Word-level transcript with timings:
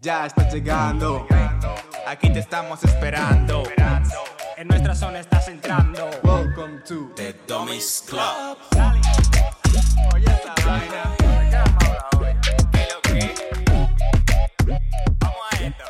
Ya 0.00 0.26
estás 0.26 0.52
llegando. 0.52 1.26
Aquí 2.06 2.30
te 2.32 2.40
estamos 2.40 2.84
esperando. 2.84 3.62
En 4.56 4.68
nuestra 4.68 4.94
zona 4.94 5.20
estás 5.20 5.48
entrando. 5.48 6.10
Welcome 6.22 6.80
to 6.86 7.10
The 7.16 7.34
Dummies 7.48 8.04
Club. 8.06 8.58
Oye 10.14 10.26
esta 10.26 10.54
vaina. 10.66 11.16
¿Qué 12.70 12.86
lo 12.92 13.00
que? 13.02 13.34
Vamos 15.18 15.38
a 15.50 15.64
esto. 15.64 15.84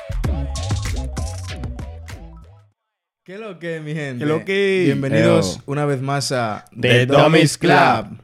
¿Qué 3.24 3.38
lo 3.38 3.58
que, 3.58 3.80
mi 3.80 3.94
gente? 3.94 4.24
¿Qué 4.24 4.26
lo 4.26 4.44
que? 4.44 4.82
Bienvenidos 4.84 5.56
Eo. 5.56 5.62
una 5.66 5.84
vez 5.86 6.00
más 6.00 6.30
a 6.32 6.64
The 6.80 7.06
Dummies 7.06 7.58
Club. 7.58 8.23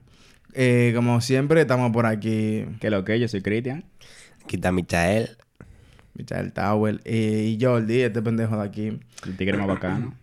Eh, 0.54 0.92
como 0.94 1.20
siempre, 1.20 1.62
estamos 1.62 1.92
por 1.92 2.06
aquí, 2.06 2.66
¿Qué 2.80 2.90
lo 2.90 3.04
que? 3.04 3.18
Yo 3.20 3.28
soy 3.28 3.42
Cristian. 3.42 3.84
Aquí 4.44 4.56
está 4.56 4.72
Michael. 4.72 5.36
Michael 6.14 6.52
Towel 6.52 7.00
eh, 7.04 7.56
y 7.56 7.62
Jordi, 7.62 8.02
este 8.02 8.22
pendejo 8.22 8.56
de 8.56 8.62
aquí. 8.62 9.00
El 9.26 9.36
tigre 9.36 9.56
más 9.56 9.66
bacano. 9.66 10.14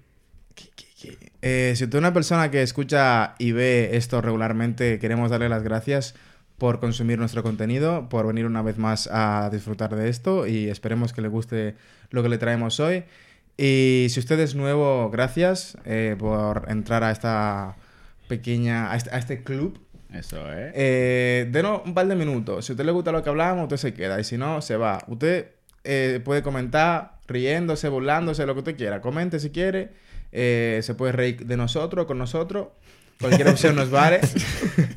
Eh, 1.42 1.74
si 1.76 1.88
tú 1.88 1.98
eres 1.98 2.08
una 2.08 2.14
persona 2.14 2.50
que 2.52 2.62
escucha 2.62 3.36
y 3.38 3.52
ve 3.52 3.92
esto 3.94 4.22
regularmente, 4.22 5.00
queremos 5.00 5.30
darle 5.30 5.50
las 5.50 5.64
gracias 5.64 6.16
por 6.58 6.80
consumir 6.80 7.20
nuestro 7.20 7.44
contenido, 7.44 8.09
por 8.09 8.26
venir 8.26 8.46
una 8.46 8.64
vez 8.64 8.78
más 8.78 9.08
a 9.12 9.50
disfrutar 9.52 9.96
de 9.96 10.09
esto 10.09 10.48
y 10.48 10.70
esperemos 10.70 11.14
que 11.14 11.22
le 11.22 11.28
guste 11.28 11.76
lo 12.09 12.23
que 12.23 12.30
le 12.30 12.38
traemos 12.38 12.80
hoy. 12.80 13.04
Y 13.58 14.08
si 14.09 14.20
usted 14.20 14.40
es 14.40 14.56
nuevo, 14.56 15.09
gracias 15.09 15.78
eh, 15.86 16.16
por 16.18 16.66
entrar 16.68 17.04
a 17.04 17.12
esta 17.12 17.76
pequeña, 18.28 18.92
a 18.92 18.96
este, 18.96 19.09
a 19.12 19.18
este 19.18 19.44
club. 19.44 19.80
Eso 20.14 20.52
es. 20.52 20.72
Eh, 20.76 21.48
denos 21.52 21.82
un 21.86 21.94
par 21.94 22.08
de 22.08 22.16
minutos. 22.16 22.66
Si 22.66 22.72
a 22.72 22.74
usted 22.74 22.86
le 22.86 22.92
gusta 22.92 23.12
lo 23.12 23.24
que 23.24 23.30
hablamos, 23.30 23.64
usted 23.64 23.78
se 23.78 23.94
queda. 23.94 24.20
Y 24.20 24.24
si 24.24 24.38
no, 24.38 24.62
se 24.62 24.78
va. 24.78 25.04
Usted 25.08 25.48
eh, 25.84 26.22
puede 26.23 26.42
comentar 26.44 27.18
riéndose, 27.28 27.90
burlándose, 27.90 28.46
lo 28.46 28.54
que 28.54 28.59
usted 28.59 28.78
quiera. 28.78 29.02
Comente 29.02 29.40
si 29.40 29.50
quiere. 29.50 29.90
Eh, 30.31 30.80
se 30.84 30.94
puede 30.96 31.12
reír 31.12 31.46
de 31.46 31.58
nosotros, 31.58 32.06
con 32.06 32.18
nosotros. 32.18 32.70
Cualquier 33.20 33.50
opción 33.50 33.76
nos 33.76 33.90
vale. 33.90 34.22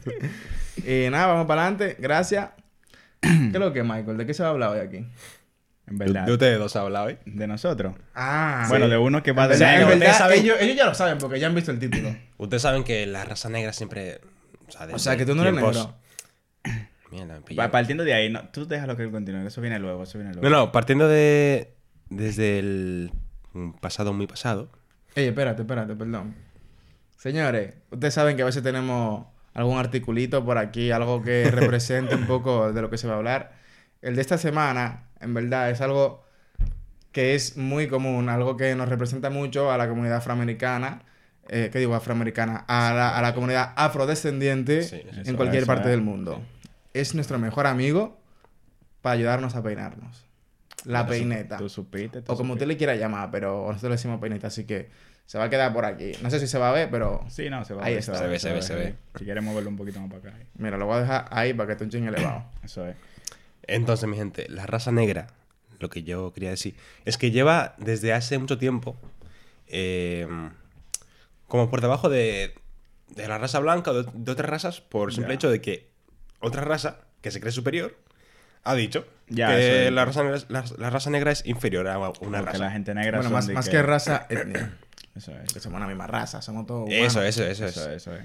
y 0.87 1.09
nada, 1.11 1.27
vamos 1.29 1.47
para 1.47 1.63
adelante. 1.67 1.97
Gracias. 1.99 2.51
¿Qué 3.21 3.29
es 3.53 3.59
lo 3.59 3.73
que, 3.73 3.83
Michael? 3.83 4.17
¿De 4.17 4.27
qué 4.27 4.35
se 4.35 4.43
va 4.43 4.51
a 4.51 4.53
hablar 4.53 4.71
hoy 4.71 4.81
aquí? 4.81 5.07
En 5.87 5.99
verdad. 5.99 6.25
De 6.27 6.33
ustedes 6.33 6.59
dos 6.59 6.75
habla 6.77 7.03
hoy. 7.03 7.19
De 7.27 7.47
nosotros. 7.47 7.95
Ah, 8.15 8.67
bueno, 8.69 8.89
de 8.89 8.97
uno 8.97 9.23
que 9.23 9.33
va 9.33 9.49
de 9.49 9.55
O 9.57 9.59
sea, 9.59 9.75
en 9.75 9.81
negro. 9.89 9.99
verdad, 9.99 10.17
saben- 10.17 10.41
ellos, 10.41 10.57
ellos 10.61 10.77
ya 10.77 10.87
lo 10.87 10.95
saben 10.95 11.19
porque 11.19 11.41
ya 11.41 11.49
han 11.49 11.55
visto 11.55 11.71
el 11.73 11.79
título. 11.81 12.15
Ustedes 12.39 12.63
saben 12.63 12.85
que 12.85 13.07
la 13.07 13.25
raza 13.25 13.49
negra 13.49 13.73
siempre. 13.73 14.21
O 14.71 14.79
sea, 14.79 14.95
O 14.95 14.99
sea, 14.99 15.17
que 15.17 15.27
tú 15.27 15.35
no 15.35 15.43
eres 15.43 15.55
negro. 15.55 15.95
Mierda, 17.11 17.41
me 17.49 17.69
Partiendo 17.69 18.05
de 18.05 18.15
ahí, 18.15 18.31
no, 18.31 18.49
tú 18.51 18.67
déjalo 18.67 18.97
que 18.97 19.03
él 19.03 19.11
continúe. 19.11 19.47
Eso 19.47 19.61
viene 19.61 19.79
luego, 19.79 20.05
eso 20.05 20.19
viene 20.19 20.33
luego. 20.33 20.49
No, 20.49 20.57
no, 20.57 20.73
partiendo 20.73 21.09
de. 21.09 21.75
Desde 22.09 22.59
el 22.59 23.13
pasado 23.81 24.13
muy 24.13 24.27
pasado. 24.27 24.69
Ey, 25.15 25.27
espérate, 25.27 25.63
espérate, 25.63 25.95
perdón. 25.95 26.35
Señores, 27.17 27.75
ustedes 27.91 28.15
saben 28.15 28.37
que 28.37 28.43
a 28.43 28.47
veces 28.47 28.63
tenemos 28.63 29.27
algún 29.55 29.79
articulito 29.79 30.45
por 30.45 30.59
aquí, 30.59 30.91
algo 30.91 31.23
que 31.23 31.51
represente 31.51 32.15
un 32.15 32.27
poco 32.27 32.73
de 32.73 32.83
lo 32.83 32.91
que 32.91 32.99
se 32.99 33.07
va 33.07 33.15
a 33.15 33.17
hablar. 33.19 33.53
El 34.03 34.17
de 34.17 34.23
esta 34.23 34.39
semana, 34.39 35.09
en 35.21 35.35
verdad, 35.35 35.71
es 35.71 35.81
algo 35.81 36.25
que 37.13 37.35
es 37.35 37.57
muy 37.57 37.89
común, 37.89 38.29
algo 38.29 38.57
que 38.57 38.75
nos 38.75 38.89
representa 38.89 39.31
mucho 39.31 39.71
a 39.71 39.77
la 39.77 39.89
comunidad 39.89 40.19
afroamericana. 40.19 41.03
Eh, 41.53 41.69
¿Qué 41.73 41.81
digo 41.81 41.97
afroamericana? 41.97 42.65
A 42.69 42.95
la, 42.95 43.19
a 43.19 43.23
la 43.23 43.35
comunidad 43.35 43.73
afrodescendiente 43.75 44.85
Sí, 44.85 45.03
en 45.25 45.35
cualquier 45.35 45.65
eso, 45.65 45.67
parte 45.67 45.89
eh. 45.89 45.91
del 45.91 46.01
mundo. 46.01 46.41
Es 46.95 47.13
nuestro 47.17 47.41
mejor 47.41 47.67
amigo 47.67 48.21
para 49.03 49.15
ayudarnos 49.15 49.57
a 49.57 49.63
peinarnos. 49.63 50.25
La 50.85 51.09
peineta. 51.09 51.57
Tú 51.57 51.69
supiste. 51.69 52.23
tú 52.23 52.33
O 52.33 52.37
como 52.37 52.53
usted 52.53 52.69
le 52.69 52.77
quiera 52.77 52.95
llamar, 52.95 53.33
pero 53.33 53.67
nosotros 53.67 53.91
le 53.91 53.97
decimos 53.97 54.21
peineta, 54.21 54.47
así 54.47 54.65
que 54.65 54.91
se 55.27 55.39
va 55.39 55.45
a 55.45 55.51
quedar 55.51 55.73
por 55.73 55.85
aquí. 55.85 56.13
No 56.23 56.31
sé 56.31 56.39
si 56.39 56.47
se 56.47 56.57
va 56.57 56.71
a 56.71 56.73
ver, 56.73 56.89
pero 56.89 57.19
supiste. 57.19 57.43
Sí, 57.43 57.51
no, 57.51 57.65
se 57.65 57.75
va 57.75 57.83
a 57.83 57.87
Ahí 57.87 57.95
ver, 57.95 57.99
está. 57.99 58.15
Se 58.15 58.29
ve, 58.29 58.39
se 58.39 58.53
ve, 58.53 58.63
se 58.63 58.75
ve. 58.77 58.95
Si 59.19 59.25
quieres 59.25 59.43
moverlo 59.43 59.71
un 59.71 59.77
poquito 59.77 59.99
más 59.99 60.09
para 60.09 60.21
acá. 60.31 60.39
ahí. 60.39 60.47
mira, 60.57 60.79
lo 60.79 60.87
voy 60.87 60.99
a 60.99 61.01
dejar 61.01 61.27
ahí 61.31 61.53
para 61.53 61.67
que 61.67 61.73
esté 61.73 61.85
un 61.85 61.91
ching 61.91 62.07
elevado. 62.07 62.45
Eso 62.63 62.87
es. 62.87 62.95
Entonces, 63.65 64.09
mi 64.09 64.17
gente, 64.17 64.47
la 64.49 64.67
raza 64.67 64.93
negra, 64.93 65.27
lo 65.81 65.91
que 65.91 66.05
yo 66.05 66.33
quería 66.33 66.51
decir, 66.51 66.77
es 67.05 67.19
que 67.19 67.33
lleva 67.33 67.75
desde 67.79 68.13
hace 68.13 68.39
mucho 68.39 68.57
tiempo 68.57 68.97
eh, 69.67 70.29
como 71.51 71.69
por 71.69 71.83
debajo 71.83 72.09
de, 72.09 72.55
de 73.09 73.29
la 73.29 73.37
raza 73.37 73.59
blanca 73.59 73.91
o 73.91 74.03
de, 74.03 74.11
de 74.15 74.33
otras 74.33 74.49
razas 74.49 74.81
por 74.81 75.13
simple 75.13 75.35
hecho 75.35 75.51
de 75.51 75.61
que 75.61 75.91
otra 76.41 76.63
raza 76.63 77.01
que 77.21 77.31
se 77.31 77.41
cree 77.41 77.53
superior 77.53 77.99
ha 78.65 78.75
dicho 78.75 79.07
Ya, 79.29 79.49
que 79.49 79.87
es. 79.89 79.93
la 79.93 80.05
raza, 80.07 80.23
negra, 80.23 80.37
es- 80.39 80.47
la, 80.49 80.65
la 80.79 80.89
raza 80.91 81.11
negra 81.11 81.33
es 81.33 81.45
inferior 81.45 81.87
a 81.89 81.99
una 81.99 82.13
Porque 82.13 82.41
raza. 82.41 82.59
la 82.59 82.71
gente 82.71 82.95
negra 82.95 83.19
Bueno, 83.19 83.31
más, 83.53 83.69
que... 83.69 83.83
raza, 83.83 84.27
etnia. 84.31 84.79
Eso 85.15 85.33
es. 85.39 85.53
Que 85.53 85.61
somos 85.61 85.81
la 85.81 85.87
misma 85.89 86.07
raza, 86.07 86.41
somos 86.41 86.67
todos 86.67 86.87
humanos. 86.89 87.07
Eso, 87.07 87.23
eso, 87.23 87.45
eso, 87.45 87.67
Eso 87.67 87.81
es. 87.81 87.87
es, 87.89 87.93
eso 87.97 88.15
es. 88.15 88.23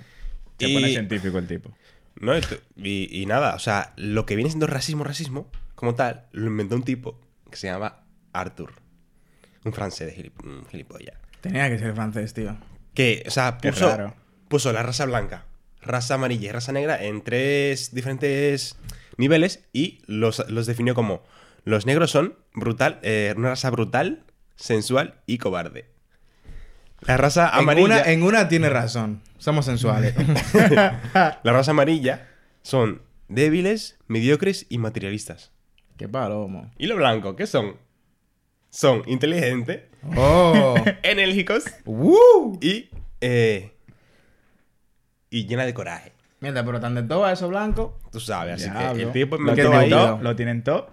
Se 0.59 0.67
Y- 0.69 0.73
pone 0.75 0.89
científico 0.89 1.37
el 1.39 1.47
tipo. 1.47 1.75
¿No? 2.21 2.37
Y, 2.37 2.41
y- 2.77 3.21
y 3.21 3.25
nada, 3.25 3.55
o 3.55 3.59
sea, 3.59 3.91
lo 3.97 4.25
que 4.25 4.35
viene 4.35 4.49
siendo 4.51 4.67
racismo, 4.67 5.03
racismo, 5.03 5.49
como 5.73 5.95
tal, 5.95 6.27
lo 6.31 6.45
inventó 6.47 6.75
un 6.75 6.83
tipo 6.83 7.19
que 7.49 7.57
se 7.57 7.67
llama 7.67 8.03
Arthur. 8.31 8.73
Un 9.65 9.73
francés 9.73 10.07
de 10.15 10.23
gilip- 10.23 10.43
un 10.45 10.65
gilipollas. 10.67 11.17
Tenía 11.41 11.67
que 11.69 11.79
ser 11.79 11.93
francés, 11.95 12.33
tío. 12.33 12.55
Que, 12.95 13.23
o 13.27 13.29
sea, 13.29 13.59
puso, 13.59 14.13
puso 14.47 14.73
la 14.73 14.81
raza 14.81 15.05
blanca, 15.05 15.45
raza 15.81 16.15
amarilla 16.15 16.49
y 16.49 16.51
raza 16.51 16.71
negra 16.71 17.03
en 17.03 17.21
tres 17.21 17.93
diferentes 17.93 18.77
niveles 19.17 19.67
y 19.73 20.01
los, 20.07 20.49
los 20.49 20.65
definió 20.65 20.95
como 20.95 21.23
los 21.65 21.85
negros 21.85 22.11
son 22.11 22.35
brutal, 22.53 22.99
eh, 23.01 23.33
una 23.35 23.49
raza 23.49 23.69
brutal, 23.69 24.23
sensual 24.55 25.15
y 25.25 25.39
cobarde. 25.39 25.89
La 27.01 27.17
raza 27.17 27.49
En 27.53 27.59
amarilla, 27.59 27.85
una, 27.85 28.01
en 28.03 28.23
una 28.23 28.47
tiene 28.47 28.69
razón. 28.69 29.21
Somos 29.37 29.65
sensuales. 29.65 30.15
la 31.13 31.39
raza 31.43 31.71
amarilla 31.71 32.27
son 32.61 33.01
débiles, 33.27 33.97
mediocres 34.07 34.65
y 34.69 34.77
materialistas. 34.77 35.51
Qué 35.97 36.07
palomo. 36.07 36.71
¿Y 36.77 36.87
lo 36.87 36.95
blanco 36.95 37.35
qué 37.35 37.47
son? 37.47 37.77
Son 38.75 39.03
inteligentes, 39.07 39.83
¡Oh! 40.17 40.75
enérgicos 41.03 41.63
y 42.61 42.89
eh, 43.21 43.71
y 45.29 45.47
llena 45.47 45.65
de 45.65 45.73
coraje. 45.73 46.11
Mierda, 46.41 46.65
pero 46.65 46.79
tan 46.79 46.93
de 46.95 47.03
todo 47.03 47.25
a 47.25 47.31
eso 47.31 47.47
blanco. 47.47 47.97
Tú 48.11 48.19
sabes, 48.19 48.55
así 48.55 48.69
Diablo. 48.69 48.93
que 48.95 49.01
el 49.03 49.11
tipo 49.13 49.37
lo 49.37 49.53
tienen 49.53 49.73
ahí 49.73 49.89
todo. 49.89 50.19
lo 50.21 50.35
tienen 50.35 50.63
todo. 50.63 50.89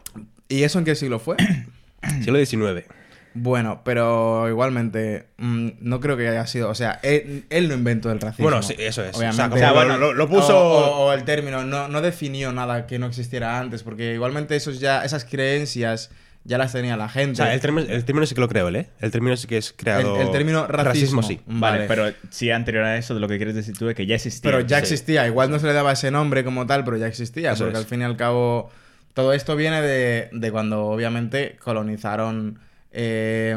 ¿Y 0.48 0.62
eso 0.62 0.78
en 0.78 0.84
qué 0.84 0.94
siglo 0.94 1.18
fue? 1.18 1.36
siglo 2.22 2.38
XIX. 2.44 2.86
bueno, 3.34 3.82
pero 3.84 4.48
igualmente, 4.48 5.26
mm, 5.38 5.68
no 5.80 5.98
creo 6.00 6.16
que 6.16 6.28
haya 6.28 6.46
sido. 6.46 6.70
O 6.70 6.74
sea, 6.76 7.00
él, 7.02 7.44
él 7.50 7.68
no 7.68 7.74
inventó 7.74 8.10
el 8.12 8.20
racismo. 8.20 8.44
Bueno, 8.44 8.62
sí, 8.62 8.74
eso 8.78 9.04
es. 9.04 9.16
Obviamente. 9.16 9.56
O 9.56 9.58
sea, 9.58 9.72
O 9.72 9.74
bueno, 9.74 9.98
lo, 9.98 10.12
lo 10.14 10.28
puso... 10.28 10.56
O, 10.56 10.78
o- 10.78 11.06
o 11.06 11.12
el 11.12 11.24
término, 11.24 11.64
no, 11.64 11.88
no 11.88 12.00
definió 12.00 12.52
nada 12.52 12.86
que 12.86 12.98
no 13.00 13.06
existiera 13.06 13.58
antes, 13.58 13.82
porque 13.82 14.14
igualmente 14.14 14.54
esos 14.56 14.78
ya, 14.80 15.04
esas 15.04 15.24
creencias 15.24 16.10
ya 16.44 16.58
las 16.58 16.72
tenía 16.72 16.96
la 16.96 17.08
gente. 17.08 17.40
o 17.40 17.44
sea, 17.44 17.54
el 17.54 17.60
término, 17.60 17.86
el 17.88 18.04
término 18.04 18.26
sí 18.26 18.34
que 18.34 18.40
lo 18.40 18.48
creo, 18.48 18.68
¿eh? 18.70 18.88
El 19.00 19.10
término 19.10 19.36
sí 19.36 19.46
que 19.46 19.56
es 19.58 19.72
creado... 19.76 20.16
El- 20.16 20.26
el 20.26 20.32
término 20.32 20.66
racismo. 20.66 21.22
sí. 21.22 21.40
Vale, 21.46 21.84
pero 21.86 22.12
si 22.30 22.50
anterior 22.50 22.84
a 22.84 22.96
eso, 22.96 23.14
lo 23.18 23.28
que 23.28 23.36
quieres 23.36 23.54
decir 23.54 23.76
tú 23.78 23.88
es 23.88 23.94
que 23.94 24.06
ya 24.06 24.16
existía. 24.16 24.50
Pero 24.50 24.60
ya 24.66 24.78
sí. 24.78 24.82
existía, 24.82 25.26
igual 25.26 25.50
no 25.50 25.58
se 25.58 25.66
le 25.66 25.72
daba 25.72 25.92
ese 25.92 26.10
nombre 26.10 26.42
como 26.44 26.66
tal, 26.66 26.84
pero 26.84 26.96
ya 26.96 27.06
existía, 27.06 27.52
Eso 27.52 27.64
porque 27.64 27.78
es. 27.78 27.84
al 27.84 27.88
fin 27.88 28.00
y 28.00 28.04
al 28.04 28.16
cabo 28.16 28.70
todo 29.14 29.32
esto 29.34 29.56
viene 29.56 29.82
de, 29.82 30.30
de 30.32 30.50
cuando 30.50 30.86
obviamente 30.86 31.56
colonizaron 31.62 32.58
eh, 32.94 33.56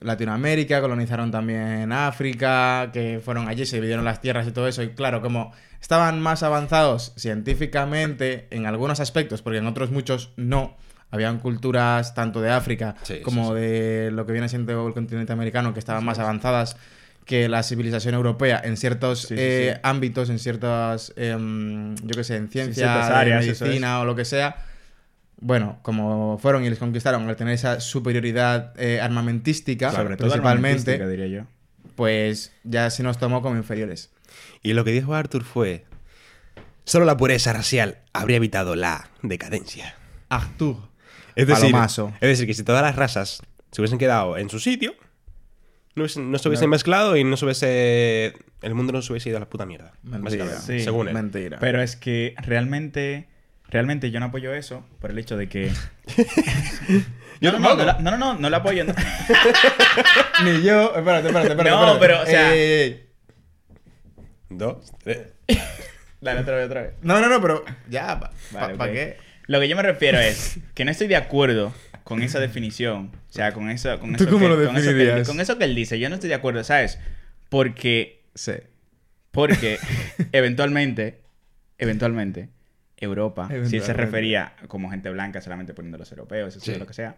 Latinoamérica, 0.00 0.80
colonizaron 0.80 1.30
también 1.30 1.92
África, 1.92 2.90
que 2.92 3.20
fueron 3.24 3.48
allí, 3.48 3.66
se 3.66 3.76
dividieron 3.76 4.04
las 4.04 4.20
tierras 4.20 4.46
y 4.46 4.50
todo 4.52 4.68
eso, 4.68 4.82
y 4.82 4.90
claro, 4.90 5.20
como 5.22 5.52
estaban 5.80 6.20
más 6.20 6.42
avanzados 6.42 7.12
científicamente 7.16 8.46
en 8.50 8.66
algunos 8.66 9.00
aspectos, 9.00 9.42
porque 9.42 9.58
en 9.58 9.66
otros 9.66 9.90
muchos 9.90 10.30
no. 10.36 10.76
Habían 11.12 11.38
culturas 11.38 12.14
tanto 12.14 12.40
de 12.40 12.50
África 12.50 12.96
Sí, 13.04 13.20
como 13.22 13.54
sí. 13.54 13.60
de 13.60 14.10
lo 14.10 14.26
que 14.26 14.32
viene 14.32 14.48
siendo 14.48 14.88
el 14.88 14.92
continente 14.94 15.32
americano 15.32 15.72
que 15.72 15.78
estaban 15.78 16.04
más 16.04 16.18
avanzadas 16.18 16.76
que 17.24 17.48
la 17.48 17.62
civilización 17.62 18.14
europea 18.16 18.60
en 18.64 18.76
ciertos 18.76 19.28
eh, 19.30 19.78
ámbitos, 19.84 20.28
en 20.28 20.40
ciertas, 20.40 21.12
em, 21.16 21.94
yo 21.96 22.16
qué 22.16 22.24
sé, 22.24 22.34
en 22.36 22.48
ciencia, 22.48 23.16
áreas, 23.16 23.46
eso 23.46 23.64
medicina 23.64 24.00
o 24.00 24.04
lo 24.04 24.16
que 24.16 24.24
sea. 24.24 24.56
Bueno, 25.38 25.78
como 25.82 26.38
fueron 26.38 26.64
y 26.64 26.70
les 26.70 26.78
conquistaron 26.80 27.28
al 27.28 27.36
tener 27.36 27.54
esa 27.54 27.78
superioridad 27.80 28.72
eh, 28.80 29.00
armamentística, 29.00 29.90
Sobre 29.92 30.16
todo 30.16 30.28
principalmente, 30.28 30.94
armamentística, 30.94 31.08
diría 31.08 31.26
yo. 31.26 31.46
pues 31.94 32.52
ya 32.64 32.90
se 32.90 33.02
nos 33.02 33.18
tomó 33.18 33.42
como 33.42 33.56
inferiores. 33.56 34.10
Y 34.62 34.72
lo 34.72 34.84
que 34.84 34.92
dijo 34.92 35.14
Arthur 35.14 35.44
fue... 35.44 35.84
Solo 36.84 37.04
la 37.04 37.16
pureza 37.16 37.52
racial 37.52 37.98
habría 38.12 38.38
evitado 38.38 38.74
la 38.74 39.08
decadencia. 39.22 39.94
Artur. 40.28 40.76
Es 41.36 41.46
decir, 41.46 41.70
Palomazo. 41.70 42.12
es 42.20 42.28
decir, 42.28 42.46
que 42.46 42.54
si 42.54 42.62
todas 42.64 42.82
las 42.82 42.96
razas 42.96 43.42
se 43.70 43.80
hubiesen 43.80 43.98
quedado 43.98 44.36
en 44.36 44.48
su 44.50 44.58
sitio, 44.60 44.94
no, 45.94 46.04
hubiesen- 46.04 46.30
no 46.30 46.38
se 46.38 46.48
hubiesen 46.48 46.70
mezclado 46.70 47.16
y 47.16 47.24
no 47.24 47.36
se 47.36 47.44
hubiese... 47.44 48.34
El 48.62 48.74
mundo 48.74 48.92
no 48.92 49.02
se 49.02 49.12
hubiese 49.12 49.28
ido 49.28 49.38
a 49.38 49.40
la 49.40 49.48
puta 49.48 49.66
mierda. 49.66 49.92
Mentira. 50.02 50.44
Básicamente, 50.44 50.78
Sí, 50.78 50.84
según 50.84 51.08
él. 51.08 51.14
Mentira. 51.14 51.58
Pero 51.60 51.82
es 51.82 51.96
que 51.96 52.34
realmente 52.42 53.28
realmente 53.68 54.10
yo 54.10 54.20
no 54.20 54.26
apoyo 54.26 54.52
eso 54.54 54.84
por 55.00 55.10
el 55.10 55.18
hecho 55.18 55.36
de 55.36 55.48
que... 55.48 55.70
Yo 57.40 57.50
no, 57.52 57.58
no, 57.58 57.74
no, 57.74 57.84
no, 57.84 57.98
no, 57.98 58.10
no, 58.12 58.16
no, 58.18 58.34
no 58.38 58.50
lo 58.50 58.56
apoyo. 58.58 58.84
no. 58.84 58.94
Ni 60.44 60.62
yo. 60.62 60.94
Espérate, 60.94 61.26
espérate, 61.28 61.48
espérate. 61.48 61.70
No, 61.70 61.92
espérate. 61.94 61.98
pero, 61.98 62.22
o 62.22 62.26
sea- 62.26 62.54
Ey, 62.54 62.60
ey, 62.60 62.80
ey. 62.82 63.08
Dos, 64.50 64.92
tres. 65.02 65.28
Dale 66.20 66.40
otra 66.40 66.56
vez, 66.56 66.66
otra 66.66 66.82
vez. 66.82 66.92
No, 67.02 67.20
no, 67.20 67.28
no, 67.28 67.40
pero. 67.40 67.64
Ya, 67.88 68.20
¿para 68.20 68.32
Vale, 68.52 68.74
ok. 68.74 68.92
qué? 68.92 69.16
Lo 69.46 69.60
que 69.60 69.68
yo 69.68 69.76
me 69.76 69.82
refiero 69.82 70.18
es 70.18 70.58
que 70.74 70.84
no 70.84 70.90
estoy 70.90 71.08
de 71.08 71.16
acuerdo 71.16 71.74
con 72.04 72.22
esa 72.22 72.40
definición. 72.40 73.10
O 73.28 73.32
sea, 73.32 73.52
con 73.52 73.70
eso, 73.70 73.98
con 74.00 74.14
¿Tú 74.16 74.24
eso, 74.24 74.32
cómo 74.32 74.44
que, 74.44 74.48
lo 74.48 74.66
con, 74.66 74.76
eso 74.76 74.90
que 74.94 75.22
con 75.26 75.40
eso 75.40 75.58
que 75.58 75.64
él 75.64 75.74
dice. 75.74 75.98
Yo 75.98 76.08
no 76.08 76.14
estoy 76.16 76.28
de 76.28 76.34
acuerdo, 76.34 76.62
¿sabes? 76.64 76.98
Porque, 77.48 78.22
Sí. 78.34 78.52
porque 79.30 79.78
eventualmente, 80.32 81.20
eventualmente, 81.78 82.48
Europa, 82.96 83.48
si 83.48 83.54
él 83.54 83.60
se 83.66 83.76
Eventualmente. 83.76 83.92
refería 84.04 84.52
como 84.68 84.90
gente 84.90 85.10
blanca, 85.10 85.40
solamente 85.40 85.74
poniendo 85.74 85.98
los 85.98 86.10
europeos, 86.12 86.56
eso 86.56 86.64
Sí. 86.72 86.78
lo 86.78 86.86
que 86.86 86.94
sea, 86.94 87.16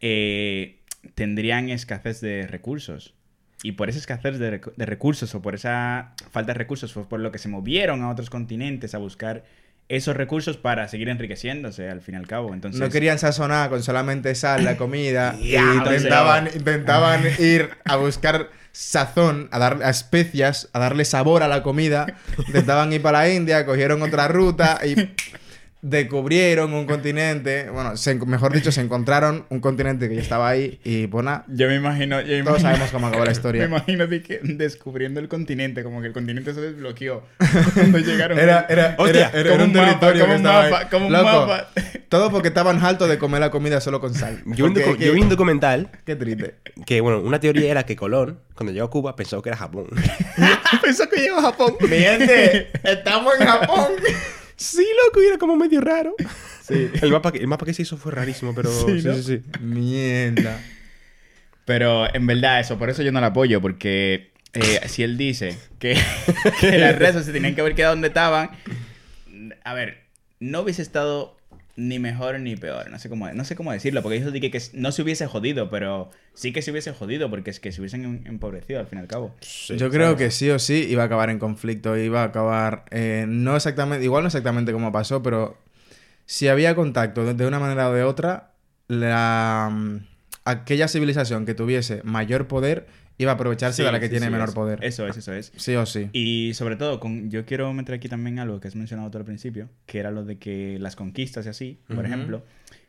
eh, 0.00 0.80
tendrían 1.14 1.68
escasez 1.70 2.20
de 2.20 2.46
recursos. 2.46 3.14
Y 3.62 3.72
por 3.72 3.90
esa 3.90 3.98
escasez 3.98 4.38
de, 4.38 4.60
de 4.76 4.86
recursos 4.86 5.34
o 5.34 5.42
por 5.42 5.54
esa 5.54 6.14
falta 6.30 6.52
de 6.54 6.58
recursos 6.58 6.92
fue 6.92 7.06
por 7.08 7.20
lo 7.20 7.30
que 7.30 7.38
se 7.38 7.48
movieron 7.48 8.02
a 8.02 8.08
otros 8.10 8.30
continentes 8.30 8.94
a 8.94 8.98
buscar 8.98 9.44
esos 9.90 10.16
recursos 10.16 10.56
para 10.56 10.86
seguir 10.86 11.08
enriqueciéndose 11.08 11.90
al 11.90 12.00
fin 12.00 12.14
y 12.14 12.18
al 12.18 12.26
cabo. 12.26 12.54
Entonces, 12.54 12.80
No 12.80 12.88
querían 12.88 13.18
sazonar 13.18 13.68
con 13.70 13.82
solamente 13.82 14.34
sal 14.36 14.64
la 14.64 14.76
comida 14.76 15.34
y 15.40 15.56
intentaban, 15.56 16.48
intentaban 16.54 17.22
ir 17.38 17.70
a 17.84 17.96
buscar 17.96 18.50
sazón, 18.72 19.48
a 19.50 19.58
dar 19.58 19.82
a 19.82 19.90
especias, 19.90 20.68
a 20.72 20.78
darle 20.78 21.04
sabor 21.04 21.42
a 21.42 21.48
la 21.48 21.64
comida. 21.64 22.06
Intentaban 22.46 22.92
ir 22.92 23.02
para 23.02 23.18
la 23.18 23.30
India, 23.30 23.66
cogieron 23.66 24.00
otra 24.02 24.28
ruta 24.28 24.78
y 24.86 24.94
descubrieron 25.82 26.72
un 26.74 26.86
continente. 26.86 27.70
Bueno, 27.70 27.96
se- 27.96 28.14
mejor 28.14 28.52
dicho, 28.52 28.70
se 28.72 28.80
encontraron 28.80 29.46
un 29.48 29.60
continente 29.60 30.08
que 30.08 30.14
ya 30.16 30.20
estaba 30.22 30.48
ahí 30.48 30.80
y 30.84 31.06
pues 31.06 31.24
nada, 31.24 31.44
Yo 31.48 31.68
me 31.68 31.76
imagino. 31.76 32.20
Yo 32.20 32.26
Todos 32.44 32.60
imagino- 32.60 32.60
sabemos 32.60 32.90
cómo 32.90 33.06
acabó 33.06 33.24
la 33.24 33.32
historia. 33.32 33.62
Me 33.62 33.68
imagino 33.68 34.06
de 34.06 34.22
que 34.22 34.40
descubriendo 34.42 35.20
el 35.20 35.28
continente, 35.28 35.82
como 35.82 36.00
que 36.00 36.08
el 36.08 36.12
continente 36.12 36.52
se 36.54 36.60
desbloqueó 36.60 37.22
cuando 37.74 37.98
llegaron. 37.98 38.38
Era, 38.38 38.66
era, 38.68 38.94
Hostia, 38.98 39.28
era, 39.30 39.40
era 39.40 39.50
como 39.50 39.64
un 39.64 39.70
un 39.70 39.76
mapa, 39.76 40.00
territorio 40.00 40.20
como 40.20 40.32
que 40.34 40.40
un 40.40 40.46
estaba 40.46 40.64
ahí. 40.64 40.70
mapa, 40.70 40.88
como 40.90 41.06
un 41.06 41.12
Loco, 41.12 41.24
mapa. 41.24 41.68
Todo 42.10 42.30
porque 42.30 42.48
estaban 42.48 42.84
hartos 42.84 43.08
de 43.08 43.18
comer 43.18 43.40
la 43.40 43.50
comida 43.50 43.80
solo 43.80 44.00
con 44.00 44.14
sal. 44.14 44.42
Yo 44.46 44.64
vi, 44.66 44.70
un 44.70 44.74
que- 44.74 45.04
yo 45.06 45.12
vi 45.12 45.20
un 45.20 45.28
documental 45.28 45.90
Qué 46.04 46.16
triste. 46.16 46.56
que, 46.86 47.00
bueno, 47.00 47.20
una 47.20 47.40
teoría 47.40 47.70
era 47.70 47.84
que 47.84 47.96
Colón, 47.96 48.40
cuando 48.54 48.72
llegó 48.72 48.86
a 48.86 48.90
Cuba, 48.90 49.16
pensó 49.16 49.40
que 49.42 49.48
era 49.50 49.56
Japón. 49.56 49.86
Pensó 50.82 51.08
que 51.08 51.20
llegó 51.20 51.38
a 51.38 51.42
Japón. 51.42 51.74
Mi 51.80 51.88
gente, 51.98 52.68
estamos 52.82 53.32
en 53.40 53.46
Japón. 53.46 53.86
Sí, 54.60 54.86
loco, 55.06 55.20
era 55.20 55.38
como 55.38 55.56
medio 55.56 55.80
raro. 55.80 56.14
Sí. 56.62 56.88
El 57.02 57.10
mapa, 57.10 57.32
que, 57.32 57.38
el 57.38 57.46
mapa 57.48 57.66
que 57.66 57.74
se 57.74 57.82
hizo 57.82 57.96
fue 57.96 58.12
rarísimo, 58.12 58.54
pero 58.54 58.70
sí, 58.70 59.00
Sí, 59.00 59.08
¿no? 59.08 59.14
sí, 59.14 59.22
sí. 59.22 59.42
Mierda. 59.60 60.60
Pero 61.64 62.12
en 62.14 62.26
verdad, 62.26 62.60
eso, 62.60 62.78
por 62.78 62.90
eso 62.90 63.02
yo 63.02 63.10
no 63.12 63.20
lo 63.20 63.26
apoyo, 63.26 63.60
porque 63.60 64.32
eh, 64.52 64.80
si 64.88 65.02
él 65.02 65.16
dice 65.16 65.56
que, 65.78 65.96
que 66.60 66.78
las 66.78 66.98
redes 66.98 67.24
se 67.24 67.32
tenían 67.32 67.54
que 67.54 67.60
haber 67.60 67.74
quedado 67.74 67.94
donde 67.94 68.08
estaban, 68.08 68.50
a 69.64 69.74
ver, 69.74 70.04
no 70.40 70.60
hubiese 70.60 70.82
estado 70.82 71.36
ni 71.76 71.98
mejor 71.98 72.38
ni 72.40 72.56
peor, 72.56 72.90
no 72.90 72.98
sé 72.98 73.08
cómo, 73.08 73.30
no 73.32 73.44
sé 73.44 73.56
cómo 73.56 73.72
decirlo, 73.72 74.02
porque 74.02 74.18
ellos 74.18 74.32
dije 74.32 74.50
que 74.50 74.60
no 74.74 74.92
se 74.92 75.02
hubiese 75.02 75.26
jodido, 75.26 75.70
pero 75.70 76.10
sí 76.34 76.52
que 76.52 76.62
se 76.62 76.70
hubiese 76.70 76.92
jodido, 76.92 77.30
porque 77.30 77.50
es 77.50 77.60
que 77.60 77.72
se 77.72 77.80
hubiesen 77.80 78.04
em- 78.04 78.22
empobrecido 78.26 78.80
al 78.80 78.86
fin 78.86 78.98
y 78.98 79.02
al 79.02 79.08
cabo. 79.08 79.34
Sí, 79.40 79.76
Yo 79.76 79.90
creo 79.90 80.12
¿sabes? 80.12 80.18
que 80.18 80.30
sí 80.30 80.50
o 80.50 80.58
sí 80.58 80.86
iba 80.90 81.02
a 81.02 81.06
acabar 81.06 81.30
en 81.30 81.38
conflicto. 81.38 81.96
Iba 81.96 82.22
a 82.22 82.24
acabar. 82.26 82.84
eh, 82.90 83.24
no 83.28 83.56
exactamente. 83.56 84.04
Igual 84.04 84.22
no 84.24 84.28
exactamente 84.28 84.72
como 84.72 84.92
pasó, 84.92 85.22
pero. 85.22 85.56
Si 86.26 86.46
había 86.48 86.74
contacto 86.76 87.24
de, 87.24 87.34
de 87.34 87.46
una 87.46 87.58
manera 87.58 87.88
o 87.90 87.92
de 87.92 88.04
otra, 88.04 88.52
la. 88.88 89.68
mm, 89.72 89.96
aquella 90.44 90.88
civilización 90.88 91.46
que 91.46 91.54
tuviese 91.54 92.02
mayor 92.04 92.46
poder 92.48 92.86
iba 93.18 93.32
a 93.32 93.34
aprovecharse 93.34 93.78
Sí, 93.78 93.82
de 93.82 93.92
la 93.92 94.00
que 94.00 94.06
sí, 94.06 94.12
tiene 94.12 94.26
sí, 94.26 94.32
menor 94.32 94.54
poder. 94.54 94.82
Eso 94.82 95.06
es, 95.06 95.16
eso 95.16 95.32
es. 95.32 95.52
Sí 95.56 95.74
o 95.76 95.86
sí. 95.86 96.08
Y 96.12 96.52
sobre 96.54 96.76
todo, 96.76 97.00
con, 97.00 97.30
yo 97.30 97.44
quiero 97.44 97.72
meter 97.72 97.94
aquí 97.94 98.08
también 98.08 98.38
algo 98.38 98.60
que 98.60 98.68
has 98.68 98.76
mencionado 98.76 99.10
tú 99.10 99.18
al 99.18 99.24
principio, 99.24 99.68
que 99.86 99.98
era 99.98 100.10
lo 100.10 100.24
de 100.24 100.38
que 100.38 100.78
las 100.78 100.96
conquistas 100.96 101.46
y 101.46 101.48
así, 101.48 101.80
por 101.94 102.06
ejemplo. 102.06 102.42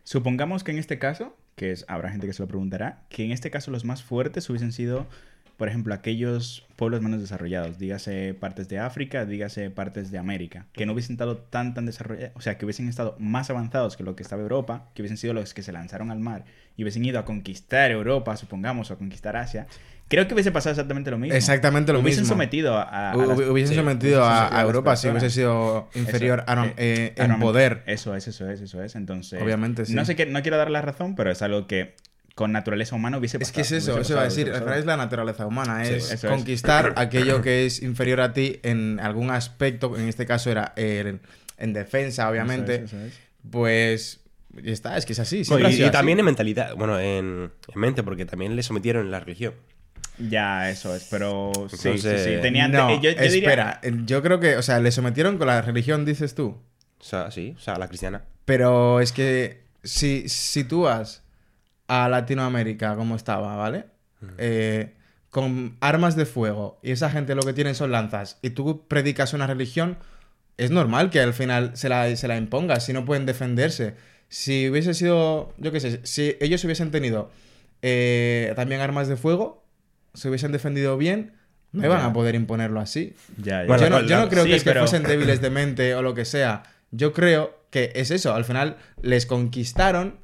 Supongamos 0.04 0.64
que 0.64 0.72
en 0.72 0.80
este 0.80 1.00
caso, 1.00 1.36
que 1.56 1.72
es, 1.72 1.86
habrá 1.88 2.12
gente 2.12 2.28
que 2.28 2.34
se 2.34 2.42
lo 2.42 2.48
preguntará, 2.48 3.04
que 3.10 3.24
en 3.24 3.32
este 3.32 3.52
caso 3.52 3.72
los 3.72 3.86
más 3.86 4.04
fuertes 4.04 4.50
hubiesen 4.50 4.72
sido, 4.72 5.06
por 5.58 5.68
ejemplo, 5.68 5.94
aquellos 5.94 6.66
pueblos 6.76 7.02
menos 7.02 7.22
desarrollados, 7.22 7.78
dígase 7.78 8.34
partes 8.34 8.68
de 8.68 8.80
África, 8.80 9.26
dígase 9.26 9.70
partes 9.70 10.10
de 10.10 10.18
América, 10.18 10.66
que 10.74 10.86
no 10.86 10.94
hubiesen 10.94 11.14
estado 11.14 11.38
tan, 11.38 11.76
tan 11.76 11.86
desarrollados, 11.86 12.32
o 12.36 12.42
sea, 12.42 12.58
que 12.58 12.66
hubiesen 12.66 12.88
estado 12.88 13.16
más 13.20 13.50
avanzados 13.52 13.96
que 13.96 14.04
lo 14.04 14.16
que 14.16 14.24
estaba 14.24 14.42
Europa, 14.42 14.90
que 14.96 15.04
hubiesen 15.04 15.18
sido 15.18 15.34
los 15.34 15.54
que 15.54 15.62
se 15.62 15.72
lanzaron 15.72 16.10
al 16.10 16.20
mar 16.20 16.46
y 16.78 16.84
hubiesen 16.84 17.06
ido 17.06 17.20
a 17.20 17.26
conquistar 17.26 17.92
Europa, 17.92 18.36
supongamos, 18.38 18.90
o 18.90 18.96
a 18.96 18.98
conquistar 18.98 19.38
Asia. 19.38 19.68
Creo 20.12 20.28
que 20.28 20.34
hubiese 20.36 20.52
pasado 20.52 20.72
exactamente 20.74 21.10
lo 21.10 21.18
mismo. 21.18 21.36
Exactamente 21.36 21.92
lo 21.94 22.02
hubiesen 22.02 22.24
mismo. 22.24 22.34
sometido 22.36 22.78
a, 22.78 23.12
a- 23.12 23.16
las- 23.16 23.40
hubiesen 23.40 23.75
sí, 23.75 23.80
sometido 23.80 24.24
a, 24.25 24.62
Europa 24.62 24.96
si 24.96 25.08
hubiese 25.08 25.30
sido 25.31 25.90
inferior 25.96 26.44
Eso, 26.46 26.60
a- 26.60 26.66
eh, 26.68 26.74
eh, 26.78 27.13
en 27.16 27.40
poder. 27.40 27.81
Eso 27.88 28.13
es, 28.16 28.28
eso 28.28 28.48
es, 28.50 28.62
eso 28.62 28.84
es. 28.84 28.96
Entonces, 28.96 29.42
Obviamente, 29.42 29.86
sí. 29.86 29.94
No 29.96 30.04
sé 30.06 30.16
qué, 30.16 30.25
no 30.25 30.42
quiero 30.42 30.58
dar 30.58 30.69
la 30.69 30.81
razón, 30.81 31.16
pero 31.16 31.31
es 31.31 31.42
algo 31.42 31.66
que 31.66 31.96
con 32.36 32.52
naturaleza 32.52 32.96
humana 32.96 33.18
hubiese 33.18 33.38
Es 33.38 33.42
pasado. 33.52 33.56
que 33.56 33.62
es 33.62 33.72
eso, 33.72 34.00
eso 34.00 34.13
iba 34.13 34.22
a 34.22 34.25
decir. 34.25 34.52
Al 34.52 34.78
es 34.78 34.86
la 34.86 34.98
naturaleza 34.98 35.46
humana, 35.48 35.84
Sí, 35.86 35.94
es 35.94 36.12
es. 36.12 36.22
conquistar 36.25 36.94
aquello 36.98 37.42
que 37.42 37.66
es 37.66 37.81
inferior 37.81 38.22
a 38.22 38.34
ti 38.34 38.60
en 38.63 39.00
algún 39.00 39.31
aspecto, 39.31 39.98
en 39.98 40.08
este 40.10 40.25
caso 40.25 40.52
era 40.52 40.74
el- 40.75 41.19
en 41.58 41.74
defensa, 41.74 42.30
obviamente. 42.30 42.75
Eso 42.75 42.84
es, 42.84 42.94
eso 42.94 43.06
es. 43.06 43.13
Pues 43.50 44.19
ya 44.62 44.72
está, 44.74 44.98
es 44.98 45.06
que 45.06 45.13
es 45.13 45.19
así. 45.19 45.44
Y, 45.48 45.54
y 45.62 45.66
así. 45.66 45.90
también 45.92 46.19
en 46.19 46.25
mentalidad, 46.25 46.75
bueno, 46.75 47.00
en, 47.00 47.52
en 47.74 47.80
mente, 47.80 48.04
porque 48.04 48.25
también 48.25 48.56
le 48.56 48.63
sometieron 48.63 49.06
en 49.06 49.12
la 49.12 49.19
religión. 49.19 49.54
Ya, 50.30 50.70
eso 50.70 50.96
es, 50.96 51.08
pero 51.10 51.52
sí, 51.70 51.78
sí, 51.78 51.88
Entonces- 51.90 52.24
sí. 52.24 52.42
Tenían, 52.42 52.72
No, 52.72 52.90
eh, 52.90 53.00
yo, 53.02 53.12
yo 53.12 53.20
espera, 53.22 53.80
diría, 53.84 54.06
yo 54.06 54.22
creo 54.22 54.40
que, 54.40 54.58
o 54.58 54.62
sea, 54.62 54.80
le 54.80 54.92
sometieron 54.92 55.38
con 55.38 55.48
la 55.48 55.62
religión, 55.62 56.06
dices 56.06 56.36
tú. 56.36 56.58
O 57.00 57.04
sea, 57.04 57.32
sí, 57.32 57.54
o 57.58 57.60
sea, 57.60 57.78
la 57.78 57.88
cristiana. 57.88 58.24
Pero 58.46 59.00
es 59.00 59.12
que 59.12 59.64
si, 59.84 60.30
si 60.30 60.64
tú 60.64 60.82
vas 60.84 61.24
a 61.88 62.08
Latinoamérica 62.10 62.96
como 62.96 63.16
estaba, 63.16 63.56
¿vale? 63.56 63.86
Eh, 64.38 64.94
con 65.32 65.78
armas 65.80 66.16
de 66.16 66.26
fuego 66.26 66.80
y 66.84 66.92
esa 66.92 67.10
gente 67.10 67.34
lo 67.36 67.42
que 67.42 67.54
tienen 67.54 67.74
son 67.74 67.92
lanzas 67.92 68.38
y 68.44 68.52
tú 68.52 68.86
predicas 68.88 69.34
una 69.34 69.48
religión, 69.48 69.98
es 70.58 70.70
normal 70.70 71.10
que 71.10 71.20
al 71.22 71.34
final 71.34 71.72
se 71.76 71.90
la, 71.90 72.16
se 72.16 72.28
la 72.28 72.38
impongas 72.38 72.86
si 72.86 72.94
no 72.94 73.04
pueden 73.06 73.26
defenderse. 73.26 73.96
Si 74.30 74.70
hubiese 74.70 74.94
sido, 74.94 75.54
yo 75.58 75.72
qué 75.72 75.80
sé, 75.80 76.01
si 76.04 76.36
ellos 76.40 76.63
hubiesen 76.66 76.92
tenido 76.92 77.32
eh, 77.82 78.54
también 78.56 78.80
armas 78.82 79.08
de 79.08 79.18
fuego, 79.18 79.63
se 80.13 80.27
hubiesen 80.30 80.51
defendido 80.51 80.98
bien, 80.98 81.34
no 81.72 81.86
iban 81.86 82.01
a 82.01 82.12
poder 82.13 82.36
imponerlo 82.36 82.80
así. 82.80 83.15
Bueno, 83.38 83.77
yo, 83.77 83.89
no, 83.89 84.01
la- 84.01 84.08
yo 84.08 84.20
no 84.20 84.30
creo 84.30 84.44
sí, 84.44 84.50
que 84.50 84.56
es 84.58 84.63
que 84.63 84.70
pero- 84.72 84.82
fuesen 84.82 85.03
débiles 85.03 85.41
de 85.41 85.50
mente 85.51 85.96
o 85.96 86.01
lo 86.01 86.13
que 86.13 86.25
sea. 86.25 86.63
Yo 86.91 87.13
creo 87.13 87.58
que 87.70 87.91
es 87.96 88.12
eso. 88.12 88.34
Al 88.36 88.44
final 88.44 88.75
les 89.01 89.25
conquistaron 89.25 90.20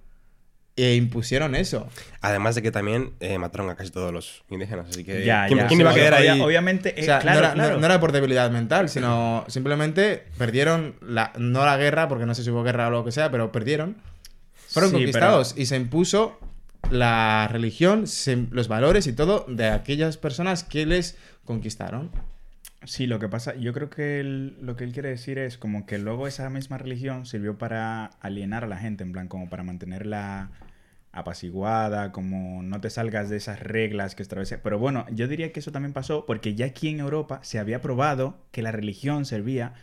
e 0.76 0.94
impusieron 0.96 1.56
eso. 1.56 1.88
Además 2.22 2.54
de 2.56 2.62
que 2.62 2.70
también 2.72 3.14
eh, 3.20 3.38
mataron 3.40 3.70
a 3.70 3.76
casi 3.76 3.90
todos 3.90 4.14
los 4.14 4.44
indígenas, 4.50 4.88
así 4.90 5.04
que... 5.04 5.26
ya, 5.26 5.48
¿quién, 5.48 5.60
ya. 5.60 5.68
quién 5.68 5.80
iba 5.80 5.90
a 5.92 5.94
quedar 5.96 6.14
obvia- 6.14 6.34
ahí? 6.34 6.42
Obviamente, 6.42 6.90
eh, 7.00 7.02
O 7.02 7.06
sea, 7.06 7.20
claro, 7.20 7.40
no, 7.40 7.46
era, 7.46 7.56
no- 7.56 7.64
claro. 7.64 7.80
no 7.80 7.86
era 7.86 8.00
por 8.00 8.12
debilidad 8.12 8.52
mental, 8.52 8.90
sino 8.90 9.44
simplemente 9.48 10.26
perdieron, 10.38 10.96
la, 11.02 11.32
no 11.40 11.66
la 11.66 11.78
guerra, 11.78 12.08
porque 12.10 12.26
no 12.28 12.36
sé 12.36 12.44
si 12.44 12.52
hubo 12.52 12.62
guerra 12.64 12.90
o 12.90 12.92
lo 12.92 13.04
que 13.06 13.12
sea, 13.12 13.32
pero 13.32 13.52
perdieron. 13.52 13.96
Fueron 14.70 14.92
Sí, 14.92 14.98
conquistados 14.98 15.54
y 15.58 15.66
se 15.66 15.78
impuso 15.78 16.38
la 16.92 17.48
religión, 17.52 18.06
los 18.52 18.68
valores 18.68 19.08
y 19.08 19.14
todo 19.14 19.46
de 19.48 19.68
aquellas 19.68 20.18
personas 20.18 20.64
que 20.64 20.86
les 20.86 21.18
conquistaron. 21.46 22.12
Sí, 22.84 23.08
lo 23.08 23.20
que 23.20 23.28
pasa, 23.28 23.56
yo 23.56 23.74
creo 23.74 23.90
que 23.90 24.24
lo 24.24 24.76
que 24.76 24.84
él 24.84 24.94
quiere 24.94 25.10
decir 25.10 25.40
es 25.40 25.58
como 25.58 25.86
que 25.86 25.98
luego 25.98 26.28
esa 26.28 26.50
misma 26.50 26.78
religión 26.78 27.26
sirvió 27.26 27.58
para 27.58 28.06
alienar 28.22 28.64
a 28.64 28.68
la 28.68 28.78
gente, 28.78 29.04
en 29.04 29.12
plan, 29.12 29.28
como 29.28 29.50
para 29.50 29.64
mantenerla 29.64 30.52
apaciguada, 31.12 32.12
como 32.12 32.62
no 32.64 32.80
te 32.80 32.90
salgas 32.90 33.30
de 33.30 33.38
esas 33.38 33.60
reglas 33.60 34.16
que 34.16 34.24
establecía. 34.24 34.62
Pero 34.62 34.78
bueno, 34.78 35.06
yo 35.12 35.28
diría 35.28 35.52
que 35.52 35.60
eso 35.60 35.72
también 35.72 35.94
pasó 35.94 36.26
porque 36.26 36.56
ya 36.56 36.68
aquí 36.68 36.90
en 36.90 37.00
Europa 37.00 37.40
se 37.42 37.60
había 37.60 37.82
probado 37.82 38.38
que 38.52 38.62
la 38.62 38.72
religión 38.72 39.26
servía 39.26 39.74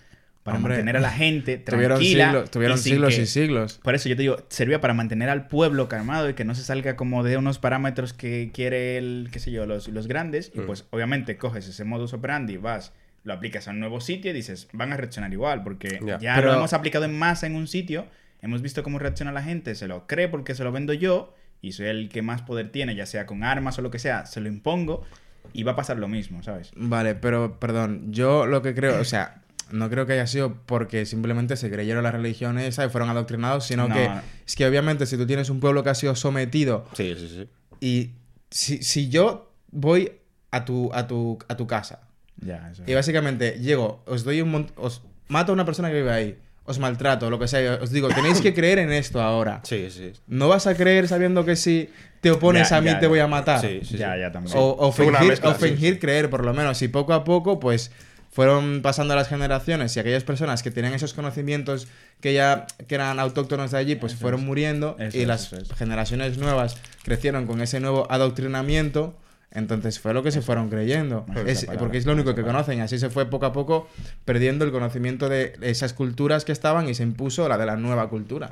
para 0.45 0.59
Hombre, 0.59 0.75
mantener 0.75 0.99
a 0.99 1.01
la 1.01 1.11
gente 1.11 1.57
Tuvieron 1.67 1.99
tranquila. 1.99 2.45
tuvieron 2.45 2.79
y 2.79 2.81
siglos 2.81 3.15
que- 3.17 3.23
y 3.23 3.27
siglos. 3.27 3.81
Por 3.83 3.95
eso 3.97 4.09
yo 4.09 4.15
te 4.15 4.23
digo, 4.23 4.37
servía 4.51 4.81
para 4.81 4.95
mantener 4.95 5.29
al 5.31 5.49
pueblo 5.49 5.89
calmado 5.89 6.29
y 6.31 6.35
que 6.35 6.45
no 6.45 6.55
se 6.55 6.63
salga 6.63 6.95
como 6.97 7.25
de 7.25 7.37
unos 7.39 7.59
parámetros 7.59 8.13
que 8.13 8.51
quiere 8.55 8.97
el, 8.99 9.31
qué 9.33 9.41
sé 9.41 9.51
yo, 9.51 9.67
los, 9.67 9.89
los 9.89 10.07
grandes. 10.07 10.53
Y 10.55 10.61
Mm. 10.61 10.67
pues 10.67 10.85
obviamente 10.91 11.37
coges 11.39 11.67
ese 11.67 11.85
modus 11.85 12.13
operandi, 12.13 12.59
vas, 12.59 12.93
lo 13.25 13.33
aplicas 13.33 13.67
a 13.67 13.71
un 13.73 13.81
nuevo 13.81 14.01
sitio 14.03 14.31
y 14.31 14.35
dices, 14.35 14.69
van 14.73 14.93
a 14.93 14.97
reaccionar 14.99 15.33
igual, 15.33 15.63
porque 15.65 15.99
Ya. 16.07 16.19
ya 16.19 16.35
Pero- 16.37 16.49
lo 16.53 16.59
hemos 16.59 16.75
aplicado 16.75 17.07
en 17.07 17.19
masa 17.19 17.47
en 17.47 17.57
un 17.57 17.67
sitio, 17.67 18.07
hemos 18.43 18.61
visto 18.61 18.83
cómo 18.83 18.99
reacciona 18.99 19.33
la 19.33 19.43
gente, 19.43 19.75
se 19.75 19.89
lo 19.89 20.07
cree 20.07 20.29
porque 20.29 20.55
se 20.55 20.63
lo 20.63 20.71
vendo 20.73 20.93
yo 20.93 21.35
y 21.63 21.73
soy 21.73 21.87
el 21.87 22.11
que 22.11 22.21
más 22.21 22.43
poder 22.43 22.71
tiene, 22.71 22.95
ya 22.95 23.07
sea 23.07 23.25
con 23.25 23.43
armas 23.45 23.79
o 23.79 23.83
lo 23.83 23.91
que 23.91 23.99
sea, 23.99 24.27
se 24.27 24.43
lo 24.43 24.49
impongo 24.49 25.07
y 25.55 25.63
va 25.63 25.73
a 25.73 25.77
pasar 25.77 25.99
lo 25.99 26.07
mismo, 26.09 26.43
¿sabes? 26.43 26.71
Vale, 26.77 27.15
pero 27.15 27.59
perdón, 27.59 28.13
yo 28.13 28.45
lo 28.45 28.61
que 28.61 28.75
creo, 28.75 29.01
o 29.01 29.05
sea, 29.05 29.41
no 29.75 29.91
creo 29.91 30.07
que 30.07 30.15
haya 30.15 30.27
sido 30.27 30.55
porque 30.67 31.05
simplemente 31.07 31.57
se 31.57 31.71
creyeron 31.71 32.03
la 32.05 32.11
religión 32.11 32.59
esa 32.59 32.85
y 32.85 32.89
fueron 32.89 33.11
adoctrinados, 33.11 33.67
sino 33.67 33.89
No. 33.89 33.95
que 33.95 34.09
es 34.47 34.57
que 34.57 34.67
obviamente 34.67 35.07
si 35.07 35.17
tú 35.17 35.27
tienes 35.27 35.51
un 35.51 35.61
pueblo 35.61 35.83
que 35.83 35.91
ha 35.91 35.95
sido 35.95 36.15
sometido 36.15 36.87
Sí, 36.95 37.15
sí, 37.19 37.29
sí. 37.29 37.49
y 37.81 38.11
si, 38.51 38.83
si 38.83 39.09
yo 39.09 39.53
voy 39.71 40.13
a 40.51 40.65
tu, 40.65 40.91
a 40.95 41.07
tu, 41.07 41.39
a 41.49 41.57
tu 41.57 41.67
casa 41.67 42.01
Ya, 42.41 42.71
eso. 42.71 42.83
y 42.87 42.95
básicamente 42.95 43.59
llego, 43.61 44.03
os 44.07 44.25
doy 44.25 44.41
un 44.41 44.53
mont- 44.53 44.73
os 44.77 45.03
mato 45.29 45.53
a 45.53 45.55
una 45.55 45.65
persona 45.65 45.89
que 45.89 45.97
vive 45.97 46.13
ahí, 46.13 46.39
os 46.67 46.79
maltrato, 46.79 47.29
lo 47.29 47.39
que 47.39 47.49
sea, 47.49 47.79
os 47.83 47.91
digo, 47.91 48.09
tenéis 48.09 48.41
que 48.41 48.55
creer 48.59 48.79
en 48.79 48.93
esto 48.93 49.21
ahora. 49.21 49.61
Sí, 49.65 49.91
sí. 49.91 50.13
No 50.29 50.49
vas 50.49 50.67
a 50.67 50.75
creer 50.75 51.09
sabiendo 51.09 51.45
que 51.45 51.57
si 51.57 51.91
te 52.23 52.31
opones 52.31 52.71
Ya, 52.71 52.77
a 52.77 52.81
mí 52.81 52.87
ya, 52.91 53.01
te 53.01 53.07
voy 53.07 53.19
a 53.19 53.27
matar. 53.27 53.61
Sí, 53.61 53.81
sí, 53.85 53.99
ya, 53.99 54.15
sí. 54.15 54.21
ya 54.21 54.33
también. 54.33 54.55
O, 54.59 54.91
fingir, 54.93 55.29
mezcla, 55.29 55.51
o 55.51 55.55
sí, 55.59 55.69
fingir 55.69 55.95
sí. 55.95 56.01
creer, 56.01 56.31
por 56.31 56.43
lo 56.45 56.55
menos. 56.55 56.81
Y 56.81 56.89
poco 56.89 57.13
a 57.13 57.23
poco, 57.25 57.61
pues 57.61 57.91
fueron 58.35 58.83
pasando 58.83 59.15
las 59.15 59.29
generaciones 59.29 59.97
y 59.97 60.01
aquellas 60.01 60.25
personas 60.25 60.65
que 60.65 60.73
tenían 60.73 60.93
esos 60.93 61.15
conocimientos 61.15 61.87
que 62.21 62.35
ya 62.35 62.67
que 62.89 62.97
eran 62.97 63.21
autóctonos 63.21 63.71
de 63.71 63.79
allí, 63.79 63.95
pues 63.95 64.15
Eso 64.15 64.23
fueron 64.23 64.41
es. 64.41 64.47
muriendo 64.47 64.97
Eso 64.99 65.17
y 65.17 65.21
es, 65.21 65.29
las 65.29 65.53
es. 65.53 65.73
generaciones 65.75 66.37
nuevas 66.37 66.77
crecieron 67.05 67.47
con 67.47 67.61
ese 67.61 67.79
nuevo 67.79 68.11
adoctrinamiento. 68.11 69.17
Entonces 69.53 70.01
fue 70.01 70.13
lo 70.15 70.25
que 70.25 70.33
se 70.33 70.43
fueron 70.43 70.69
creyendo. 70.69 71.25
Es 71.47 71.65
porque 71.79 71.99
es 71.99 72.07
lo 72.07 72.13
único 72.13 72.35
que 72.35 72.43
conocen. 72.43 72.81
Así 72.81 72.99
se 72.99 73.09
fue 73.09 73.31
poco 73.31 73.47
a 73.47 73.53
poco 73.53 73.89
perdiendo 74.25 74.65
el 74.65 74.73
conocimiento 74.73 75.29
de 75.29 75.57
esas 75.61 75.93
culturas 75.93 76.45
que 76.45 76.51
estaban 76.51 76.89
y 76.89 76.95
se 76.95 77.05
impuso 77.05 77.49
la 77.49 77.57
de 77.57 77.67
la 77.67 77.77
nueva 77.77 78.09
cultura. 78.11 78.51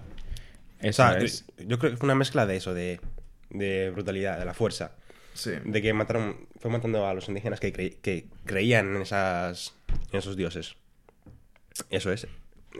O 0.80 0.86
Eso 0.86 1.02
sea, 1.02 1.18
yo 1.66 1.78
creo 1.80 1.90
que 1.90 1.96
fue 1.96 2.06
una 2.06 2.14
mezcla 2.14 2.46
de 2.46 2.56
eso, 2.56 2.72
de, 2.72 3.00
de 3.50 3.90
brutalidad, 3.90 4.38
de 4.38 4.44
la 4.44 4.54
fuerza. 4.54 4.92
Sí. 5.34 5.52
De 5.64 5.80
que 5.82 5.92
mataron, 5.94 6.36
fue 6.60 6.70
matando 6.70 7.06
a 7.06 7.14
los 7.14 7.28
indígenas 7.28 7.58
que, 7.60 7.72
cre- 7.72 7.96
que 8.02 8.26
creían 8.44 8.94
en, 8.96 9.02
esas, 9.02 9.74
en 10.12 10.18
esos 10.18 10.36
dioses. 10.36 10.76
Eso 11.90 12.12
es. 12.12 12.26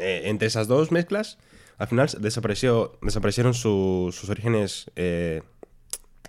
Eh, 0.01 0.23
entre 0.25 0.49
esas 0.49 0.69
dos 0.69 0.93
mezclas, 0.93 1.39
al 1.79 1.89
final 1.89 2.09
desapareció, 2.21 2.99
desaparecieron 3.03 3.55
su- 3.55 4.11
sus 4.13 4.29
orígenes 4.31 4.91
eh, 4.97 5.43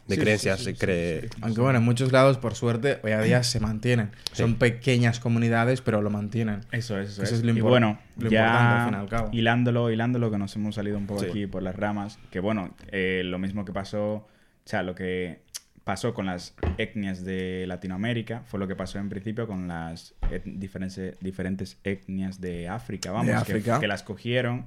de 0.08 0.16
Sí, 0.16 0.22
creencias. 0.22 0.60
sí, 0.60 0.74
sí, 0.76 1.30
Aunque 1.42 1.62
bueno, 1.62 1.80
en 1.80 1.86
muchos 1.86 2.12
lados, 2.12 2.38
por 2.38 2.56
suerte, 2.56 3.00
hoy 3.04 3.12
a 3.14 3.22
día 3.22 3.42
se 3.44 3.60
mantienen. 3.62 4.12
Sí. 4.34 4.38
Son 4.44 4.56
pequeñas 4.56 5.20
comunidades, 5.22 5.80
pero 5.82 6.02
lo 6.02 6.10
mantienen. 6.10 6.62
Eso 6.74 7.00
es, 7.00 7.12
eso, 7.12 7.24
Eso 7.24 7.36
es. 7.36 7.40
es 7.40 7.46
lo 7.46 7.54
y 7.54 7.62
bueno, 7.62 8.00
lo 8.18 8.30
ya 8.30 8.46
importante, 8.46 8.76
al 8.76 8.86
fin 8.90 8.94
y 8.94 8.98
al 9.02 9.10
cabo. 9.10 9.30
hilándolo, 9.34 9.92
hilándolo, 9.92 10.32
que 10.32 10.38
nos 10.38 10.54
hemos 10.58 10.76
salido 10.76 10.98
un 10.98 11.08
poco 11.08 11.22
Sí. 11.22 11.28
aquí 11.30 11.48
por 11.48 11.64
las 11.64 11.76
ramas, 11.76 12.20
que 12.32 12.40
bueno, 12.42 12.76
eh, 12.92 13.22
lo 13.24 13.40
mismo 13.40 13.64
que 13.64 13.72
pasó, 13.72 14.04
o 14.16 14.28
sea, 14.66 14.84
lo 14.84 14.94
que 14.96 15.40
pasó 15.84 16.14
con 16.14 16.26
las 16.26 16.56
etnias 16.78 17.24
de 17.26 17.66
Latinoamérica 17.68 18.44
fue 18.46 18.60
lo 18.60 18.68
que 18.68 18.76
pasó 18.76 19.00
en 19.00 19.10
principio 19.10 19.48
con 19.48 19.68
las 19.68 20.16
et- 20.32 20.44
diferentes, 20.46 21.18
diferentes 21.20 21.78
etnias 21.84 22.40
de 22.40 22.70
África, 22.70 23.12
vamos, 23.12 23.28
que- 23.28 23.34
África. 23.54 23.80
Que, 23.80 23.88
las 23.88 24.04
cogieron 24.04 24.66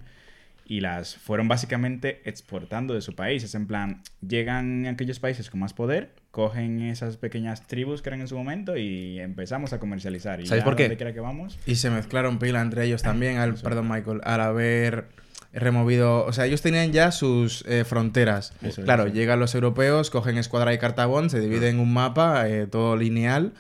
y 0.69 0.81
las 0.81 1.17
fueron 1.17 1.47
básicamente 1.49 2.21
exportando 2.29 2.93
de 2.93 3.01
su 3.01 3.15
país. 3.15 3.45
Es 3.45 3.55
en 3.55 3.67
plan, 3.67 4.03
llegan 4.27 4.85
a 4.87 4.91
aquellos 4.91 5.21
países 5.21 5.49
con 5.49 5.61
más 5.61 5.73
poder, 5.73 6.13
cogen 6.33 6.83
esas 6.83 7.17
pequeñas 7.17 7.67
tribus 7.67 8.03
que 8.03 8.09
eran 8.11 8.21
en 8.21 8.29
su 8.29 8.37
momento 8.37 8.77
y 8.77 9.19
empezamos 9.21 9.73
a 9.73 9.79
comercializar. 9.79 10.41
Y 10.41 10.47
¿Sabéis 10.47 10.63
ya 10.63 10.65
por 10.65 10.77
qué? 10.77 10.97
que 10.97 11.21
vamos, 11.21 11.59
Y 11.67 11.77
se 11.77 11.89
mezclaron 11.89 12.39
pila 12.39 12.61
entre 12.61 12.85
ellos 12.85 13.03
también, 13.03 13.39
al, 13.39 13.55
perdón 13.55 13.89
Michael, 13.89 14.21
al 14.25 14.41
haber 14.41 15.07
removido, 15.53 16.25
o 16.25 16.33
sea, 16.33 16.47
ellos 16.47 16.63
tenían 16.63 16.93
ya 16.93 17.13
sus 17.13 17.65
eh, 17.67 17.85
fronteras. 17.85 18.53
Eso 18.63 18.81
es, 18.81 18.85
claro, 18.85 19.07
sí. 19.07 19.13
llegan 19.13 19.41
los 19.41 19.55
europeos, 19.55 20.11
cogen 20.11 20.39
Escuadra 20.39 20.75
y 20.75 20.79
Cartabón, 20.79 21.31
se 21.31 21.41
divide 21.41 21.69
en 21.69 21.81
un 21.81 21.93
mapa, 21.93 22.49
eh, 22.49 22.67
todo 22.67 22.97
lineal. 22.97 23.53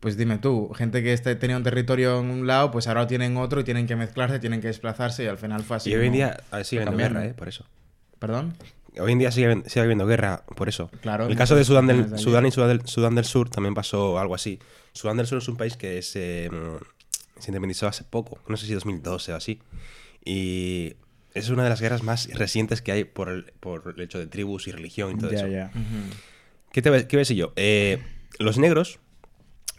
Pues 0.00 0.16
dime 0.16 0.38
tú, 0.38 0.72
gente 0.74 1.02
que 1.02 1.12
este, 1.12 1.34
tenía 1.36 1.56
un 1.56 1.62
territorio 1.62 2.20
en 2.20 2.26
un 2.26 2.46
lado, 2.46 2.70
pues 2.70 2.86
ahora 2.86 3.06
tienen 3.06 3.36
otro 3.36 3.60
y 3.60 3.64
tienen 3.64 3.86
que 3.86 3.96
mezclarse, 3.96 4.38
tienen 4.38 4.60
que 4.60 4.68
desplazarse 4.68 5.24
y 5.24 5.26
al 5.26 5.38
final 5.38 5.62
fue 5.62 5.78
así. 5.78 5.90
y 5.90 5.94
hoy 5.94 6.06
en 6.06 6.12
día 6.12 6.40
eh, 6.52 6.64
sigue 6.64 6.82
habiendo 6.82 7.02
guerra, 7.02 7.26
¿eh? 7.26 7.34
Por 7.34 7.48
eso. 7.48 7.64
¿Perdón? 8.18 8.54
Hoy 8.98 9.12
en 9.12 9.18
día 9.18 9.30
sigue, 9.30 9.62
sigue 9.66 9.82
habiendo 9.82 10.06
guerra 10.06 10.44
por 10.54 10.68
eso. 10.68 10.90
Claro, 11.00 11.26
El 11.26 11.36
caso 11.36 11.56
de 11.56 11.64
Sudán, 11.64 11.86
del, 11.86 12.18
Sudán 12.18 12.46
y 12.46 12.50
Sudán 12.50 12.68
del, 12.68 12.86
Sudán 12.86 13.14
del 13.14 13.24
Sur 13.24 13.50
también 13.50 13.74
pasó 13.74 14.18
algo 14.18 14.34
así. 14.34 14.58
Sudán 14.92 15.16
del 15.16 15.26
Sur 15.26 15.38
es 15.38 15.48
un 15.48 15.56
país 15.56 15.76
que 15.76 16.00
se, 16.02 16.50
mm, 16.50 17.40
se 17.40 17.50
independizó 17.50 17.86
hace 17.86 18.04
poco, 18.04 18.38
no 18.48 18.56
sé 18.56 18.66
si 18.66 18.74
2012 18.74 19.32
o 19.32 19.36
así. 19.36 19.60
Y 20.24 20.96
es 21.38 21.48
una 21.50 21.62
de 21.64 21.68
las 21.70 21.80
guerras 21.80 22.02
más 22.02 22.28
recientes 22.32 22.82
que 22.82 22.92
hay 22.92 23.04
por 23.04 23.28
el, 23.28 23.44
por 23.60 23.92
el 23.96 24.00
hecho 24.02 24.18
de 24.18 24.26
tribus 24.26 24.66
y 24.68 24.72
religión 24.72 25.12
y 25.12 25.18
todo 25.18 25.30
eso. 25.30 25.46
ya. 25.46 25.70
Ujú. 25.74 26.14
¿Qué, 26.72 26.82
te, 26.82 26.90
ves- 26.90 27.04
qué 27.06 27.16
ves 27.16 27.28
yo? 27.30 27.52
Eh, 27.56 28.02
los 28.38 28.58
negros 28.58 28.98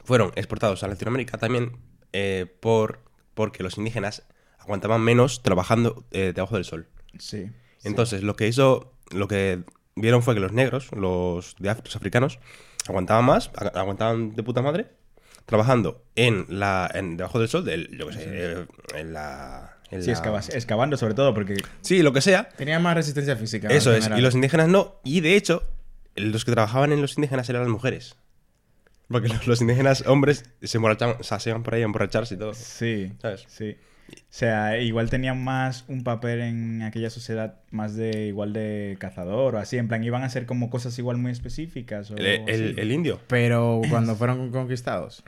fueron 0.03 0.31
exportados 0.35 0.83
a 0.83 0.87
Latinoamérica 0.87 1.37
también 1.37 1.77
eh, 2.13 2.45
por, 2.59 2.99
porque 3.33 3.63
los 3.63 3.77
indígenas 3.77 4.23
aguantaban 4.59 5.01
menos 5.01 5.43
trabajando 5.43 6.05
eh, 6.11 6.31
debajo 6.33 6.55
del 6.55 6.65
sol. 6.65 6.87
Sí. 7.19 7.51
Entonces, 7.83 8.23
lo 8.23 8.35
que 8.35 8.47
hizo, 8.47 8.93
lo 9.11 9.27
que 9.27 9.63
vieron 9.95 10.23
fue 10.23 10.33
que 10.33 10.39
los 10.39 10.51
negros, 10.53 10.89
los, 10.93 11.55
de 11.59 11.69
Af- 11.71 11.83
los 11.83 11.95
africanos, 11.95 12.39
aguantaban 12.87 13.25
más, 13.25 13.51
agu- 13.53 13.75
aguantaban 13.75 14.35
de 14.35 14.43
puta 14.43 14.61
madre, 14.61 14.87
trabajando 15.45 16.03
en 16.15 16.45
la, 16.49 16.89
en, 16.93 17.15
debajo 17.17 17.39
del 17.39 17.47
sol, 17.47 17.63
del, 17.65 17.89
yo 17.97 18.07
qué 18.07 18.13
sé, 18.13 18.23
eh, 18.25 18.65
en 18.95 19.13
la... 19.13 19.76
en 19.91 20.03
Sí, 20.03 20.11
la- 20.11 20.39
excavando 20.53 20.97
sobre 20.97 21.13
todo, 21.13 21.33
porque 21.33 21.55
Sí, 21.81 22.01
lo 22.01 22.13
que 22.13 22.21
sea. 22.21 22.49
Tenían 22.49 22.81
más 22.81 22.95
resistencia 22.95 23.35
física. 23.35 23.67
Eso 23.69 23.91
es. 23.93 23.99
general. 24.03 24.19
Y 24.19 24.23
los 24.23 24.35
indígenas 24.35 24.67
no. 24.67 24.95
Y 25.03 25.21
de 25.21 25.35
hecho, 25.35 25.63
los 26.15 26.45
que 26.45 26.51
trabajaban 26.51 26.91
en 26.91 27.01
los 27.01 27.17
indígenas 27.17 27.49
eran 27.49 27.63
las 27.63 27.71
mujeres. 27.71 28.15
Porque 29.07 29.29
los, 29.29 29.47
los 29.47 29.61
indígenas 29.61 30.05
hombres 30.07 30.43
se 30.61 30.77
emborrachaban, 30.77 31.15
o 31.19 31.23
sea, 31.23 31.39
se 31.39 31.49
iban 31.51 31.63
por 31.63 31.75
ahí 31.75 31.81
a 31.81 31.85
emborracharse 31.85 32.35
y 32.35 32.37
todo. 32.37 32.53
sí, 32.53 33.13
¿Sabes? 33.21 33.45
sí. 33.47 33.77
O 34.09 34.15
sea, 34.29 34.79
igual 34.79 35.09
tenían 35.09 35.43
más 35.43 35.83
un 35.89 36.05
papel 36.05 36.39
en 36.39 36.81
aquella 36.81 37.09
sociedad 37.09 37.55
más 37.71 37.95
de 37.97 38.27
igual 38.27 38.53
de 38.53 38.95
cazador 38.99 39.55
o 39.55 39.59
así, 39.59 39.77
en 39.77 39.89
plan 39.89 40.01
iban 40.01 40.23
a 40.23 40.27
hacer 40.27 40.45
como 40.45 40.69
cosas 40.69 40.97
igual 40.97 41.17
muy 41.17 41.31
específicas 41.31 42.09
o 42.11 42.15
El, 42.15 42.79
el 42.79 42.91
indio. 42.93 43.19
Pero 43.27 43.81
cuando 43.89 44.15
fueron 44.15 44.49
conquistados. 44.51 45.23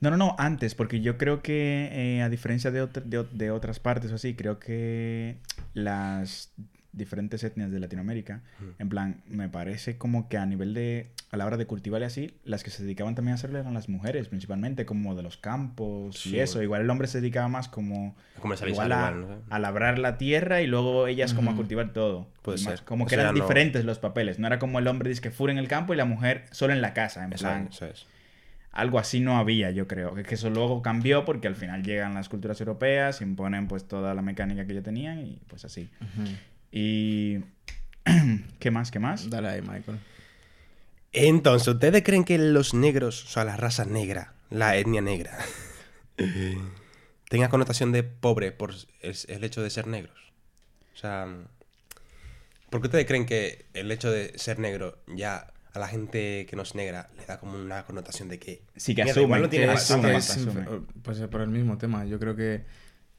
No, 0.00 0.10
no, 0.10 0.16
no, 0.16 0.36
antes, 0.38 0.74
porque 0.74 1.00
yo 1.00 1.16
creo 1.18 1.42
que 1.42 1.88
eh, 1.92 2.22
a 2.22 2.28
diferencia 2.28 2.70
de, 2.70 2.80
de, 2.80 3.20
ot- 3.20 3.30
de 3.30 3.50
otras 3.50 3.80
partes 3.80 4.12
o 4.12 4.16
así, 4.16 4.34
creo 4.34 4.58
que 4.58 5.38
las 5.72 6.52
diferentes 6.92 7.42
etnias 7.42 7.72
de 7.72 7.80
Latinoamérica, 7.80 8.42
en 8.78 8.88
plan, 8.88 9.22
me 9.26 9.48
parece 9.48 9.98
como 9.98 10.28
que 10.28 10.36
a 10.38 10.46
nivel 10.46 10.74
de, 10.74 11.10
a 11.32 11.36
la 11.36 11.44
hora 11.44 11.56
de 11.56 11.66
cultivar 11.66 12.02
y 12.02 12.04
así, 12.04 12.36
las 12.44 12.62
que 12.62 12.70
se 12.70 12.84
dedicaban 12.84 13.16
también 13.16 13.32
a 13.32 13.34
hacerlo 13.34 13.58
eran 13.58 13.74
las 13.74 13.88
mujeres, 13.88 14.28
principalmente, 14.28 14.86
como 14.86 15.16
de 15.16 15.24
los 15.24 15.36
campos 15.36 16.16
Sí, 16.20 16.36
y 16.36 16.38
eso. 16.38 16.62
Igual 16.62 16.82
el 16.82 16.90
hombre 16.90 17.08
se 17.08 17.20
dedicaba 17.20 17.48
más 17.48 17.66
como, 17.66 18.14
A 18.36 18.40
comercializar 18.40 18.86
igual 18.86 18.92
a, 18.92 19.10
igual, 19.10 19.28
¿no? 19.28 19.42
a 19.54 19.58
labrar 19.58 19.98
la 19.98 20.18
tierra 20.18 20.62
y 20.62 20.68
luego 20.68 21.08
ellas 21.08 21.34
como 21.34 21.50
a 21.50 21.56
cultivar 21.56 21.92
todo. 21.92 22.28
Puede 22.42 22.58
más- 22.58 22.78
ser. 22.78 22.84
Como 22.84 23.04
O 23.04 23.06
que 23.08 23.16
sea, 23.16 23.24
eran 23.24 23.34
no- 23.34 23.40
diferentes 23.42 23.84
los 23.84 23.98
papeles, 23.98 24.38
no 24.38 24.46
era 24.46 24.60
como 24.60 24.78
el 24.78 24.86
hombre 24.86 25.08
dice 25.08 25.20
que 25.20 25.32
fuera 25.32 25.52
en 25.52 25.58
el 25.58 25.66
campo 25.66 25.94
y 25.94 25.96
la 25.96 26.04
mujer 26.04 26.44
solo 26.52 26.72
en 26.74 26.80
la 26.80 26.92
casa, 26.94 27.24
en 27.24 27.30
plan. 27.30 27.68
eso 27.72 27.86
es. 27.86 28.06
Algo 28.74 28.98
así 28.98 29.20
no 29.20 29.38
había, 29.38 29.70
yo 29.70 29.86
creo. 29.86 30.14
Que 30.14 30.24
que 30.24 30.34
eso 30.34 30.50
luego 30.50 30.82
cambió 30.82 31.24
porque 31.24 31.46
al 31.46 31.54
final 31.54 31.84
llegan 31.84 32.12
las 32.12 32.28
culturas 32.28 32.60
europeas, 32.60 33.20
imponen 33.20 33.68
pues 33.68 33.86
toda 33.86 34.14
la 34.14 34.22
mecánica 34.22 34.66
que 34.66 34.74
ya 34.74 34.82
tenían 34.82 35.24
y 35.24 35.38
pues 35.46 35.64
así. 35.64 35.88
Y... 36.72 37.38
¿Qué 38.58 38.70
más? 38.72 38.90
¿Qué 38.90 38.98
más? 38.98 39.30
Dale 39.30 39.48
ahí, 39.48 39.62
Michael. 39.62 39.98
Entonces, 41.12 41.68
¿ustedes 41.68 42.02
creen 42.02 42.24
que 42.24 42.36
los 42.36 42.74
negros, 42.74 43.24
o 43.24 43.28
sea, 43.28 43.44
la 43.44 43.56
raza 43.56 43.84
negra, 43.84 44.34
la 44.50 44.76
etnia 44.76 45.00
negra, 45.00 45.38
tenga 47.28 47.48
connotación 47.48 47.92
de 47.92 48.02
pobre 48.02 48.50
por 48.50 48.74
el, 49.00 49.16
el 49.28 49.44
hecho 49.44 49.62
de 49.62 49.70
ser 49.70 49.86
negros? 49.86 50.32
O 50.94 50.96
sea, 50.96 51.28
¿por 52.70 52.80
qué 52.80 52.88
ustedes 52.88 53.06
creen 53.06 53.24
que 53.24 53.66
el 53.72 53.92
hecho 53.92 54.10
de 54.10 54.36
ser 54.36 54.58
negro 54.58 54.98
ya 55.06 55.53
a 55.74 55.80
la 55.80 55.88
gente 55.88 56.46
que 56.48 56.54
no 56.54 56.62
es 56.62 56.74
negra 56.76 57.10
le 57.18 57.26
da 57.26 57.38
como 57.38 57.58
una 57.58 57.84
connotación 57.84 58.28
de 58.28 58.38
que... 58.38 58.62
Sí, 58.76 58.94
que 58.94 59.02
asumen, 59.02 59.24
igual 59.24 59.42
no 59.42 59.48
tiene 59.48 59.66
que 59.66 59.72
asume. 59.72 60.18
Pues 61.02 61.18
por 61.22 61.40
el 61.40 61.48
mismo 61.48 61.78
tema. 61.78 62.04
Yo 62.04 62.20
creo 62.20 62.36
que 62.36 62.64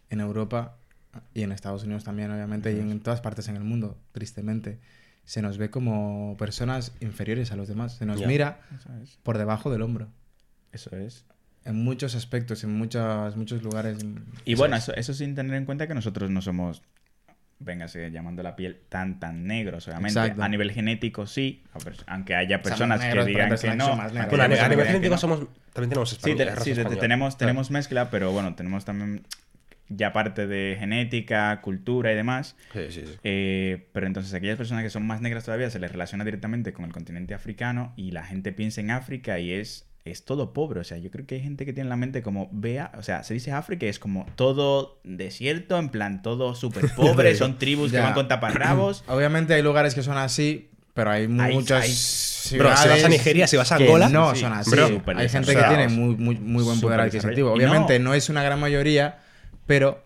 en 0.09 0.21
Europa 0.21 0.77
y 1.33 1.43
en 1.43 1.51
Estados 1.51 1.83
Unidos 1.83 2.05
también, 2.05 2.31
obviamente, 2.31 2.71
y 2.71 2.79
en 2.79 3.01
todas 3.01 3.19
partes 3.19 3.49
en 3.49 3.57
el 3.57 3.63
mundo, 3.63 3.97
tristemente, 4.13 4.79
se 5.25 5.41
nos 5.41 5.57
ve 5.57 5.69
como 5.69 6.37
personas 6.37 6.93
inferiores 7.01 7.51
a 7.51 7.57
los 7.57 7.67
demás. 7.67 7.97
Se 7.97 8.05
nos 8.05 8.25
mira 8.25 8.61
es. 9.03 9.17
por 9.21 9.37
debajo 9.37 9.69
del 9.69 9.81
hombro. 9.81 10.07
Eso 10.71 10.95
es. 10.95 11.25
En 11.65 11.83
muchos 11.83 12.15
aspectos, 12.15 12.63
en 12.63 12.73
muchos, 12.77 13.35
muchos 13.35 13.63
lugares. 13.63 13.97
Y 14.45 14.53
Eso 14.53 14.61
bueno, 14.61 14.77
es. 14.77 14.83
eso, 14.83 14.93
eso 14.95 15.13
sin 15.13 15.35
tener 15.35 15.55
en 15.55 15.65
cuenta 15.65 15.87
que 15.87 15.93
nosotros 15.93 16.29
no 16.29 16.41
somos, 16.41 16.83
véngase, 17.59 18.11
llamando 18.11 18.43
la 18.43 18.55
piel 18.55 18.77
tan, 18.89 19.19
tan 19.19 19.45
negros, 19.47 19.87
obviamente. 19.87 20.19
Exacto. 20.19 20.43
A 20.43 20.49
nivel 20.49 20.71
genético 20.71 21.25
sí, 21.25 21.63
aunque 22.07 22.35
haya 22.35 22.61
personas 22.61 22.99
que 23.01 23.23
digan 23.25 23.55
que 23.55 23.75
no. 23.75 23.95
más 23.95 24.11
Bueno, 24.13 24.43
a, 24.43 24.47
nivel 24.47 24.77
que 24.79 24.85
genético 24.85 25.13
no. 25.15 25.17
somos... 25.17 25.39
También 25.73 25.89
tenemos 25.89 26.09
Sí, 26.09 26.15
español, 26.15 26.37
te- 26.37 26.45
sí, 26.61 26.63
te- 26.63 26.71
española. 26.81 26.99
tenemos, 27.01 27.37
tenemos 27.37 27.71
mezcla, 27.71 28.09
pero 28.09 28.31
bueno, 28.31 28.55
tenemos 28.55 28.85
también 28.85 29.23
ya 29.87 30.13
parte 30.13 30.47
de 30.47 30.77
genética, 30.79 31.61
cultura 31.61 32.11
y 32.11 32.15
demás. 32.15 32.55
Sí, 32.73 32.79
sí, 32.89 33.03
sí. 33.05 33.13
Eh, 33.23 33.87
pero 33.93 34.07
entonces 34.07 34.33
aquellas 34.33 34.57
personas 34.57 34.83
que 34.83 34.89
son 34.89 35.05
más 35.05 35.21
negras 35.21 35.43
todavía 35.45 35.69
se 35.69 35.79
les 35.79 35.91
relaciona 35.91 36.23
directamente 36.25 36.73
con 36.73 36.85
el 36.85 36.91
continente 36.91 37.33
africano 37.33 37.93
y 37.95 38.11
la 38.11 38.23
gente 38.25 38.51
piensa 38.51 38.81
en 38.81 38.91
África 38.91 39.37
y 39.39 39.51
es 39.51 39.87
es 40.05 40.23
todo 40.23 40.53
pobre. 40.53 40.79
O 40.79 40.83
sea, 40.83 40.97
yo 40.97 41.09
creo 41.11 41.25
que 41.25 41.35
hay 41.35 41.41
gente 41.41 41.65
que 41.65 41.73
tiene 41.73 41.87
en 41.87 41.89
la 41.89 41.95
mente 41.97 42.21
como, 42.21 42.47
vea, 42.51 42.91
o 42.97 43.03
sea, 43.03 43.23
se 43.23 43.33
dice 43.33 43.51
África 43.51 43.85
y 43.87 43.89
es 43.89 43.99
como 43.99 44.25
todo 44.35 44.99
desierto, 45.03 45.77
en 45.77 45.89
plan, 45.89 46.21
todo 46.21 46.53
súper 46.55 46.89
pobre, 46.95 47.35
son 47.35 47.57
tribus 47.57 47.91
que 47.91 47.99
van 47.99 48.13
con 48.13 48.27
taparrabos. 48.27 49.03
Obviamente 49.07 49.53
hay 49.55 49.63
lugares 49.63 49.95
que 49.95 50.03
son 50.03 50.17
así, 50.17 50.69
pero 50.93 51.09
hay 51.11 51.23
Hay- 51.23 51.53
muchas 51.53 51.83
hay- 51.83 52.57
Bro, 52.59 52.77
si 52.77 52.87
vas 52.87 53.03
a 53.03 53.09
Nigeria, 53.09 53.47
si 53.47 53.57
vas 53.57 53.71
a 53.71 53.77
que 53.77 53.85
Angola, 53.85 54.07
no 54.07 54.35
sí, 54.35 54.41
son 54.41 54.53
así. 54.53 54.69
bro, 54.69 54.85
hay 55.15 55.27
gente 55.29 55.55
que 55.55 55.63
tiene 55.63 55.87
muy, 55.87 56.15
muy, 56.15 56.37
muy 56.37 56.63
buen 56.63 56.79
poder 56.79 56.99
adquisitivo. 56.99 57.51
Obviamente 57.51 57.97
no- 57.97 58.09
no... 58.09 58.13
es 58.13 58.29
una 58.29 58.43
gran 58.43 58.59
mayoría, 58.59 59.17
pero 59.65 60.03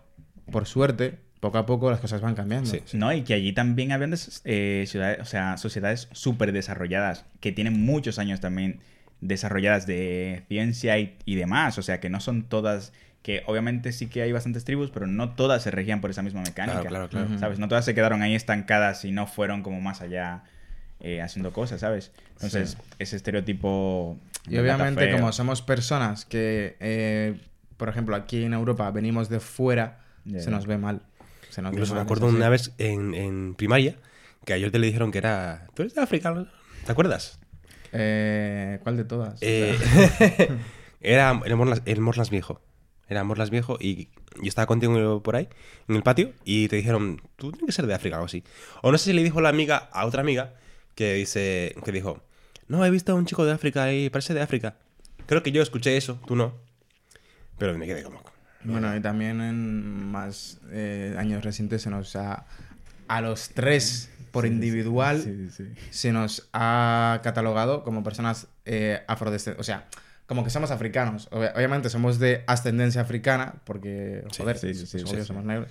por 0.50 0.66
suerte, 0.66 1.18
poco 1.40 1.58
a 1.58 1.66
poco 1.66 1.90
las 1.90 2.00
cosas 2.00 2.22
van 2.22 2.34
cambiando. 2.34 2.70
Sí. 2.70 2.80
No, 2.94 3.12
y 3.12 3.22
que 3.24 3.34
allí 3.34 3.52
también 3.52 3.92
habían 3.92 4.14
eh, 4.44 4.84
ciudades, 4.88 5.18
o 5.20 5.26
sea, 5.26 5.58
sociedades 5.58 6.08
súper 6.12 6.52
desarrolladas, 6.52 7.26
que 7.40 7.52
tienen 7.52 7.84
muchos 7.84 8.18
años 8.18 8.40
también 8.40 8.80
desarrolladas 9.20 9.86
de 9.86 10.42
ciencia 10.48 10.98
y, 10.98 11.16
y 11.24 11.36
demás. 11.36 11.78
O 11.78 11.82
sea, 11.82 12.00
que 12.00 12.08
no 12.08 12.20
son 12.20 12.42
todas, 12.44 12.92
que 13.22 13.42
obviamente 13.46 13.92
sí 13.92 14.06
que 14.06 14.22
hay 14.22 14.32
bastantes 14.32 14.64
tribus, 14.64 14.90
pero 14.90 15.06
no 15.06 15.30
todas 15.34 15.62
se 15.62 15.70
regían 15.70 16.00
por 16.00 16.10
esa 16.10 16.22
misma 16.22 16.42
mecánica. 16.42 16.80
Claro, 16.80 17.08
claro, 17.08 17.26
claro. 17.26 17.38
¿Sabes? 17.38 17.58
No 17.58 17.68
todas 17.68 17.84
se 17.84 17.94
quedaron 17.94 18.22
ahí 18.22 18.34
estancadas 18.34 19.04
y 19.04 19.12
no 19.12 19.26
fueron 19.26 19.62
como 19.62 19.80
más 19.80 20.00
allá 20.00 20.44
eh, 21.00 21.20
haciendo 21.20 21.52
cosas, 21.52 21.80
¿sabes? 21.80 22.12
Entonces, 22.34 22.76
ese 22.98 23.16
estereotipo... 23.16 24.18
Y 24.48 24.56
obviamente, 24.58 25.10
como 25.12 25.32
somos 25.32 25.60
personas 25.60 26.24
que, 26.24 26.76
eh, 26.80 27.38
por 27.76 27.88
ejemplo, 27.88 28.16
aquí 28.16 28.44
en 28.44 28.54
Europa 28.54 28.90
venimos 28.90 29.28
de 29.28 29.40
fuera, 29.40 30.00
se 30.24 30.50
nos 30.50 30.66
ve 30.66 30.78
mal. 30.78 31.02
Se 31.50 31.60
nos 31.60 31.72
ve 31.72 31.76
Incluso 31.76 31.94
me 31.94 32.00
acuerdo 32.00 32.28
una 32.28 32.48
vez 32.48 32.72
en, 32.78 33.14
en 33.14 33.54
primaria 33.54 33.96
que 34.44 34.54
a 34.54 34.60
Jordi 34.60 34.78
le 34.78 34.86
dijeron 34.86 35.10
que 35.10 35.18
era. 35.18 35.66
Tú 35.74 35.82
eres 35.82 35.94
de 35.94 36.00
África, 36.00 36.30
¿no? 36.30 36.46
¿te 36.84 36.92
acuerdas? 36.92 37.39
Eh, 37.92 38.78
¿Cuál 38.82 38.96
de 38.96 39.04
todas? 39.04 39.38
Eh, 39.40 39.76
era 41.00 41.40
el 41.44 41.56
Morlas, 41.56 41.82
el 41.84 42.00
Morlas 42.00 42.30
Viejo. 42.30 42.60
Era 43.08 43.24
Morlas 43.24 43.50
Viejo 43.50 43.76
y 43.80 44.08
yo 44.36 44.48
estaba 44.48 44.66
contigo 44.66 45.22
por 45.22 45.36
ahí, 45.36 45.48
en 45.88 45.96
el 45.96 46.02
patio, 46.02 46.32
y 46.44 46.68
te 46.68 46.76
dijeron, 46.76 47.20
tú 47.36 47.50
tienes 47.50 47.66
que 47.66 47.72
ser 47.72 47.86
de 47.86 47.94
África 47.94 48.16
o 48.16 48.18
algo 48.18 48.26
así. 48.26 48.44
O 48.82 48.92
no 48.92 48.98
sé 48.98 49.06
si 49.06 49.12
le 49.12 49.24
dijo 49.24 49.40
la 49.40 49.48
amiga 49.48 49.88
a 49.92 50.06
otra 50.06 50.20
amiga 50.20 50.54
que 50.94 51.14
dice 51.14 51.74
que 51.84 51.92
dijo, 51.92 52.22
no, 52.68 52.84
he 52.84 52.90
visto 52.90 53.12
a 53.12 53.14
un 53.16 53.26
chico 53.26 53.44
de 53.44 53.52
África 53.52 53.92
y 53.92 54.10
parece 54.10 54.34
de 54.34 54.42
África. 54.42 54.76
Creo 55.26 55.42
que 55.42 55.50
yo 55.50 55.62
escuché 55.62 55.96
eso, 55.96 56.20
tú 56.26 56.36
no. 56.36 56.54
Pero 57.58 57.76
me 57.76 57.86
quedé 57.86 58.02
como... 58.02 58.22
Bueno, 58.62 58.94
y 58.94 59.00
también 59.00 59.40
en 59.40 60.06
más 60.10 60.60
eh, 60.70 61.14
años 61.18 61.42
recientes 61.42 61.82
se 61.82 61.90
nos 61.90 62.14
ha... 62.16 62.46
A 63.08 63.20
los 63.20 63.48
tres 63.50 64.10
por 64.30 64.46
individual 64.46 65.20
Sí, 65.22 65.48
sí, 65.50 65.64
sí. 65.64 65.72
se 65.90 66.12
nos 66.12 66.48
ha 66.52 67.20
catalogado 67.22 67.82
como 67.84 68.02
personas 68.02 68.48
eh, 68.64 69.02
afrodescendientes. 69.06 69.60
O 69.60 69.64
sea, 69.64 69.86
como 70.26 70.44
que 70.44 70.50
somos 70.50 70.70
africanos. 70.70 71.28
Ob- 71.30 71.52
obviamente 71.56 71.88
somos 71.90 72.18
de 72.18 72.44
ascendencia 72.46 73.00
africana, 73.02 73.54
porque, 73.64 74.22
Sí, 74.32 74.42
joder, 74.42 74.58
sí, 74.58 74.74
sí, 74.74 74.86
sí, 74.86 74.98
sí, 75.00 75.04
obvio, 75.06 75.22
sí. 75.22 75.26
somos 75.26 75.44
negros. 75.44 75.68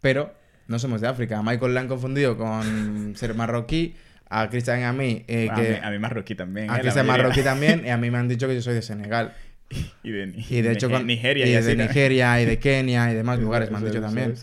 Pero 0.00 0.34
no 0.66 0.78
somos 0.78 1.00
de 1.00 1.08
África. 1.08 1.38
A 1.38 1.42
Michael 1.42 1.74
le 1.74 1.80
han 1.80 1.88
confundido 1.88 2.36
con 2.36 3.14
ser 3.16 3.34
marroquí. 3.34 3.94
A 4.32 4.48
Cristian 4.48 4.78
y 4.78 4.82
a 4.84 4.92
mí, 4.92 5.24
eh, 5.26 5.48
a, 5.50 5.54
que... 5.56 5.62
mí, 5.70 5.76
a 5.82 5.90
mí 5.90 5.98
marroquí 5.98 6.34
también. 6.36 6.70
a 6.70 6.74
eh, 6.74 6.76
la 6.76 6.80
Cristian 6.82 7.06
marroquí 7.06 7.42
también. 7.42 7.82
Y 7.86 7.88
a 7.90 7.96
mí 7.96 8.10
me 8.12 8.18
han 8.18 8.28
dicho 8.28 8.46
que 8.46 8.54
yo 8.54 8.62
soy 8.62 8.74
de 8.74 8.82
Senegal. 8.82 9.34
Y 10.02 10.10
de, 10.10 10.32
Y 10.48 10.62
de 10.62 10.72
hecho, 10.72 10.88
Nigeria 11.00 11.46
y 11.46 11.50
y, 11.50 11.60
de. 11.62 11.76
Nigeria 11.76 12.40
y 12.40 12.44
de 12.46 12.58
Kenia 12.58 13.10
y 13.12 13.14
demás 13.14 13.38
lugares 13.38 13.70
me 13.70 13.76
han 13.78 13.84
dicho 13.84 14.00
también. 14.00 14.34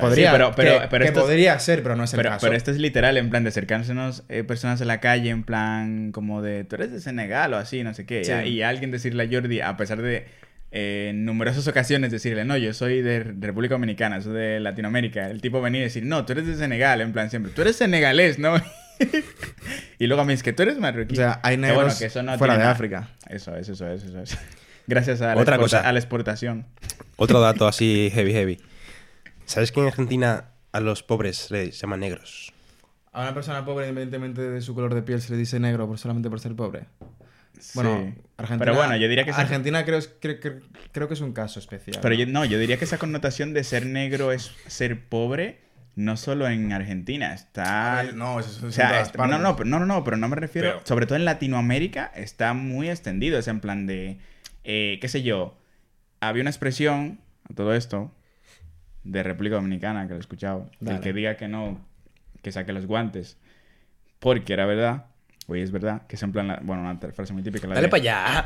Podría, 0.00 0.32
pero- 0.32 0.52
pero- 0.54 0.80
que, 0.82 0.86
pero 0.88 1.02
que 1.04 1.08
esto 1.08 1.20
es- 1.20 1.26
podría 1.26 1.58
ser, 1.58 1.82
pero 1.82 1.96
no 1.96 2.04
es 2.04 2.12
el 2.12 2.18
Pero, 2.18 2.30
caso. 2.30 2.46
pero 2.46 2.56
esto 2.56 2.70
es 2.70 2.78
literal, 2.78 3.16
en 3.16 3.30
plan 3.30 3.42
de 3.44 3.48
acercársenos 3.50 4.24
eh, 4.28 4.44
personas 4.44 4.80
en 4.80 4.88
la 4.88 5.00
calle, 5.00 5.30
en 5.30 5.42
plan 5.44 6.12
como 6.12 6.42
de, 6.42 6.64
tú 6.64 6.76
eres 6.76 6.92
de 6.92 7.00
Senegal 7.00 7.52
o 7.54 7.56
así, 7.56 7.82
no 7.84 7.94
sé 7.94 8.04
qué. 8.06 8.24
Sí. 8.24 8.32
Y, 8.44 8.48
y 8.48 8.62
alguien 8.62 8.90
decirle 8.90 9.24
a 9.24 9.28
Jordi, 9.30 9.60
a 9.60 9.76
pesar 9.76 10.02
de 10.02 10.26
eh, 10.72 11.08
en 11.10 11.24
numerosas 11.24 11.66
ocasiones 11.68 12.10
decirle, 12.10 12.44
no, 12.44 12.56
yo 12.56 12.72
soy 12.74 13.00
de 13.02 13.20
República 13.20 13.74
Dominicana, 13.74 14.20
soy 14.20 14.34
de 14.34 14.60
Latinoamérica. 14.60 15.30
El 15.30 15.40
tipo 15.40 15.60
venir 15.62 15.82
y 15.82 15.84
decir, 15.84 16.04
no, 16.04 16.24
tú 16.26 16.32
eres 16.32 16.46
de 16.46 16.56
Senegal, 16.56 17.00
en 17.00 17.12
plan 17.12 17.30
siempre, 17.30 17.52
tú 17.54 17.62
eres 17.62 17.76
senegalés, 17.76 18.38
¿no? 18.38 18.54
y 19.98 20.06
luego 20.06 20.22
a 20.22 20.24
mí 20.24 20.32
es 20.32 20.42
que 20.42 20.52
tú 20.52 20.62
eres 20.62 20.78
marroquí. 20.78 21.14
O 21.14 21.16
sea, 21.16 21.40
hay 21.42 21.56
Pero 21.56 21.68
bueno, 21.74 21.78
negros 21.82 21.98
que 21.98 22.06
eso 22.06 22.22
no 22.22 22.36
fuera 22.38 22.54
de 22.54 22.60
nada- 22.60 22.72
África. 22.72 23.08
Eso 23.28 23.54
es, 23.56 23.68
eso 23.68 23.88
es, 23.88 24.02
eso 24.04 24.20
es. 24.20 24.38
Gracias 24.86 25.20
a 25.20 25.34
la, 25.34 25.40
Otra 25.40 25.58
cosa. 25.58 25.80
a 25.80 25.92
la 25.92 25.98
exportación. 25.98 26.66
Otro 27.16 27.40
dato 27.40 27.66
así 27.68 28.10
heavy, 28.12 28.32
heavy. 28.32 28.60
¿Sabes 29.44 29.72
que 29.72 29.80
en 29.80 29.86
Argentina 29.86 30.50
a 30.72 30.80
los 30.80 31.02
pobres 31.02 31.50
les 31.50 31.80
llaman 31.80 32.00
negros? 32.00 32.52
A 33.12 33.22
una 33.22 33.32
persona 33.34 33.64
pobre, 33.64 33.88
independientemente 33.88 34.42
de 34.42 34.60
su 34.60 34.74
color 34.74 34.94
de 34.94 35.02
piel, 35.02 35.20
se 35.22 35.32
le 35.32 35.38
dice 35.38 35.58
negro 35.58 35.86
por 35.86 35.98
solamente 35.98 36.28
por 36.28 36.38
ser 36.40 36.54
pobre. 36.54 36.84
Bueno, 37.74 38.12
Sí. 38.14 38.22
Argentina. 38.36 38.58
Pero 38.58 38.74
bueno, 38.76 38.96
yo 38.96 39.08
diría 39.08 39.24
que 39.24 39.30
esa- 39.30 39.40
Argentina 39.40 39.82
creo, 39.86 39.96
es- 39.98 40.20
cre- 40.20 40.38
cre- 40.40 40.60
creo 40.92 41.08
que 41.08 41.14
es 41.14 41.20
un 41.22 41.32
caso 41.32 41.58
especial. 41.58 41.98
Pero 42.02 42.14
¿no? 42.14 42.20
yo, 42.20 42.26
no, 42.26 42.44
yo 42.44 42.58
diría 42.58 42.76
que 42.76 42.84
esa 42.84 42.98
connotación 42.98 43.54
de 43.54 43.64
ser 43.64 43.86
negro 43.86 44.30
es 44.32 44.52
ser 44.66 45.08
pobre, 45.08 45.60
no 45.96 46.16
solo 46.16 46.46
en 46.46 46.72
Argentina, 46.72 47.32
está... 47.34 47.98
A 48.00 48.02
ver, 48.04 48.14
no, 48.14 48.38
eso 48.38 48.50
es 48.50 48.62
o 48.62 48.70
sea, 48.70 49.10
no, 49.16 49.26
no, 49.26 49.38
no, 49.38 49.64
no, 49.64 49.86
no, 49.86 50.04
pero 50.04 50.16
no 50.16 50.28
me 50.28 50.36
refiero... 50.36 50.68
Pero- 50.74 50.86
Sobre 50.86 51.06
todo 51.06 51.16
en 51.16 51.24
Latinoamérica 51.24 52.12
está 52.14 52.52
muy 52.54 52.88
extendido, 52.90 53.38
es 53.38 53.48
en 53.48 53.60
plan 53.60 53.86
de... 53.86 54.18
eh, 54.64 54.98
qué 55.00 55.08
sé 55.08 55.22
yo, 55.22 55.58
había 56.20 56.42
una 56.42 56.50
expresión, 56.50 57.18
a 57.50 57.54
todo 57.54 57.74
esto, 57.74 58.12
de 59.04 59.22
República 59.22 59.56
Dominicana, 59.56 60.02
que 60.04 60.10
lo 60.10 60.16
he 60.16 60.20
escuchado, 60.20 60.70
el 60.80 60.86
Dale. 60.86 61.00
que 61.00 61.12
diga 61.12 61.36
que 61.36 61.48
no, 61.48 61.80
que 62.42 62.52
saque 62.52 62.72
los 62.74 62.84
guantes, 62.86 63.38
porque 64.18 64.52
era 64.52 64.66
verdad, 64.66 65.06
hoy 65.46 65.62
es 65.62 65.70
verdad, 65.70 66.02
que 66.08 66.16
es 66.16 66.22
en 66.22 66.32
plan, 66.32 66.48
la- 66.48 66.60
bueno, 66.62 66.82
una 66.82 66.98
frase 67.12 67.32
muy 67.32 67.42
típica. 67.42 67.68
La 67.68 67.74
Dale 67.74 67.86
de, 67.86 67.90
para 67.90 68.02
allá. 68.02 68.44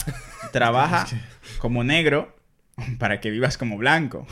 trabaja 0.53 1.07
como 1.59 1.83
negro 1.83 2.37
para 3.01 3.21
que 3.21 3.31
vivas 3.31 3.59
como 3.59 3.77
blanco. 3.77 4.27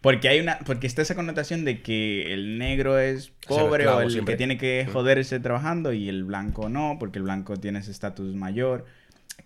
Porque 0.00 0.28
hay 0.28 0.40
una. 0.40 0.58
Porque 0.60 0.86
está 0.86 1.02
esa 1.02 1.14
connotación 1.14 1.64
de 1.64 1.82
que 1.82 2.32
el 2.32 2.58
negro 2.58 2.98
es 2.98 3.32
pobre 3.46 3.86
o 3.88 4.00
el 4.00 4.10
siempre. 4.10 4.34
que 4.34 4.36
tiene 4.38 4.56
que 4.58 4.86
joderse 4.92 5.40
trabajando 5.40 5.92
y 5.92 6.08
el 6.08 6.24
blanco 6.24 6.68
no, 6.68 6.96
porque 7.00 7.18
el 7.18 7.24
blanco 7.24 7.56
tiene 7.56 7.80
ese 7.80 7.90
estatus 7.90 8.34
mayor. 8.36 8.84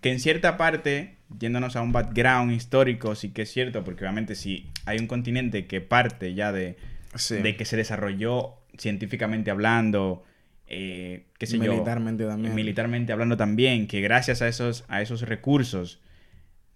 Que 0.01 0.11
en 0.11 0.19
cierta 0.19 0.57
parte, 0.57 1.17
yéndonos 1.39 1.75
a 1.75 1.81
un 1.81 1.91
background 1.91 2.51
histórico, 2.51 3.15
sí 3.15 3.29
que 3.29 3.43
es 3.43 3.51
cierto, 3.51 3.83
porque 3.83 4.03
obviamente 4.03 4.35
si 4.35 4.69
hay 4.85 4.99
un 4.99 5.07
continente 5.07 5.65
que 5.65 5.81
parte 5.81 6.33
ya 6.33 6.51
de, 6.51 6.77
Sí. 7.15 7.35
de 7.37 7.55
que 7.55 7.65
se 7.65 7.77
desarrolló 7.77 8.55
científicamente 8.77 9.49
hablando, 9.51 10.23
eh, 10.67 11.27
qué 11.37 11.45
sé 11.45 11.57
yo, 11.59 11.71
Militarmente 11.71 12.25
también. 12.25 12.55
militarmente 12.55 13.13
hablando 13.13 13.37
también, 13.37 13.87
que 13.87 14.01
gracias 14.01 14.41
a 14.41 14.47
esos, 14.47 14.83
a 14.87 15.01
esos 15.01 15.21
recursos, 15.21 15.99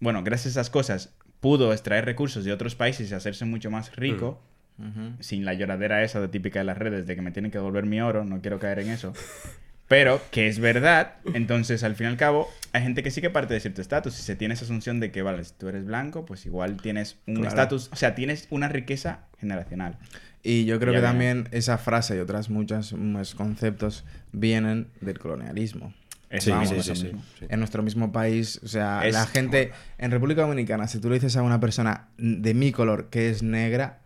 bueno, 0.00 0.22
gracias 0.22 0.56
a 0.56 0.60
esas 0.60 0.70
cosas, 0.70 1.16
pudo 1.40 1.72
extraer 1.72 2.04
recursos 2.04 2.44
de 2.44 2.52
otros 2.52 2.74
países 2.74 3.10
y 3.10 3.14
hacerse 3.14 3.44
mucho 3.44 3.70
más 3.70 3.94
rico, 3.96 4.40
Ujú. 4.78 5.12
sin 5.20 5.44
la 5.44 5.54
lloradera 5.54 6.02
esa 6.02 6.20
de 6.20 6.28
típica 6.28 6.60
de 6.60 6.64
las 6.64 6.78
redes 6.78 7.06
de 7.06 7.16
que 7.16 7.22
me 7.22 7.30
tienen 7.32 7.50
que 7.50 7.58
devolver 7.58 7.84
mi 7.86 8.00
oro, 8.00 8.24
no 8.24 8.40
quiero 8.40 8.58
caer 8.58 8.78
en 8.80 8.90
eso. 8.90 9.12
Pero 9.88 10.20
que 10.30 10.48
es 10.48 10.58
verdad, 10.58 11.14
entonces 11.32 11.82
al 11.82 11.94
fin 11.96 12.08
y 12.08 12.10
al 12.10 12.16
cabo 12.18 12.46
hay 12.74 12.82
gente 12.82 13.02
que 13.02 13.10
sí 13.10 13.22
que 13.22 13.30
parte 13.30 13.54
de 13.54 13.60
cierto 13.60 13.80
estatus 13.80 14.18
y 14.18 14.22
se 14.22 14.36
tiene 14.36 14.52
esa 14.52 14.66
asunción 14.66 15.00
de 15.00 15.10
que, 15.10 15.22
vale, 15.22 15.42
si 15.44 15.54
tú 15.56 15.66
eres 15.66 15.86
blanco, 15.86 16.26
pues 16.26 16.44
igual 16.44 16.76
tienes 16.76 17.16
un 17.26 17.36
Claro. 17.36 17.48
estatus, 17.48 17.88
o 17.90 17.96
sea, 17.96 18.14
tienes 18.14 18.48
una 18.50 18.68
riqueza 18.68 19.20
generacional. 19.40 19.96
Y 20.42 20.66
yo 20.66 20.78
creo 20.78 20.92
Ya 20.92 20.98
que 21.00 21.06
también 21.06 21.48
esa 21.52 21.78
frase 21.78 22.16
y 22.16 22.18
otras 22.20 22.50
muchas 22.50 22.92
más 22.92 23.34
conceptos 23.34 24.04
vienen 24.32 24.88
del 25.00 25.18
colonialismo. 25.18 25.94
Sí, 26.38 26.52
sí, 26.82 26.94
sí. 26.96 27.12
En 27.48 27.58
nuestro 27.58 27.82
mismo 27.82 28.12
país, 28.12 28.60
o 28.62 28.68
sea, 28.68 29.00
Es- 29.06 29.14
la 29.14 29.26
gente 29.26 29.72
en 29.96 30.10
República 30.10 30.42
Dominicana, 30.42 30.86
si 30.88 31.00
tú 31.00 31.08
le 31.08 31.14
dices 31.14 31.36
a 31.36 31.42
una 31.42 31.58
persona 31.60 32.08
de 32.18 32.52
mi 32.54 32.70
color 32.72 33.08
que 33.08 33.30
es 33.30 33.42
negra, 33.42 34.02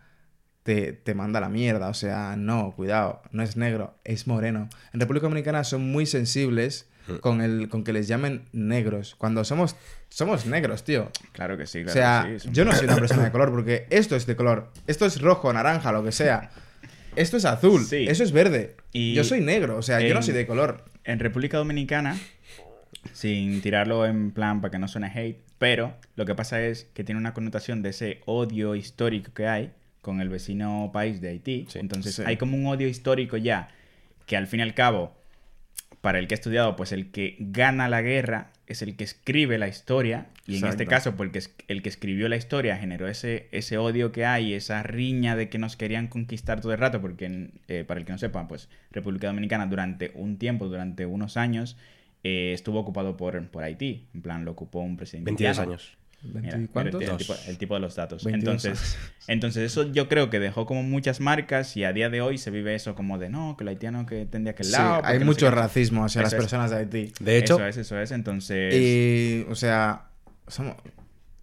te, 0.62 0.92
te 0.92 1.14
manda 1.14 1.38
a 1.38 1.42
la 1.42 1.48
mierda. 1.48 1.88
O 1.88 1.94
sea, 1.94 2.36
no, 2.36 2.72
cuidado, 2.76 3.22
no 3.32 3.42
es 3.42 3.56
negro, 3.56 3.98
es 4.04 4.26
moreno. 4.28 4.68
En 4.92 5.00
República 5.00 5.26
Dominicana 5.26 5.64
son 5.64 5.90
muy 5.90 6.06
sensibles 6.06 6.88
Mm. 7.08 7.16
con, 7.16 7.40
el, 7.40 7.68
con 7.68 7.82
que 7.82 7.92
les 7.92 8.06
llamen 8.06 8.44
negros. 8.52 9.16
Cuando 9.16 9.42
somos, 9.44 9.74
somos 10.08 10.46
negros, 10.46 10.84
tío. 10.84 11.10
Claro 11.32 11.58
que 11.58 11.66
sí, 11.66 11.82
claro 11.82 11.90
o 11.90 11.92
sea, 11.94 12.26
que 12.30 12.38
sí. 12.38 12.48
yo 12.52 12.64
no 12.64 12.72
soy 12.72 12.84
una 12.84 12.94
persona 12.94 13.24
de 13.24 13.32
color 13.32 13.50
porque 13.50 13.88
esto 13.90 14.14
es 14.14 14.24
de 14.24 14.36
color. 14.36 14.70
Esto 14.86 15.04
es 15.06 15.20
rojo, 15.20 15.52
naranja, 15.52 15.90
lo 15.90 16.04
que 16.04 16.12
sea. 16.12 16.52
Esto 17.16 17.36
es 17.38 17.44
azul, 17.44 17.84
Sí. 17.84 18.06
eso 18.08 18.22
es 18.22 18.30
verde. 18.30 18.76
Y 18.92 19.14
yo 19.14 19.24
soy 19.24 19.40
negro, 19.40 19.76
o 19.78 19.82
sea, 19.82 20.00
yo 20.00 20.14
no 20.14 20.22
soy 20.22 20.32
de 20.34 20.46
color. 20.46 20.84
En 21.04 21.18
República 21.18 21.58
Dominicana, 21.58 22.16
sin 23.12 23.60
tirarlo 23.62 24.06
en 24.06 24.30
plan 24.30 24.60
para 24.60 24.70
que 24.70 24.78
no 24.78 24.88
suene 24.88 25.10
hate, 25.14 25.40
pero 25.58 25.94
lo 26.16 26.24
que 26.24 26.34
pasa 26.34 26.62
es 26.62 26.84
que 26.94 27.04
tiene 27.04 27.20
una 27.20 27.34
connotación 27.34 27.82
de 27.82 27.90
ese 27.90 28.20
odio 28.26 28.74
histórico 28.74 29.32
que 29.32 29.46
hay 29.48 29.72
con 30.00 30.20
el 30.20 30.28
vecino 30.28 30.90
país 30.92 31.20
de 31.20 31.28
Haití. 31.30 31.66
Sí. 31.68 31.78
Entonces 31.78 32.16
Sí. 32.16 32.22
hay 32.26 32.36
como 32.36 32.56
un 32.56 32.66
odio 32.66 32.88
histórico 32.88 33.36
ya 33.36 33.68
que 34.26 34.36
al 34.36 34.46
fin 34.46 34.60
y 34.60 34.62
al 34.64 34.74
cabo, 34.74 35.14
para 36.00 36.18
el 36.18 36.26
que 36.26 36.34
ha 36.34 36.36
estudiado, 36.36 36.74
pues 36.76 36.92
el 36.92 37.10
que 37.10 37.36
gana 37.38 37.88
la 37.88 38.02
guerra 38.02 38.50
es 38.72 38.82
el 38.82 38.96
que 38.96 39.04
escribe 39.04 39.58
la 39.58 39.68
historia. 39.68 40.26
Y 40.46 40.56
en 40.56 40.60
este 40.70 40.84
caso, 40.90 41.16
porque 41.16 41.38
es- 41.38 41.54
el 41.68 41.82
que 41.82 41.88
escribió 41.88 42.28
la 42.28 42.36
historia 42.36 42.76
generó 42.76 43.08
ese, 43.08 43.48
ese 43.52 43.78
odio 43.78 44.12
que 44.12 44.24
hay, 44.26 44.54
esa 44.54 44.82
riña 44.82 45.36
de 45.36 45.48
que 45.48 45.58
nos 45.58 45.76
querían 45.76 46.08
conquistar 46.08 46.60
todo 46.60 46.72
el 46.72 46.78
rato, 46.78 47.00
porque 47.00 47.26
en- 47.26 47.52
eh, 47.68 47.84
para 47.86 48.00
el 48.00 48.06
que 48.06 48.12
no 48.12 48.18
sepa, 48.18 48.46
pues 48.48 48.68
República 48.90 49.26
Dominicana 49.28 49.66
durante 49.66 50.10
un 50.14 50.36
tiempo, 50.38 50.66
durante 50.68 51.06
unos 51.06 51.36
años, 51.36 51.76
eh, 52.24 52.52
estuvo 52.54 52.78
ocupado 52.80 53.16
por, 53.16 53.46
por 53.48 53.64
Haití. 53.64 54.06
En 54.14 54.22
plan, 54.22 54.44
lo 54.44 54.52
ocupó 54.52 54.80
un 54.80 54.96
presidente. 54.96 55.30
22 55.30 55.58
haitiano. 55.58 55.72
años. 55.72 55.96
Mira, 56.24 56.56
¿20 56.56 56.58
mira 56.58 56.68
cuántos? 56.72 57.02
el, 57.02 57.16
tipo, 57.16 57.34
el 57.48 57.58
tipo 57.58 57.74
de 57.74 57.80
los 57.80 57.94
datos. 57.96 58.24
22 58.24 58.64
Entonces, 58.64 58.96
entonces, 59.26 59.62
eso 59.64 59.90
yo 59.92 60.08
creo 60.08 60.30
que 60.30 60.38
dejó 60.40 60.66
como 60.66 60.82
muchas 60.82 61.20
marcas 61.20 61.76
y 61.76 61.84
a 61.84 61.92
día 61.92 62.10
de 62.10 62.20
hoy 62.20 62.38
se 62.38 62.50
vive 62.50 62.74
eso 62.74 62.94
como 62.94 63.18
de 63.18 63.28
no, 63.28 63.56
que 63.56 63.64
el 63.64 63.68
haitiano 63.68 64.06
que 64.06 64.26
tendría 64.26 64.54
que 64.54 64.64
Sí, 64.64 64.72
lado. 64.72 65.02
hay 65.04 65.18
no 65.18 65.26
mucho 65.26 65.46
sé 65.46 65.50
qué". 65.52 65.56
racismo 65.60 66.04
hacia 66.04 66.22
las 66.22 66.32
es. 66.32 66.38
personas 66.38 66.70
de 66.70 66.76
Haití. 66.76 67.12
De 67.20 67.38
hecho, 67.38 67.54
Eso 67.56 67.66
es, 67.66 67.76
eso 67.76 67.98
es. 68.00 68.10
Entonces, 68.12 68.74
Y, 68.74 69.46
o 69.50 69.54
sea, 69.54 70.06
somos... 70.46 70.76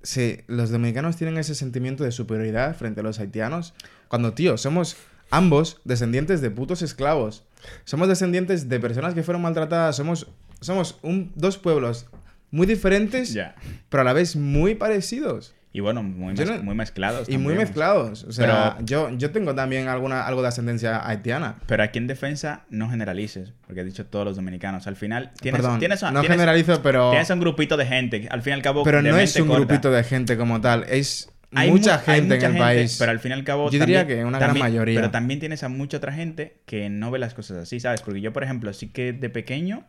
Sí, 0.02 0.38
los 0.48 0.70
dominicanos 0.70 1.18
tienen 1.18 1.38
ese 1.38 1.56
sentimiento 1.56 2.06
de 2.06 2.12
superioridad 2.14 2.74
frente 2.76 3.02
a 3.02 3.04
los 3.04 3.20
haitianos. 3.20 3.74
Cuando, 4.08 4.34
tío, 4.34 4.58
somos 4.58 4.96
ambos 5.30 5.82
descendientes 5.84 6.40
de 6.40 6.52
putos 6.52 6.82
esclavos. 6.82 7.44
Somos 7.84 8.08
descendientes 8.08 8.70
de 8.70 8.80
personas 8.80 9.14
que 9.14 9.24
fueron 9.24 9.42
maltratadas. 9.42 9.98
Somos, 9.98 10.28
somos 10.62 10.98
un, 11.02 11.34
dos 11.36 11.58
pueblos 11.58 12.06
muy 12.52 12.68
diferentes, 12.68 13.34
ya. 13.34 13.56
pero 13.90 14.02
a 14.02 14.04
la 14.04 14.14
vez 14.14 14.36
muy 14.36 14.76
parecidos. 14.76 15.56
Y 15.72 15.82
bueno, 15.82 16.02
muy, 16.02 16.34
no- 16.34 16.64
muy 16.64 16.74
mezclados. 16.74 17.30
Y 17.30 17.34
muy 17.34 17.54
también. 17.54 17.58
mezclados. 17.60 18.24
O 18.24 18.32
sea, 18.32 18.76
Pero- 18.76 18.86
yo, 18.88 19.16
yo 19.18 19.30
tengo 19.30 19.54
también 19.54 19.88
alguna, 19.88 20.26
algo 20.26 20.42
de 20.42 20.48
ascendencia 20.48 21.08
haitiana. 21.08 21.58
Pero 21.68 21.84
aquí 21.84 22.00
en 22.00 22.08
defensa 22.08 22.64
no 22.72 22.90
generalices, 22.90 23.54
porque 23.68 23.82
he 23.82 23.84
dicho 23.84 24.08
todos 24.08 24.26
los 24.26 24.36
dominicanos. 24.36 24.88
Al 24.88 24.96
final 24.96 25.32
tienes, 25.40 25.62
Perdón, 25.62 25.78
tienes, 25.78 26.02
no 26.02 26.10
tienes- 26.22 26.28
generalizo, 26.32 26.82
pero... 26.82 27.12
tienes 27.12 27.30
un 27.30 27.40
grupito 27.40 27.78
de 27.78 27.86
gente. 27.86 28.28
Al 28.32 28.42
fin 28.42 28.52
y 28.52 28.54
al 28.56 28.62
cabo, 28.64 28.84
Pero 28.84 29.04
no 29.04 29.16
es 29.20 29.36
un 29.36 29.48
corta. 29.48 29.64
grupito 29.66 29.92
de 29.92 30.04
gente 30.04 30.38
como 30.38 30.60
tal, 30.60 30.86
es 30.90 31.30
Hay 31.54 31.70
mucha 31.70 31.98
mu- 31.98 32.04
hay 32.08 32.20
gente 32.22 32.36
mucha 32.36 32.48
en 32.48 32.52
el 32.56 32.58
gente, 32.58 32.60
país. 32.60 32.96
Pero 32.98 33.12
al 33.12 33.20
fin 33.20 33.30
y 33.32 33.34
al 33.36 33.44
cabo. 33.44 33.66
Yo 33.70 33.80
diría 33.80 34.00
también- 34.00 34.20
que 34.20 34.26
una 34.26 34.40
gran 34.40 34.50
también- 34.50 34.66
mayoría. 34.66 34.96
Pero 35.00 35.12
también 35.12 35.40
tienes 35.40 35.62
a 35.64 35.70
mucha 35.70 35.98
otra 35.98 36.14
gente 36.14 36.62
que 36.66 36.90
no 36.90 37.12
ve 37.12 37.20
las 37.20 37.36
cosas 37.36 37.58
así, 37.58 37.80
¿sabes? 37.80 38.02
Porque 38.02 38.22
yo, 38.22 38.34
por 38.34 38.44
ejemplo, 38.44 38.74
sí 38.74 38.88
que 38.88 39.14
de 39.14 39.30
pequeño, 39.30 39.86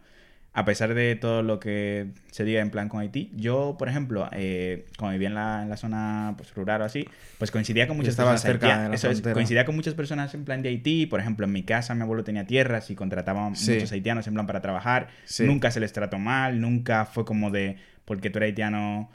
a 0.52 0.64
pesar 0.64 0.94
de 0.94 1.14
todo 1.14 1.42
lo 1.42 1.60
que 1.60 2.08
se 2.32 2.44
diga 2.44 2.60
en 2.60 2.70
plan 2.70 2.88
con 2.88 3.00
Haití, 3.00 3.30
yo, 3.36 3.76
por 3.78 3.88
ejemplo, 3.88 4.28
eh, 4.32 4.86
como 4.98 5.12
vivía 5.12 5.28
en 5.28 5.34
la, 5.34 5.62
en 5.62 5.68
la 5.70 5.76
zona 5.76 6.34
pues, 6.36 6.52
rural 6.54 6.82
o 6.82 6.84
así, 6.84 7.06
pues 7.38 7.52
coincidía 7.52 7.86
con 7.86 7.96
muchas 7.96 8.16
personas 8.16 8.42
cerca 8.42 8.88
de 8.88 8.94
Eso 8.96 9.10
es, 9.10 9.20
coincidía 9.22 9.64
con 9.64 9.76
muchas 9.76 9.94
personas 9.94 10.34
en 10.34 10.44
plan 10.44 10.60
de 10.62 10.70
Haití. 10.70 11.06
Por 11.06 11.20
ejemplo, 11.20 11.46
en 11.46 11.52
mi 11.52 11.62
casa 11.62 11.94
mi 11.94 12.02
abuelo 12.02 12.24
tenía 12.24 12.46
tierras 12.46 12.90
y 12.90 12.96
contrataba 12.96 13.54
Sí. 13.54 13.74
muchos 13.74 13.92
haitianos 13.92 14.26
en 14.26 14.34
plan 14.34 14.46
para 14.46 14.60
trabajar. 14.60 15.08
Sí. 15.24 15.44
Nunca 15.44 15.70
se 15.70 15.78
les 15.78 15.92
trató 15.92 16.18
mal, 16.18 16.60
nunca 16.60 17.04
fue 17.04 17.24
como 17.24 17.50
de 17.50 17.76
porque 18.04 18.28
tú 18.28 18.38
eres 18.38 18.48
haitiano 18.48 19.08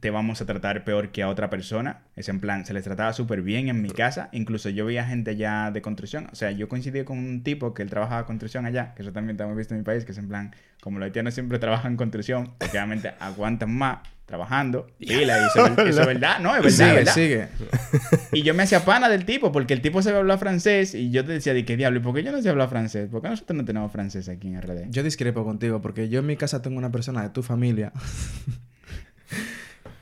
te 0.00 0.10
vamos 0.10 0.40
a 0.40 0.46
tratar 0.46 0.82
peor 0.84 1.10
que 1.10 1.22
a 1.22 1.28
otra 1.28 1.50
persona. 1.50 2.02
Es 2.16 2.28
en 2.28 2.40
plan, 2.40 2.64
se 2.66 2.72
les 2.72 2.84
trataba 2.84 3.12
súper 3.12 3.42
bien 3.42 3.68
en 3.68 3.82
mi 3.82 3.90
casa. 3.90 4.28
Incluso 4.32 4.70
yo 4.70 4.86
veía 4.86 5.04
gente 5.04 5.36
ya 5.36 5.70
de 5.70 5.82
construcción. 5.82 6.26
O 6.32 6.34
sea, 6.34 6.50
yo 6.50 6.68
coincidí 6.68 7.04
con 7.04 7.18
un 7.18 7.42
tipo 7.42 7.74
que 7.74 7.82
él 7.82 7.90
trabajaba 7.90 8.26
construcción 8.26 8.66
allá, 8.66 8.94
que 8.94 9.02
eso 9.02 9.12
también 9.12 9.36
está 9.36 9.46
muy 9.46 9.56
visto 9.56 9.74
en 9.74 9.80
mi 9.80 9.84
país, 9.84 10.04
que 10.04 10.12
es 10.12 10.18
en 10.18 10.28
plan, 10.28 10.54
como 10.80 10.98
los 10.98 11.06
haitianos 11.06 11.34
siempre 11.34 11.58
trabajan 11.58 11.92
en 11.92 11.96
construcción, 11.96 12.54
porque 12.58 12.76
obviamente 12.78 13.12
aguantan 13.20 13.70
más 13.72 13.98
trabajando. 14.26 14.86
Pila, 14.98 15.38
y 15.38 15.44
eso, 15.46 15.66
es- 15.66 15.78
eso 15.90 16.00
es 16.00 16.06
verdad, 16.06 16.38
¿no? 16.40 16.56
Es 16.56 16.62
verdad, 16.62 17.12
sigue, 17.14 17.36
¿verdad? 17.38 17.50
sigue. 17.58 18.28
Y 18.32 18.42
yo 18.42 18.54
me 18.54 18.62
hacía 18.62 18.84
pana 18.86 19.10
del 19.10 19.26
tipo, 19.26 19.52
porque 19.52 19.74
el 19.74 19.82
tipo 19.82 20.00
se 20.00 20.10
hablar 20.16 20.38
francés 20.38 20.94
y 20.94 21.10
yo 21.10 21.24
te 21.26 21.32
decía, 21.32 21.52
¿de 21.52 21.64
qué 21.66 21.76
diablo? 21.76 22.00
¿Y 22.00 22.02
por 22.02 22.14
qué 22.14 22.22
yo 22.24 22.32
no 22.32 22.40
sé 22.40 22.48
hablar 22.48 22.70
francés? 22.70 23.10
¿Por 23.10 23.20
qué 23.20 23.28
nosotros 23.28 23.54
no 23.56 23.64
tenemos 23.66 23.92
francés 23.92 24.30
aquí 24.30 24.48
en 24.48 24.60
RD? 24.62 24.88
Yo 24.90 25.02
discrepo 25.02 25.44
contigo 25.44 25.82
porque 25.82 26.08
yo 26.08 26.20
en 26.20 26.26
mi 26.26 26.36
casa 26.38 26.62
tengo 26.62 26.78
una 26.78 26.90
persona 26.90 27.22
de 27.22 27.28
tu 27.28 27.42
familia 27.42 27.92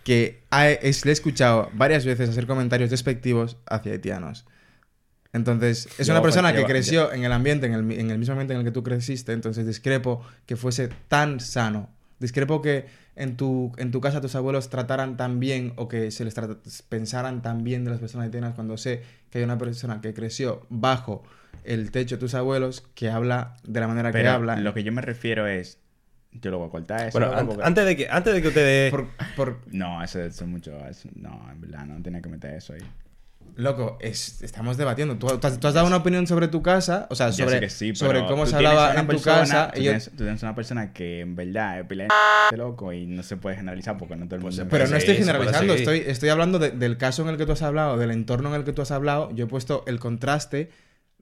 que 0.05 0.43
ha- 0.51 0.69
es- 0.71 1.05
le 1.05 1.11
he 1.11 1.15
escuchado 1.15 1.71
varias 1.75 2.05
veces 2.05 2.29
hacer 2.31 2.47
comentarios 2.47 2.91
despectivos 2.91 3.57
hacia 3.67 3.93
haitianos. 3.93 4.45
Entonces, 5.33 5.89
es 5.99 6.07
Yo, 6.07 6.13
una 6.13 6.23
persona 6.23 6.53
que 6.53 6.61
yo- 6.61 6.67
creció 6.67 7.13
en 7.13 7.25
el 7.25 7.33
ambiente, 7.33 7.67
en 7.67 7.73
el, 7.73 7.83
mi- 7.83 7.95
en 7.95 8.11
el 8.11 8.19
mismo 8.19 8.33
ambiente 8.33 8.53
en 8.55 8.61
el 8.61 8.65
que 8.67 8.71
tú 8.73 8.83
creciste, 8.83 9.33
entonces 9.33 9.67
discrepo 9.67 10.23
que 10.47 10.57
fuese 10.57 10.89
tan 11.09 11.41
sano. 11.41 11.89
Discrepo 12.19 12.61
que 12.61 12.87
en 13.17 13.37
tu, 13.37 13.73
en 13.79 13.91
tu 13.91 14.01
casa 14.01 14.21
tus 14.21 14.35
abuelos 14.35 14.69
trataran 14.71 15.17
tan 15.17 15.41
bien 15.41 15.73
o 15.77 15.89
que 15.89 16.11
se 16.11 16.25
les 16.25 16.35
trata- 16.35 16.59
pensaran 16.89 17.41
tan 17.43 17.65
bien 17.65 17.85
de 17.85 17.91
las 17.91 18.01
personas 18.01 18.27
haitianas 18.27 18.55
cuando 18.55 18.77
sé 18.77 19.03
que 19.31 19.39
hay 19.39 19.45
una 19.45 19.59
persona 19.59 20.01
que 20.01 20.13
creció 20.13 20.67
bajo 20.69 21.23
el 21.65 21.91
techo 21.91 22.17
de 22.17 22.21
tus 22.21 22.35
abuelos 22.35 22.83
que 22.95 23.09
habla 23.11 23.57
de 23.65 23.81
la 23.81 23.89
manera 23.89 24.13
que 24.13 24.27
habla. 24.27 24.57
lo 24.57 24.75
que 24.75 24.83
yo 24.85 24.93
me 24.93 25.01
refiero 25.03 25.47
es... 25.47 25.79
Yo 26.41 26.51
lo 26.51 26.59
voy 26.59 26.69
a 26.69 26.71
cortar 26.71 27.09
eso. 27.09 27.19
Bueno, 27.19 27.35
an- 27.35 27.47
porque- 27.47 27.63
antes 27.63 27.85
de 27.85 27.97
que 27.97 28.09
antes 28.09 28.33
de 28.35 28.43
que 28.43 28.49
ustedes 28.49 28.91
Por, 28.93 29.07
por- 29.37 29.59
No, 29.71 30.03
eso, 30.03 30.21
es 30.21 30.41
mucho... 30.43 30.77
eso- 30.89 31.09
no, 31.15 31.47
en 31.53 31.61
verdad, 31.61 31.85
no 31.87 32.03
tenía 32.03 32.23
que 32.23 32.29
meter 32.31 32.55
eso 32.55 32.73
ahí. 32.73 32.81
loco, 33.57 33.99
es- 34.01 34.43
estamos 34.43 34.79
debatiendo. 34.79 35.17
¿Tú, 35.19 35.27
tú 35.39 35.47
has, 35.47 35.61
tú 35.61 35.67
has 35.69 35.75
dado 35.75 35.87
una 35.87 35.97
opinión 35.97 36.27
sobre 36.27 36.49
tu 36.49 36.63
casa, 36.63 37.07
o 37.11 37.15
sea, 37.15 37.33
sobre, 37.33 37.69
sí, 37.69 37.95
sobre 37.95 38.25
cómo 38.27 38.47
se 38.47 38.57
hablaba 38.57 38.95
en 38.95 39.03
tu 39.03 39.09
persona- 39.09 39.41
casa. 39.41 39.71
Tú 39.75 39.81
y 39.81 39.85
yo- 39.85 39.91
tienes, 39.91 40.11
tú 40.11 40.17
tienes 40.25 40.43
una 40.43 40.55
persona 40.55 40.93
que 40.95 41.21
en 41.21 41.37
verdad 41.37 41.81
es 41.81 41.87
pila 41.87 42.09
de 42.51 42.57
loco 42.57 42.93
y 42.95 43.05
no 43.07 43.23
se 43.23 43.37
puede 43.37 43.57
generalizar 43.57 43.99
porque 43.99 44.17
no 44.17 44.25
todo 44.25 44.37
el 44.37 44.41
Pues 44.43 44.55
mundo... 44.57 44.65
se 44.65 44.71
Pero 44.71 44.89
no 44.91 44.97
estoy 44.97 45.17
generalizando, 45.17 45.75
estoy, 45.75 45.99
estoy 46.07 46.31
hablando 46.31 46.59
de- 46.59 46.71
del 46.71 46.97
caso 46.97 47.23
en 47.23 47.29
el 47.29 47.37
que 47.37 47.45
tú 47.45 47.53
has 47.53 47.63
hablado, 47.63 47.99
del 47.99 48.11
entorno 48.11 48.49
en 48.49 48.55
el 48.55 48.65
que 48.65 48.73
tú 48.73 48.81
has 48.81 48.91
hablado. 48.91 49.31
Yo 49.35 49.45
he 49.45 49.49
puesto 49.49 49.85
el 49.87 49.99
contraste 50.01 50.71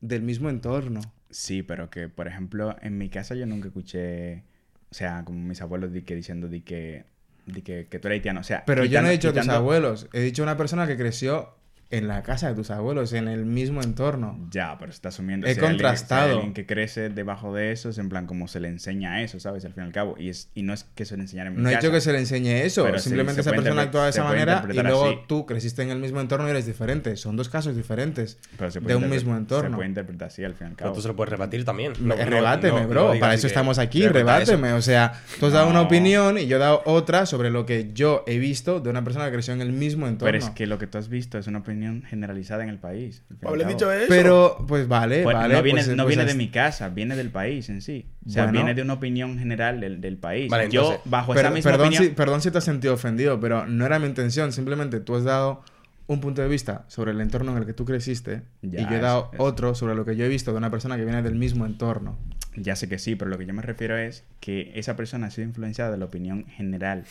del 0.01 0.23
mismo 0.23 0.49
entorno. 0.51 1.01
Sí, 1.31 1.63
pero 1.65 1.91
que, 1.91 2.09
por 2.09 2.29
ejemplo, 2.29 2.77
en 2.81 2.97
mi 2.97 3.09
casa 3.09 3.35
yo 3.35 3.45
nunca 3.47 3.69
escuché, 3.69 4.45
o 4.91 4.95
sea, 4.95 5.23
como 5.25 5.39
mis 5.39 5.61
abuelos 5.63 5.93
di 5.93 6.03
que 6.03 6.15
diciendo 6.17 6.49
di 6.49 6.63
que, 6.63 7.05
di 7.47 7.63
que, 7.63 7.87
que 7.89 7.99
tú 7.99 8.09
eres 8.09 8.17
haitiano. 8.19 8.41
O 8.41 8.45
sea, 8.45 8.65
Pero 8.67 8.85
yo 8.85 9.01
no 9.03 9.09
he 9.09 9.13
quitando- 9.13 9.13
dicho 9.13 9.29
tus 9.33 9.41
quitando- 9.43 9.59
abuelos, 9.61 10.09
he 10.13 10.21
dicho 10.21 10.43
una 10.43 10.57
persona 10.57 10.87
que 10.87 10.97
creció 10.97 11.55
en 11.91 12.07
la 12.07 12.23
casa 12.23 12.49
de 12.49 12.55
tus 12.55 12.71
abuelos, 12.71 13.13
en 13.13 13.27
el 13.27 13.45
mismo 13.45 13.83
entorno. 13.83 14.39
Ya, 14.51 14.77
pero 14.79 14.93
está 14.93 15.09
asumiendo. 15.09 15.47
He 15.47 15.55
si 15.55 15.61
hay 15.61 15.67
alguien- 15.67 15.83
contrastado. 15.83 16.35
alguien 16.35 16.55
que 16.55 16.65
crece 16.65 17.09
debajo 17.09 17.53
de 17.55 17.73
eso, 17.73 17.89
es 17.89 17.99
en 17.99 18.09
plan 18.09 18.27
como 18.27 18.47
se 18.47 18.61
le 18.61 18.69
enseña 18.69 19.23
eso, 19.23 19.41
¿sabes? 19.41 19.65
Al 19.65 19.73
fin 19.73 19.83
y 19.83 19.87
al 19.87 19.93
cabo. 19.93 20.15
Y, 20.19 20.29
es, 20.29 20.51
y 20.55 20.63
no 20.63 20.73
es 20.73 20.85
que 20.95 21.05
se 21.05 21.17
le 21.17 21.23
enseñara 21.25 21.51
en 21.51 21.57
mi 21.57 21.63
No 21.63 21.69
he 21.69 21.75
dicho 21.77 21.91
que 21.91 22.01
se 22.01 22.13
le 22.13 22.19
enseñe 22.21 22.63
eso, 22.65 22.85
Pero 22.85 22.99
se- 22.99 23.05
simplemente 23.05 23.43
se 23.43 23.51
esa 23.51 23.57
persona 23.61 23.83
actuaba 23.83 24.07
de 24.07 24.13
se 24.13 24.21
esa 24.21 24.29
manera 24.29 24.65
y 24.71 24.75
luego 24.75 25.05
así. 25.07 25.19
tú 25.27 25.47
creciste 25.47 25.83
en 25.83 25.91
el 25.91 25.99
mismo 25.99 26.21
entorno 26.21 26.47
y 26.47 26.51
eres 26.51 26.67
diferente. 26.67 27.17
Son 27.17 27.37
dos 27.37 27.49
casos 27.49 27.75
diferentes 27.75 28.39
Pero 28.57 28.71
se 28.71 28.81
puede 28.81 28.95
de 28.97 29.05
un 29.05 29.11
mismo 29.11 29.33
Se 29.35 29.39
entorno. 29.41 29.77
puede 29.77 29.89
interpretar 29.89 30.29
así, 30.29 30.45
al 30.45 30.55
fin 30.55 30.69
y 30.69 30.71
al 30.71 30.77
Pero 30.77 30.85
cabo. 30.91 30.95
tú 30.95 31.03
se 31.03 31.09
lo 31.09 31.17
puedes 31.17 31.31
rebatir 31.31 31.65
también. 31.65 31.93
No- 32.01 32.15
no- 32.15 32.25
rebáteme, 32.25 32.83
no- 32.83 32.89
bro. 32.89 33.19
Para 33.19 33.35
eso 33.35 33.49
estamos 33.49 33.79
aquí. 33.81 34.07
rebata 34.07 34.43
eso. 34.43 34.53
Rebáteme. 34.53 34.75
O 34.79 34.83
sea, 34.83 35.13
tú 35.41 35.47
has 35.47 35.53
dado 35.53 35.69
una 35.69 35.81
opinión 35.81 36.39
y 36.39 36.47
yo 36.47 36.57
he 36.57 36.61
dado 36.61 36.83
otra 36.85 37.27
sobre 37.27 37.51
lo 37.51 37.67
que 37.67 37.91
yo 37.93 38.23
he 38.29 38.39
visto 38.39 38.79
de 38.79 38.91
una 38.91 39.03
persona 39.03 39.25
que 39.27 39.33
creció 39.33 39.55
en 39.55 39.61
el 39.61 39.73
mismo 39.73 40.07
entorno. 40.07 40.31
Pero 40.33 40.39
es 40.39 40.51
que 40.51 40.67
lo 40.69 40.79
que 40.79 40.87
tú 40.87 40.97
has 40.99 41.09
visto 41.09 41.37
es 41.37 41.49
una 41.49 41.59
opinión 41.59 41.80
generalizada 42.09 42.63
en 42.63 42.69
el 42.71 42.79
país. 42.79 43.23
Pablo, 43.41 43.65
dicho 43.65 43.91
eso. 43.93 44.07
Pero, 44.09 44.65
pues 44.69 44.87
vale, 44.89 45.23
Pues 45.23 45.35
vale. 45.37 45.55
no 45.55 45.63
viene, 45.63 45.83
pues- 45.85 45.97
no 45.97 46.05
pues 46.05 46.17
viene 46.17 46.31
de 46.31 46.37
mi 46.37 46.49
casa, 46.49 46.89
viene 46.89 47.17
del 47.17 47.31
país 47.31 47.69
en 47.69 47.81
sí. 47.83 48.07
O 48.27 48.31
sea, 48.31 48.45
Bueno. 48.45 48.59
viene 48.59 48.75
de 48.75 48.83
una 48.83 48.95
opinión 48.95 49.39
general 49.39 49.81
del, 49.81 50.01
del 50.01 50.17
país. 50.17 50.51
Vale, 50.51 50.69
Yo, 50.71 50.83
entonces- 50.83 51.11
bajo 51.11 51.33
Per- 51.35 51.45
esa 51.45 51.55
misma 51.55 51.71
perdón, 51.71 51.87
opinión... 51.89 52.05
si, 52.05 52.11
perdón 52.11 52.41
si 52.43 52.51
te 52.51 52.59
has 52.59 52.65
sentido 52.65 52.95
ofendido, 52.95 53.39
pero 53.41 53.67
no 53.67 53.87
era 53.87 53.99
mi 53.99 54.07
intención. 54.07 54.53
Simplemente 54.53 55.01
tú 55.01 55.17
has 55.17 55.25
dado 55.25 55.63
un 56.07 56.21
punto 56.21 56.43
de 56.43 56.49
vista 56.49 56.85
sobre 56.89 57.13
el 57.13 57.21
entorno 57.21 57.53
en 57.53 57.59
el 57.59 57.67
que 57.67 57.73
tú 57.73 57.85
creciste 57.85 58.43
Ya, 58.63 58.81
y 58.81 58.85
yo 58.85 58.91
he 58.91 58.95
eso- 58.97 59.03
dado 59.03 59.31
eso. 59.33 59.43
otro 59.45 59.75
sobre 59.75 59.95
lo 59.95 60.05
que 60.05 60.17
yo 60.17 60.25
he 60.25 60.29
visto 60.29 60.51
de 60.51 60.59
una 60.59 60.71
persona 60.71 60.97
que 60.97 61.05
viene 61.05 61.23
del 61.23 61.37
mismo 61.37 61.67
entorno. 61.67 62.19
Ya 62.57 62.75
sé 62.75 62.89
que 62.89 62.99
sí, 62.99 63.15
pero 63.15 63.31
lo 63.31 63.39
que 63.39 63.47
yo 63.47 63.55
me 63.55 63.63
refiero 63.63 63.97
es 63.97 64.25
que 64.41 64.73
esa 64.75 64.97
persona 64.97 65.29
ha 65.29 65.31
sido 65.31 65.47
influenciada 65.47 65.93
de 65.93 65.99
la 65.99 66.07
opinión 66.07 66.47
general 66.47 67.05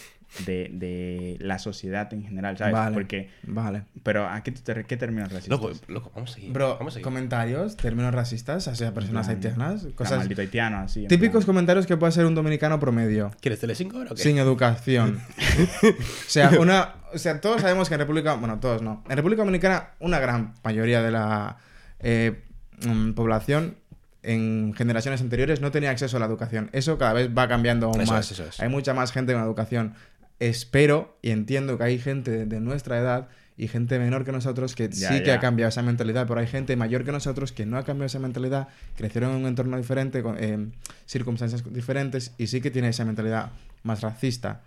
de, 0.45 0.69
de 0.73 1.37
la 1.39 1.59
sociedad 1.59 2.13
en 2.13 2.23
general, 2.23 2.57
¿sabes? 2.57 2.73
Vale. 2.73 2.93
Porque... 2.93 3.29
Vale. 3.43 3.83
Pero 4.03 4.27
¿a 4.27 4.43
qué, 4.43 4.51
te- 4.51 4.83
qué 4.83 4.97
términos 4.97 5.31
racistas? 5.31 5.49
Loco, 5.49 5.71
loco, 5.87 6.11
vamos 6.13 6.31
a 6.31 6.33
seguir. 6.35 6.51
Bro, 6.51 6.75
vamos 6.77 6.93
a 6.93 6.95
seguir. 6.95 7.03
comentarios, 7.05 7.77
términos 7.77 8.13
racistas 8.13 8.67
hacia 8.67 8.93
personas 8.93 9.27
plan, 9.27 9.37
haitianas, 9.37 9.87
Cosas... 9.95 10.17
maldito 10.19 10.41
haitiano, 10.41 10.79
así. 10.79 11.07
típicos 11.07 11.45
comentarios 11.45 11.87
que 11.87 11.95
puede 11.95 12.09
hacer 12.09 12.25
un 12.25 12.35
dominicano 12.35 12.77
promedio. 12.79 13.31
¿Quieres 13.39 13.59
Telecinco 13.61 13.97
ahora 13.97 14.11
o 14.11 14.15
qué? 14.15 14.21
Sin 14.21 14.37
educación. 14.39 15.19
o 15.83 16.03
sea, 16.27 16.51
una. 16.59 16.95
O 17.13 17.17
sea, 17.17 17.39
todos 17.41 17.61
sabemos 17.61 17.87
que 17.87 17.95
en 17.95 18.01
República. 18.01 18.33
Bueno, 18.35 18.59
todos 18.59 18.81
no. 18.81 19.03
En 19.09 19.15
República 19.15 19.41
Dominicana, 19.41 19.91
una 19.99 20.19
gran 20.19 20.53
mayoría 20.63 21.01
de 21.01 21.11
la 21.11 21.57
eh, 22.01 22.43
mm, 22.85 23.13
población 23.13 23.77
en 24.23 24.73
generaciones 24.73 25.21
anteriores 25.21 25.61
no 25.61 25.71
tenía 25.71 25.91
acceso 25.91 26.17
a 26.17 26.19
la 26.19 26.25
educación. 26.25 26.69
Eso 26.73 26.97
cada 26.97 27.13
vez 27.13 27.29
va 27.35 27.47
cambiando 27.47 27.87
aún 27.87 28.01
Eso 28.01 28.13
más. 28.13 28.25
es, 28.25 28.39
eso 28.39 28.49
es. 28.49 28.59
Hay 28.59 28.69
mucha 28.69 28.93
más 28.93 29.11
gente 29.11 29.33
con 29.33 29.41
educación. 29.41 29.93
Espero 30.39 31.17
y 31.21 31.31
entiendo 31.31 31.77
que 31.77 31.83
hay 31.83 31.99
gente 31.99 32.45
de, 32.45 32.59
nuestra 32.59 32.97
edad 32.97 33.27
y 33.57 33.67
gente 33.67 33.99
menor 33.99 34.23
que 34.23 34.31
nosotros 34.31 34.73
que 34.73 34.89
Ya, 34.89 35.09
sí 35.09 35.23
que 35.23 35.33
ha 35.33 35.39
cambiado 35.39 35.69
esa 35.69 35.81
mentalidad, 35.81 36.27
pero 36.27 36.39
hay 36.39 36.47
gente 36.47 36.75
mayor 36.77 37.03
que 37.03 37.11
nosotros 37.11 37.51
que 37.51 37.65
no 37.65 37.77
ha 37.77 37.83
cambiado 37.83 38.05
esa 38.05 38.19
mentalidad, 38.19 38.69
crecieron 38.95 39.31
en 39.31 39.37
un 39.37 39.47
entorno 39.47 39.75
diferente, 39.75 40.23
con 40.23 40.37
eh, 40.39 40.69
circunstancias 41.05 41.63
diferentes 41.73 42.33
y 42.37 42.47
sí 42.47 42.61
que 42.61 42.71
tiene 42.71 42.89
esa 42.89 43.03
mentalidad 43.03 43.51
más 43.83 44.01
racista. 44.01 44.61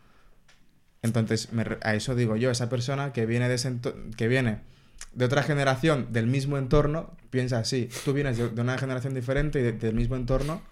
Entonces, 1.01 1.53
me 1.53 1.65
a 1.83 1.95
eso 1.95 2.15
digo 2.15 2.37
yo, 2.37 2.51
esa 2.51 2.69
persona 2.69 3.13
que 3.13 3.25
viene 3.25 3.49
de, 3.49 3.55
ese 3.55 3.75
que 4.17 4.29
viene 4.29 4.61
de 5.13 5.25
otra 5.25 5.43
generación 5.43 6.09
del 6.13 6.27
mismo 6.27 6.57
entorno, 6.59 7.17
piensa 7.31 7.59
así. 7.59 7.89
Tú 8.05 8.13
vienes 8.13 8.39
de, 8.39 8.49
de 8.49 8.61
una 8.61 8.79
generación 8.79 9.15
diferente 9.15 9.61
y 9.61 9.63
de- 9.63 9.73
del 9.73 9.95
mismo 9.95 10.17
entorno 10.17 10.63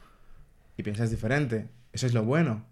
y 0.76 0.82
piensas 0.82 1.10
diferente. 1.10 1.68
Eso 1.92 2.06
es 2.06 2.14
lo 2.14 2.24
bueno 2.24 2.64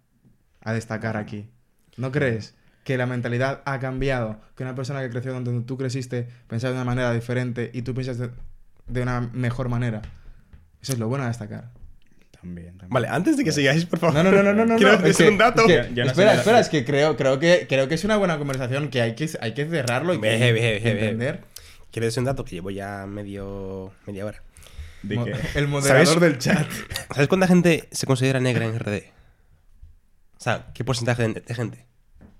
a 0.62 0.72
destacar 0.72 1.16
aquí. 1.16 1.48
¿No 1.96 2.10
crees 2.12 2.54
que 2.84 2.96
la 2.96 3.06
mentalidad 3.06 3.60
ha 3.66 3.78
cambiado? 3.80 4.40
Que 4.56 4.62
una 4.62 4.74
persona 4.74 5.00
que 5.02 5.10
creció 5.10 5.32
donde 5.32 5.60
tú 5.62 5.76
creciste 5.76 6.26
pensaba 6.46 6.70
de 6.72 6.76
una 6.78 6.84
manera 6.84 7.12
diferente 7.12 7.70
y 7.74 7.82
tú 7.82 7.92
piensas 7.92 8.18
de, 8.18 8.30
de 8.86 9.02
una 9.02 9.20
mejor 9.20 9.68
manera. 9.68 10.00
Eso 10.80 10.92
es 10.92 10.98
lo 10.98 11.08
bueno 11.08 11.24
a 11.24 11.28
destacar. 11.28 11.70
También, 12.40 12.68
también. 12.78 12.90
Vale, 12.90 13.08
antes 13.08 13.36
de 13.36 13.42
que 13.42 13.50
sigáis, 13.50 13.84
por 13.84 13.98
favor. 13.98 14.14
No, 14.14 14.22
no, 14.22 14.30
no, 14.30 14.42
no, 14.44 14.54
no, 14.54 14.64
no. 14.64 14.76
Quiero 14.76 14.92
no, 14.92 14.98
decir 14.98 15.10
es 15.10 15.16
que- 15.16 15.28
un 15.28 15.38
dato. 15.38 15.62
es 15.62 15.66
que- 15.66 15.88
Yo- 15.88 15.94
yo 15.96 16.04
no 16.04 16.10
espera, 16.12 16.34
espera, 16.34 16.60
es 16.60 16.68
que 16.68 16.84
creo, 16.84 17.16
creo 17.16 17.40
que 17.40 17.66
creo 17.68 17.88
que 17.88 17.96
es 17.96 18.04
una 18.04 18.16
buena 18.16 18.38
conversación 18.38 18.88
que 18.90 19.02
hay 19.02 19.16
que, 19.16 19.28
hay 19.40 19.54
que 19.54 19.66
cerrarlo 19.66 20.14
y 20.14 20.18
ve. 20.18 20.76
entender. 20.76 21.40
Quiero 21.98 22.06
decir 22.06 22.20
un 22.20 22.26
dato 22.26 22.44
que 22.44 22.54
llevo 22.54 22.70
ya 22.70 23.06
medio 23.08 23.90
media 24.06 24.24
hora. 24.24 24.40
¿De 25.02 25.16
Mo- 25.16 25.24
qué? 25.24 25.34
El 25.56 25.66
moderador 25.66 26.06
¿Sabes? 26.06 26.20
del 26.20 26.38
chat. 26.38 26.64
¿Sabes 27.12 27.26
cuánta 27.26 27.48
gente 27.48 27.88
se 27.90 28.06
considera 28.06 28.38
negra 28.38 28.66
en 28.66 28.78
RD? 28.78 28.98
O 30.36 30.40
sea, 30.40 30.68
¿qué 30.74 30.84
porcentaje 30.84 31.26
de, 31.26 31.40
de 31.40 31.54
gente? 31.56 31.86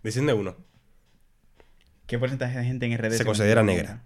Diciendo 0.05 0.37
uno. 0.37 0.55
¿Qué 2.07 2.21
porcentaje 2.21 2.57
de 2.57 2.65
gente 2.67 2.87
en 2.87 2.97
RD 2.97 3.15
Se 3.17 3.25
considera 3.25 3.65
negra? 3.65 4.05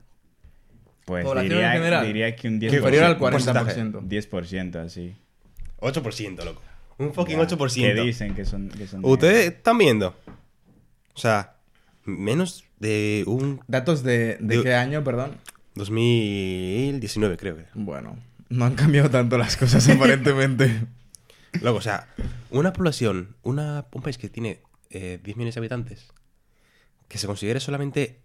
Pues 1.04 1.26
diría, 1.42 1.66
en 1.66 1.82
general. 1.82 2.06
diría 2.06 2.34
que 2.34 2.48
un 2.48 2.58
10%. 2.58 2.70
¿Qué 2.70 2.76
Inferior 2.76 3.04
al 3.04 3.18
porcentaje? 3.18 3.78
40%. 3.82 4.00
10%, 4.08 4.76
así. 4.86 5.14
8%, 5.80 6.44
loco. 6.46 6.62
Un 6.96 7.12
fucking 7.12 7.36
Ya, 7.38 7.46
8%. 7.46 7.94
Que 7.94 8.00
dicen 8.00 8.34
que 8.34 8.46
son, 8.46 8.70
que 8.70 8.86
son 8.86 9.04
¿Ustedes 9.04 9.34
negros. 9.36 9.54
están 9.58 9.76
viendo? 9.76 10.16
O 11.14 11.18
sea, 11.18 11.56
menos 12.06 12.64
de 12.82 13.24
un 13.26 13.60
¿Datos 13.68 14.02
de, 14.02 14.36
de 14.40 14.56
De- 14.58 14.62
qué 14.62 14.74
año, 14.74 15.02
perdón? 15.04 15.32
2019, 15.76 17.36
creo 17.36 17.56
que. 17.56 17.64
Bueno, 17.74 18.16
no 18.50 18.64
han 18.64 18.74
cambiado 18.74 19.08
tanto 19.10 19.38
las 19.38 19.56
cosas 19.56 19.88
aparentemente. 19.88 20.82
Loco, 21.62 21.78
o 21.78 21.82
sea, 21.82 22.08
una 22.50 22.72
población, 22.72 23.36
una, 23.42 23.86
un 23.92 24.02
país 24.02 24.18
que 24.18 24.28
tiene 24.28 24.60
eh, 24.90 25.18
10 25.22 25.36
millones 25.36 25.54
de 25.54 25.60
habitantes, 25.60 26.08
que 27.08 27.18
se 27.18 27.26
considere 27.26 27.60
solamente 27.60 28.18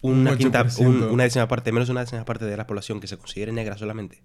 una 0.00 0.32
Un 0.32 0.36
quinta, 0.38 0.64
8%. 0.64 0.78
un- 0.86 1.02
una 1.04 1.24
décima 1.24 1.48
parte, 1.48 1.72
menos 1.72 1.88
una 1.88 2.00
décima 2.00 2.24
parte 2.24 2.44
de 2.44 2.56
la 2.56 2.66
población 2.66 3.00
que 3.00 3.06
se 3.06 3.16
considere 3.16 3.52
negra 3.52 3.76
solamente. 3.78 4.22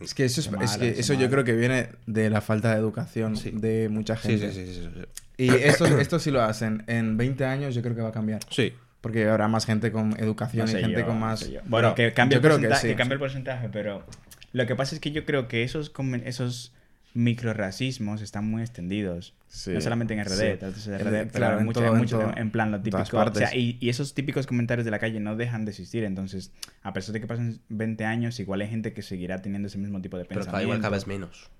Es 0.00 0.14
que 0.14 0.24
eso, 0.24 0.40
es, 0.40 0.76
que 0.76 0.88
eso 0.90 1.14
yo 1.14 1.28
creo 1.30 1.44
que 1.44 1.52
viene 1.54 1.88
de 2.06 2.30
la 2.30 2.40
falta 2.40 2.72
de 2.72 2.78
educación 2.78 3.36
Sí. 3.36 3.50
de 3.52 3.88
mucha 3.88 4.16
gente. 4.16 4.52
sí, 4.52 4.66
sí, 4.66 4.74
sí. 4.74 4.88
Y 5.36 5.50
esto, 5.50 5.86
esto 5.98 6.18
sí 6.18 6.30
lo 6.30 6.42
hacen. 6.42 6.82
En 6.88 7.16
20 7.16 7.44
años 7.44 7.74
yo 7.74 7.82
creo 7.82 7.94
que 7.94 8.02
va 8.02 8.08
a 8.08 8.12
cambiar. 8.12 8.40
Sí. 8.50 8.72
Porque 9.00 9.28
habrá 9.28 9.46
más 9.46 9.64
gente 9.66 9.92
con 9.92 10.10
No 10.10 10.16
educación 10.16 10.66
sé 10.66 10.78
y 10.80 10.82
gente 10.82 11.00
yo, 11.00 11.06
con 11.06 11.20
no 11.20 11.26
más... 11.26 11.40
sé. 11.40 11.60
Bueno, 11.66 11.94
que 11.94 12.12
cambie, 12.12 12.36
el 12.36 12.42
que 12.42 12.48
porcentaje, 12.48 12.80
sí. 12.82 12.88
que 12.88 12.96
cambie 12.96 13.14
el 13.14 13.20
porcentaje, 13.20 13.68
pero 13.72 14.04
lo 14.52 14.66
que 14.66 14.74
pasa 14.74 14.94
es 14.94 15.00
que 15.00 15.12
yo 15.12 15.24
creo 15.24 15.46
que 15.46 15.62
esos, 15.62 15.92
esos 16.24 16.72
microracismos 17.18 18.22
están 18.22 18.48
muy 18.48 18.62
extendidos. 18.62 19.34
Sí, 19.48 19.72
no 19.72 19.80
solamente 19.80 20.14
en 20.14 20.20
RD, 20.24 20.72
sí. 20.76 20.90
En- 20.90 20.98
RD, 21.00 21.10
pero 21.10 21.30
claro, 21.32 21.54
en, 21.54 21.60
en 21.60 21.66
mucho- 21.66 21.80
todo- 21.80 21.88
en 21.88 21.94
en 21.94 21.98
mucho- 22.00 22.18
todo- 22.20 22.36
en 22.36 22.50
plan 22.50 22.70
lo 22.70 22.80
típico. 22.80 23.02
O 23.02 23.34
sea, 23.34 23.54
y, 23.56 23.76
y 23.80 23.88
esos 23.88 24.14
típicos 24.14 24.46
comentarios 24.46 24.84
de 24.84 24.90
la 24.90 24.98
calle 24.98 25.18
no 25.20 25.34
dejan 25.36 25.64
de 25.64 25.70
existir. 25.72 26.04
Entonces, 26.04 26.52
a 26.82 26.92
pesar 26.92 27.12
de 27.12 27.20
que 27.20 27.26
pasen 27.26 27.60
20 27.68 28.04
años, 28.04 28.38
igual 28.40 28.60
hay 28.60 28.68
gente 28.68 28.92
que 28.92 29.02
seguirá 29.02 29.42
teniendo 29.42 29.68
ese 29.68 29.78
mismo 29.78 30.00
tipo 30.00 30.16
de 30.16 30.24
Pero 30.24 30.40
pensamiento. 30.40 30.52
cada 30.52 30.62
igual 30.62 30.78
cada 30.80 30.90
vez 30.90 31.06
menos. 31.06 31.50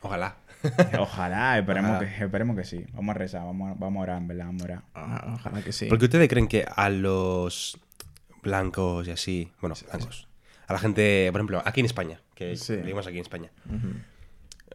Ojalá. 0.00 0.36
Ojalá, 0.98 1.58
esperemos, 1.58 1.90
Ojalá. 1.92 2.08
Que, 2.16 2.24
esperemos 2.24 2.56
que 2.56 2.64
sí. 2.64 2.84
Vamos 2.92 3.14
a 3.14 3.18
rezar, 3.18 3.42
vamos 3.44 3.70
a, 3.70 3.74
vamos 3.78 4.00
a 4.00 4.02
orar, 4.02 4.22
verdad, 4.26 4.46
vamos 4.46 4.62
a 4.62 4.64
orar. 4.64 4.82
Ah, 4.94 5.34
Ojalá 5.34 5.62
que 5.62 5.72
sí. 5.72 5.86
Porque 5.86 6.06
ustedes 6.06 6.28
creen 6.28 6.48
que 6.48 6.64
a 6.68 6.88
los 6.90 7.78
blancos 8.42 9.06
y 9.06 9.10
así, 9.10 9.52
bueno, 9.60 9.74
blancos, 9.92 10.28
a 10.66 10.72
la 10.72 10.78
gente, 10.78 11.28
por 11.32 11.40
ejemplo, 11.40 11.62
aquí 11.64 11.80
en 11.80 11.86
España, 11.86 12.20
que 12.34 12.56
Sí. 12.56 12.76
vivimos 12.76 13.06
aquí 13.06 13.16
en 13.16 13.22
España, 13.22 13.50
Ujú. 13.66 13.88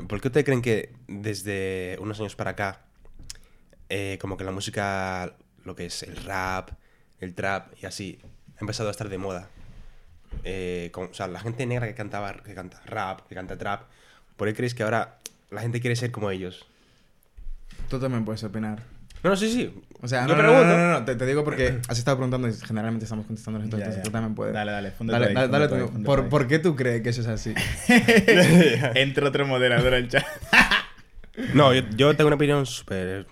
¿Por 0.07 0.21
qué 0.21 0.27
ustedes 0.29 0.45
creen 0.45 0.61
que 0.61 0.93
desde 1.07 1.97
unos 1.99 2.19
años 2.19 2.35
para 2.35 2.51
acá, 2.51 2.81
eh, 3.89 4.17
como 4.21 4.37
que 4.37 4.43
la 4.43 4.51
música, 4.51 5.35
lo 5.63 5.75
que 5.75 5.85
es 5.87 6.03
el 6.03 6.15
rap, 6.17 6.69
el 7.19 7.33
trap 7.33 7.73
y 7.81 7.85
así, 7.85 8.19
ha 8.57 8.59
empezado 8.61 8.89
a 8.89 8.91
estar 8.91 9.09
de 9.09 9.17
moda? 9.17 9.49
Eh, 10.43 10.89
con- 10.91 11.09
o 11.09 11.13
sea, 11.13 11.27
la 11.27 11.39
gente 11.39 11.65
negra 11.65 11.87
que 11.87 11.93
cantaba, 11.95 12.33
que 12.43 12.53
canta 12.55 12.81
rap, 12.85 13.27
que 13.27 13.35
canta 13.35 13.57
trap, 13.57 13.83
¿por 14.35 14.47
qué 14.47 14.53
creéis 14.55 14.73
que 14.73 14.83
ahora 14.83 15.19
la 15.51 15.61
gente 15.61 15.79
quiere 15.79 15.95
ser 15.95 16.11
como 16.11 16.31
ellos? 16.31 16.65
Tú 17.89 17.99
también 17.99 18.25
puedes 18.25 18.43
opinar. 18.43 18.81
No, 19.23 19.29
no, 19.29 19.35
sí, 19.35 19.51
sí. 19.51 19.83
O 20.03 20.07
sea, 20.07 20.27
no, 20.27 20.35
no, 20.35 20.43
no, 20.43 20.49
pregunto. 20.49 20.67
no, 20.67 20.77
no, 20.77 20.91
no, 20.99 21.05
te, 21.05 21.15
te 21.15 21.25
digo 21.25 21.43
porque 21.45 21.79
has 21.87 21.97
estado 21.97 22.17
preguntando 22.17 22.47
y 22.49 22.53
generalmente 22.53 23.05
estamos 23.05 23.25
contestando 23.25 23.59
Ya, 23.59 23.63
entonces 23.65 23.95
ya. 23.95 24.03
tú 24.03 24.11
también 24.11 24.35
puedes. 24.35 24.53
Dale, 24.53 24.71
dale, 24.73 24.93
Dale, 24.99 25.25
ahí, 25.27 25.33
dale, 25.49 25.67
tú. 25.69 25.75
ahí, 25.75 26.03
¿Por, 26.03 26.19
ahí. 26.21 26.29
¿Por 26.29 26.47
qué 26.47 26.59
tú 26.59 26.75
crees 26.75 27.01
que 27.01 27.09
eso 27.09 27.21
es 27.21 27.27
así? 27.27 27.53
Entra 28.95 29.27
otro 29.29 29.47
moderador 29.47 29.93
al 29.93 30.07
chat. 30.09 30.25
No, 31.55 31.73
yo, 31.73 31.81
yo 31.95 32.15
tengo 32.15 32.27
una 32.27 32.35
opinión 32.35 32.63
súper 32.67 33.25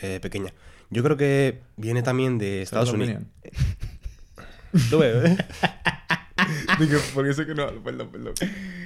eh, 0.00 0.20
pequeña. 0.22 0.54
Yo 0.88 1.02
creo 1.02 1.18
que 1.18 1.60
viene 1.76 2.02
también 2.02 2.38
de 2.38 2.62
Estados 2.62 2.90
Unidos. 2.94 3.22
opinión. 3.42 4.88
Tú 4.88 4.98
ves, 5.00 5.30
¿eh? 5.32 5.36
Digo, 6.78 6.98
porque 7.12 7.34
sé 7.34 7.44
que 7.44 7.54
no, 7.54 7.66
perdón, 7.82 8.08
perdón. 8.10 8.32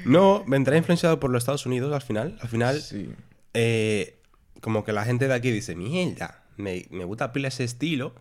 No, 0.04 0.42
vendrá 0.48 0.76
influenciado 0.76 1.20
por 1.20 1.30
los 1.30 1.42
Estados 1.44 1.64
Unidos 1.64 1.94
al 1.94 2.02
final. 2.02 2.36
Al 2.40 2.48
final, 2.48 2.80
Sí. 2.80 3.08
eh, 3.54 4.18
como 4.60 4.82
que 4.84 4.92
la 4.92 5.04
gente 5.04 5.28
de 5.28 5.34
aquí 5.34 5.52
dice, 5.52 5.76
mierda, 5.76 6.42
me, 6.56 6.86
me 6.90 7.04
gusta 7.04 7.32
pila 7.32 7.48
ese 7.48 7.64
estilo, 7.64 8.14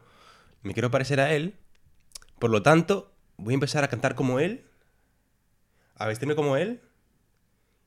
me 0.64 0.74
quiero 0.74 0.92
parecer 0.92 1.20
a 1.20 1.34
él, 1.34 1.56
por 2.40 2.50
lo 2.50 2.62
tanto, 2.62 3.14
voy 3.38 3.54
a 3.54 3.56
empezar 3.56 3.84
a 3.84 3.88
cantar 3.88 4.16
como 4.16 4.40
él, 4.40 4.66
a 5.96 6.08
vestirme 6.08 6.36
como 6.36 6.58
él 6.58 6.82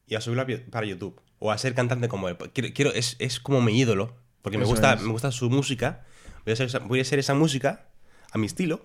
y 0.07 0.15
a 0.15 0.21
subirlo 0.21 0.47
para 0.71 0.87
YouTube. 0.87 1.21
O 1.41 1.53
a 1.53 1.59
ser 1.59 1.75
cantante 1.75 2.09
como 2.09 2.29
él. 2.29 2.37
Quiero, 2.53 2.75
quiero- 2.75 2.93
es, 2.93 3.15
es 3.21 3.39
como 3.39 3.61
mi 3.61 3.79
ídolo, 3.79 4.17
porque 4.43 4.59
me 4.59 4.65
gusta, 4.65 4.95
es. 4.95 5.03
me 5.03 5.13
gusta 5.13 5.31
su 5.31 5.49
música. 5.51 6.05
Voy 6.45 6.51
a, 6.51 6.55
hacer 6.55 6.67
esa, 6.67 6.79
voy 6.81 6.99
a 6.99 7.03
hacer 7.03 7.19
esa 7.19 7.35
música 7.35 7.87
a 8.33 8.39
mi 8.39 8.47
estilo, 8.47 8.85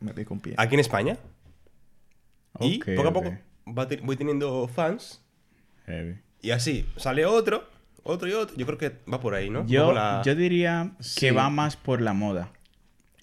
Me 0.00 0.12
un 0.28 0.40
pie. 0.40 0.54
aquí 0.56 0.74
en 0.74 0.80
España. 0.80 1.18
Y 2.60 2.78
poco 2.78 3.08
a 3.08 3.12
poco 3.12 3.36
voy 3.66 4.16
teniendo 4.16 4.68
fans. 4.68 5.22
Heavy. 5.86 6.20
Y 6.42 6.50
así, 6.52 6.86
sale 6.96 7.26
otro, 7.26 7.68
otro 8.02 8.28
y 8.28 8.32
otro. 8.32 8.56
Yo 8.56 8.66
creo 8.66 8.78
que 8.78 8.92
va 9.12 9.20
por 9.20 9.34
ahí, 9.34 9.50
¿no? 9.50 9.66
Yo, 9.66 9.92
la- 9.92 10.22
yo 10.24 10.34
diría 10.34 10.92
Sí. 11.00 11.20
que 11.20 11.32
va 11.32 11.50
más 11.50 11.76
por 11.76 12.00
la 12.00 12.12
moda. 12.12 12.52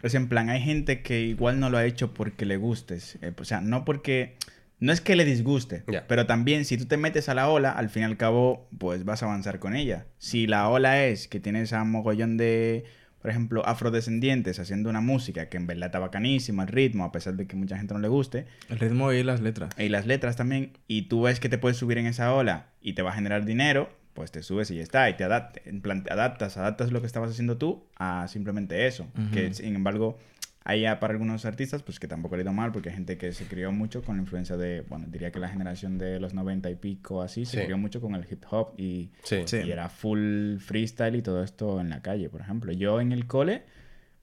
Es 0.03 0.13
en 0.13 0.27
plan, 0.29 0.49
hay 0.49 0.61
gente 0.61 1.01
que 1.01 1.21
igual 1.21 1.59
no 1.59 1.69
lo 1.69 1.77
ha 1.77 1.85
hecho 1.85 2.13
porque 2.13 2.45
le 2.45 2.57
gustes. 2.57 3.17
Eh, 3.21 3.33
o 3.39 3.43
sea, 3.45 3.61
no 3.61 3.83
porque... 3.85 4.35
No 4.79 4.93
es 4.93 5.01
que 5.01 5.15
le 5.15 5.25
disguste, 5.25 5.83
Ya. 5.91 6.05
pero 6.07 6.27
también 6.27 6.63
si 6.63 6.77
tú 6.77 6.85
te 6.85 6.97
metes 6.97 7.29
a 7.29 7.33
la 7.33 7.49
ola, 7.49 7.71
al 7.71 7.89
fin 7.89 8.03
y 8.03 8.05
al 8.05 8.15
cabo, 8.15 8.69
pues 8.77 9.05
vas 9.05 9.23
a 9.23 9.25
avanzar 9.25 9.57
con 9.57 9.75
ella. 9.75 10.05
Si 10.19 10.45
la 10.45 10.69
ola 10.69 11.03
es 11.03 11.27
que 11.27 11.39
tienes 11.39 11.73
a 11.73 11.83
mogollón 11.83 12.37
de, 12.37 12.83
por 13.19 13.31
ejemplo, 13.31 13.65
afrodescendientes 13.65 14.59
haciendo 14.59 14.91
una 14.91 15.01
música 15.01 15.49
que 15.49 15.57
en 15.57 15.65
verdad 15.65 15.87
está 15.87 15.97
bacanísima, 15.97 16.61
el 16.61 16.69
ritmo, 16.69 17.05
a 17.05 17.11
pesar 17.11 17.33
de 17.33 17.47
que 17.47 17.55
mucha 17.55 17.75
gente 17.75 17.95
no 17.95 17.99
le 17.99 18.07
guste, 18.07 18.45
El 18.69 18.77
ritmo 18.77 19.11
y 19.11 19.23
las 19.23 19.41
letras. 19.41 19.73
y 19.79 19.89
las 19.89 20.05
letras 20.05 20.35
también, 20.35 20.73
y 20.87 21.03
tú 21.03 21.23
ves 21.23 21.39
que 21.39 21.49
te 21.49 21.57
puedes 21.57 21.77
subir 21.77 21.97
en 21.97 22.05
esa 22.05 22.31
ola 22.35 22.67
y 22.79 22.93
te 22.93 23.01
va 23.01 23.09
a 23.09 23.13
generar 23.13 23.45
dinero, 23.45 23.89
pues 24.17 24.31
te 24.31 24.41
subes 24.41 24.71
y 24.71 24.77
ya 24.77 24.81
está, 24.81 25.07
y 25.11 25.13
te 25.15 25.23
adaptas, 25.23 25.61
en 25.67 25.79
plan, 25.79 26.03
te 26.03 26.11
adaptas, 26.11 26.57
adaptas 26.57 26.91
lo 26.91 27.01
que 27.01 27.05
estabas 27.05 27.29
haciendo 27.29 27.57
tú 27.59 27.85
a 27.97 28.27
simplemente 28.27 28.87
eso. 28.87 29.03
Ujú. 29.15 29.29
Que 29.31 29.53
sin 29.53 29.75
embargo, 29.75 30.17
hay 30.63 30.81
ya 30.81 30.99
para 30.99 31.13
algunos 31.13 31.45
artistas, 31.45 31.83
pues 31.83 31.99
que 31.99 32.07
tampoco 32.07 32.35
le 32.35 32.41
ha 32.41 32.45
ido 32.45 32.51
mal, 32.51 32.71
porque 32.71 32.89
hay 32.89 32.95
gente 32.95 33.19
que 33.19 33.31
se 33.31 33.45
crió 33.45 33.71
mucho 33.71 34.01
con 34.01 34.15
la 34.17 34.23
influencia 34.23 34.57
de, 34.57 34.81
bueno, 34.89 35.05
diría 35.07 35.31
que 35.31 35.37
la 35.39 35.49
generación 35.49 35.99
de 35.99 36.19
los 36.19 36.33
90 36.33 36.67
y 36.71 36.75
pico 36.75 37.21
así, 37.21 37.45
se 37.45 37.59
Sí. 37.59 37.63
crió 37.65 37.77
mucho 37.77 38.01
con 38.01 38.15
el 38.15 38.25
hip 38.27 38.43
hop 38.49 38.73
y, 38.75 39.11
Sí. 39.21 39.43
Sí. 39.45 39.57
y 39.57 39.71
era 39.71 39.87
full 39.87 40.57
freestyle 40.57 41.15
y 41.15 41.21
todo 41.21 41.43
esto 41.43 41.79
en 41.79 41.91
la 41.91 42.01
calle, 42.01 42.27
por 42.29 42.41
ejemplo. 42.41 42.73
Yo 42.73 42.99
en 42.99 43.11
el 43.11 43.27
cole, 43.27 43.65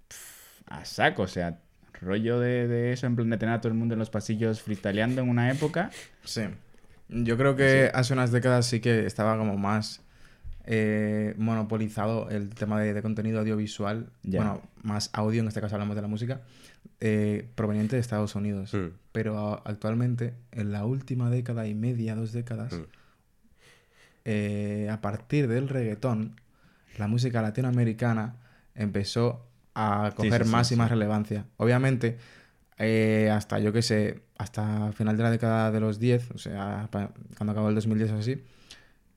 pf, 0.09 0.64
a 0.66 0.85
saco, 0.85 1.22
o 1.22 1.28
sea, 1.28 1.61
rollo 2.00 2.40
de, 2.40 2.66
de 2.66 2.92
eso, 2.92 3.07
en 3.07 3.14
plan 3.14 3.30
de 3.30 3.37
tener 3.38 3.54
a 3.54 3.61
todo 3.61 3.70
el 3.72 3.78
mundo 3.78 3.94
en 3.94 4.00
los 4.00 4.11
pasillos 4.11 4.61
freestyleando 4.61 5.22
en 5.22 5.28
una 5.28 5.50
época. 5.52 5.90
Sí. 6.24 6.42
Yo 7.14 7.37
creo 7.37 7.55
que 7.55 7.90
hace 7.94 8.12
unas 8.12 8.33
décadas 8.33 8.66
sí 8.66 8.81
que 8.81 9.07
estaba 9.07 9.38
como 9.38 9.57
más 9.57 10.03
eh, 10.66 11.35
monopolizado 11.38 12.29
el 12.31 12.50
tema 12.55 12.81
de, 12.81 12.92
de 12.92 13.03
contenido 13.03 13.38
audiovisual. 13.40 14.11
Bueno, 14.24 14.61
más 14.83 15.11
audio, 15.12 15.40
en 15.40 15.48
este 15.48 15.61
caso 15.61 15.77
hablamos 15.77 15.94
de 15.94 16.03
la 16.03 16.09
música, 16.09 16.40
eh, 17.00 17.48
proveniente 17.55 17.94
de 17.96 18.00
Estados 18.00 18.35
Unidos. 18.35 18.74
Mm. 18.74 18.88
Pero 19.12 19.62
actualmente, 19.64 20.35
en 20.50 20.72
la 20.72 20.85
última 20.87 21.31
década 21.31 21.68
y 21.68 21.74
media, 21.74 22.16
dos 22.16 22.33
décadas, 22.33 22.72
Mm. 22.72 22.85
eh, 24.24 24.88
a 24.90 25.00
partir 25.00 25.46
del 25.48 25.68
reggaetón, 25.68 26.40
la 26.98 27.07
música 27.09 27.42
latinoamericana 27.42 28.37
empezó 28.74 29.46
a 29.74 30.12
coger 30.16 30.42
sí, 30.42 30.48
sí, 30.48 30.50
más 30.53 30.72
y 30.72 30.77
más 30.77 30.90
relevancia. 30.90 31.46
Obviamente, 31.59 32.18
hasta 33.31 33.59
yo 33.59 33.72
que 33.72 33.83
sé, 33.83 34.20
hasta 34.38 34.92
final 34.92 35.16
de 35.16 35.23
la 35.23 35.31
década 35.31 35.70
de 35.70 35.81
los 35.81 35.99
10, 35.99 36.31
o 36.33 36.38
sea, 36.38 36.88
cuando 36.90 37.53
acabó 37.53 37.68
el 37.68 37.75
2010 37.75 38.11
o 38.12 38.18
así, 38.18 38.42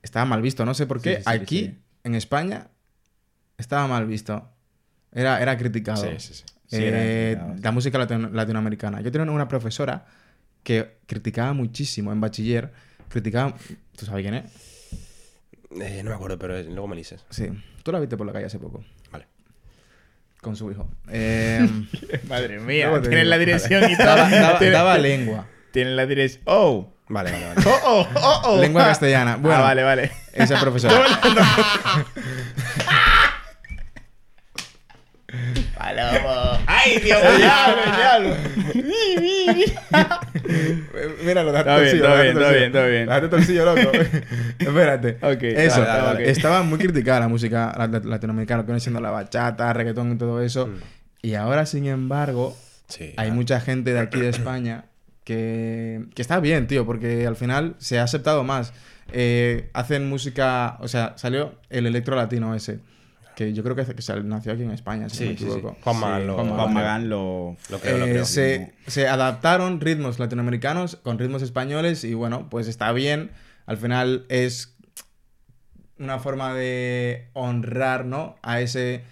estaba 0.03 0.25
mal 0.25 0.41
visto. 0.41 0.65
No 0.65 0.73
sé 0.73 0.85
por 0.85 1.01
qué. 1.01 1.17
sí, 1.17 1.21
sí, 1.23 1.29
Aquí, 1.29 1.59
sí. 1.65 1.77
en 2.03 2.15
España, 2.15 2.67
estaba 3.57 3.87
mal 3.87 4.05
visto. 4.05 4.49
Era, 5.11 5.41
era 5.41 5.57
criticado. 5.57 6.03
Sí, 6.03 6.09
sí, 6.19 6.33
sí. 6.33 6.43
Era 6.75 6.97
Eh, 7.01 7.37
la 7.61 7.71
música 7.71 7.97
latino- 7.97 8.29
latinoamericana. 8.29 9.01
Yo 9.01 9.11
tenía 9.11 9.31
una 9.31 9.47
profesora 9.47 10.05
que 10.63 10.97
criticaba 11.07 11.53
muchísimo 11.53 12.11
en 12.11 12.19
bachiller. 12.21 12.71
Criticaba. 13.09 13.55
¿Tú 13.95 14.05
sabes 14.05 14.21
quién 14.23 14.33
es? 14.35 14.45
Eh, 15.81 16.01
no 16.03 16.09
me 16.11 16.15
acuerdo, 16.15 16.37
pero 16.37 16.61
luego 16.63 16.87
me 16.87 16.95
dices. 16.95 17.25
Sí. 17.29 17.47
Tú 17.83 17.91
la 17.91 17.99
viste 17.99 18.17
por 18.17 18.27
la 18.27 18.33
calle 18.33 18.45
hace 18.45 18.59
poco. 18.59 18.83
Vale. 19.11 19.27
Con 20.41 20.55
su 20.55 20.71
hijo. 20.71 20.87
Eh, 21.09 21.67
Madre 22.29 22.59
mía, 22.59 22.91
te 23.01 23.09
tienen 23.09 23.29
la 23.29 23.37
dirección 23.37 23.89
y 23.89 23.97
todo. 23.97 24.05
daba, 24.07 24.59
daba- 24.59 24.97
lengua. 24.97 25.47
Tienen 25.71 25.95
la 25.95 26.05
dirección. 26.05 26.43
Oh, 26.45 26.93
Vale, 27.09 27.31
vale, 27.31 27.45
vale. 27.45 27.61
Oh, 27.65 27.79
oh, 27.85 28.07
oh, 28.15 28.41
oh. 28.45 28.57
Lengua 28.59 28.83
castellana. 28.83 29.37
Bueno, 29.37 29.57
ah, 29.59 29.61
vale, 29.61 29.83
vale. 29.83 30.11
esa 30.33 30.59
profesora. 30.59 30.93
Palomo. 35.87 36.59
¡Ay, 36.65 36.99
Dios 37.03 37.21
mío! 37.23 38.33
Míralo, 41.23 41.51
date 41.51 41.69
Está 41.69 41.79
bien, 41.79 42.01
torcillo, 42.01 42.05
está 42.05 42.21
bien, 42.21 42.37
está 42.37 42.51
bien, 42.51 42.63
está 42.63 42.85
bien. 42.85 43.05
Date 43.07 43.27
torcillo, 43.29 43.65
loco. 43.65 43.91
Espérate. 44.59 45.17
Ok, 45.21 45.43
Eso, 45.43 45.81
dale, 45.81 45.91
dale, 45.91 46.03
dale. 46.19 46.29
estaba 46.29 46.63
muy 46.63 46.77
criticada 46.77 47.21
la 47.21 47.27
música 47.27 47.73
lat- 47.77 48.03
latinoamericana, 48.03 48.63
que 48.63 48.67
viene 48.67 48.79
siendo 48.79 48.99
la 48.99 49.11
bachata, 49.11 49.71
reggaetón 49.73 50.13
y 50.13 50.17
todo 50.17 50.41
eso. 50.41 50.69
Y 51.21 51.35
ahora, 51.35 51.65
sin 51.65 51.85
embargo, 51.87 52.55
Sí. 52.87 53.13
hay 53.17 53.29
ah. 53.29 53.33
mucha 53.33 53.59
gente 53.59 53.93
de 53.93 53.99
aquí 53.99 54.19
de 54.19 54.29
España 54.29 54.85
que, 55.23 56.05
que 56.15 56.21
está 56.21 56.39
bien, 56.39 56.67
tío, 56.67 56.85
porque 56.85 57.25
al 57.27 57.35
final 57.35 57.75
se 57.79 57.99
ha 57.99 58.03
aceptado 58.03 58.43
más. 58.43 58.73
Eh, 59.13 59.69
hacen 59.73 60.09
música, 60.09 60.77
o 60.81 60.87
sea, 60.89 61.13
salió 61.17 61.55
el 61.69 61.85
electro 61.85 62.15
latino 62.15 62.53
ese, 62.55 62.79
que 63.37 63.53
yo 63.53 63.61
creo 63.63 63.75
que, 63.75 63.85
que 63.85 64.01
sal- 64.01 64.27
nació 64.27 64.51
aquí 64.53 64.63
en 64.63 64.71
España, 64.71 65.09
si 65.09 65.17
Sí, 65.17 65.23
no 65.25 65.29
me 65.29 65.37
sí, 65.37 65.43
sí. 65.45 65.51
equivoco. 65.51 65.77
Juan 65.83 65.99
Magán 65.99 66.21
Sí, 66.21 66.25
lo- 66.27 66.33
Juan 66.33 66.49
Juan 66.49 66.73
Magán 66.73 67.09
lo... 67.09 67.55
Lo 67.69 67.79
creo, 67.79 67.97
lo 67.99 68.05
Eh, 68.07 68.09
creo. 68.09 68.25
se, 68.25 68.73
se 68.87 69.07
adaptaron 69.07 69.79
ritmos 69.79 70.17
latinoamericanos 70.17 70.95
con 70.95 71.19
ritmos 71.19 71.43
españoles 71.43 72.03
y 72.03 72.15
bueno, 72.15 72.49
pues 72.49 72.67
está 72.67 72.91
bien. 72.93 73.29
Al 73.67 73.77
final 73.77 74.25
es 74.29 74.75
una 75.99 76.17
forma 76.17 76.55
de 76.55 77.27
honrar, 77.33 78.05
¿no? 78.05 78.37
A 78.41 78.59
ese 78.59 79.03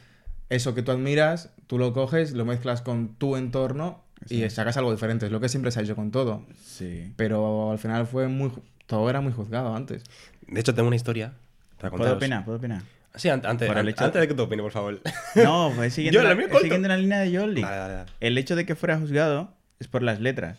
eso 0.49 0.73
que 0.73 0.81
tú 0.81 0.91
admiras, 0.91 1.51
tú 1.67 1.77
lo 1.77 1.93
coges, 1.93 2.33
lo 2.33 2.45
mezclas 2.45 2.81
con 2.81 3.15
tu 3.15 3.35
entorno 3.35 4.03
y 4.27 4.49
sacas 4.49 4.75
algo 4.77 4.91
diferente. 4.91 5.27
Es 5.27 5.31
lo 5.31 5.39
que 5.39 5.49
siempre 5.49 5.69
se 5.71 5.79
ha 5.79 5.83
hecho 5.83 5.95
con 5.95 6.09
todo. 6.09 6.43
Sí. 6.63 7.13
Pero 7.15 7.71
al 7.71 7.77
final 7.77 8.07
fue 8.07 8.27
muy 8.27 8.51
todo 8.87 9.07
era 9.09 9.21
muy 9.21 9.33
juzgado 9.33 9.75
antes. 9.75 10.03
De 10.47 10.59
hecho, 10.59 10.73
tengo 10.73 10.87
una 10.87 10.95
historia 10.95 11.33
para 11.79 11.95
¿Puedo 11.95 12.13
opinar? 12.15 12.43
¿Puedo 12.45 12.57
opinar? 12.57 12.81
Sí, 13.17 13.29
an- 13.29 13.41
antes, 13.45 13.69
el 13.69 13.89
hecho- 13.89 14.03
antes 14.05 14.21
de 14.21 14.27
que 14.27 14.33
tú 14.33 14.43
opines, 14.43 14.63
por 14.63 14.71
favor. 14.71 15.01
No, 15.35 15.71
pues 15.75 15.93
siguiendo, 15.93 16.21
Yo, 16.21 16.27
la 16.27 16.59
siguiendo 16.59 16.87
la 16.87 16.97
línea 16.97 17.19
de 17.19 17.37
Jordi. 17.37 17.61
Dale, 17.61 17.75
dale, 17.77 17.93
dale. 17.95 18.11
El 18.19 18.37
hecho 18.37 18.55
de 18.55 18.65
que 18.65 18.75
fuera 18.75 18.97
juzgado 18.97 19.53
es 19.79 19.87
por 19.87 20.01
las 20.03 20.19
letras. 20.19 20.57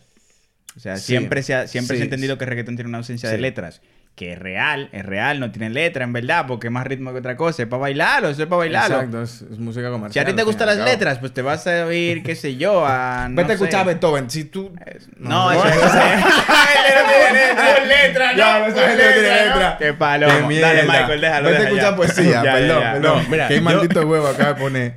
O 0.75 0.79
sea, 0.79 0.97
Sí. 0.97 1.05
siempre, 1.07 1.41
se 1.43 1.55
ha, 1.55 1.67
siempre 1.67 1.95
Sí. 1.95 1.99
se 1.99 2.03
ha 2.03 2.05
entendido 2.05 2.37
que 2.37 2.43
el 2.43 2.49
reggaetón 2.49 2.75
tiene 2.75 2.89
una 2.89 2.99
ausencia 2.99 3.29
de 3.29 3.37
letras. 3.39 3.81
Que 4.17 4.33
es 4.33 4.39
real, 4.39 4.89
es 4.93 5.05
real, 5.05 5.39
no 5.39 5.51
tiene 5.51 5.69
letra, 5.69 6.03
en 6.03 6.11
verdad, 6.11 6.45
porque 6.47 6.67
es 6.67 6.73
más 6.73 6.87
ritmo 6.87 7.11
que 7.13 7.19
otra 7.19 7.37
cosa. 7.37 7.61
Es 7.61 7.69
para 7.69 7.81
bailarlo, 7.81 8.29
eso 8.29 8.41
es 8.41 8.47
para 8.49 8.57
bailarlo. 8.57 8.95
Exacto, 8.95 9.21
es, 9.21 9.43
es 9.43 9.59
música 9.59 9.91
comercial. 9.91 10.25
Si 10.25 10.27
a 10.27 10.33
ti 10.33 10.35
te 10.35 10.41
gustan 10.41 10.65
las 10.65 10.79
letras, 10.79 11.19
pues 11.19 11.31
te 11.35 11.43
vas 11.43 11.67
a 11.67 11.85
oír, 11.85 12.23
qué 12.23 12.35
sé 12.35 12.55
yo, 12.57 12.83
a. 12.83 13.27
no 13.29 13.35
Vete 13.35 13.51
a 13.51 13.55
escuchar 13.55 13.81
a 13.81 13.83
Beethoven. 13.83 14.27
Si 14.31 14.45
tú. 14.45 14.73
No, 15.17 15.51
eso 15.51 15.67
eso- 15.67 15.77
letra, 17.87 18.33
Ya, 18.35 18.67
esa 18.67 18.87
gente 18.87 19.03
no 19.05 19.13
tiene 19.13 19.45
letra. 19.45 19.77
Qué 19.77 19.93
palo. 19.93 20.27
Qué 20.47 20.59
Dale. 20.61 20.83
Michael, 20.83 21.21
déjalo. 21.21 21.49
Vete 21.49 21.61
a 21.61 21.65
escuchar 21.65 21.95
poesía, 21.95 22.43
Ya, 22.43 22.53
perdón, 22.53 22.81
perdón. 22.81 23.01
No, 23.23 23.29
mira, 23.29 23.47
Qué 23.47 23.55
yo- 23.55 23.61
maldito 23.61 24.01
huevo 24.07 24.27
acaba 24.27 24.53
de 24.53 24.59
poner. 24.59 24.93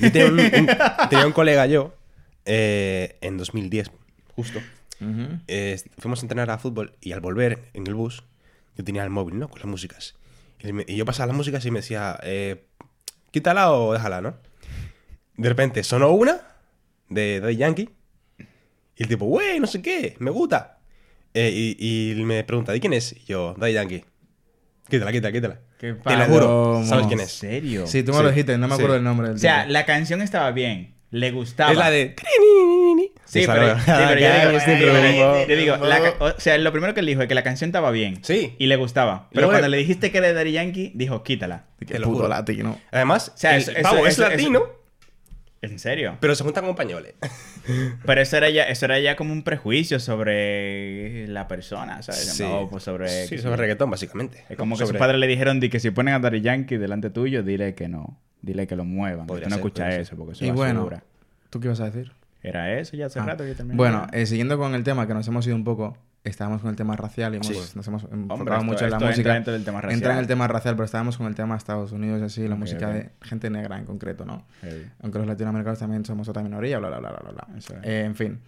Yo 0.00 0.12
tenía 0.12 0.28
un, 0.28 0.40
un- 0.40 1.08
tenía 1.10 1.26
un 1.26 1.32
colega 1.32 1.66
yo, 1.66 1.94
eh, 2.46 3.16
en 3.20 3.36
2010, 3.36 3.90
justo. 4.34 4.60
eh, 5.48 5.80
fuimos 5.98 6.20
a 6.20 6.22
entrenar 6.24 6.50
a 6.50 6.58
fútbol 6.58 6.92
y 7.00 7.12
al 7.12 7.20
volver 7.20 7.58
en 7.74 7.86
el 7.86 7.94
bus, 7.94 8.24
yo 8.76 8.84
tenía 8.84 9.04
el 9.04 9.10
móvil, 9.10 9.38
¿no? 9.38 9.48
Con 9.48 9.58
las 9.60 9.68
músicas. 9.68 10.14
Y, 10.60 10.72
me- 10.72 10.84
y 10.88 10.96
yo 10.96 11.04
pasaba 11.04 11.26
las 11.28 11.36
músicas 11.36 11.64
y 11.66 11.70
me 11.70 11.80
decía, 11.80 12.18
eh, 12.22 12.64
quítala 13.30 13.72
o 13.72 13.92
déjala, 13.92 14.20
¿no? 14.20 14.36
De 15.36 15.48
repente 15.48 15.82
sonó 15.84 16.10
una 16.12 16.40
de 17.08 17.40
Daddy 17.40 17.56
Yankee 17.56 17.90
y 18.96 19.02
el 19.02 19.08
tipo, 19.08 19.26
güey, 19.26 19.58
no 19.60 19.66
sé 19.66 19.82
qué, 19.82 20.16
me 20.20 20.30
gusta. 20.30 20.78
Eh, 21.34 21.50
y, 21.78 22.12
y 22.12 22.22
me 22.24 22.44
pregunta, 22.44 22.72
¿de 22.72 22.80
quién 22.80 22.92
es? 22.92 23.12
Y 23.12 23.24
yo, 23.24 23.54
Daddy 23.58 23.72
Yankee. 23.72 24.04
Quítala, 24.88 25.10
quítala, 25.12 25.32
quítala. 25.32 25.60
Qué 25.78 25.94
Te 25.94 26.16
lo 26.16 26.24
juro. 26.26 26.82
¿sabes 26.86 27.06
quién 27.08 27.18
¿En 27.18 27.24
es? 27.26 27.32
serio? 27.32 27.86
Sí, 27.86 28.02
tú 28.04 28.12
me 28.12 28.18
Sí, 28.18 28.22
lo 28.22 28.28
dijiste, 28.30 28.56
no 28.56 28.68
me 28.68 28.74
acuerdo 28.74 28.94
sí. 28.94 28.98
el 28.98 29.04
nombre 29.04 29.28
del 29.28 29.36
O 29.36 29.40
sea, 29.40 29.62
tipo. 29.62 29.72
la 29.72 29.84
canción 29.86 30.22
estaba 30.22 30.50
bien. 30.52 30.94
Le 31.10 31.30
gustaba. 31.32 31.72
Es 31.72 31.78
la 31.78 31.90
de... 31.90 32.14
Sí, 33.24 33.40
Esa, 33.40 33.54
pero, 33.54 33.66
¿no? 33.74 33.78
sí, 33.80 33.84
pero 33.86 34.20
yo 34.20 34.26
digo, 34.32 34.50
Este 34.58 34.80
yo 34.80 34.94
digo, 34.94 35.32
grupo. 35.32 35.46
yo 35.48 35.56
digo, 35.56 35.76
la 35.78 36.00
ca- 36.02 36.14
o 36.20 36.40
sea, 36.40 36.58
lo 36.58 36.70
primero 36.72 36.94
que 36.94 37.00
él 37.00 37.06
dijo 37.06 37.22
es 37.22 37.28
que 37.28 37.34
la 37.34 37.42
canción 37.42 37.68
estaba 37.68 37.90
bien. 37.90 38.18
Sí. 38.24 38.54
Y 38.58 38.66
le 38.66 38.76
gustaba. 38.76 39.28
Pero 39.30 39.42
Luego 39.42 39.52
cuando 39.52 39.68
le- 39.68 39.76
le 39.76 39.82
dijiste 39.82 40.10
que 40.12 40.18
era 40.18 40.28
de 40.28 40.34
Daddy 40.34 40.52
Yankee, 40.52 40.92
dijo, 40.94 41.22
quítala. 41.22 41.64
Qué 41.80 41.86
Te 41.86 41.98
lo 41.98 42.06
puto 42.08 42.28
latino. 42.28 42.78
Además, 42.92 43.32
sea, 43.34 43.54
el 43.56 43.62
eso- 43.62 43.72
eso- 43.72 43.82
pavo 43.82 44.06
es 44.06 44.14
eso- 44.14 44.22
eso- 44.22 44.30
latino, 44.30 44.62
¿En 45.62 45.78
serio? 45.78 46.18
pero 46.20 46.34
se 46.34 46.44
junta 46.44 46.60
con 46.60 46.70
españoles. 46.70 47.14
Pero 48.04 48.20
eso 48.20 48.36
era 48.36 48.50
ya, 48.50 48.64
eso 48.64 48.84
era 48.84 49.00
ya 49.00 49.16
como 49.16 49.32
un 49.32 49.42
prejuicio 49.42 49.98
sobre 49.98 51.26
la 51.28 51.48
persona, 51.48 52.02
¿sabes? 52.02 52.34
Sí. 52.34 52.42
No, 52.42 52.68
pues 52.70 52.82
sobre... 52.84 53.26
Sí, 53.26 53.38
sobre 53.38 53.56
reggaetón, 53.56 53.90
básicamente. 53.90 54.44
Es 54.50 54.58
como 54.58 54.76
que 54.76 54.84
sus 54.86 54.94
padres 54.96 55.18
le 55.18 55.26
dijeron 55.26 55.60
di 55.60 55.70
que 55.70 55.80
si 55.80 55.90
ponen 55.90 56.12
a 56.12 56.18
Daddy 56.18 56.42
Yankee 56.42 56.76
delante 56.76 57.08
tuyo, 57.08 57.42
dile 57.42 57.74
que 57.74 57.88
no. 57.88 58.20
Dile 58.42 58.66
que 58.66 58.76
lo 58.76 58.84
muevan. 58.84 59.26
Podría 59.26 59.44
que 59.44 59.50
no 59.50 59.56
ser, 59.56 59.60
escucha 59.60 59.82
podría 59.84 60.00
eso, 60.00 60.16
porque 60.16 60.32
eso 60.34 60.44
Y 60.44 60.48
es 60.48 60.54
bueno, 60.54 60.80
basura. 60.80 61.04
¿tú 61.48 61.60
qué 61.60 61.68
ibas 61.68 61.80
a 61.80 61.86
decir? 61.90 62.12
Era 62.44 62.78
eso 62.78 62.96
ya 62.96 63.06
hace 63.06 63.18
Ah, 63.18 63.24
rato 63.24 63.42
que 63.44 63.54
terminé. 63.54 63.76
Bueno, 63.76 64.06
eh, 64.12 64.26
siguiendo 64.26 64.58
con 64.58 64.74
el 64.74 64.84
tema, 64.84 65.06
que 65.08 65.14
nos 65.14 65.26
hemos 65.26 65.46
ido 65.46 65.56
un 65.56 65.64
poco, 65.64 65.96
estábamos 66.24 66.60
con 66.60 66.70
el 66.70 66.76
tema 66.76 66.94
racial 66.94 67.32
y 67.32 67.36
hemos, 67.36 67.48
Sí. 67.48 67.72
nos 67.74 67.86
hemos 67.88 68.04
enfocado 68.04 68.34
Hombre, 68.34 68.54
esto- 68.54 68.64
mucho 68.64 68.84
en 68.84 68.90
la 68.90 68.96
entra 68.96 69.08
música. 69.10 69.32
dentro 69.34 69.52
del 69.54 69.64
tema 69.64 69.78
Entra 69.78 69.92
en 69.92 70.00
racial. 70.00 70.18
el 70.18 70.26
tema 70.26 70.46
racial, 70.48 70.74
pero 70.76 70.84
estábamos 70.84 71.16
con 71.16 71.26
el 71.26 71.34
tema 71.34 71.54
de 71.54 71.58
Estados 71.58 71.92
Unidos 71.92 72.20
y 72.20 72.24
así, 72.24 72.46
la 72.46 72.54
Ok, 72.54 72.60
música 72.60 72.88
ok. 72.88 72.94
de 72.94 73.10
gente 73.22 73.50
negra 73.50 73.78
en 73.78 73.86
concreto, 73.86 74.24
¿no? 74.24 74.44
Heavy. 74.60 74.90
Aunque 75.02 75.18
los 75.18 75.26
latinoamericanos 75.26 75.78
también 75.78 76.04
somos 76.04 76.28
otra 76.28 76.42
minoría, 76.42 76.78
bla, 76.78 76.88
bla, 76.90 76.98
bla, 77.00 77.10
bla, 77.10 77.30
bla. 77.32 77.46
Es. 77.58 77.70
Eh, 77.82 78.04
en 78.04 78.14
fin. 78.14 78.40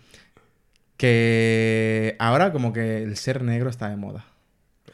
Que 0.97 2.17
ahora 2.19 2.53
como 2.53 2.73
que 2.73 3.03
el 3.03 3.17
ser 3.17 3.43
negro 3.43 3.69
está 3.71 3.89
de 3.89 3.97
moda. 3.97 4.25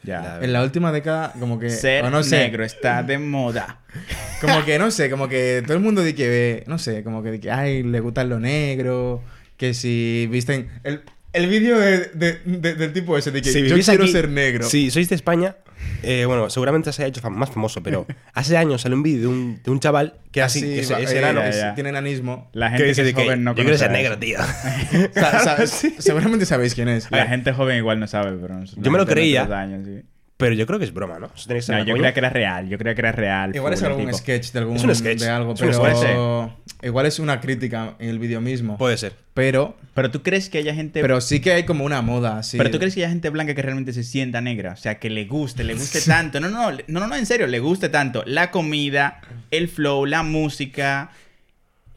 Ya. 0.03 0.39
En 0.41 0.51
la 0.51 0.63
última 0.63 0.91
década, 0.91 1.33
como 1.39 1.59
que... 1.59 1.69
Ser 1.69 2.03
o 2.03 2.09
no 2.09 2.23
sé, 2.23 2.39
negro 2.39 2.63
está 2.63 3.03
de 3.03 3.17
moda. 3.17 3.79
Como 4.41 4.65
que, 4.65 4.77
no 4.77 4.91
sé, 4.91 5.09
como 5.09 5.29
que 5.29 5.63
todo 5.65 5.77
el 5.77 5.81
mundo 5.81 6.03
dice 6.03 6.15
que 6.15 6.27
ve, 6.27 6.63
no 6.67 6.77
sé, 6.77 7.01
como 7.01 7.23
que, 7.23 7.31
de 7.31 7.39
que 7.39 7.49
ay, 7.49 7.81
le 7.81 8.01
gusta 8.01 8.25
lo 8.25 8.41
negro, 8.41 9.23
que 9.55 9.73
si 9.73 10.27
visten... 10.29 10.69
El, 10.83 11.03
el 11.33 11.47
vídeo 11.47 11.77
de- 11.79 12.09
de- 12.13 12.39
de- 12.45 12.75
del 12.75 12.93
tipo 12.93 13.17
ese 13.17 13.31
de 13.31 13.41
que 13.41 13.49
Si 13.51 13.67
yo 13.67 13.75
quiero 13.75 14.03
aquí- 14.03 14.11
ser 14.11 14.29
negro. 14.29 14.63
Si 14.65 14.89
sois 14.91 15.09
de 15.09 15.15
España, 15.15 15.57
eh, 16.01 16.25
bueno, 16.25 16.49
seguramente 16.49 16.91
se 16.93 17.01
haya 17.01 17.09
hecho 17.09 17.21
fam- 17.21 17.35
más 17.35 17.49
famoso, 17.49 17.81
pero 17.83 18.05
hace 18.33 18.55
años 18.57 18.81
salió 18.81 18.95
un 18.95 19.03
vídeo 19.03 19.21
de 19.21 19.27
un, 19.27 19.61
de 19.63 19.71
un 19.71 19.79
chaval 19.79 20.15
que 20.31 20.39
era 20.39 20.45
así, 20.47 20.59
Así, 20.59 20.79
ese, 20.79 20.93
va- 20.93 20.99
enano, 21.01 21.41
ya, 21.41 21.49
es- 21.49 21.57
ya. 21.57 21.75
tiene 21.75 21.89
enanismo. 21.89 22.49
La 22.53 22.67
que 22.67 22.77
gente 22.77 22.83
que, 22.83 22.89
dice 22.89 23.01
es 23.01 23.07
de 23.07 23.13
que 23.13 23.23
joven 23.23 23.43
no 23.43 23.51
yo 23.55 23.63
quiero 23.63 23.77
ser 23.77 23.91
negro, 23.91 24.17
tío. 24.17 24.37
Seguramente 25.99 26.45
sabéis 26.45 26.75
quién 26.75 26.87
es. 26.89 27.09
La 27.11 27.27
gente 27.27 27.51
joven 27.53 27.77
igual 27.77 27.99
no 27.99 28.07
sabe, 28.07 28.37
pero 28.39 28.63
Yo 28.77 28.91
me 28.91 28.97
lo 28.97 29.05
creía. 29.05 29.43
años, 29.43 29.85
sí. 29.85 30.01
Pero 30.43 30.55
yo 30.55 30.67
creo 30.67 30.77
que 30.77 30.83
es 30.83 30.93
broma, 30.93 31.19
¿no? 31.19 31.27
Eso 31.33 31.45
tiene 31.45 31.59
que 31.59 31.65
ser 31.65 31.75
No, 31.75 31.79
yo 31.85 31.93
coña. 31.93 31.95
creía 31.95 32.13
que 32.13 32.19
era 32.19 32.29
real. 32.29 32.67
Yo 32.67 32.77
creía 32.77 32.95
que 32.95 33.01
era 33.01 33.11
real. 33.13 33.55
Igual 33.55 33.71
es 33.73 33.81
algún 33.83 34.05
tipo. 34.07 34.17
sketch 34.17 34.51
de 34.51 34.59
algún 34.59 34.75
Es 34.75 34.83
un 34.83 34.93
sketch. 34.93 35.19
de 35.21 35.29
algo, 35.29 35.53
Es 35.53 35.61
un 35.61 35.67
pero 35.69 36.57
igual 36.81 37.05
es 37.05 37.19
una 37.19 37.39
crítica 37.39 37.95
en 37.99 38.09
el 38.09 38.19
vídeo 38.19 38.41
mismo. 38.41 38.77
Puede 38.77 38.97
ser. 38.97 39.13
Pero, 39.33 39.77
Pero 39.95 40.11
tú 40.11 40.21
crees 40.21 40.49
que 40.49 40.57
haya 40.57 40.75
gente. 40.75 40.99
pero 41.01 41.21
sí 41.21 41.39
que 41.39 41.53
hay 41.53 41.63
como 41.63 41.85
una 41.85 42.01
moda 42.01 42.39
así. 42.39 42.57
Pero 42.57 42.69
tú 42.71 42.77
crees 42.77 42.93
que 42.93 42.99
haya 43.01 43.09
gente 43.09 43.29
blanca 43.29 43.55
que 43.55 43.61
realmente 43.61 43.93
se 43.93 44.03
sienta 44.03 44.41
negra, 44.41 44.73
o 44.73 44.77
sea, 44.77 44.99
que 44.99 45.09
le 45.09 45.23
guste, 45.25 45.63
le 45.63 45.75
guste 45.75 46.01
tanto. 46.01 46.39
No, 46.41 46.49
no, 46.49 46.71
no, 46.71 46.77
no, 46.87 46.99
no, 46.99 47.07
no, 47.07 47.15
en 47.15 47.25
serio, 47.25 47.47
le 47.47 47.59
guste 47.59 47.87
tanto 47.87 48.23
la 48.27 48.51
comida, 48.51 49.21
el 49.49 49.69
flow, 49.69 50.05
la 50.05 50.23
música, 50.23 51.09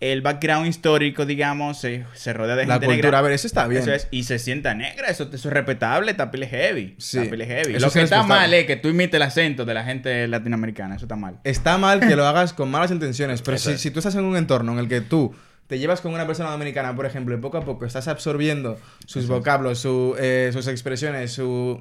el 0.00 0.20
background 0.20 0.66
histórico, 0.66 1.24
digamos, 1.24 1.78
se, 1.78 2.04
se 2.12 2.32
rodea 2.32 2.54
de 2.56 2.66
la 2.66 2.74
gente 2.74 2.86
cultura, 2.86 3.06
negra. 3.08 3.18
a 3.18 3.22
ver, 3.22 3.32
eso 3.32 3.46
está 3.46 3.66
bien. 3.66 3.82
Eso 3.82 3.92
es, 3.92 4.08
y 4.10 4.24
se 4.24 4.38
sienta 4.38 4.74
negra, 4.74 5.08
eso, 5.08 5.24
eso 5.32 5.48
es 5.48 5.54
respetable, 5.54 6.10
está 6.10 6.30
pile 6.30 6.46
heavy. 6.46 6.94
Sí. 6.98 7.18
Está 7.18 7.30
pile 7.30 7.46
heavy. 7.46 7.76
Eso 7.76 7.86
Lo 7.86 7.92
que 7.92 8.00
es 8.00 8.04
está 8.04 8.22
mal 8.22 8.52
es 8.52 8.66
que 8.66 8.76
tú 8.76 8.88
imites 8.88 9.14
el 9.14 9.22
acento 9.22 9.64
de 9.64 9.74
la 9.74 9.84
gente 9.84 10.28
latinoamericana, 10.28 10.96
eso 10.96 11.06
está 11.06 11.16
mal. 11.16 11.40
Está 11.44 11.78
mal 11.78 12.00
que 12.00 12.14
lo 12.14 12.26
hagas 12.26 12.52
con 12.52 12.70
malas 12.70 12.90
intenciones, 12.90 13.40
pero 13.42 13.58
si, 13.58 13.78
si 13.78 13.90
tú 13.90 14.00
estás 14.00 14.14
en 14.16 14.24
un 14.24 14.36
entorno 14.36 14.72
en 14.72 14.78
el 14.78 14.88
que 14.88 15.00
tú 15.00 15.34
te 15.66 15.78
llevas 15.78 16.00
con 16.00 16.12
una 16.12 16.26
persona 16.26 16.50
dominicana, 16.50 16.94
por 16.94 17.06
ejemplo, 17.06 17.34
y 17.34 17.40
poco 17.40 17.58
a 17.58 17.62
poco 17.62 17.86
estás 17.86 18.06
absorbiendo 18.08 18.78
sus 19.06 19.26
vocablos, 19.26 19.78
su, 19.78 20.14
eh, 20.18 20.50
sus 20.52 20.68
expresiones, 20.68 21.32
su... 21.32 21.80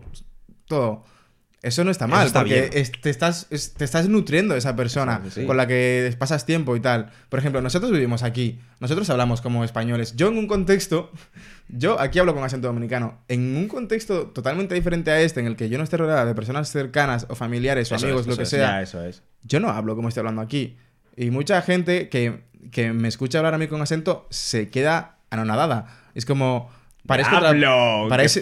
todo. 0.67 1.03
Eso 1.61 1.83
no 1.83 1.89
está 1.89 2.05
Eso 2.05 2.13
mal, 2.15 2.27
está 2.27 2.41
porque 2.41 2.69
es- 2.73 2.91
te, 2.91 3.09
estás, 3.09 3.47
es- 3.49 3.73
te 3.73 3.85
estás 3.85 4.07
nutriendo 4.07 4.53
de 4.53 4.59
esa 4.59 4.75
persona 4.75 5.21
Sí, 5.25 5.41
sí. 5.41 5.45
con 5.47 5.57
la 5.57 5.65
que 5.65 6.13
pasas 6.19 6.45
tiempo 6.45 6.75
y 6.75 6.79
tal. 6.79 7.11
Por 7.29 7.39
ejemplo, 7.39 7.59
nosotros 7.61 7.91
vivimos 7.91 8.21
aquí, 8.21 8.59
nosotros 8.79 9.09
hablamos 9.09 9.41
como 9.41 9.63
españoles. 9.63 10.15
Yo 10.15 10.27
en 10.27 10.37
un 10.37 10.47
contexto, 10.47 11.11
yo 11.67 11.99
aquí 11.99 12.19
hablo 12.19 12.35
con 12.35 12.43
acento 12.43 12.67
dominicano, 12.67 13.19
en 13.27 13.57
un 13.57 13.67
contexto 13.67 14.27
totalmente 14.27 14.75
diferente 14.75 15.09
a 15.09 15.19
este, 15.21 15.39
en 15.39 15.47
el 15.47 15.55
que 15.55 15.67
yo 15.69 15.77
no 15.79 15.83
esté 15.83 15.97
rodeada 15.97 16.25
de 16.25 16.35
personas 16.35 16.69
cercanas 16.69 17.25
o 17.29 17.35
familiares 17.35 17.91
o 17.91 17.95
Eso 17.95 18.05
amigos, 18.05 18.21
es, 18.21 18.27
lo 18.27 18.37
que 18.37 18.45
sea, 18.45 18.67
Ya, 18.67 18.81
eso 18.83 19.03
es. 19.03 19.23
yo 19.43 19.59
no 19.59 19.69
hablo 19.69 19.95
como 19.95 20.09
estoy 20.09 20.21
hablando 20.21 20.41
aquí. 20.41 20.77
Y 21.17 21.31
mucha 21.31 21.61
gente 21.63 22.09
que, 22.09 22.43
que 22.71 22.93
me 22.93 23.07
escucha 23.07 23.39
hablar 23.39 23.55
a 23.55 23.57
mí 23.57 23.67
con 23.67 23.81
acento 23.81 24.27
se 24.29 24.69
queda 24.69 25.17
anonadada. 25.31 25.87
Es 26.13 26.25
como... 26.25 26.69
Parezco 27.07 27.39
¡Diablo! 27.39 28.07
parece-. 28.09 28.41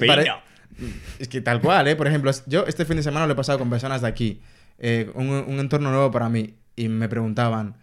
Es 1.19 1.28
que 1.28 1.41
tal 1.41 1.61
cual, 1.61 1.88
¿eh? 1.88 1.95
Por 1.95 2.07
ejemplo, 2.07 2.32
yo 2.45 2.65
este 2.67 2.86
fin 2.86 2.97
de 2.97 3.03
semana 3.03 3.26
lo 3.28 3.34
he 3.34 3.36
pasado 3.36 3.59
con 3.59 3.69
personas 3.69 4.01
de 4.01 4.07
aquí. 4.07 4.41
eh, 4.80 5.09
un, 5.13 5.30
un 5.30 5.59
entorno 5.59 5.89
nuevo 5.91 6.11
para 6.11 6.30
mí. 6.30 6.55
Y 6.76 6.88
me 6.89 7.07
preguntaban, 7.07 7.76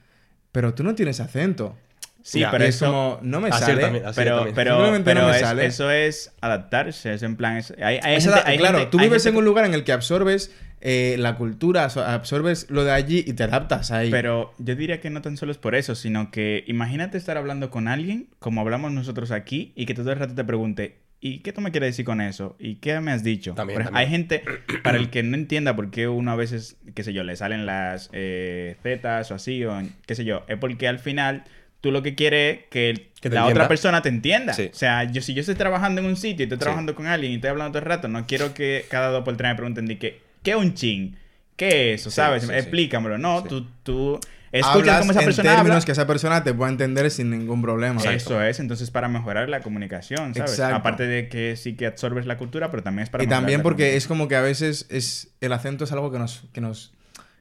pero 0.53 0.75
tú 0.75 0.83
no 0.83 0.95
tienes 0.95 1.21
acento. 1.21 1.77
Sí, 2.23 2.41
Ya, 2.41 2.51
pero 2.51 2.65
es 2.65 2.75
eso... 2.75 2.87
como, 2.87 3.19
no 3.23 3.41
me 3.41 3.51
sale. 3.51 3.81
también, 3.81 4.05
Pero, 4.15 4.47
pero, 4.55 4.79
no 4.79 4.91
me 4.93 5.31
es- 5.35 5.41
sale. 5.41 5.65
eso 5.67 5.91
es 5.91 6.33
adaptarse, 6.43 7.15
es 7.15 7.23
en 7.23 7.37
plan... 7.37 7.57
es- 7.57 7.73
hay, 7.83 7.99
hay 8.03 8.17
Es 8.17 8.25
gente- 8.25 8.41
adap- 8.41 8.47
hay 8.47 8.59
claro, 8.59 8.79
gente- 8.79 8.91
tú 8.91 8.99
hay 8.99 9.05
vives 9.07 9.23
gente 9.23 9.37
en 9.37 9.39
un 9.39 9.45
lugar 9.47 9.65
en 9.65 9.73
el 9.73 9.85
que 9.85 9.93
absorbes 9.93 10.53
eh, 10.83 11.17
la 11.19 11.37
cultura, 11.37 11.89
so- 11.89 12.05
absorbes 12.05 12.67
lo 12.69 12.85
de 12.85 12.91
allí 12.93 13.25
y 13.27 13.33
te 13.33 13.45
adaptas 13.45 13.91
ahí. 13.91 14.11
Pero 14.11 14.53
yo 14.59 14.75
diría 14.77 15.01
que 15.01 15.09
no 15.09 15.23
tan 15.23 15.37
solo 15.39 15.51
es 15.53 15.57
por 15.59 15.75
eso, 15.75 15.95
sino 15.95 16.31
que 16.31 16.65
imagínate 16.67 17.17
estar 17.17 17.39
hablando 17.39 17.71
con 17.71 17.89
alguien, 17.89 18.29
como 18.39 18.61
hablamos 18.61 18.93
nosotros 18.93 19.31
aquí, 19.31 19.73
y 19.77 19.87
que 19.87 19.95
todo 19.95 20.13
el 20.13 20.19
rato 20.19 20.35
te 20.35 20.45
pregunte, 20.45 20.99
¿y 21.21 21.39
qué 21.41 21.53
tú 21.53 21.61
me 21.61 21.71
quieres 21.71 21.91
decir 21.91 22.05
con 22.05 22.21
eso? 22.21 22.57
¿Y 22.59 22.77
qué 22.77 22.99
me 23.01 23.13
has 23.13 23.23
dicho? 23.23 23.55
También, 23.55 23.77
Por 23.77 23.83
ej- 23.83 23.87
también. 23.87 24.07
Hay 24.07 24.11
gente 24.11 24.43
para 24.83 24.97
el 24.99 25.11
que 25.11 25.23
no 25.23 25.37
entienda 25.37 25.77
por 25.77 25.91
qué 25.91 26.09
uno 26.09 26.31
a 26.33 26.37
veces, 26.37 26.77
qué 26.95 27.03
sé 27.03 27.13
yo, 27.13 27.25
le 27.25 27.37
salen 27.37 27.67
las 27.67 28.09
eh, 28.13 28.77
zetas 28.83 29.31
o 29.31 29.35
así, 29.35 29.65
o 29.65 29.81
qué 30.07 30.15
sé 30.15 30.25
yo, 30.25 30.45
es 30.49 30.57
porque 30.59 30.89
al 30.89 30.99
final 30.99 31.45
tú 31.81 31.91
lo 31.93 32.03
que 32.03 32.15
quieres 32.15 32.59
es 32.61 32.65
que, 32.71 32.93
la 32.95 33.01
entienda. 33.23 33.45
otra 33.47 33.69
persona 33.69 34.03
te 34.03 34.09
entienda. 34.11 34.53
Sí. 34.55 34.71
O 34.73 34.77
sea, 34.77 35.05
yo 35.05 35.23
si 35.23 35.33
yo 35.35 35.41
estoy 35.41 35.55
trabajando 35.55 36.01
en 36.01 36.07
un 36.07 36.17
sitio 36.17 36.43
y 36.43 36.45
estoy 36.45 36.57
Sí. 36.59 36.61
trabajando 36.63 36.95
con 36.95 37.07
alguien 37.07 37.33
y 37.33 37.35
estoy 37.37 37.51
hablando 37.51 37.73
todo 37.73 37.79
el 37.81 37.89
rato, 37.89 38.09
no 38.09 38.27
quiero 38.27 38.53
que 38.55 38.85
cada 38.91 39.09
dos 39.11 39.25
por 39.25 39.37
tres 39.37 39.51
me 39.51 39.57
pregunten 39.57 39.87
de 39.87 39.99
¿qué 39.99 40.21
es 40.45 40.55
un 40.57 40.75
chin? 40.75 41.17
¿Qué 41.57 41.93
es 41.95 42.01
eso? 42.01 42.11
Sí, 42.11 42.17
¿Sabes? 42.17 42.49
Explícamelo. 42.49 43.19
No, 43.19 43.43
tú, 43.45 43.67
tú 43.83 44.19
escuchas 44.53 44.77
Hablas 44.77 44.99
cómo 45.01 45.11
esa 45.13 45.21
en 45.21 45.25
persona 45.27 45.51
términos 45.57 45.77
habla. 45.77 45.85
que 45.87 45.93
esa 45.93 46.07
persona 46.07 46.43
te 46.45 46.55
pueda 46.55 46.71
entender 46.71 47.11
sin 47.11 47.31
ningún 47.31 47.63
problema. 47.63 48.03
Eso 48.03 48.43
es, 48.43 48.59
entonces 48.61 48.91
para 48.91 49.09
mejorar 49.09 49.49
la 49.49 49.61
comunicación, 49.61 50.35
¿sabes? 50.35 50.53
Exacto. 50.53 50.77
Aparte 50.77 51.07
de 51.07 51.29
que 51.29 51.57
sí 51.57 51.75
que 51.77 51.87
absorbes 51.87 52.27
la 52.27 52.37
cultura, 52.37 52.71
pero 52.71 52.83
también 52.83 53.05
es 53.05 53.11
para 53.11 53.23
Y 53.23 53.27
mejorar 53.27 53.41
también 53.43 53.59
la 53.61 53.63
porque 53.65 53.97
es 53.97 54.07
como 54.07 54.27
que 54.29 54.37
a 54.37 54.41
veces 54.43 54.87
es 54.91 55.29
el 55.41 55.53
acento 55.53 55.85
es 55.85 55.93
algo 55.93 56.11
que 56.11 56.19
nos, 56.19 56.45
que 56.53 56.61
nos 56.61 56.93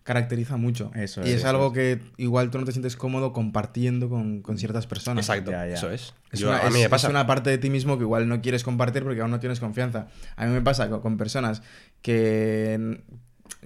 caracteriza 0.03 0.57
mucho. 0.57 0.91
Eso 0.95 1.21
y 1.21 1.25
es, 1.25 1.29
es, 1.29 1.35
eso 1.39 1.49
algo 1.49 1.67
es. 1.67 1.73
que 1.73 1.99
igual 2.17 2.49
tú 2.49 2.57
no 2.57 2.65
te 2.65 2.71
sientes 2.71 2.95
cómodo 2.95 3.31
compartiendo 3.33 4.09
con, 4.09 4.41
con 4.41 4.57
ciertas 4.57 4.87
personas. 4.87 5.27
Exacto, 5.27 5.51
Ya, 5.51 5.67
ya. 5.67 5.73
eso 5.75 5.91
es. 5.91 6.13
Es, 6.31 6.39
Yo- 6.39 6.49
una, 6.49 6.59
a 6.59 6.69
mí 6.69 6.77
es- 6.77 6.83
me 6.83 6.89
pasa. 6.89 7.07
es 7.07 7.11
una 7.11 7.27
parte 7.27 7.49
de 7.51 7.57
ti 7.59 7.69
mismo 7.69 7.97
que 7.97 8.03
igual 8.05 8.27
no 8.27 8.41
quieres 8.41 8.63
compartir 8.63 9.03
porque 9.03 9.21
aún 9.21 9.29
no 9.31 9.39
tienes 9.39 9.59
confianza. 9.59 10.07
A 10.35 10.45
mí 10.45 10.53
me 10.53 10.61
pasa 10.61 10.89
con, 10.89 11.01
con 11.01 11.17
personas 11.17 11.61
que, 12.01 13.01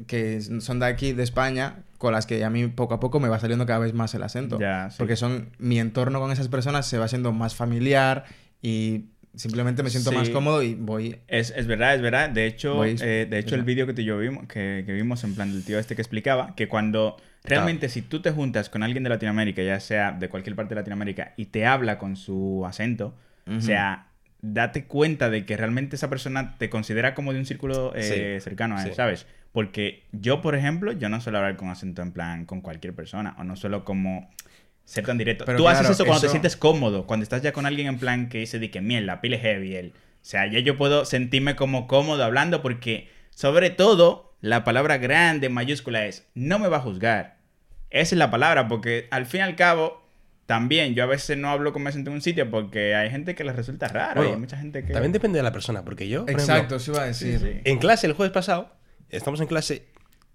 que 0.07 0.41
son 0.41 0.79
de 0.79 0.85
aquí, 0.85 1.13
de 1.13 1.23
España, 1.23 1.77
con 1.97 2.13
las 2.13 2.25
que 2.25 2.43
a 2.43 2.49
mí 2.49 2.67
poco 2.67 2.93
a 2.95 2.99
poco 2.99 3.19
me 3.19 3.29
va 3.29 3.39
saliendo 3.39 3.65
cada 3.65 3.79
vez 3.79 3.93
más 3.93 4.13
el 4.15 4.23
acento. 4.23 4.59
Ya, 4.59 4.89
sí. 4.89 4.95
Porque 4.97 5.15
son 5.15 5.49
mi 5.59 5.79
entorno 5.79 6.19
con 6.19 6.31
esas 6.31 6.47
personas 6.47 6.87
se 6.87 6.97
va 6.97 7.07
siendo 7.07 7.31
más 7.31 7.55
familiar 7.55 8.25
y 8.61 9.05
simplemente 9.35 9.81
me 9.83 9.89
siento 9.89 10.11
Sí. 10.11 10.15
más 10.17 10.29
cómodo 10.29 10.61
y 10.61 10.75
voy... 10.75 11.17
Es, 11.27 11.51
es 11.55 11.65
verdad, 11.67 11.95
es 11.95 12.01
verdad. 12.01 12.29
De 12.29 12.45
hecho, 12.45 12.75
Voy- 12.75 12.95
eh, 13.01 13.25
de 13.29 13.39
hecho 13.39 13.55
el 13.55 13.63
vídeo 13.63 13.87
que 13.87 13.93
tú 13.93 14.01
y 14.01 14.05
yo 14.05 14.17
vimos, 14.17 14.45
que, 14.47 14.83
que 14.85 14.93
vimos 14.93 15.23
en 15.23 15.33
plan 15.35 15.51
del 15.51 15.63
tío 15.63 15.79
este 15.79 15.95
que 15.95 16.01
explicaba, 16.01 16.53
que 16.55 16.67
cuando 16.67 17.17
realmente 17.43 17.89
si 17.89 18.01
tú 18.01 18.21
te 18.21 18.31
juntas 18.31 18.69
con 18.69 18.83
alguien 18.83 19.03
de 19.03 19.09
Latinoamérica, 19.09 19.61
ya 19.63 19.79
sea 19.79 20.11
de 20.11 20.29
cualquier 20.29 20.55
parte 20.55 20.75
de 20.75 20.81
Latinoamérica, 20.81 21.33
y 21.35 21.45
te 21.47 21.65
habla 21.65 21.97
con 21.97 22.15
su 22.15 22.63
acento, 22.67 23.15
o 23.47 23.59
sea, 23.59 24.07
date 24.41 24.85
cuenta 24.85 25.29
de 25.29 25.45
que 25.45 25.57
realmente 25.57 25.95
esa 25.95 26.09
persona 26.09 26.55
te 26.57 26.69
considera 26.69 27.13
como 27.15 27.33
de 27.33 27.39
un 27.39 27.45
círculo 27.45 27.91
eh, 27.95 28.37
Sí, 28.39 28.43
cercano 28.43 28.77
a 28.77 28.83
él. 28.85 28.93
¿sabes? 28.93 29.25
Porque 29.53 30.03
yo, 30.11 30.41
por 30.41 30.55
ejemplo, 30.55 30.91
yo 30.91 31.07
no 31.09 31.21
suelo 31.21 31.37
hablar 31.37 31.55
con 31.55 31.69
acento 31.69 32.01
en 32.01 32.11
plan 32.11 32.45
con 32.45 32.59
cualquier 32.61 32.93
persona, 32.93 33.35
o 33.39 33.43
no 33.45 33.55
suelo 33.55 33.85
como 33.85 34.29
ser 34.83 35.05
tan 35.05 35.17
directo. 35.17 35.45
Pero 35.45 35.57
Tú 35.59 35.69
haces 35.69 35.89
eso 35.89 36.05
cuando 36.05 36.21
te 36.23 36.29
sientes 36.29 36.57
cómodo, 36.57 37.05
cuando 37.07 37.23
estás 37.23 37.41
ya 37.41 37.53
con 37.53 37.65
alguien 37.65 37.87
en 37.87 37.99
plan 37.99 38.27
que 38.29 38.39
dice 38.39 38.59
de 38.59 38.69
que 38.71 38.81
mierda, 38.81 39.21
pile 39.21 39.37
heavy 39.39 39.75
él. 39.75 39.93
O 39.95 40.25
sea, 40.25 40.45
ya 40.47 40.59
yo 40.59 40.77
puedo 40.77 41.05
sentirme 41.05 41.55
como 41.55 41.87
cómodo 41.87 42.23
hablando 42.23 42.61
porque, 42.61 43.09
sobre 43.29 43.69
todo, 43.69 44.33
la 44.41 44.63
palabra 44.63 44.97
grande, 44.97 45.49
mayúscula 45.49 46.05
es, 46.05 46.27
no 46.33 46.59
me 46.59 46.67
va 46.67 46.77
a 46.77 46.81
juzgar. 46.81 47.37
Esa 47.91 48.15
es 48.15 48.19
la 48.19 48.31
palabra, 48.31 48.67
porque 48.67 49.07
al 49.11 49.25
fin 49.27 49.41
y 49.41 49.43
al 49.43 49.55
cabo, 49.55 50.01
también 50.47 50.95
yo 50.95 51.03
a 51.03 51.07
veces 51.07 51.37
no 51.37 51.49
hablo 51.49 51.73
con 51.73 51.83
mi 51.83 51.89
acento 51.89 52.09
en 52.09 52.15
un 52.15 52.21
sitio 52.21 52.49
porque 52.49 52.95
hay 52.95 53.09
gente 53.11 53.35
que 53.35 53.43
les 53.43 53.55
resulta 53.55 53.87
raro 53.87 54.25
y 54.25 54.29
hay 54.29 54.37
mucha 54.37 54.57
gente 54.57 54.83
que... 54.83 54.93
También 54.93 55.11
depende 55.11 55.37
de 55.37 55.43
la 55.43 55.51
persona, 55.53 55.83
porque 55.85 56.09
yo, 56.09 56.21
por 56.25 56.31
Exacto, 56.31 56.53
ejemplo, 56.75 56.77
eso 56.77 56.91
iba 56.93 57.03
a 57.03 57.13
Sí, 57.13 57.25
decir. 57.29 57.51
sí. 57.53 57.61
en 57.63 57.77
clase 57.77 58.07
el 58.07 58.13
jueves 58.13 58.33
pasado, 58.33 58.73
estamos 59.15 59.39
en 59.41 59.47
clase 59.47 59.85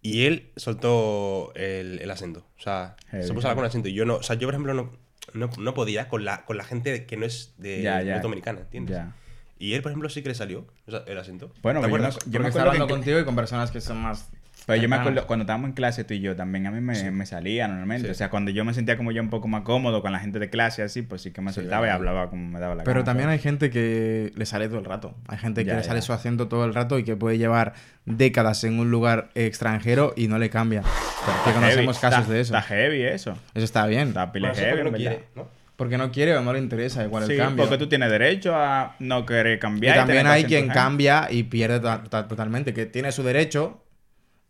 y 0.02 0.24
él 0.26 0.50
soltó 0.56 1.52
el, 1.54 2.00
el 2.00 2.10
acento. 2.10 2.46
O 2.58 2.60
sea, 2.60 2.96
Heavy, 3.10 3.26
se 3.26 3.34
puso 3.34 3.48
a 3.48 3.50
hablar 3.50 3.62
con 3.62 3.66
acento. 3.66 3.88
Y 3.88 3.94
yo 3.94 4.04
no, 4.04 4.16
o 4.16 4.22
sea, 4.22 4.36
yo 4.36 4.46
por 4.46 4.54
ejemplo 4.54 4.74
no, 4.74 4.92
no, 5.34 5.50
no 5.58 5.74
podía 5.74 6.08
con 6.08 6.24
la, 6.24 6.44
con 6.44 6.56
la 6.56 6.64
gente 6.64 7.06
que 7.06 7.16
no 7.16 7.26
es 7.26 7.54
de 7.58 7.82
Ya, 7.82 8.20
dominicana, 8.20 8.60
¿entiendes? 8.60 8.96
Ya. 8.96 9.14
Y 9.58 9.74
él, 9.74 9.82
por 9.82 9.90
ejemplo, 9.90 10.08
sí 10.08 10.22
que 10.22 10.28
le 10.28 10.34
salió 10.36 10.66
o 10.86 10.90
sea, 10.90 11.02
el 11.06 11.18
acento. 11.18 11.52
Bueno, 11.62 11.80
¿Te 11.80 11.86
yo 11.86 11.90
me, 11.90 11.96
acuerdas? 11.96 12.18
yo 12.26 12.40
me 12.40 12.48
está 12.48 12.60
acuerdo 12.60 12.70
que 12.70 12.76
hablando 12.76 12.94
contigo 12.94 13.18
y 13.18 13.24
con 13.24 13.34
personas 13.34 13.70
que 13.72 13.80
son 13.80 13.98
más... 13.98 14.30
Pero 14.68 14.82
yo 14.82 14.88
me 14.88 14.96
acuerdo, 14.96 15.26
cuando 15.26 15.42
estábamos 15.44 15.68
en 15.68 15.74
clase 15.74 16.04
tú 16.04 16.14
y 16.14 16.20
yo, 16.20 16.36
también 16.36 16.66
a 16.66 16.70
mí 16.70 16.80
me, 16.80 17.10
me 17.10 17.26
salía 17.26 17.66
normalmente. 17.66 18.06
Sí. 18.06 18.12
O 18.12 18.14
sea, 18.14 18.28
cuando 18.30 18.50
yo 18.50 18.64
me 18.64 18.74
sentía 18.74 18.96
como 18.96 19.10
yo 19.12 19.22
un 19.22 19.30
poco 19.30 19.48
más 19.48 19.62
cómodo 19.62 20.02
con 20.02 20.12
la 20.12 20.18
gente 20.20 20.38
de 20.38 20.50
clase 20.50 20.82
así, 20.82 21.02
pues 21.02 21.22
sí 21.22 21.30
que 21.32 21.40
me 21.40 21.50
Sí, 21.52 21.56
soltaba 21.56 21.78
y 21.80 21.88
verdad. 21.88 21.96
hablaba 21.96 22.30
como 22.30 22.46
me 22.48 22.60
daba 22.60 22.74
la 22.74 22.84
Pero 22.84 22.96
gana, 23.00 23.04
también 23.06 23.28
hay 23.30 23.38
¿sabes? 23.38 23.42
gente 23.44 23.70
que 23.70 24.32
le 24.36 24.46
sale 24.46 24.68
todo 24.68 24.78
el 24.78 24.84
rato. 24.84 25.14
Hay 25.26 25.38
gente 25.38 25.64
que 25.64 25.70
Ya, 25.70 25.76
le 25.78 25.82
sale 25.82 26.00
ya. 26.00 26.06
su 26.06 26.12
acento 26.12 26.48
todo 26.48 26.64
el 26.66 26.74
rato 26.74 26.98
y 26.98 27.04
que 27.04 27.16
puede 27.16 27.38
llevar 27.38 27.72
décadas 28.04 28.62
en 28.64 28.78
un 28.78 28.90
lugar 28.90 29.30
extranjero 29.34 30.12
y 30.16 30.28
no 30.28 30.38
le 30.38 30.50
cambia. 30.50 30.82
que 30.82 31.30
Está 31.30 31.52
conocemos 31.54 31.98
heavy, 31.98 32.00
casos 32.00 32.20
está- 32.20 32.32
de 32.34 32.40
eso. 32.40 32.56
Está 32.56 32.66
heavy 32.68 33.02
eso. 33.02 33.30
Eso 33.54 33.64
está 33.64 33.86
bien. 33.86 34.08
Está 34.08 34.30
pile 34.32 34.48
Bueno, 34.48 34.62
heavy, 34.62 34.76
porque 34.82 34.90
no 34.90 34.96
quiere, 34.98 35.24
¿no? 35.34 35.48
Porque 35.76 35.96
no 35.98 36.10
quiere 36.10 36.36
o 36.36 36.42
no 36.42 36.52
le 36.52 36.58
interesa 36.58 37.04
igual 37.04 37.24
Sí, 37.26 37.32
el 37.32 37.38
cambio. 37.38 37.64
porque 37.64 37.78
tú 37.78 37.88
tienes 37.88 38.10
derecho 38.10 38.54
a 38.54 38.96
no 38.98 39.24
querer 39.24 39.56
y 39.56 39.60
cambiar. 39.60 39.96
también 39.96 40.26
hay 40.26 40.44
quien 40.44 40.70
¿eh? 40.70 40.74
cambia 40.74 41.28
y 41.30 41.44
pierde 41.44 41.80
to- 41.80 42.00
to- 42.10 42.24
totalmente. 42.26 42.74
Que 42.74 42.84
tiene 42.86 43.12
su 43.12 43.22
derecho. 43.22 43.82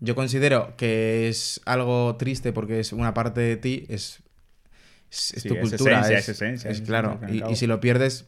Yo 0.00 0.14
considero 0.14 0.74
que 0.76 1.28
es 1.28 1.60
algo 1.64 2.16
triste 2.16 2.52
porque 2.52 2.80
es 2.80 2.92
una 2.92 3.14
parte 3.14 3.40
de 3.40 3.56
ti, 3.56 3.84
es, 3.88 4.20
es, 5.10 5.34
es 5.34 5.42
Sí, 5.42 5.48
tu 5.48 5.54
es 5.56 5.60
cultura. 5.60 6.00
esencia, 6.00 6.18
es, 6.18 6.28
es 6.28 6.36
esencia, 6.36 6.70
es 6.70 6.80
es 6.80 6.86
claro. 6.86 7.18
y 7.28 7.42
Y, 7.50 7.56
si 7.56 7.66
lo 7.66 7.80
pierdes, 7.80 8.26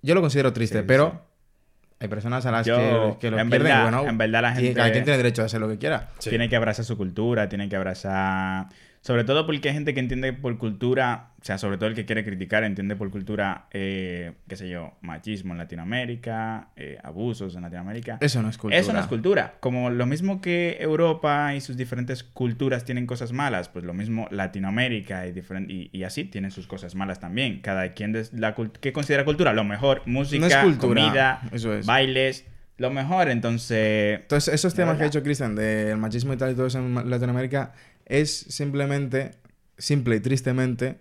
yo 0.00 0.14
lo 0.14 0.20
considero 0.22 0.52
triste, 0.52 0.78
Sí, 0.80 0.84
pero 0.86 1.10
sí. 1.10 1.94
hay 2.00 2.08
personas 2.08 2.46
a 2.46 2.50
las 2.52 2.66
Yo, 2.66 2.76
que, 2.76 3.18
que 3.20 3.30
lo 3.30 3.38
en 3.38 3.50
pierden. 3.50 3.68
verdad- 3.68 3.82
bueno, 3.82 4.08
en 4.08 4.16
verdad 4.18 4.42
la 4.42 4.54
gente- 4.54 4.74
cada 4.74 4.90
quien 4.92 5.04
tiene 5.04 5.16
derecho 5.18 5.42
a 5.42 5.44
hacer 5.44 5.60
lo 5.60 5.68
que 5.68 5.76
quiera. 5.78 6.08
Sí. 6.18 6.30
Tiene 6.30 6.48
que 6.48 6.56
abrazar 6.56 6.84
su 6.84 6.96
cultura, 6.96 7.48
tiene 7.48 7.68
que 7.68 7.76
abrazar... 7.76 8.66
Sobre 9.02 9.24
todo 9.24 9.46
porque 9.46 9.68
hay 9.68 9.74
gente 9.74 9.94
que 9.94 10.00
entiende 10.00 10.32
por 10.32 10.56
cultura, 10.58 11.30
o 11.40 11.44
sea, 11.44 11.58
sobre 11.58 11.76
todo 11.76 11.88
el 11.88 11.96
que 11.96 12.04
quiere 12.04 12.24
criticar, 12.24 12.62
entiende 12.62 12.94
por 12.94 13.10
cultura, 13.10 13.66
eh, 13.72 14.34
qué 14.46 14.54
sé 14.54 14.68
yo, 14.68 14.92
machismo 15.00 15.52
en 15.54 15.58
Latinoamérica, 15.58 16.68
eh, 16.76 16.98
abusos 17.02 17.56
en 17.56 17.62
Latinoamérica. 17.62 18.18
Eso 18.20 18.40
no 18.42 18.48
es 18.48 18.56
cultura. 18.58 18.80
Eso 18.80 18.92
no 18.92 19.00
es 19.00 19.06
cultura. 19.08 19.54
Como 19.58 19.90
lo 19.90 20.06
mismo 20.06 20.40
que 20.40 20.76
Europa 20.78 21.52
y 21.56 21.60
sus 21.60 21.76
diferentes 21.76 22.22
culturas 22.22 22.84
tienen 22.84 23.06
cosas 23.06 23.32
malas, 23.32 23.68
pues 23.68 23.84
lo 23.84 23.92
mismo 23.92 24.28
Latinoamérica 24.30 25.26
y, 25.26 25.30
y, 25.66 25.90
y 25.92 26.04
así 26.04 26.22
tienen 26.22 26.52
sus 26.52 26.68
cosas 26.68 26.94
malas 26.94 27.18
también. 27.18 27.60
Cada 27.60 27.94
quien 27.94 28.12
des 28.12 28.32
la 28.32 28.54
¿qué 28.80 28.92
considera 28.92 29.24
cultura? 29.24 29.52
Lo 29.52 29.64
mejor, 29.64 30.02
música, 30.06 30.40
No 30.40 30.46
es 30.46 30.56
cultura, 30.58 31.02
comida, 31.02 31.40
eso 31.50 31.74
es. 31.74 31.86
bailes, 31.86 32.46
lo 32.78 32.90
mejor. 32.90 33.28
Entonces, 33.28 34.20
Entonces, 34.20 34.54
esos 34.54 34.74
De 34.74 34.82
temas 34.82 34.96
que 34.96 35.04
ha 35.04 35.06
hecho 35.06 35.22
Cristian 35.24 35.56
del 35.56 35.96
machismo 35.98 36.32
y 36.32 36.36
tal 36.36 36.52
y 36.52 36.54
todo 36.54 36.66
eso 36.66 36.78
en 36.78 36.94
Latinoamérica 37.10 37.72
es 38.06 38.30
simplemente, 38.36 39.32
simple 39.78 40.16
y 40.16 40.20
tristemente, 40.20 40.98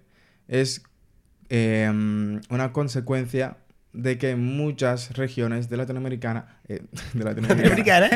es 0.47 0.83
eh, 1.49 1.89
una 2.49 2.71
consecuencia 2.73 3.57
de 3.93 4.17
que 4.17 4.35
muchas 4.35 5.17
regiones 5.17 5.69
de 5.69 5.77
Latinoamericana, 5.77 6.59
eh, 6.67 6.81
de 7.13 7.23
Latinoamérica, 7.23 8.09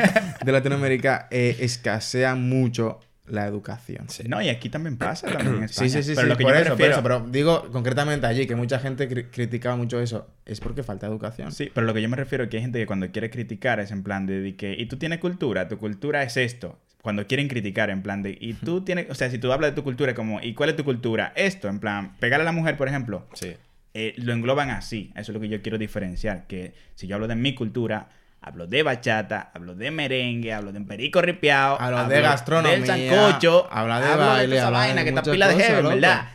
de 0.43 0.51
Latinoamérica 0.51 1.27
eh, 1.31 1.57
escasea 1.59 2.36
mucho 2.36 2.99
la 3.27 3.47
educación. 3.47 4.05
no, 4.27 4.39
y 4.41 4.49
aquí 4.49 4.69
también 4.69 4.97
pasa, 4.97 5.27
también 5.27 5.55
en 5.57 5.63
España. 5.63 5.89
Sí, 5.89 6.03
sí, 6.03 6.09
sí, 6.09 6.11
pero 6.15 6.27
sí, 6.27 6.29
lo 6.29 6.38
que 6.38 6.43
por 6.43 6.53
yo 6.53 6.59
eso, 6.61 6.77
por 6.77 6.88
eso, 6.88 7.01
pero 7.03 7.27
digo 7.31 7.71
concretamente 7.71 8.27
allí 8.27 8.45
que 8.45 8.55
mucha 8.55 8.77
gente 8.79 9.09
cri- 9.09 9.29
criticaba 9.31 9.75
mucho 9.75 9.99
eso, 9.99 10.29
es 10.45 10.59
porque 10.59 10.83
falta 10.83 11.07
educación. 11.07 11.51
Sí, 11.51 11.71
pero 11.73 11.88
lo 11.88 11.93
que 11.95 12.03
yo 12.03 12.07
me 12.09 12.17
refiero 12.17 12.43
es 12.43 12.51
que 12.51 12.57
hay 12.57 12.61
gente 12.63 12.77
que 12.77 12.86
cuando 12.86 13.11
quiere 13.11 13.31
criticar 13.31 13.79
es 13.79 13.89
en 13.89 14.03
plan 14.03 14.27
de, 14.27 14.41
de 14.41 14.55
que, 14.55 14.75
y 14.77 14.86
tú 14.86 14.97
tienes 14.97 15.17
cultura, 15.19 15.67
tu 15.67 15.79
cultura 15.79 16.21
es 16.21 16.38
esto. 16.38 16.79
Cuando 17.06 17.28
quieren 17.28 17.47
criticar, 17.47 17.91
en 17.91 18.01
plan 18.01 18.24
de, 18.24 18.36
y 18.41 18.53
tú 18.56 18.82
tienes, 18.82 19.12
o 19.12 19.14
sea, 19.14 19.30
si 19.30 19.38
tú 19.38 19.51
hablas 19.53 19.70
de 19.70 19.76
tu 19.76 19.84
cultura, 19.84 20.16
como, 20.16 20.41
¿y 20.41 20.56
cuál 20.56 20.72
es 20.72 20.76
tu 20.76 20.84
cultura? 20.84 21.34
Esto, 21.36 21.68
en 21.68 21.80
plan, 21.80 22.16
pegar 22.20 22.41
a 22.41 22.43
la 22.43 22.51
mujer, 22.51 22.78
por 22.78 22.88
ejemplo, 22.88 23.28
Sí. 23.34 23.53
eh, 23.93 24.16
lo 24.18 24.34
engloban 24.34 24.72
así. 24.72 25.12
Eso 25.14 25.32
es 25.32 25.36
lo 25.36 25.39
que 25.39 25.47
yo 25.47 25.62
quiero 25.62 25.78
diferenciar. 25.78 26.47
Que 26.47 26.74
si 26.95 27.06
yo 27.06 27.14
hablo 27.14 27.28
de 27.28 27.36
mi 27.36 27.53
cultura, 27.53 28.10
hablo 28.41 28.66
de 28.66 28.82
bachata, 28.82 29.51
hablo 29.53 29.76
de 29.76 29.91
merengue, 29.91 30.51
hablo 30.51 30.72
de 30.74 30.82
perico 30.82 31.22
ripiao, 31.22 31.80
Hablo 31.80 32.08
de 32.08 32.22
gastronomía, 32.22 32.72
del 32.80 32.88
sancocho, 32.88 33.68
habla 33.72 34.01
de 34.01 34.08
hablo 34.08 34.26
baile, 34.26 34.45
toda 34.45 34.58
esa 34.58 34.68
habla 34.68 34.80
de 34.80 34.86
vaina 34.88 35.03
que 35.03 35.10
está 35.10 35.22
pila 35.32 35.47
de 35.49 35.82
loco. 35.84 35.89
¿verdad? 35.89 36.30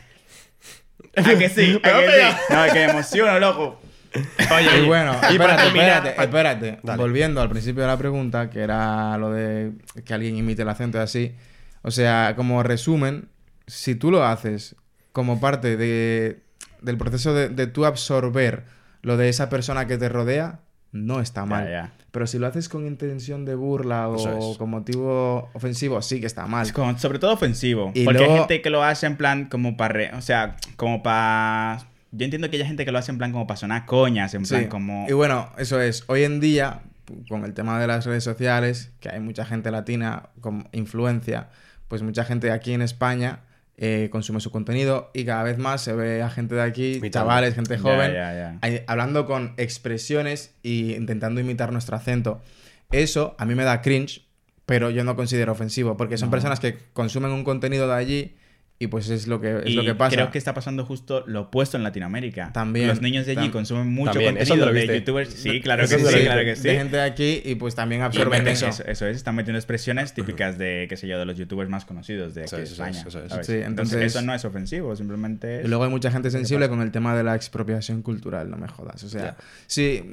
¿A 1.17 1.37
que 1.37 1.49
sí? 1.49 1.81
¿A 1.83 1.89
que 1.99 2.07
sí? 2.07 2.53
No, 2.53 2.63
es 2.63 2.71
que 2.71 2.79
me 2.85 2.91
emociono, 2.91 3.39
loco. 3.39 3.81
Y 4.13 4.85
bueno, 4.85 5.13
y 5.29 5.33
espérate, 5.33 5.63
terminar- 5.63 6.07
espérate, 6.07 6.21
espérate. 6.23 6.79
Dale. 6.83 7.01
Volviendo 7.01 7.41
al 7.41 7.49
principio 7.49 7.81
de 7.83 7.87
la 7.87 7.97
pregunta, 7.97 8.49
que 8.49 8.59
era 8.61 9.17
lo 9.17 9.31
de 9.31 9.71
que 10.03 10.13
alguien 10.13 10.35
imite 10.37 10.61
el 10.63 10.69
acento 10.69 10.97
y 10.97 11.01
así. 11.01 11.35
O 11.81 11.91
sea, 11.91 12.33
como 12.35 12.61
resumen, 12.63 13.29
si 13.67 13.95
tú 13.95 14.11
lo 14.11 14.25
haces 14.25 14.75
como 15.13 15.39
parte 15.39 15.77
de, 15.77 16.41
del 16.81 16.97
proceso 16.97 17.33
de, 17.33 17.49
de 17.49 17.67
tú 17.67 17.85
absorber 17.85 18.65
lo 19.01 19.17
de 19.17 19.29
esa 19.29 19.49
persona 19.49 19.87
que 19.87 19.97
te 19.97 20.09
rodea, 20.09 20.59
no 20.91 21.21
está 21.21 21.45
mal. 21.45 21.65
Pero 22.11 22.27
si 22.27 22.37
lo 22.37 22.47
haces 22.47 22.67
con 22.67 22.85
intención 22.85 23.45
de 23.45 23.55
burla 23.55 24.09
o 24.09 24.51
es. 24.51 24.57
con 24.57 24.69
motivo 24.69 25.49
ofensivo, 25.53 26.01
sí 26.01 26.19
que 26.19 26.27
está 26.27 26.45
mal. 26.45 26.65
Es 26.65 26.73
como- 26.73 26.97
sobre 26.99 27.17
todo 27.19 27.31
ofensivo. 27.33 27.91
Y 27.95 28.03
porque 28.03 28.19
luego- 28.19 28.33
hay 28.33 28.39
gente 28.39 28.61
que 28.61 28.69
lo 28.69 28.83
hace 28.83 29.05
en 29.07 29.15
plan 29.15 29.45
como 29.45 29.77
para... 29.77 30.17
O 30.17 30.21
sea, 30.21 30.57
como 30.75 31.01
para... 31.01 31.79
Yo 32.11 32.25
entiendo 32.25 32.49
que 32.49 32.57
hay 32.57 32.65
gente 32.65 32.83
que 32.85 32.91
lo 32.91 32.97
hace 32.99 33.11
en 33.11 33.17
plan 33.17 33.31
como 33.31 33.47
para 33.47 33.57
sonar 33.57 33.85
coñas, 33.85 34.33
en 34.33 34.43
plan 34.43 34.63
Sí. 34.63 34.67
como... 34.67 35.05
Y 35.09 35.13
bueno, 35.13 35.49
eso 35.57 35.79
es. 35.79 36.03
Hoy 36.07 36.23
en 36.23 36.39
día, 36.39 36.81
con 37.29 37.45
el 37.45 37.53
tema 37.53 37.79
de 37.79 37.87
las 37.87 38.05
redes 38.05 38.23
sociales, 38.23 38.91
que 38.99 39.09
hay 39.09 39.19
mucha 39.19 39.45
gente 39.45 39.71
latina 39.71 40.29
con 40.41 40.67
influencia, 40.73 41.49
pues 41.87 42.01
mucha 42.01 42.23
gente 42.25 42.51
aquí 42.51 42.73
en 42.73 42.81
España 42.81 43.41
eh, 43.77 44.09
consume 44.11 44.39
su 44.41 44.51
contenido 44.51 45.09
y 45.13 45.25
cada 45.25 45.41
vez 45.43 45.57
más 45.57 45.81
se 45.81 45.93
ve 45.93 46.21
a 46.21 46.29
gente 46.29 46.53
de 46.55 46.61
aquí, 46.61 46.95
Imitando. 46.97 47.25
chavales, 47.27 47.55
gente 47.55 47.77
joven, 47.79 48.13
hablando 48.87 49.25
con 49.25 49.53
expresiones 49.57 50.53
y 50.61 50.93
intentando 50.95 51.41
imitar 51.41 51.71
nuestro 51.71 51.95
acento. 51.95 52.41
Eso 52.91 53.35
a 53.39 53.45
mí 53.45 53.55
me 53.55 53.63
da 53.63 53.81
cringe, 53.81 54.27
pero 54.65 54.89
yo 54.91 55.03
no 55.03 55.15
considero 55.15 55.53
ofensivo, 55.53 55.97
porque 55.97 56.17
son 56.17 56.27
No. 56.27 56.31
personas 56.31 56.59
que 56.59 56.77
consumen 56.93 57.31
un 57.31 57.43
contenido 57.43 57.87
de 57.87 57.95
allí 57.95 58.35
y 58.83 58.87
pues 58.87 59.09
es 59.09 59.27
lo 59.27 59.39
que, 59.39 59.59
es 59.59 59.67
y 59.69 59.73
lo 59.73 59.83
que 59.83 59.93
pasa. 59.95 60.15
creo 60.15 60.31
que 60.31 60.37
está 60.37 60.53
pasando 60.53 60.83
justo 60.85 61.23
lo 61.27 61.41
opuesto 61.41 61.77
en 61.77 61.83
Latinoamérica. 61.83 62.51
También. 62.51 62.87
Los 62.87 63.01
niños 63.01 63.25
de 63.25 63.33
allí 63.33 63.47
Tam- 63.47 63.51
consumen 63.51 63.87
mucho 63.93 64.11
También. 64.13 64.37
¿Eso 64.37 64.55
contenido 64.55 64.87
de 64.87 64.99
youtubers. 64.99 65.29
Sí, 65.33 65.61
claro 65.61 65.87
que 65.87 65.95
¿Eso 65.95 66.09
sí, 66.09 66.19
claro 66.23 66.41
que 66.43 66.55
sí. 66.55 66.63
De 66.63 66.75
gente 66.75 66.95
de 66.97 67.03
aquí 67.03 67.41
y 67.45 67.55
pues 67.55 67.75
también 67.75 68.01
absorben 68.01 68.47
eso. 68.47 68.67
eso, 68.67 68.83
eso 68.85 69.05
es, 69.07 69.17
están 69.17 69.35
metiendo 69.35 69.59
expresiones 69.59 70.13
típicas 70.13 70.57
de, 70.57 70.87
qué 70.89 70.97
sé 70.97 71.07
yo, 71.07 71.19
de 71.19 71.25
los 71.25 71.37
youtubers 71.37 71.69
más 71.69 71.85
conocidos 71.85 72.33
de 72.33 72.41
aquí 72.41 72.47
Eso 72.47 72.57
de 72.57 72.63
es, 72.63 72.71
eso 72.71 72.83
España. 72.83 72.99
es, 73.01 73.05
eso 73.07 73.23
es. 73.23 73.29
¿sabes? 73.31 73.45
Sí, 73.47 73.53
entonces, 73.53 73.67
entonces- 73.93 74.15
eso 74.15 74.21
no 74.23 74.33
es 74.33 74.43
ofensivo, 74.45 74.95
simplemente 74.95 75.59
es... 75.59 75.65
Y 75.65 75.67
luego 75.67 75.83
hay 75.83 75.89
mucha 75.91 76.09
gente 76.11 76.27
¿Qué 76.29 76.31
sensible 76.31 76.67
con 76.67 76.81
el 76.81 76.91
tema 76.91 77.15
de 77.15 77.23
la 77.23 77.35
expropiación 77.35 78.01
cultural, 78.01 78.49
no 78.49 78.57
me 78.57 78.67
jodas. 78.67 79.03
O 79.03 79.09
sea, 79.09 79.37
sí, 79.67 80.03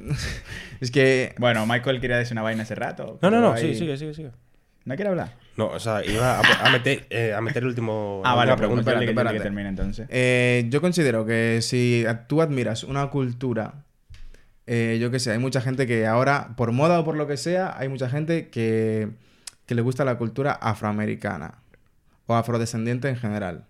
es 0.81 0.91
que... 0.91 1.35
Bueno, 1.39 1.67
Michael 1.67 2.01
quería 2.01 2.19
decir 2.19 2.33
una 2.35 2.43
vaina 2.43 2.65
hace 2.65 2.75
rato. 2.75 3.19
No, 3.23 3.31
no, 3.31 3.41
no, 3.41 3.53
ahí- 3.55 3.73
sí, 3.73 3.79
sigue, 3.79 3.97
sigue, 3.97 4.15
sigue. 4.15 4.31
¿No 4.89 4.97
quiere 4.97 5.11
hablar? 5.11 5.35
No, 5.57 5.67
o 5.67 5.79
sea, 5.81 6.05
iba 6.05 6.39
a, 6.41 6.67
a 6.67 6.71
meter, 6.71 7.07
eh, 7.11 7.35
a 7.35 7.41
meter 7.41 7.63
el 7.63 7.69
último. 7.69 8.23
Ah, 8.25 8.35
vale, 8.35 8.57
pregunta. 8.57 8.83
pregunta. 8.85 9.01
que, 9.01 9.07
que 9.07 9.11
espérate. 9.13 9.41
termine 9.41 9.69
entonces. 9.69 10.07
eh, 10.11 10.65
yo 10.71 10.81
considero 10.81 11.27
que 11.27 11.59
si 11.63 12.05
tú 12.27 12.41
admiras 12.43 12.85
una 12.85 13.09
cultura, 13.11 13.85
eh, 14.67 14.99
yo 15.01 15.11
qué 15.11 15.19
sé, 15.21 15.33
hay 15.33 15.39
mucha 15.39 15.61
gente 15.61 15.87
que 15.87 16.07
ahora, 16.07 16.55
por 16.57 16.73
moda 16.73 17.01
o 17.01 17.05
por 17.05 17.17
lo 17.17 17.27
que 17.27 17.37
sea, 17.37 17.75
hay 17.79 17.89
mucha 17.89 18.09
gente 18.09 18.49
que, 18.49 19.11
que 19.67 19.75
le 19.75 19.83
gusta 19.83 20.05
la 20.05 20.17
cultura 20.17 20.53
afroamericana 20.53 21.59
o 22.27 22.35
afrodescendiente 22.35 23.09
en 23.09 23.17
general. 23.17 23.65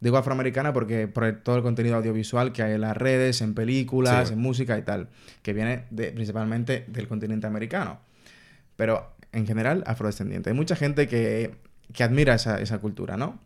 Digo 0.00 0.16
afroamericana 0.16 0.72
porque 0.72 1.08
por 1.08 1.30
todo 1.42 1.56
el 1.56 1.62
contenido 1.62 1.96
audiovisual 1.96 2.52
que 2.52 2.62
hay 2.62 2.74
en 2.74 2.80
las 2.82 2.96
redes, 2.96 3.40
en 3.42 3.54
películas, 3.54 4.28
Sí. 4.28 4.34
en 4.34 4.40
música 4.40 4.78
y 4.78 4.82
tal, 4.82 5.08
que 5.42 5.52
viene 5.52 5.84
de, 5.90 6.12
principalmente 6.12 6.84
del 6.88 7.06
continente 7.08 7.46
americano. 7.46 7.98
Pero 8.76 9.12
en 9.32 9.46
general 9.46 9.84
afrodescendiente. 9.86 10.50
Hay 10.50 10.56
mucha 10.56 10.76
gente 10.76 11.08
que, 11.08 11.54
que 11.92 12.04
admira 12.04 12.34
esa, 12.34 12.60
esa 12.60 12.78
cultura, 12.78 13.16
¿no? 13.16 13.38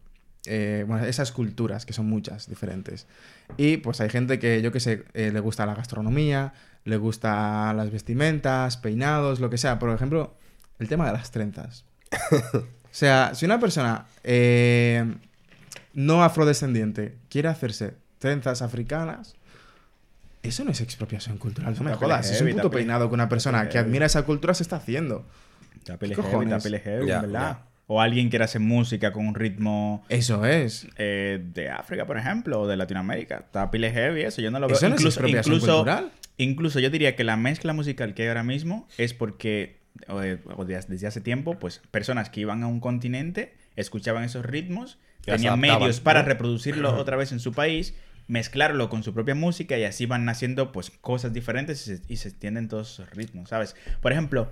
Eh, 0.47 0.85
bueno, 0.87 1.05
esas 1.07 1.32
culturas, 1.32 1.87
que 1.87 1.93
son 1.93 2.07
muchas, 2.07 2.49
diferentes. 2.49 3.07
Y 3.57 3.78
pues 3.78 4.01
hay 4.01 4.11
gente 4.11 4.39
que, 4.39 4.61
yo 4.61 4.72
qué 4.72 4.80
sé, 4.80 5.05
eh, 5.14 5.30
le 5.32 5.41
gusta 5.41 5.64
la 5.64 5.74
gastronomía, 5.74 6.53
le 6.85 6.97
gusta 6.99 7.72
las 7.72 7.91
vestimentas, 7.91 8.76
peinados, 8.76 9.41
lo 9.41 9.49
que 9.49 9.59
sea. 9.59 9.78
Por 9.78 9.91
ejemplo, 9.91 10.35
el 10.78 10.89
tema 10.89 11.07
de 11.07 11.12
las 11.12 11.30
trenzas. 11.30 11.85
o 12.53 12.66
sea, 12.91 13.35
si 13.35 13.47
una 13.47 13.59
persona 13.59 14.07
eh, 14.22 15.14
no 15.95 16.22
afrodescendiente 16.22 17.16
quiere 17.30 17.49
hacerse 17.49 17.95
trenzas 18.18 18.61
africanas, 18.61 19.35
eso 20.43 20.62
no 20.62 20.72
es 20.72 20.80
expropiación 20.82 21.39
cultural, 21.39 21.74
no 21.74 21.85
me 21.85 21.95
jodas. 21.95 22.30
Es 22.30 22.41
un 22.43 22.51
puto 22.51 22.70
peinado 22.70 23.09
que 23.09 23.14
una 23.14 23.30
persona 23.30 23.70
que 23.70 23.78
admira 23.78 24.05
esa 24.05 24.24
cultura 24.24 24.53
se 24.53 24.62
está 24.62 24.76
haciendo. 24.76 25.24
Está 25.85 25.99
pele 25.99 26.14
¿qué 26.14 26.22
heavy, 26.22 26.78
heavy, 26.82 27.07
Ya, 27.07 27.20
¿verdad? 27.20 27.59
ya. 27.59 27.66
O 27.87 28.01
alguien 28.01 28.30
quiere 28.30 28.47
hacer 28.47 28.62
música 28.62 29.12
con 29.12 29.26
un 29.26 29.35
ritmo 29.35 30.03
Eso 30.09 30.47
es. 30.47 30.87
eh, 30.97 31.39
de 31.53 31.68
África, 31.68 32.07
por 32.07 32.16
ejemplo, 32.16 32.62
o 32.62 32.66
de 32.66 32.78
Latinoamérica. 32.78 33.37
Está 33.45 33.70
pile 33.70 33.91
heavy 33.93 34.22
eso, 34.22 34.41
yo 34.41 34.51
no 34.51 34.59
lo 34.59 34.68
veo. 34.68 34.76
¿Eso 34.76 34.89
no 34.89 34.95
es 34.95 35.01
incluso, 35.03 35.26
incluso, 35.28 35.66
cultural? 35.76 36.11
incluso 36.39 36.80
yo 36.80 36.89
diría 36.89 37.14
que 37.14 37.24
la 37.24 37.37
mezcla 37.37 37.74
musical 37.74 38.14
que 38.14 38.22
hay 38.22 38.28
ahora 38.28 38.43
mismo 38.43 38.89
es 38.97 39.12
porque, 39.12 39.80
o, 40.09 40.18
de- 40.18 40.39
o 40.57 40.64
de- 40.64 40.80
desde 40.89 41.07
hace 41.07 41.20
tiempo, 41.20 41.59
pues 41.59 41.82
personas 41.91 42.30
que 42.30 42.41
iban 42.41 42.62
a 42.62 42.66
un 42.68 42.80
continente, 42.80 43.53
escuchaban 43.76 44.24
esos 44.24 44.47
ritmos, 44.47 44.99
tenían 45.22 45.61
medios 45.61 46.01
para 46.01 46.22
¿no? 46.22 46.28
reproducirlo 46.28 46.97
otra 46.97 47.16
vez 47.18 47.32
en 47.32 47.41
su 47.41 47.53
país, 47.53 47.95
mezclarlo 48.28 48.89
con 48.89 49.03
su 49.03 49.12
propia 49.12 49.35
música 49.35 49.76
y 49.76 49.85
así 49.85 50.07
van 50.07 50.24
naciendo 50.24 50.72
pues 50.72 50.91
cosas 50.91 51.35
diferentes 51.35 51.87
y 51.87 51.97
se, 51.99 52.03
y 52.09 52.16
se 52.16 52.28
extienden 52.30 52.68
todos 52.68 52.95
esos 52.95 53.11
ritmos, 53.11 53.51
¿sabes? 53.51 53.76
Por 54.01 54.12
ejemplo, 54.12 54.51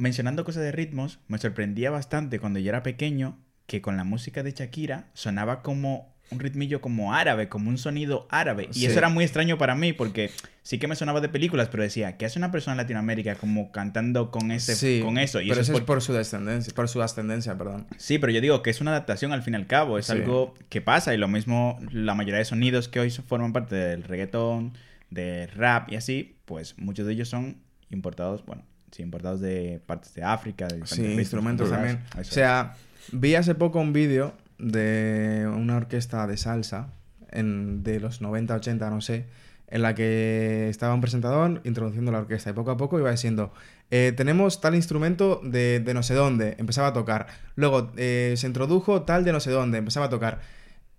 mencionando 0.00 0.44
cosas 0.44 0.62
de 0.62 0.72
ritmos, 0.72 1.18
me 1.28 1.38
sorprendía 1.38 1.90
bastante 1.90 2.38
cuando 2.40 2.58
yo 2.58 2.70
era 2.70 2.82
pequeño 2.82 3.38
que 3.66 3.80
con 3.82 3.96
la 3.96 4.04
música 4.04 4.42
de 4.42 4.52
Shakira 4.52 5.10
sonaba 5.14 5.62
como 5.62 6.18
un 6.30 6.38
ritmillo 6.40 6.80
como 6.80 7.12
árabe, 7.12 7.48
como 7.48 7.68
un 7.70 7.76
sonido 7.76 8.26
árabe. 8.30 8.68
Y 8.70 8.74
Sí. 8.80 8.86
eso 8.86 8.98
era 8.98 9.08
muy 9.08 9.24
extraño 9.24 9.58
para 9.58 9.74
mí 9.74 9.92
porque 9.92 10.30
sí 10.62 10.78
que 10.78 10.86
me 10.86 10.94
sonaba 10.96 11.20
de 11.20 11.28
películas, 11.28 11.68
pero 11.68 11.82
decía, 11.82 12.16
¿qué 12.16 12.24
hace 12.24 12.38
una 12.38 12.52
persona 12.52 12.74
en 12.74 12.78
Latinoamérica 12.78 13.34
como 13.34 13.72
cantando 13.72 14.30
con 14.30 14.52
ese 14.52 14.76
Sí, 14.76 15.00
con 15.04 15.18
eso? 15.18 15.40
Y 15.40 15.48
pero 15.48 15.60
eso 15.60 15.62
eso 15.62 15.72
es 15.72 15.78
es 15.78 15.80
por- 15.84 15.96
por 15.96 16.02
su 16.02 16.12
descendencia, 16.12 16.72
por 16.74 16.88
su 16.88 17.02
ascendencia, 17.02 17.58
perdón. 17.58 17.86
Sí, 17.96 18.18
pero 18.18 18.32
yo 18.32 18.40
digo 18.40 18.62
que 18.62 18.70
es 18.70 18.80
una 18.80 18.92
adaptación 18.92 19.32
al 19.32 19.42
fin 19.42 19.54
y 19.54 19.56
al 19.56 19.66
cabo, 19.66 19.98
es 19.98 20.06
Sí. 20.06 20.12
algo 20.12 20.54
que 20.68 20.80
pasa 20.80 21.12
y 21.14 21.16
lo 21.18 21.26
mismo 21.28 21.78
la 21.90 22.14
mayoría 22.14 22.38
de 22.38 22.44
sonidos 22.44 22.88
que 22.88 23.00
hoy 23.00 23.10
forman 23.10 23.52
parte 23.52 23.74
del 23.74 24.04
reggaetón, 24.04 24.72
del 25.10 25.48
rap 25.50 25.90
y 25.92 25.96
así, 25.96 26.36
pues 26.44 26.78
muchos 26.78 27.06
de 27.06 27.12
ellos 27.14 27.28
son 27.28 27.56
importados, 27.90 28.44
bueno, 28.46 28.62
sí, 28.90 29.02
importados 29.02 29.40
de 29.40 29.80
partes 29.86 30.14
de 30.14 30.22
África, 30.22 30.66
de 30.66 30.86
Sí, 30.86 31.04
instrumentos 31.04 31.68
culturas, 31.68 31.94
también. 31.94 32.08
O 32.16 32.20
es. 32.20 32.28
sea, 32.28 32.74
vi 33.12 33.34
hace 33.34 33.54
poco 33.54 33.80
un 33.80 33.92
vídeo 33.92 34.34
de 34.58 35.48
una 35.52 35.76
orquesta 35.76 36.26
de 36.26 36.36
salsa 36.36 36.92
en, 37.30 37.82
de 37.82 38.00
los 38.00 38.20
90, 38.20 38.54
80, 38.56 38.90
no 38.90 39.00
sé, 39.00 39.26
en 39.68 39.82
la 39.82 39.94
que 39.94 40.68
estaba 40.68 40.94
un 40.94 41.00
presentador 41.00 41.60
introduciendo 41.64 42.10
la 42.12 42.18
orquesta 42.18 42.50
y 42.50 42.52
poco 42.52 42.72
a 42.72 42.76
poco 42.76 42.98
iba 42.98 43.10
diciendo, 43.10 43.52
eh, 43.90 44.12
tenemos 44.16 44.60
tal 44.60 44.74
instrumento 44.74 45.40
de, 45.44 45.80
de 45.80 45.94
no 45.94 46.02
sé 46.02 46.14
dónde, 46.14 46.56
empezaba 46.58 46.88
a 46.88 46.92
tocar. 46.92 47.28
Luego 47.54 47.92
eh, 47.96 48.34
se 48.36 48.46
introdujo 48.46 49.02
tal 49.02 49.24
de 49.24 49.32
no 49.32 49.40
sé 49.40 49.50
dónde, 49.50 49.78
empezaba 49.78 50.06
a 50.06 50.10
tocar. 50.10 50.40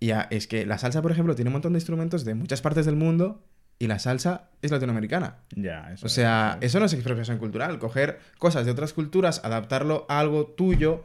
Y 0.00 0.10
es 0.30 0.48
que 0.48 0.66
la 0.66 0.78
salsa, 0.78 1.00
por 1.00 1.12
ejemplo, 1.12 1.36
tiene 1.36 1.50
un 1.50 1.52
montón 1.52 1.74
de 1.74 1.76
instrumentos 1.76 2.24
de 2.24 2.34
muchas 2.34 2.60
partes 2.60 2.86
del 2.86 2.96
mundo 2.96 3.40
y 3.82 3.88
la 3.88 3.98
salsa 3.98 4.44
es 4.62 4.70
latinoamericana. 4.70 5.38
Ya, 5.56 5.90
eso 5.92 6.04
O 6.04 6.06
es, 6.06 6.12
sea, 6.12 6.50
eso 6.52 6.58
es. 6.60 6.66
eso 6.70 6.78
no 6.78 6.86
es 6.86 6.92
expropiación 6.92 7.38
cultural. 7.38 7.80
Coger 7.80 8.20
cosas 8.38 8.64
de 8.64 8.70
otras 8.70 8.92
culturas, 8.92 9.40
adaptarlo 9.44 10.06
a 10.08 10.20
algo 10.20 10.46
tuyo 10.46 11.02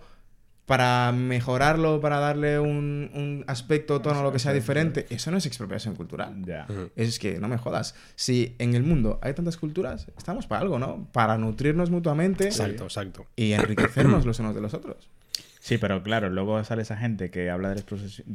para 0.67 1.11
mejorarlo, 1.11 1.99
para 2.01 2.19
darle 2.19 2.59
un, 2.59 3.09
un 3.15 3.43
aspecto, 3.47 3.99
tono, 4.01 4.21
lo 4.21 4.31
que 4.31 4.37
sea 4.37 4.53
diferente. 4.53 5.07
Eso 5.09 5.31
no 5.31 5.37
es 5.37 5.45
expropiación 5.47 5.95
cultural. 5.95 6.35
Ya. 6.45 6.67
Es 6.95 7.17
que 7.17 7.39
no 7.39 7.47
me 7.47 7.57
jodas. 7.57 7.95
Si 8.15 8.55
en 8.59 8.75
el 8.75 8.83
mundo 8.83 9.17
hay 9.23 9.33
tantas 9.33 9.57
culturas, 9.57 10.07
estamos 10.15 10.45
para 10.45 10.61
algo, 10.61 10.77
¿no? 10.77 11.07
Para 11.13 11.37
nutrirnos 11.39 11.89
mutuamente 11.89 12.43
Exacto, 12.45 12.83
exacto. 12.83 13.25
y 13.35 13.53
enriquecernos 13.53 14.25
los 14.25 14.37
unos 14.39 14.53
de 14.53 14.61
los 14.61 14.73
otros. 14.75 15.09
Sí, 15.67 15.77
pero 15.77 16.01
claro, 16.01 16.29
luego 16.29 16.63
sale 16.63 16.83
esa 16.83 16.95
gente 16.95 17.29
que 17.29 17.49
habla 17.49 17.73
de, 17.73 17.83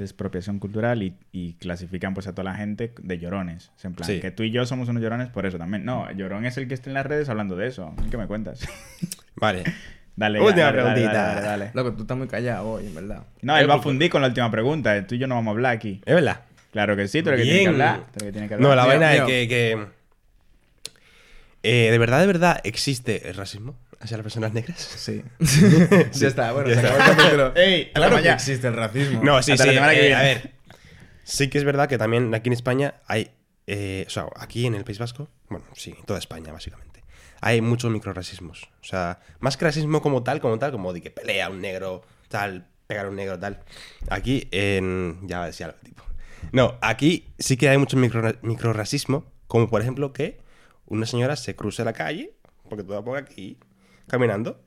expropiación 0.05 0.59
cultural 0.59 1.03
y, 1.03 1.14
y 1.33 1.55
clasifican 1.55 2.12
pues 2.12 2.26
a 2.26 2.33
toda 2.35 2.45
la 2.45 2.57
gente 2.57 2.93
de 3.01 3.18
llorones. 3.18 3.70
Es 3.74 3.87
en 3.87 3.95
plan, 3.95 4.07
Sí. 4.07 4.20
que 4.20 4.30
tú 4.30 4.43
y 4.43 4.51
yo 4.51 4.66
somos 4.66 4.91
unos 4.91 5.03
llorones 5.03 5.30
por 5.30 5.47
eso 5.47 5.57
también. 5.57 5.83
No, 5.87 6.12
llorón 6.12 6.45
es 6.45 6.59
el 6.59 6.68
que 6.68 6.74
está 6.74 6.91
en 6.91 6.95
las 6.95 7.07
redes 7.07 7.30
hablando 7.30 7.57
de 7.57 7.68
eso. 7.68 7.95
¿Qué 8.11 8.18
me 8.18 8.26
cuentas? 8.26 8.68
Vale. 9.37 9.64
dale, 10.14 10.41
ya, 10.41 10.45
Última 10.45 10.64
dale, 10.66 10.76
preguntita. 10.83 11.12
dale, 11.14 11.35
dale, 11.41 11.47
dale. 11.47 11.70
Loco, 11.72 11.95
tú 11.95 12.03
estás 12.03 12.18
muy 12.18 12.28
callado 12.28 12.68
hoy, 12.68 12.87
en 12.89 12.95
verdad. 12.95 13.24
No, 13.41 13.57
él 13.57 13.70
va 13.70 13.76
a 13.76 13.80
fundir 13.80 14.11
con 14.11 14.20
la 14.20 14.28
última 14.28 14.51
pregunta. 14.51 15.07
Tú 15.07 15.14
y 15.14 15.18
yo 15.18 15.26
no 15.26 15.35
vamos 15.37 15.53
a 15.53 15.55
hablar 15.55 15.72
aquí. 15.74 16.03
¿Es 16.05 16.14
verdad? 16.14 16.43
Claro 16.70 16.97
que 16.97 17.09
sí, 17.09 17.22
tú 17.22 17.30
eres 17.30 17.41
el 17.41 17.47
que 17.47 17.51
tiene 17.51 17.64
que 17.64 17.68
hablar. 17.70 17.97
Tú 17.97 18.03
eres 18.03 18.16
el 18.16 18.26
que 18.26 18.33
tiene 18.33 18.49
que 18.49 18.55
hablar. 18.57 18.68
No, 18.68 18.76
la 18.76 18.85
vaina 18.85 19.14
es 19.14 19.22
que... 19.22 19.49
que 19.49 19.87
eh, 21.62 21.91
¿De 21.91 21.97
verdad, 21.99 22.20
de 22.20 22.26
verdad 22.26 22.61
existe 22.64 23.28
el 23.30 23.37
racismo 23.37 23.74
hacia 24.03 24.16
las 24.16 24.24
personas 24.24 24.53
negras? 24.53 24.78
Sí. 24.98 25.22
ya 26.12 26.28
está, 26.28 26.53
bueno, 26.53 26.68
Ya 26.68 26.80
se 26.80 26.86
está. 26.86 26.94
acabó 26.94 27.11
el 27.11 27.16
capítulo. 27.16 27.53
Ey, 27.57 27.90
claro 27.92 28.22
que 28.22 28.30
existe 28.30 28.66
el 28.68 28.74
racismo. 28.74 29.22
No, 29.22 29.42
sí, 29.42 29.53
Hasta 29.53 29.64
sí. 29.64 29.74
la 29.74 29.90
que 29.90 29.98
eh, 29.98 30.00
viene. 30.00 30.14
A 30.14 30.22
ver, 30.22 30.53
sí 31.24 31.48
que 31.48 31.59
es 31.59 31.64
verdad 31.64 31.88
que 31.88 31.98
también 31.98 32.34
aquí 32.34 32.48
en 32.48 32.53
España 32.55 32.94
hay... 33.07 33.30
eh, 33.66 34.05
o 34.07 34.11
sea, 34.11 34.26
aquí 34.36 34.66
en 34.66 34.74
el 34.74 34.84
País 34.84 34.98
Vasco, 34.98 35.28
bueno, 35.48 35.64
sí, 35.74 35.94
en 35.98 36.05
toda 36.05 36.18
España, 36.18 36.53
básicamente, 36.53 37.03
hay 37.40 37.61
muchos 37.61 37.90
microracismos. 37.90 38.68
O 38.80 38.84
sea, 38.84 39.20
más 39.40 39.57
que 39.57 39.64
racismo 39.64 40.03
como 40.03 40.22
tal, 40.22 40.40
como 40.40 40.59
tal, 40.59 40.72
como 40.72 40.92
de 40.92 41.00
que 41.00 41.11
pelea 41.11 41.48
un 41.48 41.61
negro, 41.61 42.03
tal, 42.28 42.66
pegar 42.86 43.07
a 43.07 43.09
un 43.09 43.16
negro, 43.16 43.38
tal. 43.38 43.61
Aquí 44.11 44.48
en... 44.50 45.18
Ya 45.22 45.44
decía 45.46 45.74
tipo. 45.82 46.03
No, 46.50 46.76
aquí 46.82 47.28
sí 47.38 47.57
que 47.57 47.68
hay 47.68 47.78
mucho 47.78 47.96
micro, 47.96 48.34
microracismo, 48.42 49.24
como 49.46 49.68
por 49.70 49.80
ejemplo 49.80 50.12
que 50.12 50.40
una 50.86 51.07
señora 51.07 51.36
se 51.36 51.55
cruce 51.55 51.84
la 51.84 51.92
calle, 51.92 52.32
porque 52.68 52.84
tú 52.84 53.05
por 53.05 53.16
aquí, 53.16 53.59
caminando, 54.12 54.60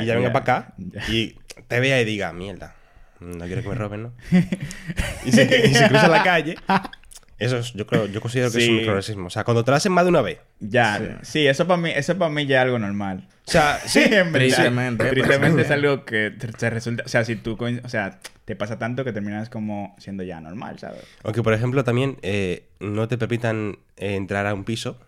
y 0.00 0.06
ya 0.06 0.14
venga 0.14 0.32
para 0.32 0.42
acá, 0.42 0.74
ya. 0.78 1.02
y 1.08 1.36
te 1.66 1.80
vea 1.80 2.00
y 2.00 2.04
diga, 2.04 2.32
mierda, 2.32 2.74
no 3.20 3.44
quiero 3.46 3.62
que 3.62 3.68
me 3.68 3.74
roben, 3.74 4.02
¿no? 4.04 4.12
y, 5.24 5.32
se, 5.32 5.68
y 5.68 5.74
se 5.74 5.88
cruza 5.88 6.08
la 6.08 6.22
calle, 6.22 6.56
Eso 7.42 7.56
es, 7.58 7.72
yo 7.72 7.88
creo, 7.88 8.06
yo 8.06 8.20
considero 8.20 8.52
que 8.52 8.58
es 8.58 8.68
un 8.68 8.76
microracismo. 8.76 9.26
O 9.26 9.30
sea, 9.30 9.42
cuando 9.42 9.64
te 9.64 9.72
lo 9.72 9.76
hacen 9.76 9.90
más 9.90 10.04
de 10.04 10.10
una 10.10 10.22
vez. 10.22 10.38
Ya, 10.60 11.18
sí, 11.22 11.44
eso 11.44 11.66
para 11.66 11.76
mí, 11.76 11.90
eso 11.90 12.16
para 12.16 12.30
mí 12.30 12.46
ya 12.46 12.58
es 12.58 12.62
algo 12.62 12.78
normal. 12.78 13.26
O 13.48 13.50
sea, 13.50 13.80
sí. 13.84 13.98
en 14.04 14.30
verdad. 14.30 14.38
Tristemente, 14.38 15.10
Tristemente 15.10 15.54
pues, 15.54 15.66
es 15.66 15.72
algo 15.72 16.04
que 16.04 16.30
te, 16.30 16.46
te 16.46 16.70
resulta, 16.70 17.02
o 17.04 17.08
sea, 17.08 17.24
si 17.24 17.34
tú, 17.34 17.58
o 17.60 17.88
sea, 17.88 18.20
te 18.44 18.54
pasa 18.54 18.78
tanto 18.78 19.02
que 19.02 19.12
terminas 19.12 19.50
como 19.50 19.96
siendo 19.98 20.22
ya 20.22 20.40
normal, 20.40 20.78
¿sabes? 20.78 21.00
Aunque, 21.24 21.42
por 21.42 21.52
ejemplo, 21.52 21.82
también 21.82 22.16
eh, 22.22 22.68
no 22.78 23.08
te 23.08 23.18
permitan 23.18 23.78
eh, 23.96 24.14
entrar 24.14 24.46
a 24.46 24.54
un 24.54 24.62
piso 24.62 25.00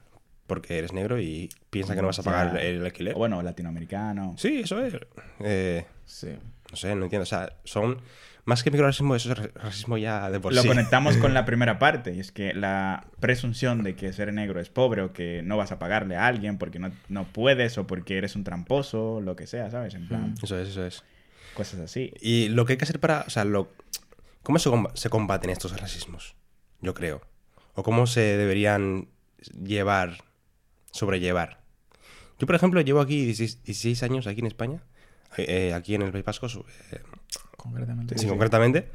porque 0.47 0.79
eres 0.79 0.93
negro 0.93 1.21
y 1.21 1.49
piensan 1.71 1.97
que 1.97 2.03
no 2.03 2.09
vas 2.09 2.19
a 2.19 2.23
pagar 2.23 2.55
Ya. 2.55 2.61
el 2.63 2.85
alquiler. 2.85 3.15
O 3.15 3.19
bueno, 3.19 3.43
latinoamericano. 3.43 4.35
Sí, 4.39 4.61
eso 4.65 4.81
es. 4.85 4.95
Eh, 5.41 5.85
Sí. 6.05 6.29
no 6.71 6.77
sé, 6.77 6.95
no 6.95 7.05
entiendo. 7.05 7.23
O 7.23 7.27
sea, 7.27 7.57
son 7.65 8.01
más 8.45 8.63
que 8.63 8.71
microracismo, 8.71 9.17
eso 9.17 9.33
es 9.33 9.39
ra- 9.39 9.51
racismo 9.55 9.97
ya 9.97 10.31
de 10.31 10.39
por 10.39 10.53
Lo 10.53 10.61
sí. 10.61 10.69
conectamos 10.69 11.17
con 11.17 11.33
la 11.33 11.45
primera 11.47 11.79
parte, 11.79 12.13
y 12.15 12.21
es 12.21 12.31
que 12.31 12.53
la 12.53 13.07
presunción 13.21 13.83
de 13.83 13.97
que 13.97 14.13
ser 14.13 14.33
negro 14.35 14.61
es 14.61 14.69
pobre 14.69 15.01
o 15.01 15.13
que 15.15 15.41
no 15.43 15.57
vas 15.57 15.73
a 15.73 15.79
pagarle 15.79 16.17
a 16.17 16.27
alguien 16.27 16.59
porque 16.59 16.79
no, 16.79 16.91
no 17.09 17.25
puedes 17.25 17.79
o 17.79 17.87
porque 17.87 18.19
eres 18.19 18.37
un 18.37 18.45
tramposo, 18.45 19.23
lo 19.23 19.35
que 19.35 19.47
sea, 19.47 19.71
¿sabes? 19.71 19.95
En 19.95 20.07
plan, 20.09 20.35
Eso 20.43 20.59
es, 20.61 20.69
eso 20.69 20.85
es. 20.85 21.03
cosas 21.55 21.81
así. 21.81 22.13
Y 22.21 22.49
lo 22.51 22.67
que 22.67 22.75
hay 22.75 22.77
que 22.77 22.85
hacer 22.85 23.01
para. 23.01 23.23
O 23.27 23.31
sea, 23.31 23.45
lo, 23.47 23.73
¿cómo 24.43 24.59
se, 24.59 24.69
se 24.93 25.09
combaten 25.09 25.49
estos 25.49 25.75
racismos? 25.81 26.35
Yo 26.83 26.93
creo. 26.93 27.23
O 27.75 27.83
cómo 27.83 28.07
se 28.07 28.21
deberían 28.37 29.09
llevar, 29.63 30.19
sobrellevar. 30.95 31.61
Yo, 32.39 32.47
por 32.47 32.57
ejemplo, 32.57 32.81
llevo 32.81 33.01
aquí 33.01 33.25
16, 33.25 33.63
16 33.65 34.03
años 34.05 34.27
aquí 34.27 34.41
en 34.41 34.47
España, 34.47 34.83
eh, 35.37 35.73
aquí 35.75 35.95
en 35.95 36.03
el 36.03 36.13
País 36.13 36.25
Vasco, 36.25 36.47
eh, 36.47 37.01
Concretamente. 37.57 38.17
sí, 38.19 38.27
concretamente. 38.27 38.89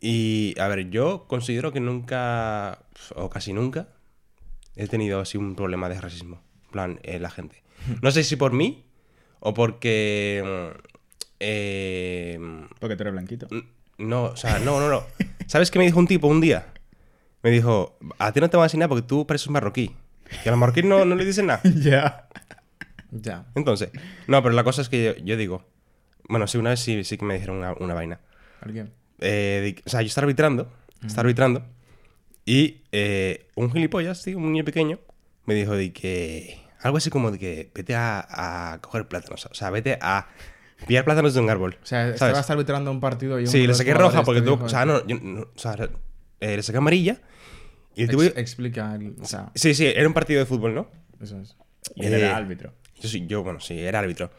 Y, 0.00 0.54
a 0.60 0.68
ver, 0.68 0.90
yo 0.90 1.26
considero 1.26 1.72
que 1.72 1.80
nunca, 1.80 2.84
o 3.16 3.28
casi 3.30 3.52
nunca, 3.52 3.88
he 4.76 4.86
tenido 4.86 5.20
así 5.20 5.36
un 5.38 5.56
problema 5.56 5.88
de 5.88 6.00
racismo. 6.00 6.40
En 6.66 6.70
plan, 6.70 7.00
eh, 7.02 7.18
la 7.18 7.30
gente. 7.30 7.62
No 8.02 8.10
sé 8.10 8.22
si 8.24 8.36
por 8.36 8.52
mí 8.52 8.84
o 9.40 9.54
porque... 9.54 10.72
eh, 11.40 12.38
Porque 12.80 12.96
tú 12.96 13.02
eres 13.02 13.12
blanquito. 13.12 13.48
No, 13.98 14.24
o 14.24 14.36
sea, 14.36 14.58
no, 14.60 14.78
no, 14.80 14.88
no. 14.88 15.02
¿Sabes 15.46 15.70
qué 15.70 15.78
me 15.78 15.84
dijo 15.84 15.98
un 15.98 16.06
tipo 16.06 16.26
un 16.28 16.40
día? 16.40 16.72
Me 17.42 17.50
dijo, 17.50 17.96
a 18.18 18.32
ti 18.32 18.40
no 18.40 18.50
te 18.50 18.56
van 18.56 18.64
a 18.64 18.66
enseñar 18.66 18.88
porque 18.88 19.06
tú 19.06 19.26
pareces 19.26 19.48
marroquí. 19.50 19.94
Y 20.44 20.48
a 20.48 20.50
los 20.52 20.58
marroquíes 20.60 20.86
no, 20.86 21.04
no 21.04 21.14
le 21.14 21.24
dicen 21.24 21.46
nada. 21.46 21.60
ya. 21.76 22.28
Ya. 23.10 23.46
Entonces, 23.54 23.90
no, 24.26 24.42
pero 24.42 24.54
la 24.54 24.64
cosa 24.64 24.82
es 24.82 24.88
que 24.88 25.04
yo, 25.04 25.24
yo 25.24 25.36
digo, 25.36 25.64
bueno, 26.28 26.46
sí, 26.46 26.58
una 26.58 26.70
vez 26.70 26.80
sí, 26.80 27.04
sí 27.04 27.16
que 27.16 27.24
me 27.24 27.34
dijeron 27.34 27.56
una, 27.58 27.72
una 27.74 27.94
vaina. 27.94 28.20
¿Alguien? 28.60 28.92
Eh, 29.20 29.76
o 29.86 29.88
sea, 29.90 30.02
yo 30.02 30.06
estaba 30.08 30.24
arbitrando, 30.26 30.70
estaba 31.04 31.22
arbitrando, 31.22 31.64
y 32.44 32.82
eh, 32.92 33.48
un 33.54 33.72
gilipollas, 33.72 34.22
tío, 34.22 34.36
un 34.38 34.52
niño 34.52 34.64
pequeño, 34.64 34.98
me 35.46 35.54
dijo 35.54 35.74
de 35.74 35.92
que, 35.92 36.60
algo 36.82 36.98
así 36.98 37.08
como 37.10 37.30
de 37.30 37.38
que 37.38 37.70
vete 37.74 37.94
a, 37.94 38.72
a 38.72 38.78
coger 38.80 39.08
plátanos, 39.08 39.46
o 39.46 39.54
sea, 39.54 39.70
vete 39.70 39.98
a 40.02 40.28
pillar 40.86 41.04
plátanos 41.04 41.34
de 41.34 41.40
un 41.40 41.50
árbol. 41.50 41.78
O 41.82 41.86
sea, 41.86 42.02
¿sabes? 42.04 42.14
estabas 42.22 42.50
arbitrando 42.50 42.90
un 42.90 43.00
partido 43.00 43.38
y 43.40 43.44
un 43.44 43.48
Sí, 43.48 43.66
le 43.66 43.74
saqué 43.74 43.94
roja 43.94 44.22
porque 44.22 44.40
te 44.40 44.46
tú. 44.46 44.52
dijo 44.52 44.64
O 44.64 44.68
sea, 44.68 44.84
no, 44.84 45.04
yo 45.06 45.16
no- 45.20 45.40
o 45.42 45.58
sea, 45.58 45.76
eh, 46.40 46.56
le 46.56 46.62
saqué 46.62 46.78
amarilla. 46.78 47.20
Y 47.94 48.02
el 48.02 48.08
tipo. 48.10 48.22
Ex- 48.22 48.36
explica, 48.36 48.94
el- 48.94 49.14
o 49.20 49.24
sea, 49.24 49.50
Sí, 49.54 49.74
sí, 49.74 49.86
era 49.86 50.06
un 50.06 50.14
partido 50.14 50.40
de 50.40 50.46
fútbol, 50.46 50.74
¿no? 50.74 50.90
eso 51.20 51.40
es. 51.40 51.56
Y 51.96 52.06
él 52.06 52.14
era 52.14 52.28
Eh, 52.28 52.34
árbitro. 52.34 52.72
Yo 53.00 53.08
sí, 53.08 53.26
yo, 53.26 53.42
bueno, 53.42 53.60
sí, 53.60 53.78
era 53.78 53.98
árbitro. 54.00 54.30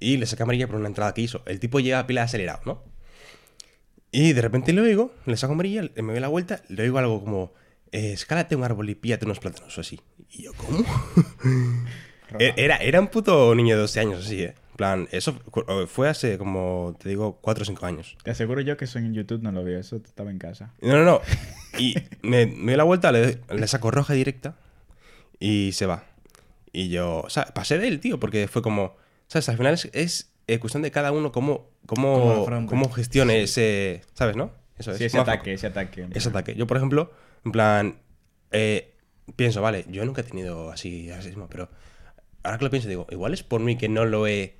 Y 0.00 0.16
le 0.16 0.26
saqué 0.26 0.42
amarilla 0.42 0.66
por 0.66 0.76
una 0.76 0.88
entrada 0.88 1.14
que 1.14 1.20
hizo. 1.22 1.42
El 1.46 1.60
tipo 1.60 1.80
llega 1.80 2.06
pila 2.06 2.22
de 2.22 2.24
acelerado, 2.26 2.60
¿no? 2.66 2.82
Y 4.10 4.32
de 4.32 4.42
repente 4.42 4.72
le 4.72 4.80
oigo, 4.80 5.12
le 5.26 5.36
saco 5.36 5.52
amarilla, 5.54 5.82
me 5.96 6.12
doy 6.12 6.20
la 6.20 6.28
vuelta, 6.28 6.62
le 6.68 6.82
oigo 6.84 6.98
algo 6.98 7.22
como. 7.22 7.52
Eh, 7.92 8.12
escálate 8.12 8.56
un 8.56 8.64
árbol 8.64 8.90
y 8.90 8.94
píllate 8.96 9.24
unos 9.24 9.38
plátanos 9.38 9.76
o 9.78 9.80
así. 9.80 10.00
Y 10.30 10.42
yo, 10.44 10.52
¿cómo? 10.54 10.84
E- 12.38 12.54
era, 12.56 12.76
era 12.78 13.00
un 13.00 13.06
puto 13.08 13.54
niño 13.54 13.76
de 13.76 13.82
12 13.82 14.00
años 14.00 14.24
así, 14.26 14.42
¿eh? 14.42 14.54
Plan, 14.76 15.08
eso 15.12 15.34
fu- 15.34 15.64
fue 15.86 16.08
hace 16.08 16.36
como, 16.36 16.96
te 17.00 17.08
digo, 17.08 17.38
4 17.40 17.62
o 17.62 17.64
5 17.64 17.86
años. 17.86 18.16
Te 18.24 18.30
aseguro 18.32 18.60
yo 18.60 18.76
que 18.76 18.86
eso 18.86 18.98
en 18.98 19.14
YouTube 19.14 19.40
no 19.42 19.52
lo 19.52 19.62
vi, 19.62 19.74
eso 19.74 19.96
estaba 19.96 20.30
en 20.30 20.38
casa. 20.38 20.72
No, 20.80 20.94
no, 20.96 21.04
no. 21.04 21.20
Y 21.78 21.94
me, 22.22 22.46
me 22.46 22.72
doy 22.72 22.76
la 22.76 22.84
vuelta, 22.84 23.12
le, 23.12 23.38
le 23.48 23.68
saco 23.68 23.90
roja 23.90 24.14
directa 24.14 24.56
y 25.38 25.70
se 25.72 25.86
va. 25.86 26.04
Y 26.72 26.88
yo, 26.88 27.20
o 27.20 27.30
sea, 27.30 27.44
pasé 27.46 27.78
de 27.78 27.86
él, 27.88 28.00
tío, 28.00 28.18
porque 28.18 28.48
fue 28.48 28.62
como, 28.62 28.96
¿sabes? 29.28 29.48
Al 29.48 29.56
final 29.56 29.74
es, 29.74 29.88
es, 29.92 30.32
eh, 30.48 30.58
cuestión 30.58 30.82
de 30.82 30.90
cada 30.90 31.12
uno 31.12 31.30
cómo, 31.30 31.68
Cómo 31.86 32.44
cómo, 32.66 32.90
gestione 32.90 33.42
ese, 33.42 34.02
¿sabes, 34.14 34.34
no? 34.36 34.50
Eso 34.78 34.90
es. 34.92 34.98
Sí, 34.98 35.04
ese 35.04 35.18
ataque, 35.18 35.52
ese 35.52 35.66
ataque. 35.68 36.08
Ese 36.12 36.28
ataque. 36.30 36.54
Yo, 36.56 36.66
por 36.66 36.78
ejemplo, 36.78 37.12
en 37.44 37.52
plan, 37.52 37.98
eh, 38.50 38.92
pienso, 39.36 39.62
vale, 39.62 39.84
yo 39.88 40.04
nunca 40.04 40.22
he 40.22 40.24
tenido 40.24 40.72
así 40.72 41.10
racismo, 41.10 41.46
pero 41.48 41.68
ahora 42.42 42.58
que 42.58 42.64
lo 42.64 42.70
pienso, 42.70 42.88
digo, 42.88 43.06
igual 43.10 43.34
es 43.34 43.42
por 43.42 43.60
mí 43.60 43.76
que 43.76 43.88
no 43.88 44.04
lo 44.04 44.26
he, 44.26 44.56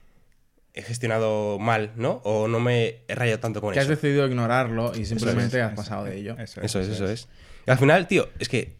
he 0.75 0.83
gestionado 0.83 1.59
mal, 1.59 1.93
¿no? 1.97 2.21
O 2.25 2.49
no 2.49 2.61
me 2.61 3.05
he 3.09 3.15
rayado 3.15 3.39
tanto 3.41 3.61
con 3.61 3.73
Que 3.73 3.79
has 3.79 3.85
eso. 3.87 3.95
decidido 3.95 4.27
ignorarlo 4.27 4.93
y 4.95 5.05
simplemente 5.07 5.63
has 5.63 5.73
Eso, 5.73 5.77
pasado 5.77 6.05
de 6.05 6.19
ello. 6.19 6.37
Eso, 6.39 6.61
Eso 6.61 6.81
es, 6.81 6.89
eso 6.89 7.09
es. 7.09 7.29
Y 7.67 7.71
al 7.71 7.79
final, 7.79 8.07
tío, 8.09 8.29
es 8.39 8.49
que 8.49 8.77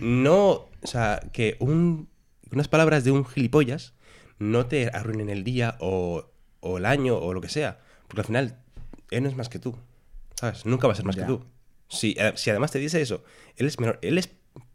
no. 0.00 0.68
O 0.82 0.86
sea, 0.86 1.20
que 1.32 1.56
un, 1.60 2.08
unas 2.50 2.68
palabras 2.68 3.04
de 3.04 3.10
un 3.10 3.24
gilipollas 3.24 3.94
no 4.38 4.66
te 4.66 4.88
arruinen 4.88 5.30
el 5.30 5.44
día 5.44 5.76
o, 5.80 6.30
o 6.60 6.78
el 6.78 6.86
año 6.86 7.16
o 7.18 7.34
lo 7.34 7.40
que 7.40 7.48
sea. 7.48 7.78
Porque 8.08 8.20
al 8.22 8.26
final, 8.26 8.58
él 9.10 9.22
no 9.22 9.28
es 9.28 9.36
más 9.36 9.48
que 9.48 9.58
tú. 9.58 9.76
¿Sabes? 10.34 10.66
Nunca 10.66 10.86
va 10.86 10.92
a 10.92 10.96
ser 10.96 11.04
más 11.04 11.16
Ya. 11.16 11.22
que 11.22 11.28
tú. 11.28 11.44
Si, 11.88 12.14
eh, 12.18 12.32
si 12.36 12.50
además 12.50 12.70
te 12.72 12.78
dice 12.78 13.00
eso, 13.00 13.22
él 13.56 13.66
es, 13.66 13.78
menor, 13.78 13.98
él 14.02 14.16
es 14.18 14.30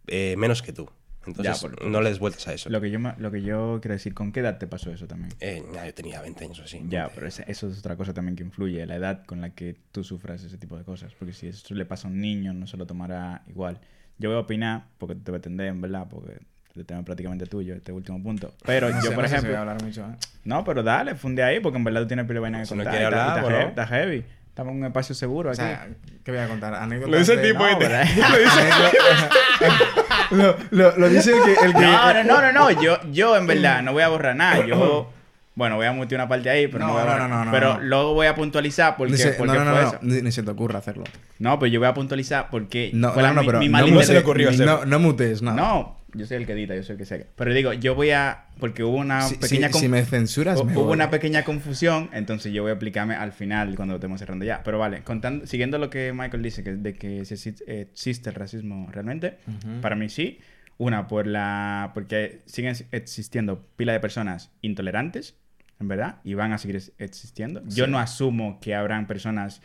eh, 0.08 0.36
menos 0.38 0.62
que 0.62 0.72
tú. 0.72 0.90
Entonces, 1.28 1.60
por- 1.60 1.86
no 1.86 2.02
le 2.02 2.10
des 2.10 2.20
vueltas 2.20 2.48
a 2.48 2.54
eso. 2.54 2.70
Lo 2.70 2.82
que, 2.82 2.90
yo, 2.90 3.00
lo 3.18 3.32
que 3.32 3.42
yo 3.42 3.80
quiero 3.82 3.94
decir, 3.94 4.14
¿con 4.14 4.32
qué 4.32 4.40
edad 4.40 4.58
te 4.58 4.68
pasó 4.68 4.92
eso 4.92 5.08
también? 5.08 5.32
Eh, 5.40 5.64
nah, 5.74 5.86
yo 5.86 5.94
tenía 5.94 6.22
20 6.22 6.46
años 6.46 6.60
o 6.60 6.64
así. 6.64 6.82
Ya, 6.90 7.10
pero 7.14 7.28
eso 7.28 7.44
es 7.48 7.64
otra 7.64 7.96
cosa 7.96 8.14
también 8.14 8.36
que 8.36 8.44
influye, 8.44 8.86
la 8.86 8.96
edad 8.96 9.24
con 9.26 9.42
la 9.42 9.52
que 9.52 9.76
tú 9.92 10.04
sufras 10.04 10.44
ese 10.44 10.58
tipo 10.58 10.78
de 10.78 10.84
cosas. 10.84 11.14
Porque 11.18 11.34
si 11.34 11.48
eso 11.48 11.74
le 11.76 11.86
pasa 11.86 12.08
a 12.08 12.12
un 12.12 12.20
niño, 12.22 12.54
no 12.54 12.68
se 12.68 12.78
lo 12.78 12.86
tomará 12.86 13.44
igual. 13.48 13.80
Yo 14.18 14.30
voy 14.30 14.38
a 14.38 14.42
opinar, 14.42 14.86
porque 14.98 15.16
te 15.16 15.32
voy 15.32 15.38
a 15.38 15.40
atender, 15.40 15.68
en 15.68 15.82
verdad, 15.82 16.08
porque 16.10 16.40
el 16.76 16.86
tema 16.86 17.02
es 17.02 17.06
prácticamente 17.06 17.46
tuyo, 17.46 17.76
este 17.76 17.92
último 17.92 18.22
punto. 18.24 18.54
Pero 18.66 18.90
No 18.90 18.96
yo, 18.98 19.02
sé, 19.10 19.16
por 19.16 19.20
no 19.20 19.26
ejemplo... 19.26 19.50
voy 19.50 19.58
a 19.58 19.62
hablar 19.62 19.84
mucho, 19.84 20.02
¿eh? 20.02 20.16
No, 20.44 20.64
pero 20.64 20.82
dale, 20.84 21.16
funde 21.16 21.44
ahí, 21.44 21.60
porque 21.60 21.78
en 21.78 21.84
verdad 21.84 22.02
tú 22.02 22.08
tienes 22.08 22.26
pila 22.26 22.36
de 22.36 22.40
vaina 22.42 22.60
que 22.62 22.66
Si 22.66 22.74
no 22.74 22.78
contar. 22.84 22.94
quiere 22.94 23.06
está- 23.06 23.18
y 23.18 23.22
hablar, 23.22 23.38
está, 23.38 23.42
bueno. 23.42 23.58
heavy, 23.58 23.70
está 23.70 23.88
heavy. 23.88 24.26
Estamos 24.50 24.72
en 24.72 24.78
un 24.80 24.86
espacio 24.86 25.14
seguro 25.14 25.50
O 25.50 25.52
aquí. 25.52 25.62
sea, 25.62 25.88
¿qué 26.24 26.32
voy 26.32 26.40
a 26.40 26.48
contar? 26.48 26.74
Anécdotas 26.74 27.12
Lo 27.12 27.18
dice 27.20 27.34
el 27.34 27.42
de- 27.44 27.48
tipo 27.52 27.60
no, 27.60 27.68
este. 27.70 27.84
¿verdad? 27.84 28.08
lo, 30.32 30.56
lo, 30.72 30.98
lo 30.98 31.10
dice 31.10 31.32
el 31.36 31.44
que... 31.44 31.54
El 31.66 31.74
que 31.74 31.82
No, 31.82 32.14
no, 32.14 32.24
no, 32.24 32.42
no, 32.42 32.52
no. 32.52 32.82
Yo, 32.82 32.98
yo 33.12 33.36
en 33.38 33.48
verdad 33.48 33.82
no 33.84 33.94
voy 33.94 34.04
a 34.04 34.08
borrar 34.10 34.36
nada. 34.36 34.66
Yo, 34.66 35.12
bueno, 35.56 35.76
voy 35.76 35.86
a 35.88 35.92
mutear 35.92 36.22
una 36.22 36.28
parte 36.30 36.50
ahí, 36.50 36.68
pero 36.68 36.86
no, 36.86 36.88
No, 36.88 36.94
voy 36.94 37.02
a 37.02 37.06
no, 37.06 37.12
borrar. 37.14 37.30
no, 37.30 37.46
no, 37.46 37.52
pero 37.52 37.74
no. 37.76 37.80
luego 37.82 38.14
voy 38.14 38.28
a 38.28 38.36
puntualizar 38.36 38.96
porque, 38.96 39.14
Dice- 39.14 39.32
porque 39.38 39.54
no, 39.58 39.66
no, 39.66 39.72
fue 39.72 39.82
no, 39.82 39.88
eso. 39.88 39.98
no, 40.02 40.14
ni, 40.16 40.22
ni 40.22 40.32
se 40.32 40.44
te 40.44 40.52
ocurra 40.52 40.80
hacerlo. 40.80 41.04
No, 41.40 41.58
pero 41.60 41.72
yo 41.72 41.80
voy 41.80 41.90
a 41.90 41.94
puntualizar 41.94 42.50
porque 42.52 42.92
No, 42.94 43.12
fue 43.12 43.24
no, 43.24 43.28
la- 43.30 43.34
no, 43.34 43.42
mi- 43.42 43.48
pero 43.48 43.60
mi 43.60 43.66
no, 43.68 43.72
mal 43.72 43.86
¿Cómo 43.86 44.02
se 44.04 44.14
le 44.14 44.20
mutes- 44.20 44.24
ocurrió 44.24 44.52
no, 44.66 44.86
no 44.86 45.00
mutes 45.00 45.42
nada. 45.42 45.58
No, 45.58 45.97
yo 46.14 46.26
soy 46.26 46.38
el 46.38 46.46
que 46.46 46.54
edita, 46.54 46.76
yo 46.76 46.84
soy 46.84 46.94
el 46.94 46.98
que 47.00 47.06
sé. 47.06 47.28
Pero 47.36 47.54
digo, 47.54 47.74
yo 47.74 47.94
voy 47.96 48.12
a. 48.12 48.46
Porque 48.60 48.84
hubo 48.84 48.98
una 48.98 49.22
Si, 49.24 49.36
pequeña. 49.36 49.70
si- 49.72 49.80
si 49.80 49.88
me 49.90 50.04
censuras, 50.04 50.64
me 50.64 50.74
Hubo 50.74 50.86
voy. 50.86 50.94
una 50.94 51.10
pequeña 51.10 51.44
confusión, 51.44 52.10
entonces 52.14 52.52
yo 52.54 52.64
voy 52.64 52.70
a 52.70 52.74
explicarme 52.74 53.16
al 53.16 53.32
final 53.34 53.76
cuando 53.76 53.94
lo 53.94 53.98
estemos 53.98 54.20
cerrando 54.20 54.46
ya. 54.46 54.64
Pero 54.64 54.80
vale, 54.80 55.02
contando, 55.04 55.46
siguiendo 55.46 55.78
lo 55.78 55.90
que 55.90 56.14
Michael 56.14 56.42
dice, 56.44 56.64
que 56.64 56.74
de 56.74 56.94
que 56.96 57.20
existe 57.22 58.30
el 58.30 58.36
racismo 58.36 58.90
realmente, 58.92 59.38
para 59.82 59.96
mí 59.96 60.10
sí. 60.10 60.40
Una, 60.80 61.08
por 61.08 61.26
la 61.26 61.92
porque 61.96 62.42
siguen 62.46 62.76
existiendo 62.92 63.66
pila 63.76 63.94
de 63.94 64.00
personas 64.00 64.52
intolerantes, 64.62 65.36
en 65.80 65.88
verdad, 65.88 66.18
y 66.24 66.36
van 66.36 66.54
a 66.54 66.58
seguir 66.60 66.80
existiendo. 67.00 67.64
Yo 67.68 67.88
no 67.88 67.98
asumo 67.98 68.60
que 68.62 68.76
habrán 68.76 69.08
personas 69.08 69.62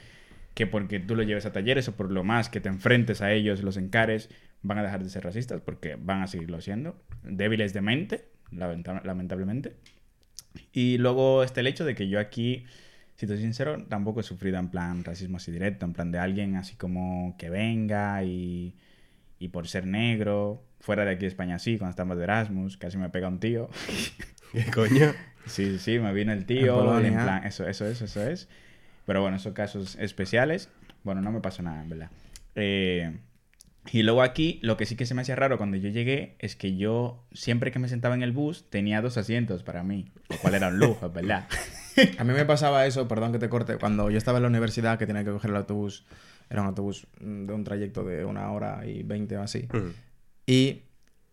que 0.55 0.67
porque 0.67 1.01
tú 1.01 1.15
lo 1.15 1.23
lleves 1.23 1.45
a 1.47 1.53
talleres 1.53 1.87
o 1.89 1.93
por 1.97 2.11
lo 2.11 2.25
más 2.25 2.49
que 2.49 2.61
te 2.61 2.69
enfrentes 2.71 3.21
a 3.21 3.31
ellos, 3.33 3.63
los 3.63 3.77
encares, 3.77 4.31
van 4.63 4.79
a 4.79 4.83
dejar 4.83 5.03
de 5.03 5.11
ser 5.11 5.25
racistas 5.25 5.61
porque 5.61 5.97
van 5.97 6.23
a 6.23 6.27
seguirlo 6.27 6.61
siendo. 6.61 7.01
Débiles 7.23 7.73
de 7.73 7.81
mente, 7.81 8.25
lamenta- 8.51 9.03
lamentablemente. 9.05 9.77
Y 10.73 10.99
luego 10.99 11.43
está 11.43 11.61
el 11.61 11.67
hecho 11.67 11.85
de 11.85 11.95
que 11.95 12.09
yo 12.09 12.19
aquí, 12.21 12.65
si 13.17 13.27
te 13.27 13.35
soy 13.35 13.43
sincero, 13.43 13.85
tampoco 13.89 14.21
he 14.21 14.23
sufrido 14.23 14.59
en 14.59 14.69
plan 14.69 15.05
racismo 15.05 15.37
así 15.39 15.51
directo, 15.53 15.85
en 15.87 15.93
plan 15.93 16.11
de 16.13 16.19
alguien 16.19 16.57
así 16.57 16.77
como 16.77 17.35
que 17.39 17.49
venga 17.51 18.23
y, 18.25 18.75
y 19.39 19.49
por 19.49 19.67
ser 19.69 19.87
negro, 19.87 20.63
fuera 20.81 21.05
de 21.05 21.13
aquí 21.13 21.23
de 21.23 21.29
España 21.29 21.59
sí, 21.59 21.79
cuando 21.79 21.91
estamos 21.91 22.17
de 22.19 22.25
Erasmus, 22.25 22.77
casi 22.77 22.99
me 22.99 23.09
pega 23.09 23.29
un 23.29 23.41
tío. 23.41 23.69
¿Qué 24.53 24.65
coño? 24.71 25.13
Sí, 25.47 25.79
sí, 25.79 25.99
me 25.99 26.13
vino 26.13 26.33
el 26.33 26.41
En 26.41 26.47
tío. 26.47 27.01
Y 27.01 27.07
en 27.07 27.15
plan, 27.15 27.45
eso, 27.45 27.67
eso 27.67 27.87
es, 27.87 28.01
eso 28.03 28.23
es. 28.27 28.49
Pero 29.07 29.23
bueno, 29.23 29.37
esos 29.39 29.55
casos 29.55 29.97
especiales. 29.97 30.69
Bueno, 31.03 31.21
no 31.21 31.33
me 31.33 31.41
pasó 31.41 31.63
nada, 31.63 31.83
en 31.83 31.89
verdad. 31.89 32.11
Eh, 32.55 33.17
y 33.91 34.03
luego 34.03 34.23
aquí, 34.23 34.61
lo 34.63 34.77
que 34.77 34.87
sí 34.87 34.95
que 34.95 35.07
se 35.07 35.15
me 35.15 35.23
hacía 35.23 35.35
raro 35.35 35.59
cuando 35.59 35.77
yo 35.77 35.89
llegué 35.89 36.37
es 36.39 36.55
que 36.55 36.77
yo, 36.77 37.25
siempre 37.33 37.73
que 37.73 37.79
me 37.79 37.89
sentaba 37.89 38.15
en 38.15 38.23
el 38.23 38.33
bus, 38.33 38.71
tenía 38.71 39.03
dos 39.03 39.17
asientos 39.17 39.65
para 39.65 39.83
mí. 39.83 40.13
Lo 40.29 40.37
cual 40.39 40.55
era 40.55 40.69
un 40.69 40.79
lujo, 40.79 41.11
verdad. 41.15 41.49
A 42.19 42.25
mí 42.25 42.33
me 42.33 42.45
pasaba 42.45 42.87
eso, 42.87 43.09
perdón 43.09 43.33
que 43.33 43.39
te 43.39 43.49
corte, 43.49 43.77
cuando 43.77 44.09
yo 44.09 44.19
estaba 44.19 44.39
en 44.39 44.43
la 44.43 44.49
universidad 44.49 44.99
que 44.99 45.07
tenía 45.07 45.25
que 45.25 45.31
coger 45.31 45.51
el 45.51 45.57
autobús 45.57 46.07
Era 46.49 46.63
un 46.63 46.69
autobús 46.69 47.07
de 47.21 47.53
un 47.53 47.65
trayecto 47.65 48.05
de 48.05 48.25
una 48.25 48.51
hora 48.53 48.87
y 48.87 49.03
veinte 49.03 49.37
o 49.37 49.43
así. 49.43 49.69
Mm. 49.73 49.91
Y 50.47 50.83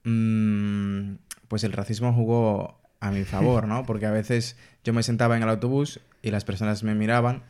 mm, 0.04 1.16
pues 1.47 1.64
el 1.64 1.72
racismo 1.72 2.14
jugó 2.14 2.82
a 3.00 3.12
mi 3.12 3.26
favor, 3.26 3.68
¿no? 3.68 3.86
Porque 3.86 4.08
a 4.08 4.12
veces 4.12 4.58
yo 4.84 4.91
me 4.91 5.04
sentaba 5.04 5.38
en 5.38 5.43
el 5.43 5.50
autobús 5.50 6.00
y 6.22 6.32
las 6.32 6.45
personas 6.45 6.84
me 6.84 6.95
miraban 6.95 7.43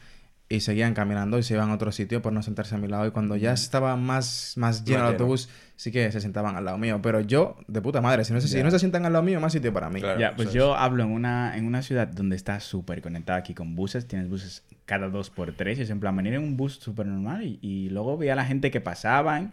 y 0.51 0.61
seguían 0.61 0.95
caminando 0.95 1.37
y 1.37 1.43
se 1.43 1.53
iban 1.53 1.69
a 1.69 1.75
otro 1.75 1.91
sitio 1.91 2.23
por 2.23 2.33
no 2.33 2.41
sentarse 2.41 2.73
a 2.73 2.79
mi 2.79 2.87
lado. 2.87 3.05
Y 3.05 3.11
cuando 3.11 3.35
ya 3.37 3.53
estaba 3.53 3.95
más, 3.95 4.53
más 4.57 4.83
lleno 4.83 5.01
el 5.01 5.11
autobús, 5.11 5.47
sí 5.75 5.91
que 5.91 6.11
se 6.11 6.19
sentaban 6.19 6.55
al 6.55 6.65
lado 6.65 6.79
mío. 6.79 6.99
Pero 7.03 7.21
yo, 7.21 7.57
de 7.67 7.81
puta 7.81 8.01
madre, 8.01 8.25
si 8.25 8.33
no 8.33 8.41
se, 8.41 8.47
si 8.47 8.63
no 8.63 8.71
se 8.71 8.79
sientan 8.79 9.05
al 9.05 9.13
lado 9.13 9.23
mío, 9.23 9.39
más 9.39 9.53
sitio 9.53 9.71
para 9.71 9.91
mí. 9.91 10.01
Claro. 10.01 10.19
Ya, 10.19 10.35
pues 10.35 10.49
eso 10.49 10.57
yo 10.57 10.75
hablo 10.75 11.03
en 11.03 11.11
una, 11.11 11.55
en 11.55 11.67
una 11.67 11.83
ciudad 11.83 12.07
donde 12.07 12.35
está 12.35 12.59
súper 12.59 13.03
conectada 13.03 13.37
aquí 13.37 13.53
con 13.53 13.75
buses. 13.75 14.07
Tienes 14.07 14.27
buses 14.27 14.63
cada 14.85 15.07
dos 15.07 15.29
por 15.29 15.53
tres. 15.53 15.77
Y 15.77 15.83
es 15.83 15.91
en 15.91 15.99
plan, 15.99 16.15
venir 16.15 16.33
en 16.33 16.41
un 16.41 16.57
bus 16.57 16.79
súper 16.79 17.05
normal. 17.05 17.43
Y, 17.43 17.59
y 17.61 17.89
luego 17.91 18.17
veía 18.17 18.33
a 18.33 18.35
la 18.35 18.45
gente 18.45 18.71
que 18.71 18.81
pasaban. 18.81 19.51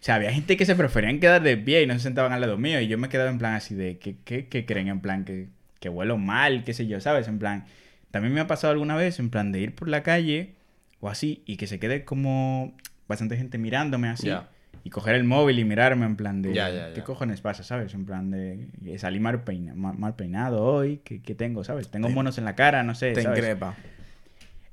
O 0.00 0.02
sea, 0.02 0.14
había 0.14 0.32
gente 0.32 0.56
que 0.56 0.64
se 0.64 0.74
preferían 0.74 1.20
quedar 1.20 1.42
de 1.42 1.58
pie 1.58 1.82
y 1.82 1.86
no 1.86 1.92
se 1.92 2.00
sentaban 2.00 2.32
al 2.32 2.40
lado 2.40 2.56
mío. 2.56 2.80
Y 2.80 2.88
yo 2.88 2.96
me 2.96 3.10
quedaba 3.10 3.28
en 3.28 3.36
plan 3.36 3.52
así 3.52 3.74
de, 3.74 3.98
¿qué, 3.98 4.16
qué, 4.24 4.46
qué 4.46 4.64
creen? 4.64 4.88
En 4.88 5.00
plan, 5.00 5.26
que, 5.26 5.48
que 5.78 5.90
huelo 5.90 6.16
mal, 6.16 6.64
qué 6.64 6.72
sé 6.72 6.86
yo, 6.86 7.02
¿sabes? 7.02 7.28
En 7.28 7.38
plan, 7.38 7.66
también 8.10 8.34
me 8.34 8.40
ha 8.40 8.46
pasado 8.46 8.72
alguna 8.72 8.96
vez, 8.96 9.18
en 9.18 9.30
plan, 9.30 9.52
de 9.52 9.60
ir 9.60 9.74
por 9.74 9.88
la 9.88 10.02
calle 10.02 10.54
o 11.00 11.08
así 11.08 11.42
y 11.46 11.56
que 11.56 11.66
se 11.66 11.78
quede 11.78 12.04
como 12.04 12.76
bastante 13.06 13.36
gente 13.36 13.58
mirándome 13.58 14.08
así. 14.08 14.26
Ya. 14.28 14.48
Y 14.84 14.90
coger 14.90 15.16
el 15.16 15.24
móvil 15.24 15.58
y 15.58 15.64
mirarme 15.64 16.06
en 16.06 16.16
plan 16.16 16.40
de, 16.40 16.54
Ya, 16.54 16.70
ya, 16.70 16.94
¿qué 16.94 17.02
cojones 17.02 17.40
pasa, 17.40 17.62
sabes? 17.62 17.92
En 17.94 18.06
plan 18.06 18.30
de, 18.30 18.68
eh, 18.86 18.98
salí 18.98 19.20
mal, 19.20 19.42
peina- 19.44 19.74
mal, 19.74 19.98
mal 19.98 20.14
peinado 20.16 20.62
hoy, 20.64 21.00
¿qué, 21.04 21.20
qué 21.20 21.34
tengo, 21.34 21.62
sabes? 21.64 21.90
Tengo 21.90 22.08
monos 22.08 22.38
en 22.38 22.44
la 22.44 22.54
cara, 22.54 22.82
no 22.84 22.94
sé, 22.94 23.14
Te 23.14 23.22
¿sabes? 23.22 23.38
increpa. 23.40 23.74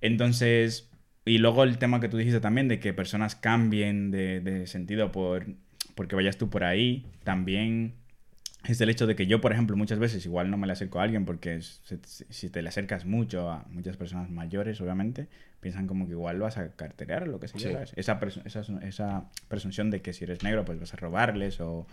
Entonces, 0.02 0.90
y 1.26 1.38
luego 1.40 1.64
el 1.64 1.78
tema 1.78 2.00
que 2.00 2.08
tú 2.10 2.18
dijiste 2.18 2.40
también 2.40 2.68
de 2.68 2.80
que 2.80 2.94
personas 2.94 3.36
cambien 3.36 4.12
de, 4.12 4.40
de 4.42 4.68
sentido 4.68 5.12
por 5.12 5.48
porque 5.96 6.16
vayas 6.16 6.38
tú 6.38 6.50
por 6.50 6.64
ahí, 6.66 7.06
también 7.24 7.96
es 8.68 8.82
el 8.82 8.90
hecho 8.90 9.08
de 9.08 9.16
que 9.16 9.28
yo, 9.28 9.42
por 9.42 9.52
ejemplo, 9.52 9.76
muchas 9.78 10.00
veces 10.00 10.26
igual 10.26 10.50
no 10.50 10.58
me 10.58 10.68
le 10.68 10.74
acerco 10.74 11.00
a 11.00 11.04
alguien 11.04 11.26
porque 11.26 11.62
si 11.62 12.50
te 12.50 12.62
le 12.62 12.70
acercas 12.70 13.06
mucho 13.06 13.50
a 13.50 13.66
muchas 13.70 13.98
personas 13.98 14.30
mayores, 14.30 14.80
obviamente, 14.82 15.28
piensan 15.60 15.88
como 15.88 16.06
que 16.06 16.12
igual 16.12 16.40
vas 16.40 16.58
a 16.58 16.70
carterear 16.76 17.24
o 17.24 17.26
lo 17.28 17.40
que 17.40 17.48
sea. 17.48 17.60
Sí. 17.60 17.72
¿sabes? 17.72 17.94
Esa, 17.96 18.20
esa, 18.46 18.80
esa 18.82 19.26
presunción 19.48 19.90
de 19.92 20.02
que 20.02 20.14
si 20.14 20.24
eres 20.24 20.44
negro, 20.44 20.66
pues 20.66 20.80
vas 20.80 20.94
a 20.94 20.98
robarles 20.98 21.60
o, 21.60 21.88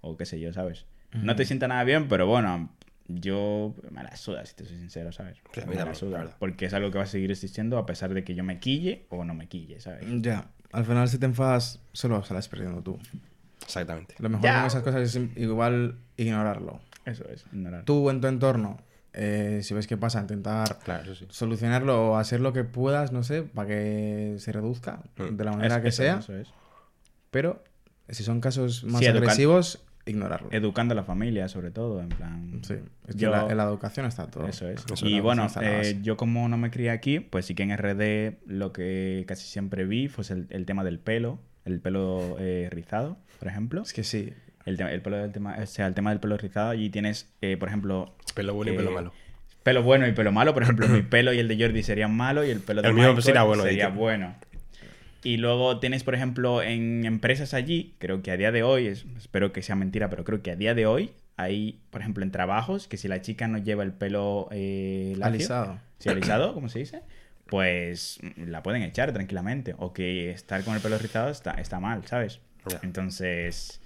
o 0.00 0.16
qué 0.16 0.26
sé 0.26 0.40
yo, 0.40 0.52
¿sabes? 0.52 0.86
No 1.12 1.36
te 1.36 1.44
sienta 1.44 1.68
nada 1.68 1.84
bien, 1.84 2.06
pero 2.08 2.26
bueno, 2.26 2.70
yo 3.08 3.74
me 3.90 4.02
la 4.02 4.14
suda, 4.16 4.44
si 4.44 4.54
te 4.54 4.64
soy 4.66 4.76
sincero, 4.76 5.10
¿sabes? 5.12 5.38
A 5.56 5.66
mí 5.66 5.74
me 5.74 5.84
la 5.84 5.94
suda, 5.94 6.10
la 6.10 6.18
verdad. 6.18 6.36
porque 6.38 6.66
es 6.66 6.74
algo 6.74 6.90
que 6.90 6.98
va 6.98 7.04
a 7.04 7.06
seguir 7.08 7.30
existiendo 7.30 7.78
a 7.78 7.86
pesar 7.86 8.12
de 8.12 8.24
que 8.24 8.34
yo 8.34 8.44
me 8.44 8.58
quille 8.58 9.06
o 9.08 9.24
no 9.24 9.34
me 9.34 9.48
quille, 9.48 9.80
¿sabes? 9.80 10.04
Ya. 10.20 10.50
Al 10.70 10.84
final, 10.84 11.08
si 11.08 11.18
te 11.18 11.24
enfadas, 11.24 11.80
solo 11.92 12.22
sales 12.24 12.46
perdiendo 12.48 12.82
tú. 12.82 12.98
Exactamente. 13.68 14.14
Lo 14.18 14.28
mejor 14.30 14.50
con 14.50 14.64
esas 14.64 14.82
cosas 14.82 15.02
es 15.02 15.20
igual 15.36 15.98
ignorarlo. 16.16 16.80
Eso 17.04 17.24
es, 17.28 17.44
ignorar. 17.52 17.84
Tú 17.84 18.08
en 18.10 18.20
tu 18.20 18.26
entorno, 18.26 18.78
eh, 19.12 19.60
si 19.62 19.74
ves 19.74 19.86
qué 19.86 19.96
pasa, 19.96 20.20
intentar 20.20 20.78
Claro, 20.84 21.04
eso 21.04 21.14
sí. 21.14 21.26
solucionarlo 21.30 22.10
o 22.12 22.16
hacer 22.16 22.40
lo 22.40 22.52
que 22.52 22.64
puedas, 22.64 23.12
no 23.12 23.22
sé, 23.22 23.42
para 23.42 23.68
que 23.68 24.36
se 24.38 24.52
reduzca 24.52 25.00
Mm. 25.16 25.36
de 25.36 25.44
la 25.44 25.52
manera 25.52 25.76
Es- 25.76 25.82
que 25.82 25.88
eso, 25.88 26.02
sea. 26.02 26.18
eso 26.18 26.34
es. 26.34 26.48
Pero 27.30 27.62
si 28.08 28.22
son 28.24 28.40
casos 28.40 28.84
más 28.84 29.00
Sí, 29.00 29.06
agresivos, 29.06 29.84
ignorarlo. 30.06 30.48
Educando 30.50 30.92
a 30.92 30.96
la 30.96 31.04
familia, 31.04 31.48
sobre 31.48 31.70
todo, 31.70 32.00
en 32.00 32.08
plan... 32.08 32.60
Sí, 32.62 32.74
es 33.06 33.14
que 33.14 33.20
Yo- 33.20 33.30
la- 33.30 33.46
en 33.50 33.56
la 33.58 33.64
educación 33.64 34.06
está 34.06 34.26
todo. 34.28 34.46
Eso 34.46 34.66
es. 34.68 34.82
Eso 34.90 35.06
y 35.06 35.20
bueno, 35.20 35.46
eh, 35.60 35.98
yo 36.02 36.16
como 36.16 36.48
no 36.48 36.56
me 36.56 36.70
crié 36.70 36.90
aquí, 36.90 37.20
pues 37.20 37.44
sí 37.44 37.54
que 37.54 37.62
en 37.64 37.70
RD 37.76 38.38
lo 38.46 38.72
que 38.72 39.24
casi 39.28 39.46
siempre 39.46 39.84
vi 39.84 40.08
fue 40.08 40.24
el, 40.30 40.46
el 40.48 40.64
tema 40.64 40.84
del 40.84 40.98
pelo, 40.98 41.38
el 41.70 41.80
pelo 41.80 42.36
eh, 42.38 42.68
rizado, 42.70 43.18
por 43.38 43.48
ejemplo. 43.48 43.82
Es 43.82 43.92
que 43.92 44.04
sí. 44.04 44.32
El, 44.64 44.76
tema- 44.76 44.92
el 44.92 45.00
pelo 45.02 45.16
del 45.18 45.32
tema, 45.32 45.56
o 45.62 45.66
sea, 45.66 45.86
el 45.86 45.94
tema 45.94 46.10
del 46.10 46.20
pelo 46.20 46.36
rizado, 46.36 46.70
allí 46.70 46.90
tienes, 46.90 47.30
eh, 47.40 47.56
por 47.56 47.68
ejemplo, 47.68 48.14
Pelo 48.34 48.52
bueno 48.54 48.70
y 48.72 48.74
Eh, 48.74 48.76
pelo 48.78 48.90
malo. 48.90 49.12
pelo 49.62 49.82
bueno 49.82 50.06
y 50.06 50.12
pelo 50.12 50.30
malo. 50.32 50.52
Por 50.54 50.62
ejemplo, 50.62 50.86
mi 50.88 51.02
pelo 51.02 51.32
y 51.32 51.38
el 51.38 51.48
de 51.48 51.56
Jordi 51.58 51.82
serían 51.82 52.14
malo 52.14 52.44
y 52.44 52.50
el 52.50 52.60
pelo 52.60 52.82
de 52.82 52.88
El 52.88 52.94
mío 52.94 53.18
sería 53.20 53.42
bueno, 53.44 53.62
sería 53.62 53.88
bueno. 53.88 54.34
Y 55.24 55.38
luego 55.38 55.80
tienes, 55.80 56.04
por 56.04 56.14
ejemplo, 56.14 56.62
en 56.62 57.04
empresas 57.04 57.52
allí, 57.54 57.94
creo 57.98 58.22
que 58.22 58.30
a 58.30 58.36
día 58.36 58.52
de 58.52 58.62
hoy, 58.62 58.86
es- 58.86 59.04
espero 59.16 59.52
que 59.52 59.62
sea 59.62 59.74
mentira, 59.74 60.08
pero 60.10 60.22
creo 60.24 60.42
que 60.42 60.50
a 60.52 60.56
día 60.56 60.74
de 60.74 60.86
hoy 60.86 61.10
hay, 61.36 61.80
por 61.90 62.00
ejemplo, 62.02 62.22
en 62.24 62.30
trabajos, 62.30 62.86
que 62.88 62.96
si 62.96 63.08
la 63.08 63.20
chica 63.22 63.48
no 63.48 63.58
lleva 63.58 63.82
el 63.84 63.92
pelo 63.92 64.48
eh, 64.52 65.14
lacio, 65.16 65.34
Alisado. 65.34 65.78
sí, 65.98 66.08
alisado, 66.08 66.54
como 66.54 66.68
se 66.68 66.78
dice, 66.80 67.00
pues 67.48 68.18
mm, 68.22 68.48
la 68.48 68.62
pueden 68.62 68.82
echar 68.82 69.12
tranquilamente. 69.12 69.74
O 69.78 69.92
que 69.92 70.30
estar 70.30 70.62
con 70.62 70.74
el 70.74 70.80
pelo 70.80 70.98
rizado 70.98 71.30
está, 71.30 71.52
está 71.52 71.80
mal, 71.80 72.06
¿sabes? 72.06 72.40
Entonces, 72.82 73.80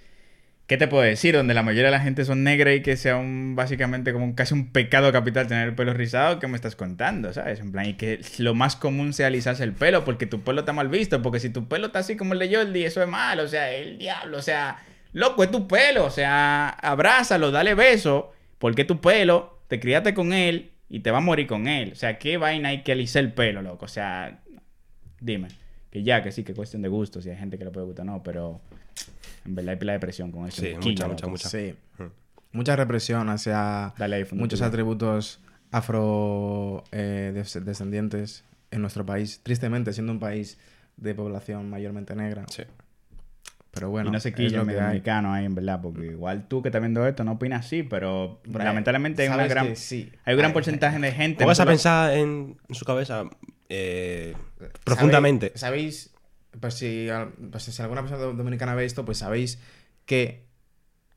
¿qué 0.67 0.75
te 0.77 0.89
puedo 0.89 1.03
decir? 1.03 1.35
Donde 1.35 1.53
la 1.53 1.63
mayoría 1.63 1.85
de 1.85 1.91
la 1.91 2.01
gente 2.01 2.25
son 2.25 2.43
negra 2.43 2.73
y 2.73 2.81
que 2.81 2.97
sea 2.97 3.15
un, 3.15 3.55
básicamente 3.55 4.11
como 4.11 4.25
un, 4.25 4.33
casi 4.33 4.53
un 4.53 4.71
pecado 4.73 5.11
capital 5.13 5.47
tener 5.47 5.69
el 5.69 5.75
pelo 5.75 5.93
rizado, 5.93 6.39
¿qué 6.39 6.47
me 6.47 6.57
estás 6.57 6.75
contando? 6.75 7.31
¿Sabes? 7.31 7.61
En 7.61 7.71
plan, 7.71 7.85
y 7.85 7.93
que 7.93 8.19
lo 8.39 8.53
más 8.53 8.75
común 8.75 9.13
sea 9.13 9.27
alisarse 9.27 9.63
el 9.63 9.71
pelo 9.71 10.03
porque 10.03 10.25
tu 10.25 10.41
pelo 10.41 10.61
está 10.61 10.73
mal 10.73 10.89
visto, 10.89 11.21
porque 11.21 11.39
si 11.39 11.49
tu 11.49 11.69
pelo 11.69 11.87
está 11.87 11.99
así 11.99 12.17
como 12.17 12.33
el 12.33 12.39
de 12.39 12.53
Jordi, 12.53 12.83
eso 12.83 13.01
es 13.01 13.07
mal, 13.07 13.39
o 13.39 13.47
sea, 13.47 13.71
el 13.71 13.97
diablo, 13.97 14.37
o 14.37 14.41
sea, 14.41 14.83
loco, 15.13 15.43
es 15.43 15.51
tu 15.51 15.65
pelo, 15.67 16.05
o 16.05 16.11
sea, 16.11 16.69
abrázalo, 16.69 17.51
dale 17.51 17.75
beso, 17.75 18.33
porque 18.59 18.83
tu 18.83 18.99
pelo, 18.99 19.61
te 19.69 19.79
criaste 19.79 20.13
con 20.13 20.33
él 20.33 20.72
y 20.95 20.99
te 20.99 21.09
va 21.09 21.17
a 21.17 21.21
morir 21.21 21.47
con 21.47 21.67
él. 21.67 21.91
O 21.93 21.95
sea, 21.95 22.19
¿qué 22.19 22.37
vaina 22.37 22.69
hay 22.69 22.83
que 22.83 22.91
alisar 22.91 23.23
el 23.23 23.33
pelo, 23.33 23.61
loco? 23.63 23.85
O 23.85 23.87
sea, 23.87 24.39
dime. 25.19 25.47
Que 25.89 26.03
ya, 26.03 26.21
que 26.21 26.31
sí, 26.31 26.43
que 26.43 26.53
cuestión 26.53 26.81
de 26.83 26.87
gusto, 26.89 27.19
si 27.21 27.29
hay 27.31 27.35
gente 27.37 27.57
que 27.57 27.65
le 27.65 27.71
puede 27.71 27.85
gustar, 27.87 28.05
no, 28.05 28.21
pero 28.21 28.61
en 29.45 29.55
verdad 29.55 29.71
hay 29.71 29.77
pila 29.77 29.93
de 29.93 29.99
presión 29.99 30.31
con 30.31 30.47
eso. 30.47 30.61
Sí, 30.61 30.69
mucha, 30.69 30.79
quilla, 30.81 31.07
mucha, 31.07 31.21
loco. 31.25 31.29
mucha. 31.31 31.49
Sí. 31.49 31.73
Mm. 31.97 32.03
Mucha 32.57 32.75
represión 32.75 33.29
hacia 33.29 33.93
Dale 33.97 34.15
ahí, 34.17 34.25
muchos 34.33 34.61
atributos 34.61 35.39
afro 35.71 36.83
eh, 36.91 37.31
des- 37.33 37.65
descendientes 37.65 38.43
en 38.71 38.81
nuestro 38.81 39.05
país. 39.05 39.39
Tristemente, 39.43 39.93
siendo 39.93 40.11
un 40.13 40.19
país 40.19 40.57
de 40.97 41.15
población 41.15 41.69
mayormente 41.69 42.15
negra. 42.15 42.45
Sí. 42.51 42.63
Pero 43.73 43.89
bueno, 43.89 44.09
y 44.09 44.11
no 44.13 44.19
se 44.19 44.29
es 44.29 44.35
quilla 44.35 44.59
lo 44.59 44.67
que 44.67 44.73
dominicano 44.75 45.33
ahí, 45.33 45.45
en 45.45 45.55
verdad, 45.55 45.81
porque 45.81 46.05
igual 46.05 46.47
tú 46.47 46.61
que 46.61 46.69
estás 46.69 46.79
viendo 46.81 47.05
esto 47.07 47.23
no 47.23 47.33
opinas 47.33 47.65
así, 47.65 47.81
pero 47.83 48.39
Brian, 48.45 48.65
lamentablemente 48.65 49.23
hay, 49.23 49.27
una 49.29 49.37
sabes 49.37 49.49
gran, 49.49 49.67
que 49.69 49.75
sí. 49.75 50.11
hay 50.25 50.35
un 50.35 50.39
gran 50.39 50.53
porcentaje 50.53 50.99
de 50.99 51.11
gente. 51.11 51.43
Pongas 51.43 51.57
no 51.57 51.63
a 51.63 51.65
pensar 51.65 52.13
en 52.13 52.57
su 52.69 52.85
cabeza 52.85 53.23
eh, 53.69 54.35
profundamente. 54.83 55.51
¿Sabéis? 55.55 56.11
pues 56.59 56.75
si, 56.75 57.07
pues 57.51 57.63
si 57.63 57.81
alguna 57.81 58.01
persona 58.01 58.21
do- 58.21 58.33
dominicana 58.33 58.75
ve 58.75 58.85
esto, 58.85 59.03
pues 59.05 59.17
sabéis 59.17 59.59
que 60.05 60.45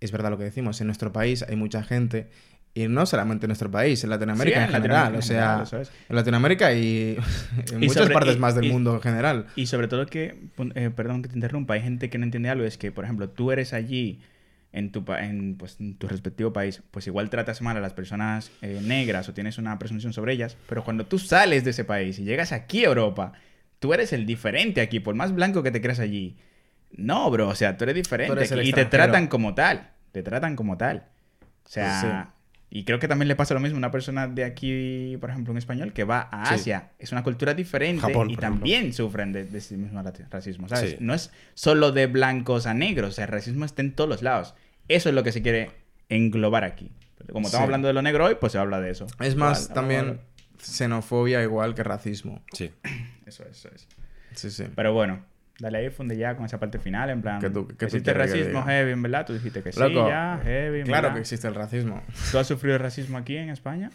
es 0.01 0.11
verdad 0.13 0.31
lo 0.31 0.39
que 0.39 0.45
decimos. 0.45 0.81
En 0.81 0.87
nuestro 0.87 1.13
país 1.13 1.43
hay 1.43 1.57
mucha 1.57 1.83
gente, 1.83 2.31
y 2.77 2.89
no 2.89 3.07
solamente 3.07 3.47
en 3.47 3.49
nuestro 3.49 3.71
país, 3.71 4.05
en 4.05 4.11
Latinoamérica 4.11 4.59
Sí, 4.59 4.63
en 4.63 4.69
en 4.69 4.73
general. 4.83 5.13
Latinoamérica 5.15 5.63
o 5.63 5.67
sea, 5.67 5.81
general, 5.81 5.89
en 6.11 6.17
Latinoamérica 6.17 6.73
y 6.75 7.17
en 7.73 7.83
Y 7.83 7.87
muchas 7.87 8.03
sobre- 8.03 8.15
partes 8.15 8.37
y- 8.37 8.39
más 8.39 8.55
del 8.55 8.65
y- 8.67 8.71
mundo 8.71 8.95
en 8.97 9.01
general. 9.01 9.47
Y 9.57 9.67
sobre 9.67 9.89
todo 9.89 10.07
que, 10.07 10.39
eh, 10.75 10.91
perdón 10.95 11.23
que 11.23 11.29
te 11.31 11.35
interrumpa, 11.35 11.75
hay 11.75 11.81
gente 11.81 12.11
que 12.11 12.19
no 12.19 12.25
entiende 12.25 12.51
algo, 12.51 12.65
es 12.65 12.77
que, 12.79 12.93
por 12.93 13.05
ejemplo, 13.05 13.31
tú 13.31 13.51
eres 13.51 13.73
allí 13.73 14.21
en 14.73 14.93
tu, 14.93 15.05
en, 15.19 15.57
pues, 15.57 15.79
en 15.81 15.97
tu 15.97 16.07
respectivo 16.07 16.53
país, 16.53 16.83
pues 16.91 17.07
igual 17.07 17.31
tratas 17.31 17.63
mal 17.63 17.79
a 17.79 17.81
las 17.81 17.95
personas 17.95 18.51
eh, 18.61 18.79
negras 18.85 19.27
o 19.29 19.33
tienes 19.33 19.57
una 19.57 19.79
presunción 19.79 20.13
sobre 20.13 20.35
ellas, 20.35 20.59
pero 20.69 20.85
cuando 20.85 21.07
tú 21.07 21.19
sales 21.19 21.65
de 21.65 21.71
ese 21.71 21.85
país 21.85 22.19
y 22.19 22.25
llegas 22.25 22.53
aquí 22.53 22.85
a 22.85 22.89
Europa, 22.89 23.33
tú 23.79 23.95
eres 23.95 24.13
el 24.13 24.27
diferente 24.27 24.83
aquí, 24.83 25.01
por 25.01 25.15
más 25.15 25.35
blanco 25.35 25.63
que 25.63 25.71
te 25.71 25.81
creas 25.81 25.99
allí. 25.99 26.37
No, 26.91 27.31
bro, 27.31 27.49
o 27.49 27.55
sea, 27.55 27.79
tú 27.79 27.85
eres 27.85 27.95
diferente 27.97 28.35
Tú 28.35 28.39
eres 28.55 28.69
y 28.69 28.73
te 28.73 28.85
tratan 28.85 29.29
como 29.29 29.55
tal, 29.55 29.93
te 30.13 30.23
tratan 30.23 30.57
como 30.57 30.77
tal. 30.77 31.05
O 31.65 31.69
sea... 31.69 32.35
Y 32.69 32.85
creo 32.85 32.99
que 32.99 33.07
también 33.09 33.29
le 33.29 33.37
pasa 33.37 33.55
lo 33.55 33.61
mismo 33.61 33.77
a 33.77 33.79
una 33.79 33.91
persona 33.91 34.27
de 34.27 34.45
aquí, 34.45 35.17
por 35.21 35.31
ejemplo, 35.31 35.53
un 35.53 35.59
español, 35.59 35.93
que 35.93 36.05
va 36.05 36.29
a 36.33 36.47
Sí. 36.49 36.55
Asia. 36.55 36.91
Es 36.99 37.13
una 37.13 37.23
cultura 37.23 37.55
diferente 37.55 38.01
Japón, 38.03 38.29
y 38.29 38.33
ejemplo. 38.35 38.41
también 38.51 38.93
sufren 38.93 39.33
de, 39.33 39.45
de 39.45 39.59
ese 39.59 39.77
mismo 39.77 40.03
ra- 40.03 40.13
racismo, 40.31 40.69
¿sabes? 40.69 40.91
Sí. 40.93 40.97
No 41.01 41.15
es 41.15 41.31
solo 41.55 41.93
de 41.93 42.07
blancos 42.09 42.67
a 42.67 42.75
negros, 42.75 43.11
o 43.11 43.13
sea, 43.13 43.25
el 43.27 43.31
racismo 43.31 43.65
está 43.65 43.83
en 43.83 43.93
todos 43.93 44.11
los 44.11 44.23
lados. 44.23 44.55
Eso 44.89 45.09
es 45.09 45.15
lo 45.15 45.23
que 45.23 45.33
se 45.33 45.43
quiere 45.43 45.71
englobar 46.09 46.65
aquí. 46.65 46.91
Como 47.33 47.47
estamos 47.47 47.63
Sí. 47.63 47.65
hablando 47.65 47.89
de 47.89 47.95
lo 47.95 48.03
negro 48.03 48.25
hoy, 48.27 48.37
pues 48.41 48.53
se 48.53 48.59
habla 48.59 48.81
de 48.81 48.91
eso. 48.91 49.07
Es 49.21 49.37
más, 49.37 49.63
Igual, 49.63 49.75
también 49.75 50.21
xenofobia 50.59 51.43
igual 51.43 51.75
que 51.75 51.83
racismo. 51.85 52.43
Sí. 52.53 52.71
Eso 53.27 53.43
es, 53.45 53.59
eso 53.59 53.71
es. 53.75 53.89
Sí, 54.35 54.51
sí. 54.51 54.65
Pero 54.77 54.93
bueno, 54.93 55.25
dale 55.59 55.79
ahí, 55.79 55.91
funde 55.91 56.17
ya 56.17 56.37
con 56.37 56.45
esa 56.47 56.59
parte 56.61 56.79
final, 56.79 57.11
en 57.11 57.23
plan... 57.23 57.41
¿Qué 57.41 57.51
tú- 57.51 57.67
qué 57.67 57.75
tú 57.75 57.85
¿Existe 57.87 58.13
que 58.13 58.19
racismo 58.19 58.61
diga? 58.61 58.65
heavy, 58.65 58.93
en 58.93 59.03
verdad? 59.03 59.27
Tú 59.27 59.33
dijiste 59.35 59.63
que 59.63 59.73
sí, 59.73 59.81
ya, 59.95 60.41
heavy, 60.45 60.81
en 60.81 60.87
Claro 60.87 61.03
verdad. 61.03 61.15
que 61.15 61.21
existe 61.21 61.49
el 61.49 61.55
racismo. 61.55 62.03
¿Tú 62.31 62.39
has 62.39 62.47
sufrido 62.47 62.77
racismo 62.79 63.17
aquí 63.19 63.37
en 63.37 63.49
España? 63.51 63.91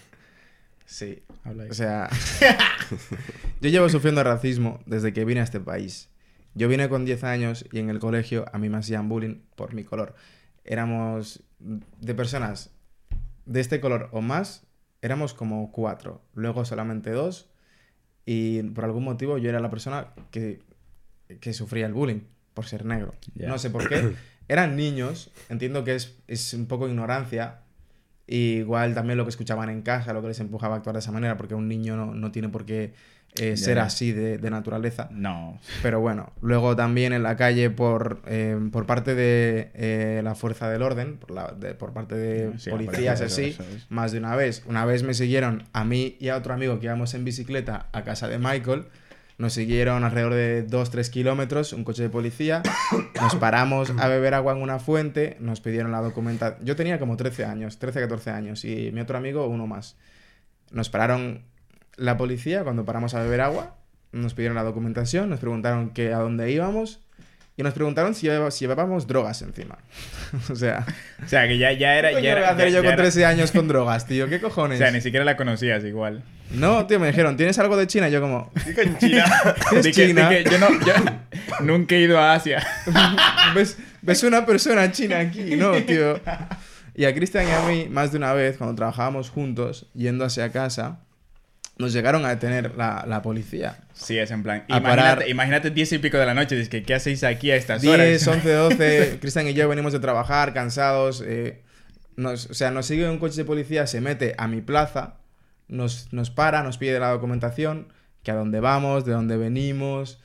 Sí. 0.86 1.24
Habla 1.44 1.64
ahí. 1.64 1.70
O 1.70 1.74
sea, 1.74 2.10
yo 3.62 3.70
llevo 3.70 3.90
sufriendo 3.90 4.24
racismo 4.24 4.80
desde 4.86 5.14
que 5.14 5.26
vine 5.26 5.40
a 5.42 5.44
este 5.44 5.60
país. 5.60 6.10
Yo 6.54 6.68
vine 6.68 6.90
con 6.90 7.06
10 7.06 7.24
años 7.24 7.66
y 7.72 7.80
en 7.80 7.90
el 7.90 8.00
colegio 8.00 8.46
a 8.52 8.58
mí 8.58 8.68
me 8.70 8.78
hacían 8.78 9.08
bullying 9.08 9.42
por 9.56 9.74
mi 9.74 9.84
color. 9.84 10.16
Éramos 10.66 11.44
de 11.60 12.14
personas 12.14 12.72
de 13.46 13.60
este 13.62 13.80
color 13.80 14.10
o 14.12 14.22
más, 14.22 14.66
éramos 15.02 15.34
como 15.34 15.72
cuatro. 15.72 16.22
Luego 16.34 16.66
solamente 16.66 17.12
dos. 17.12 17.50
Y 18.26 18.62
por 18.64 18.84
algún 18.86 19.04
motivo 19.04 19.38
yo 19.38 19.50
era 19.50 19.60
la 19.60 19.70
persona 19.70 20.08
que 20.32 20.60
que 21.40 21.54
sufría 21.54 21.86
el 21.86 21.94
bullying 21.94 22.22
por 22.54 22.66
ser 22.66 22.86
negro. 22.86 23.16
No 23.36 23.58
sé 23.58 23.70
por 23.70 23.88
qué. 23.88 24.14
Eran 24.48 24.76
niños, 24.76 25.32
entiendo 25.50 25.84
que 25.84 25.96
es, 25.96 26.16
es 26.28 26.54
un 26.54 26.66
poco 26.66 26.88
ignorancia. 26.90 27.60
Y 28.28 28.58
igual 28.60 28.94
también 28.94 29.18
lo 29.18 29.26
que 29.26 29.30
escuchaban 29.30 29.70
en 29.70 29.82
casa, 29.82 30.14
lo 30.14 30.22
que 30.22 30.30
les 30.30 30.40
empujaba 30.40 30.76
a 30.76 30.78
actuar 30.78 30.94
de 30.94 31.00
esa 31.00 31.12
manera, 31.12 31.38
porque 31.38 31.54
un 31.56 31.68
niño 31.68 31.96
no, 31.98 32.14
no 32.14 32.32
tiene 32.32 32.48
por 32.50 32.66
qué 32.66 32.94
eh, 33.36 33.58
ser 33.58 33.80
así 33.80 34.12
de, 34.14 34.38
de 34.38 34.50
naturaleza. 34.50 35.10
No. 35.12 35.60
Pero 35.82 36.00
bueno, 36.00 36.32
luego 36.42 36.76
también 36.78 37.12
en 37.14 37.24
la 37.24 37.36
calle 37.36 37.70
por, 37.70 38.22
eh, 38.28 38.58
por 38.72 38.86
parte 38.86 39.16
de 39.16 39.72
eh, 39.74 40.22
la 40.24 40.36
fuerza 40.36 40.70
del 40.70 40.82
orden, 40.82 41.18
por, 41.18 41.32
la- 41.32 41.52
de- 41.58 41.74
por 41.74 41.92
parte 41.94 42.16
de 42.16 42.58
Sí, 42.60 42.70
policías 42.70 43.20
por 43.20 43.26
así, 43.28 43.58
más 43.90 44.12
de 44.14 44.20
una 44.20 44.36
vez. 44.36 44.64
Una 44.66 44.86
vez 44.86 45.04
me 45.04 45.14
siguieron 45.14 45.64
a 45.74 45.84
mí 45.84 46.16
y 46.20 46.30
a 46.30 46.38
otro 46.38 46.54
amigo 46.54 46.80
que 46.80 46.86
íbamos 46.86 47.14
en 47.14 47.26
bicicleta 47.26 47.88
a 47.92 48.04
casa 48.04 48.28
de 48.30 48.38
Michael. 48.38 48.86
Nos 49.42 49.54
siguieron 49.54 50.04
alrededor 50.04 50.36
de 50.36 50.68
2-3 50.68 51.10
kilómetros, 51.10 51.74
un 51.74 51.84
coche 51.84 52.04
de 52.04 52.10
policía. 52.10 52.62
Nos 53.20 53.36
paramos 53.38 53.92
a 53.98 54.08
beber 54.08 54.36
agua 54.36 54.54
en 54.54 54.62
una 54.62 54.78
fuente. 54.78 55.36
Nos 55.40 55.62
pidieron 55.62 55.92
la 55.92 56.00
documentación. 56.00 56.64
Yo 56.64 56.76
tenía 56.76 57.00
como 57.00 57.18
13 57.18 57.46
años, 57.46 57.82
13-14 57.82 58.28
años. 58.28 58.64
Y 58.66 58.92
mi 58.94 59.02
otro 59.02 59.18
amigo, 59.18 59.48
uno 59.48 59.66
más. 59.66 59.98
Nos 60.70 60.90
pararon 60.92 61.44
la 61.96 62.18
policía 62.18 62.64
cuando 62.64 62.86
paramos 62.86 63.16
a 63.16 63.24
beber 63.24 63.42
agua. 63.42 63.78
Nos 64.12 64.36
pidieron 64.36 64.54
la 64.54 64.64
documentación. 64.64 65.32
Nos 65.32 65.40
preguntaron 65.40 65.90
que 65.90 66.14
a 66.14 66.20
dónde 66.20 66.52
íbamos. 66.52 67.02
Y 67.62 67.64
nos 67.64 67.76
preguntaron 67.76 68.16
si, 68.16 68.28
llevábamos 68.60 69.06
drogas 69.06 69.40
encima. 69.44 69.78
o 70.52 70.56
sea, 70.56 70.84
O 71.24 71.28
sea, 71.28 71.48
que 71.48 71.60
ya, 71.60 71.72
ya 71.74 71.94
era. 71.94 72.10
¿qué 72.10 72.16
Ya 72.16 72.20
voy 72.22 72.28
era 72.42 72.50
a 72.50 72.54
hacer 72.54 72.66
ya- 72.66 72.70
yo 72.72 72.76
ya 72.78 72.80
con 72.90 72.94
era- 72.94 73.04
13 73.04 73.26
años 73.26 73.52
con 73.52 73.68
drogas, 73.70 74.08
tío? 74.08 74.28
¿Qué 74.28 74.38
O 74.38 74.42
cojones? 74.42 74.80
sea, 74.80 74.90
ni 74.90 75.00
siquiera 75.00 75.24
la 75.24 75.38
conocías 75.38 75.84
igual. 75.84 76.24
No, 76.50 76.88
tío, 76.88 77.00
me 77.00 77.06
dijeron, 77.08 77.38
¿tienes 77.38 77.60
algo 77.60 77.78
de 77.78 77.86
China? 77.86 78.10
Y 78.10 78.12
yo 78.14 78.20
como, 78.20 78.52
con 78.76 78.98
China. 78.98 79.26
¿Qué 79.70 79.78
es 79.80 79.86
que- 79.86 79.92
China? 80.08 80.28
que 80.30 80.44
yo, 80.44 80.58
no, 80.58 80.70
yo 80.84 80.94
nunca 81.62 81.94
he 81.94 82.00
ido 82.00 82.18
a 82.20 82.34
Asia. 82.34 82.66
¿ves, 83.54 83.78
ves 84.02 84.24
una 84.24 84.44
persona 84.46 84.92
china 84.92 85.20
aquí? 85.20 85.56
No, 85.56 85.74
tío. 85.84 86.20
Y 86.96 87.06
a 87.06 87.14
Cristian 87.14 87.48
y 87.48 87.52
a 87.52 87.62
mí, 87.68 87.88
más 87.92 88.12
de 88.12 88.18
una 88.18 88.34
vez, 88.34 88.58
cuando 88.58 88.76
trabajábamos 88.76 89.30
juntos, 89.30 89.86
yendo 89.94 90.26
hacia 90.26 90.52
casa, 90.52 91.00
nos 91.78 91.94
llegaron 91.94 92.26
a 92.26 92.30
detener 92.30 92.74
la, 92.76 93.06
la 93.08 93.22
policía. 93.22 93.78
Sí, 94.04 94.18
es 94.18 94.32
en 94.32 94.44
plan. 94.44 94.64
Imagínate, 94.68 94.90
parar. 94.90 95.30
imagínate 95.30 95.70
10 95.72 95.92
y 95.94 95.98
pico 96.00 96.18
de 96.18 96.26
la 96.26 96.34
noche. 96.34 96.56
Dices 96.56 96.70
que, 96.70 96.84
¿qué 96.84 96.94
hacéis 96.96 97.24
aquí 97.24 97.52
a 97.52 97.56
estas 97.56 97.82
10, 97.82 97.94
horas? 97.94 98.28
11, 98.28 98.54
12, 98.54 99.18
Cristian 99.22 99.48
y 99.48 99.54
yo 99.54 99.68
venimos 99.70 99.94
de 99.94 100.00
trabajar, 100.00 100.54
cansados. 100.54 101.24
eh, 101.26 101.62
nos, 102.16 102.48
o 102.50 102.54
sea, 102.54 102.72
nos 102.72 102.86
sigue 102.86 103.10
un 103.10 103.20
coche 103.20 103.36
de 103.38 103.46
policía, 103.46 103.88
se 103.88 104.02
mete 104.02 104.36
a 104.38 104.48
mi 104.48 104.62
plaza, 104.62 105.16
nos, 105.68 106.12
nos 106.12 106.30
para, 106.30 106.62
nos 106.64 106.78
pide 106.78 107.00
la 107.00 107.10
documentación, 107.10 107.88
que 108.24 108.32
a 108.32 108.36
dónde 108.36 108.60
vamos, 108.60 109.06
de 109.06 109.14
dónde 109.14 109.38
venimos. 109.38 110.20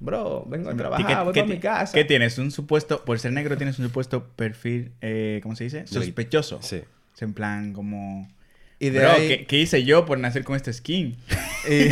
Bro, 0.00 0.44
vengo 0.48 0.68
a 0.70 0.72
¿Qué- 0.72 0.78
trabajar, 0.78 1.24
voy 1.24 1.32
qué- 1.34 1.40
a 1.40 1.44
mi 1.44 1.58
casa. 1.58 1.92
¿Qué 1.92 2.04
tienes? 2.04 2.38
Un 2.38 2.50
supuesto. 2.52 3.04
Por 3.04 3.18
ser 3.18 3.32
negro 3.32 3.56
tienes 3.56 3.78
un 3.80 3.86
supuesto 3.86 4.28
perfil. 4.36 4.92
Eh, 5.00 5.40
¿Cómo 5.42 5.56
se 5.56 5.64
dice? 5.64 5.86
Sospechoso. 5.88 6.60
Sí. 6.62 6.82
Es 7.14 7.22
en 7.22 7.34
plan 7.34 7.72
como. 7.72 8.28
Y 8.80 8.90
de 8.90 9.00
Bro, 9.00 9.10
ahí- 9.12 9.28
¿qué, 9.28 9.46
qué 9.46 9.58
hice 9.58 9.84
yo 9.84 10.04
por 10.06 10.18
nacer 10.18 10.44
con 10.44 10.54
este 10.56 10.72
skin? 10.72 11.16
Y, 11.68 11.88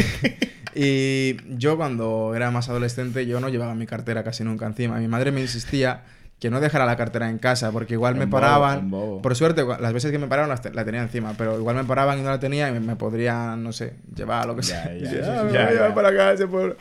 y 0.80 1.36
yo 1.58 1.76
cuando 1.76 2.34
era 2.36 2.50
más 2.50 2.68
adolescente 2.68 3.26
yo 3.26 3.40
no 3.40 3.48
llevaba 3.48 3.74
mi 3.74 3.86
cartera 3.86 4.22
casi 4.22 4.44
nunca 4.44 4.66
encima. 4.66 4.98
Mi 4.98 5.08
madre 5.08 5.32
me 5.32 5.40
insistía 5.40 6.02
que 6.38 6.50
no 6.50 6.60
dejara 6.60 6.84
la 6.84 6.96
cartera 6.96 7.30
en 7.30 7.38
casa 7.38 7.72
porque 7.72 7.94
igual 7.94 8.14
me 8.14 8.26
bobo, 8.26 8.32
paraban. 8.32 8.90
Por 8.90 9.34
suerte, 9.34 9.64
las 9.80 9.92
veces 9.92 10.12
que 10.12 10.18
me 10.18 10.26
pararon 10.26 10.56
te- 10.60 10.72
la 10.72 10.84
tenía 10.84 11.02
encima, 11.02 11.34
pero 11.36 11.58
igual 11.58 11.76
me 11.76 11.84
paraban 11.84 12.18
y 12.18 12.22
no 12.22 12.28
la 12.30 12.38
tenía 12.38 12.68
y 12.68 12.72
me, 12.72 12.80
me 12.80 12.94
podrían, 12.96 13.62
no 13.64 13.72
sé, 13.72 13.94
llevar 14.14 14.46
lo 14.46 14.54
que 14.54 14.62
Ya, 14.62 14.82
sea. 14.84 14.96
ya, 14.98 15.10
ya, 15.20 15.40
"Ah, 15.40 15.44
me 15.44 15.52
ya, 15.52 15.58
voy 15.60 15.68
a 15.68 15.70
llevar 15.72 15.88
ya". 15.88 15.94
para 15.94 16.14
casa 16.14 16.46
por-". 16.46 16.76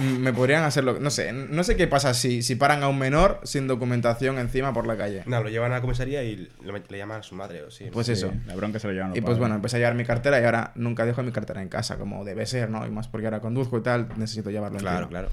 Me 0.00 0.32
podrían 0.32 0.64
hacerlo, 0.64 0.98
no 0.98 1.10
sé, 1.10 1.32
no 1.32 1.62
sé 1.62 1.76
qué 1.76 1.86
pasa 1.86 2.14
si, 2.14 2.42
si 2.42 2.56
paran 2.56 2.82
a 2.82 2.88
un 2.88 2.98
menor 2.98 3.40
sin 3.44 3.68
documentación 3.68 4.38
encima 4.38 4.72
por 4.72 4.86
la 4.88 4.96
calle. 4.96 5.22
No, 5.26 5.42
lo 5.42 5.48
llevan 5.48 5.70
a 5.70 5.76
la 5.76 5.80
comisaría 5.80 6.24
y 6.24 6.36
le, 6.64 6.82
le 6.88 6.98
llaman 6.98 7.20
a 7.20 7.22
su 7.22 7.36
madre 7.36 7.62
o 7.62 7.70
sí. 7.70 7.86
Pues 7.92 8.06
Sí, 8.06 8.12
eso. 8.14 8.32
La 8.46 8.56
bronca 8.56 8.78
se 8.80 8.88
lo 8.88 8.92
llevan 8.92 9.10
los 9.10 9.18
Y 9.18 9.20
pues 9.20 9.26
padres. 9.34 9.38
bueno, 9.40 9.54
empecé 9.54 9.76
a 9.76 9.78
llevar 9.78 9.94
mi 9.94 10.04
cartera 10.04 10.40
y 10.40 10.44
ahora 10.44 10.72
nunca 10.74 11.06
dejo 11.06 11.22
mi 11.22 11.30
cartera 11.30 11.62
en 11.62 11.68
casa, 11.68 11.96
como 11.96 12.24
debe 12.24 12.44
ser, 12.46 12.70
¿no? 12.70 12.84
Y 12.86 12.90
más 12.90 13.06
porque 13.06 13.26
ahora 13.28 13.40
conduzco 13.40 13.78
y 13.78 13.82
tal, 13.82 14.08
necesito 14.16 14.50
llevarlo 14.50 14.78
Claro, 14.78 14.96
encima. 15.06 15.10
claro. 15.10 15.28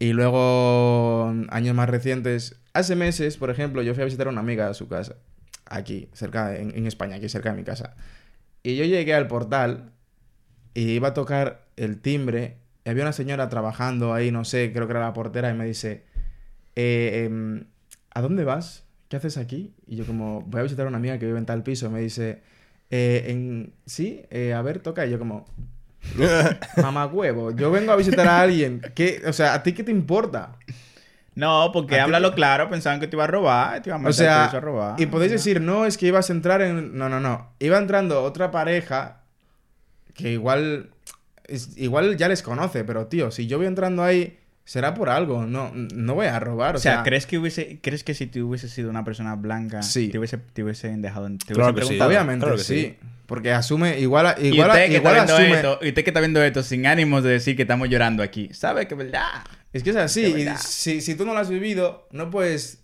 Y 0.00 0.12
luego, 0.12 1.32
años 1.50 1.74
más 1.74 1.88
recientes, 1.88 2.56
hace 2.72 2.96
meses, 2.96 3.36
por 3.36 3.50
ejemplo, 3.50 3.82
yo 3.82 3.94
fui 3.94 4.02
a 4.02 4.06
visitar 4.06 4.26
a 4.26 4.30
una 4.30 4.40
amiga 4.40 4.68
a 4.68 4.74
su 4.74 4.88
casa, 4.88 5.16
aquí, 5.66 6.08
cerca, 6.14 6.48
de- 6.48 6.62
en, 6.62 6.72
en 6.76 6.86
España, 6.86 7.16
aquí 7.16 7.28
cerca 7.28 7.50
de 7.50 7.56
mi 7.56 7.64
casa. 7.64 7.94
Y 8.62 8.76
yo 8.76 8.84
llegué 8.84 9.14
al 9.14 9.28
portal 9.28 9.92
y 10.74 10.90
iba 10.92 11.08
a 11.08 11.14
tocar 11.14 11.66
el 11.76 12.00
timbre. 12.00 12.58
Y 12.84 12.90
había 12.90 13.02
una 13.04 13.12
señora 13.12 13.48
trabajando 13.48 14.14
ahí, 14.14 14.30
no 14.30 14.44
sé, 14.44 14.72
creo 14.72 14.86
que 14.86 14.92
era 14.92 15.00
la 15.00 15.12
portera, 15.12 15.50
y 15.50 15.54
me 15.54 15.66
dice, 15.66 16.04
eh, 16.76 17.24
em, 17.26 17.64
¿a 18.14 18.20
dónde 18.20 18.44
vas? 18.44 18.84
¿Qué 19.08 19.16
haces 19.16 19.36
aquí? 19.36 19.74
Y 19.86 19.96
yo 19.96 20.06
como, 20.06 20.42
voy 20.42 20.60
a 20.60 20.62
visitar 20.64 20.86
a 20.86 20.88
una 20.88 20.98
amiga 20.98 21.18
que 21.18 21.26
vive 21.26 21.38
en 21.38 21.46
tal 21.46 21.62
piso. 21.62 21.90
Me 21.90 22.00
dice, 22.00 22.42
"Eh, 22.90 23.24
en... 23.28 23.72
sí, 23.86 24.22
eh, 24.30 24.52
a 24.54 24.60
ver, 24.62 24.80
toca. 24.80 25.06
Y 25.06 25.10
yo 25.10 25.18
como, 25.18 25.46
mamá 26.82 27.06
huevo, 27.06 27.50
yo 27.52 27.70
vengo 27.70 27.92
a 27.92 27.96
visitar 27.96 28.26
a 28.26 28.40
alguien. 28.40 28.80
¿Qué? 28.94 29.22
O 29.26 29.32
sea, 29.32 29.54
¿a 29.54 29.62
ti 29.62 29.72
qué 29.72 29.82
te 29.82 29.90
importa? 29.90 30.56
No, 31.34 31.70
porque 31.72 31.94
¿A 31.94 31.98
ti 31.98 32.02
háblalo 32.02 32.34
claro, 32.34 32.68
pensaban 32.68 32.98
que 33.00 33.06
te 33.06 33.14
iba 33.16 33.24
a 33.24 33.28
robar, 33.28 33.80
te 33.82 33.90
iba 33.90 33.96
a 33.96 34.08
O 34.08 34.12
sea, 34.12 34.46
a 34.46 34.60
robar. 34.60 35.00
y 35.00 35.06
podéis 35.06 35.32
decir, 35.32 35.60
no, 35.60 35.86
es 35.86 35.96
que 35.96 36.06
ibas 36.06 36.30
a 36.30 36.32
entrar 36.32 36.60
en... 36.62 36.98
No, 36.98 37.08
no, 37.08 37.20
no. 37.20 37.52
Iba 37.60 37.78
entrando 37.78 38.22
otra 38.24 38.50
pareja 38.50 39.20
que 40.14 40.32
igual... 40.32 40.90
es- 41.48 41.76
igual 41.76 42.16
ya 42.16 42.28
les 42.28 42.42
conoce, 42.42 42.84
pero 42.84 43.06
tío, 43.06 43.30
si 43.30 43.46
yo 43.46 43.58
voy 43.58 43.66
entrando 43.66 44.02
ahí, 44.04 44.38
será 44.64 44.92
por 44.94 45.08
algo. 45.08 45.46
No, 45.46 45.72
no 45.74 46.14
voy 46.14 46.26
a 46.26 46.38
robar. 46.38 46.76
O 46.76 46.78
sea, 46.78 47.02
¿crees 47.02 47.26
que 47.26 47.38
hubiese, 47.38 47.78
crees 47.82 48.04
que 48.04 48.12
si 48.14 48.26
tú 48.26 48.48
hubieses 48.48 48.70
sido 48.70 48.90
una 48.90 49.02
persona 49.04 49.34
blanca, 49.34 49.82
Sí. 49.82 50.08
te, 50.08 50.18
hubiese, 50.18 50.36
te 50.38 50.62
hubiesen 50.62 51.00
dejado, 51.02 51.26
en- 51.26 51.38
te 51.38 51.54
Claro 51.54 51.72
hubiesen 51.72 51.74
que 51.74 51.80
sí. 51.80 51.86
preguntado? 51.86 52.10
Obviamente, 52.10 52.44
Claro 52.44 52.56
que 52.58 52.64
sí. 52.64 52.80
sí. 52.80 52.96
Porque 53.26 53.52
asume, 53.52 53.98
igual, 54.00 54.34
Y 54.40 54.48
igual, 54.48 54.70
usted 54.70 54.86
que 54.88 54.96
igual 54.96 55.16
está 55.16 55.34
asume... 55.36 55.52
esto, 55.54 55.78
y 55.82 55.88
usted 55.88 56.02
que 56.04 56.10
está 56.10 56.20
viendo 56.20 56.42
esto 56.42 56.62
sin 56.62 56.86
ánimos 56.86 57.22
de 57.24 57.30
decir 57.30 57.56
que 57.56 57.62
estamos 57.62 57.88
llorando 57.90 58.22
aquí, 58.22 58.48
sabe 58.52 58.86
que 58.88 58.94
es 58.94 58.98
verdad. 58.98 59.44
Es 59.72 59.82
que 59.82 59.90
es 59.90 59.96
así. 59.96 60.24
Y 60.24 60.48
si, 60.58 61.00
si 61.02 61.14
tú 61.14 61.26
no 61.26 61.34
lo 61.34 61.40
has 61.40 61.50
vivido, 61.50 62.08
no 62.10 62.30
puedes 62.30 62.80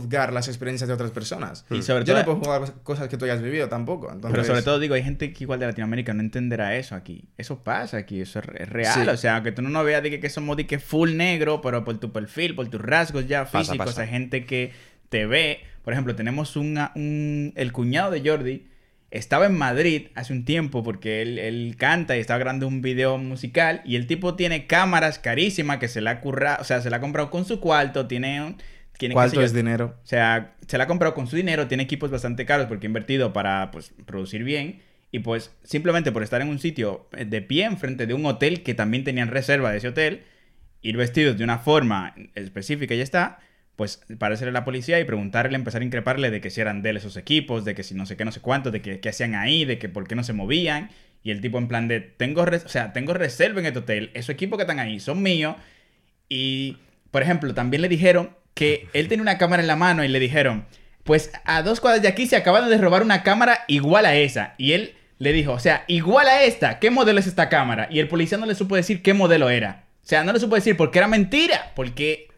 juzgar 0.00 0.32
las 0.32 0.48
experiencias 0.48 0.88
de 0.88 0.94
otras 0.94 1.10
personas. 1.10 1.64
Y 1.70 1.82
sobre 1.82 2.04
Yo 2.04 2.14
todo, 2.14 2.16
no 2.34 2.40
puedo 2.40 2.58
juzgar 2.58 2.82
cosas 2.82 3.08
que 3.08 3.16
tú 3.16 3.24
hayas 3.24 3.42
vivido 3.42 3.68
tampoco. 3.68 4.06
Entonces, 4.12 4.30
pero 4.32 4.44
sobre 4.44 4.62
todo 4.62 4.78
digo, 4.78 4.94
hay 4.94 5.02
gente 5.02 5.32
que 5.32 5.44
igual 5.44 5.60
de 5.60 5.66
Latinoamérica 5.66 6.14
no 6.14 6.20
entenderá 6.20 6.76
eso 6.76 6.94
aquí. 6.94 7.28
Eso 7.38 7.62
pasa 7.64 7.96
aquí, 7.98 8.20
eso 8.20 8.38
es 8.40 8.46
re- 8.46 8.62
es 8.62 8.68
real. 8.68 9.04
Sí. 9.04 9.08
O 9.08 9.16
sea, 9.16 9.42
que 9.42 9.52
tú 9.52 9.62
no 9.62 9.84
veas 9.84 10.02
de 10.02 10.10
que, 10.10 10.20
que 10.20 10.30
somos 10.30 10.56
de 10.56 10.66
que 10.66 10.78
full 10.78 11.16
negro, 11.16 11.60
pero 11.60 11.84
por 11.84 11.98
tu 11.98 12.12
perfil, 12.12 12.54
por 12.54 12.68
tus 12.68 12.80
rasgos 12.80 13.26
ya 13.26 13.44
Pasa, 13.44 13.58
físicos, 13.72 13.86
pasa. 13.86 14.02
hay 14.02 14.08
gente 14.08 14.44
que 14.44 14.72
te 15.08 15.26
ve. 15.26 15.60
Por 15.84 15.92
ejemplo, 15.92 16.14
tenemos 16.16 16.56
una- 16.56 16.92
un, 16.96 17.52
el 17.56 17.72
cuñado 17.72 18.10
de 18.10 18.28
Jordi. 18.28 18.66
Estaba 19.12 19.46
en 19.46 19.56
Madrid 19.56 20.08
hace 20.16 20.32
un 20.32 20.44
tiempo 20.44 20.82
porque 20.82 21.22
él, 21.22 21.38
él 21.38 21.76
canta 21.78 22.16
y 22.16 22.20
estaba 22.20 22.38
grabando 22.40 22.66
un 22.66 22.82
video 22.82 23.16
musical 23.18 23.80
y 23.84 23.94
el 23.94 24.08
tipo 24.08 24.34
tiene 24.34 24.66
cámaras 24.66 25.20
carísimas 25.20 25.78
que 25.78 25.86
se 25.86 26.00
la 26.00 26.10
ha 26.10 26.20
currado, 26.20 26.60
o 26.60 26.64
sea, 26.64 26.80
se 26.80 26.90
la 26.90 26.96
ha 26.96 27.00
comprado 27.00 27.30
con 27.30 27.44
su 27.44 27.60
cuarto, 27.60 28.08
tiene 28.08 28.42
un... 28.42 28.56
Tiene, 28.98 29.14
¿cuánto 29.14 29.42
es 29.42 29.52
dinero? 29.52 29.96
o 30.02 30.06
sea, 30.06 30.54
se 30.66 30.78
la 30.78 30.84
ha 30.84 30.86
comprado 30.86 31.14
con 31.14 31.26
su 31.26 31.36
dinero, 31.36 31.68
tiene 31.68 31.82
equipos 31.82 32.10
bastante 32.10 32.46
caros 32.46 32.66
porque 32.66 32.86
ha 32.86 32.88
invertido 32.88 33.32
para 33.32 33.70
pues, 33.70 33.92
producir 34.06 34.44
bien. 34.44 34.80
Y 35.12 35.20
pues 35.20 35.54
simplemente 35.62 36.12
por 36.12 36.22
estar 36.22 36.42
en 36.42 36.48
un 36.48 36.58
sitio 36.58 37.08
eh, 37.16 37.24
de 37.24 37.40
pie 37.40 37.64
enfrente 37.64 38.06
de 38.06 38.14
un 38.14 38.26
hotel 38.26 38.62
que 38.62 38.74
también 38.74 39.04
tenían 39.04 39.28
reserva 39.28 39.70
de 39.70 39.78
ese 39.78 39.88
hotel, 39.88 40.24
ir 40.82 40.96
vestidos 40.96 41.38
de 41.38 41.44
una 41.44 41.58
forma 41.58 42.14
específica 42.34 42.94
y 42.94 42.98
ya 42.98 43.02
está, 43.02 43.38
pues 43.76 44.02
parecerle 44.18 44.50
a 44.50 44.52
la 44.52 44.64
policía 44.64 44.98
y 44.98 45.04
preguntarle, 45.04 45.56
empezar 45.56 45.82
a 45.82 45.84
increparle 45.84 46.30
de 46.30 46.40
que 46.40 46.50
si 46.50 46.60
eran 46.60 46.82
de 46.82 46.90
él 46.90 46.96
esos 46.96 47.16
equipos, 47.16 47.64
de 47.64 47.74
que 47.74 47.82
si 47.82 47.94
no 47.94 48.06
sé 48.06 48.16
qué, 48.16 48.24
no 48.24 48.32
sé 48.32 48.40
cuánto, 48.40 48.70
de 48.70 48.82
que 48.82 49.00
qué 49.00 49.08
hacían 49.10 49.34
ahí, 49.34 49.64
de 49.64 49.78
que 49.78 49.88
por 49.88 50.08
qué 50.08 50.14
no 50.14 50.24
se 50.24 50.32
movían. 50.32 50.90
Y 51.22 51.30
el 51.30 51.40
tipo 51.40 51.58
en 51.58 51.68
plan 51.68 51.88
de, 51.88 52.00
tengo, 52.00 52.42
o 52.42 52.68
sea, 52.68 52.92
tengo 52.92 53.12
reserva 53.12 53.60
en 53.60 53.66
este 53.66 53.80
hotel, 53.80 54.10
esos 54.14 54.30
equipos 54.30 54.56
que 54.56 54.62
están 54.62 54.78
ahí 54.78 55.00
son 55.00 55.22
míos. 55.22 55.56
Y, 56.28 56.78
por 57.10 57.22
ejemplo, 57.22 57.52
también 57.54 57.82
le 57.82 57.88
dijeron 57.88 58.30
que 58.56 58.88
él 58.94 59.06
tenía 59.06 59.20
una 59.22 59.36
cámara 59.36 59.60
en 59.62 59.66
la 59.68 59.76
mano 59.76 60.02
y 60.02 60.08
le 60.08 60.18
dijeron, 60.18 60.64
pues 61.04 61.30
a 61.44 61.62
dos 61.62 61.78
cuadras 61.80 62.00
de 62.00 62.08
aquí 62.08 62.26
se 62.26 62.36
acaban 62.36 62.68
de 62.68 62.78
robar 62.78 63.02
una 63.02 63.22
cámara 63.22 63.60
igual 63.68 64.06
a 64.06 64.16
esa. 64.16 64.54
Y 64.56 64.72
él 64.72 64.94
le 65.18 65.34
dijo, 65.34 65.52
o 65.52 65.58
sea, 65.58 65.84
igual 65.88 66.26
a 66.26 66.42
esta, 66.42 66.78
¿qué 66.78 66.90
modelo 66.90 67.20
es 67.20 67.26
esta 67.26 67.50
cámara? 67.50 67.86
Y 67.90 67.98
el 68.00 68.08
policía 68.08 68.38
no 68.38 68.46
le 68.46 68.54
supo 68.54 68.74
decir 68.74 69.02
qué 69.02 69.12
modelo 69.12 69.50
era. 69.50 69.84
O 70.02 70.08
sea, 70.08 70.24
no 70.24 70.32
le 70.32 70.40
supo 70.40 70.54
decir 70.54 70.74
porque 70.74 70.98
era 70.98 71.06
mentira, 71.06 71.72
porque, 71.76 72.28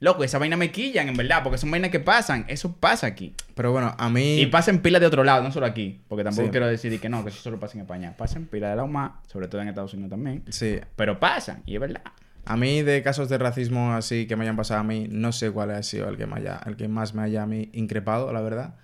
loco, 0.00 0.24
esa 0.24 0.38
vaina 0.38 0.56
me 0.56 0.72
quillan, 0.72 1.08
en 1.08 1.16
verdad, 1.16 1.44
porque 1.44 1.56
son 1.58 1.70
vainas 1.70 1.90
que 1.92 2.00
pasan. 2.00 2.46
Eso 2.48 2.74
pasa 2.74 3.06
aquí. 3.06 3.32
Pero 3.54 3.70
bueno, 3.70 3.94
a 3.96 4.08
mí... 4.10 4.40
Y 4.40 4.46
pasa 4.46 4.72
en 4.72 4.80
pila 4.80 4.98
de 4.98 5.06
otro 5.06 5.22
lado, 5.22 5.44
no 5.44 5.52
solo 5.52 5.66
aquí. 5.66 6.00
Porque 6.08 6.24
tampoco 6.24 6.46
Sí. 6.46 6.50
quiero 6.50 6.66
decir 6.66 6.98
que 7.00 7.08
no, 7.08 7.22
que 7.22 7.30
eso 7.30 7.40
solo 7.40 7.60
pasa 7.60 7.74
en 7.74 7.82
España. 7.82 8.14
Pasa 8.16 8.38
en 8.38 8.46
pila 8.46 8.70
de 8.70 8.76
la 8.76 8.82
UMA, 8.82 9.20
sobre 9.28 9.46
todo 9.46 9.60
en 9.62 9.68
Estados 9.68 9.94
Unidos 9.94 10.10
también. 10.10 10.42
Sí. 10.48 10.80
Pero 10.96 11.20
pasa, 11.20 11.60
y 11.64 11.74
es 11.74 11.80
verdad. 11.80 12.02
A 12.50 12.56
mí 12.56 12.82
de 12.82 13.00
casos 13.04 13.28
de 13.28 13.38
racismo 13.38 13.92
así 13.92 14.26
que 14.26 14.34
me 14.34 14.42
hayan 14.42 14.56
pasado 14.56 14.80
a 14.80 14.82
mí, 14.82 15.06
no 15.08 15.30
sé 15.30 15.52
cuál 15.52 15.70
ha 15.70 15.84
sido 15.84 16.08
el 16.08 16.16
que, 16.16 16.26
me 16.26 16.34
haya, 16.34 16.60
el 16.66 16.74
que 16.76 16.88
más 16.88 17.14
me 17.14 17.22
haya 17.22 17.44
a 17.44 17.46
mí 17.46 17.70
increpado, 17.72 18.32
la 18.32 18.40
verdad. 18.40 18.74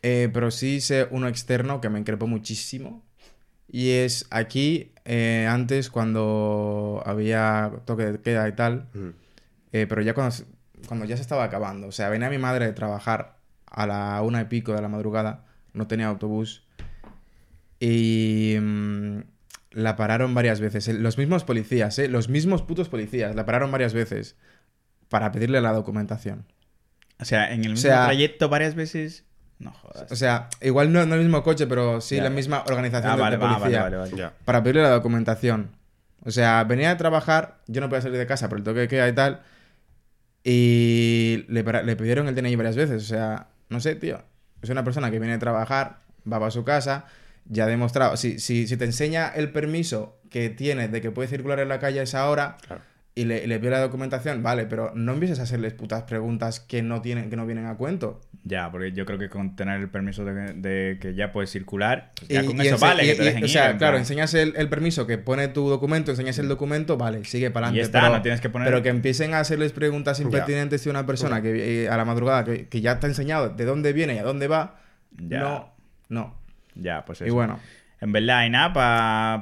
Eh, 0.00 0.30
pero 0.32 0.50
sí 0.50 0.80
sé 0.80 1.06
uno 1.10 1.28
externo 1.28 1.82
que 1.82 1.90
me 1.90 1.98
increpó 1.98 2.26
muchísimo. 2.26 3.04
Y 3.68 3.90
es 3.90 4.26
aquí, 4.30 4.94
eh, 5.04 5.46
antes 5.46 5.90
cuando 5.90 7.02
había 7.04 7.70
toque 7.84 8.12
de 8.12 8.20
queda 8.22 8.48
y 8.48 8.52
tal, 8.52 8.88
eh, 9.72 9.86
pero 9.86 10.00
ya 10.00 10.14
cuando, 10.14 10.34
cuando 10.88 11.04
ya 11.04 11.16
se 11.16 11.22
estaba 11.22 11.44
acabando. 11.44 11.88
O 11.88 11.92
sea, 11.92 12.08
venía 12.08 12.30
mi 12.30 12.38
madre 12.38 12.64
de 12.64 12.72
trabajar 12.72 13.36
a 13.66 13.86
la 13.86 14.22
una 14.22 14.40
y 14.40 14.44
pico 14.46 14.72
de 14.72 14.80
la 14.80 14.88
madrugada, 14.88 15.44
no 15.74 15.86
tenía 15.86 16.06
autobús. 16.06 16.66
Y 17.78 18.56
mm, 18.58 19.20
la 19.76 19.94
pararon 19.96 20.34
varias 20.34 20.60
veces. 20.60 20.88
El- 20.88 21.02
Los 21.02 21.18
mismos 21.18 21.44
policías, 21.44 21.98
¿eh? 21.98 22.08
Los 22.08 22.28
mismos 22.28 22.62
putos 22.62 22.88
policías, 22.88 23.34
la 23.36 23.44
pararon 23.44 23.70
varias 23.70 23.92
veces 23.94 24.36
para 25.08 25.30
pedirle 25.32 25.60
la 25.60 25.72
documentación. 25.72 26.44
O 27.20 27.24
sea, 27.24 27.46
en 27.52 27.60
el 27.64 27.70
mismo 27.72 27.76
sea- 27.82 28.06
trayecto 28.06 28.48
varias 28.48 28.74
veces. 28.74 29.24
No 29.58 29.72
jodas. 29.72 30.10
O 30.12 30.16
sea, 30.16 30.48
igual 30.60 30.92
no, 30.92 31.06
no 31.06 31.14
el 31.14 31.22
mismo 31.22 31.42
coche, 31.42 31.66
pero 31.66 32.00
sí 32.00 32.16
Ya. 32.16 32.24
la 32.24 32.30
misma 32.30 32.62
organización 32.66 33.12
Ah, 33.12 33.16
de, 33.16 33.22
vale, 33.22 33.36
de 33.36 33.40
policía. 33.40 33.82
vale, 33.82 33.96
vale, 33.96 34.30
para 34.44 34.62
pedirle 34.62 34.82
la 34.82 34.90
documentación. 34.90 35.70
O 36.24 36.30
sea, 36.30 36.64
venía 36.64 36.90
a 36.90 36.96
trabajar, 36.96 37.58
yo 37.66 37.80
no 37.80 37.88
podía 37.88 38.02
salir 38.02 38.18
de 38.18 38.26
casa 38.26 38.48
por 38.48 38.58
el 38.58 38.64
toque 38.64 38.80
de 38.80 38.88
queda 38.88 39.08
y 39.08 39.14
tal, 39.14 39.42
y 40.44 41.44
le, 41.48 41.62
le 41.84 41.96
pidieron 41.96 42.28
el 42.28 42.34
DNI 42.34 42.56
varias 42.56 42.76
veces. 42.76 43.02
O 43.02 43.06
sea, 43.06 43.48
no 43.68 43.80
sé, 43.80 43.94
tío. 43.96 44.22
Es 44.62 44.70
una 44.70 44.84
persona 44.84 45.10
que 45.10 45.18
viene 45.18 45.34
a 45.34 45.38
trabajar, 45.38 45.98
va 46.30 46.38
para 46.38 46.50
su 46.50 46.64
casa, 46.64 47.06
ya 47.48 47.64
ha 47.64 47.66
demostrado. 47.66 48.16
Si, 48.16 48.38
si, 48.38 48.66
si 48.66 48.76
te 48.76 48.84
enseña 48.84 49.28
el 49.28 49.50
permiso 49.50 50.18
que 50.30 50.50
tiene 50.50 50.88
de 50.88 51.00
que 51.00 51.10
puede 51.10 51.28
circular 51.28 51.60
en 51.60 51.68
la 51.68 51.78
calle 51.78 52.00
a 52.00 52.02
esa 52.02 52.28
hora 52.28 52.56
Claro. 52.66 52.82
y 53.14 53.24
le, 53.24 53.46
le 53.46 53.58
pide 53.58 53.70
la 53.70 53.80
documentación, 53.80 54.42
vale, 54.42 54.66
pero 54.66 54.92
no 54.94 55.12
empieces 55.12 55.38
a 55.40 55.44
hacerles 55.44 55.72
putas 55.72 56.02
preguntas 56.02 56.60
que 56.60 56.82
no, 56.82 57.00
tienen, 57.02 57.30
que 57.30 57.36
no 57.36 57.46
vienen 57.46 57.66
a 57.66 57.76
cuento. 57.76 58.20
Ya, 58.44 58.70
porque 58.70 58.92
yo 58.92 59.04
creo 59.06 59.18
que 59.18 59.28
con 59.28 59.56
tener 59.56 59.80
el 59.80 59.88
permiso 59.88 60.24
de, 60.24 60.52
de 60.54 60.98
que 61.00 61.14
ya 61.14 61.32
puedes 61.32 61.50
circular, 61.50 62.12
pues 62.16 62.28
ya 62.28 62.42
Y- 62.42 62.46
con 62.46 62.56
y 62.62 62.66
eso 62.68 62.78
vale 62.78 63.04
y- 63.04 63.08
que 63.08 63.14
te 63.16 63.24
dejen 63.24 63.44
O 63.44 63.48
sea, 63.48 63.76
claro, 63.76 63.96
enseñas 63.98 64.34
el, 64.34 64.54
el 64.56 64.68
permiso 64.68 65.04
que 65.06 65.18
pone 65.18 65.48
tu 65.48 65.68
documento, 65.68 66.12
enseñas 66.12 66.38
el 66.38 66.46
documento, 66.46 66.96
vale, 66.96 67.24
sigue 67.24 67.50
para 67.50 67.68
adelante. 67.68 67.86
Está, 67.86 68.00
pero, 68.02 68.12
no 68.16 68.22
tienes 68.22 68.40
que 68.40 68.48
poner- 68.50 68.68
pero 68.68 68.82
que 68.82 68.88
empiecen 68.90 69.34
a 69.34 69.40
hacerles 69.40 69.72
preguntas 69.72 70.20
impertinentes 70.20 70.84
de 70.84 70.90
una 70.90 71.06
persona 71.06 71.42
que 71.42 71.84
eh, 71.84 71.88
a 71.88 71.96
la 71.96 72.04
madrugada 72.04 72.44
que, 72.44 72.68
que 72.68 72.80
ya 72.80 73.00
te 73.00 73.06
ha 73.06 73.08
enseñado 73.08 73.48
de 73.48 73.64
dónde 73.64 73.92
viene 73.92 74.14
y 74.14 74.18
a 74.18 74.22
dónde 74.22 74.46
va. 74.46 74.78
Ya. 75.16 75.40
No, 75.40 75.74
no. 76.08 76.45
Ya, 76.76 77.04
pues 77.04 77.20
Y 77.20 77.24
eso. 77.24 77.34
bueno, 77.34 77.58
En 78.00 78.12
verdad, 78.12 78.44
y 78.46 78.50
nada, 78.50 78.72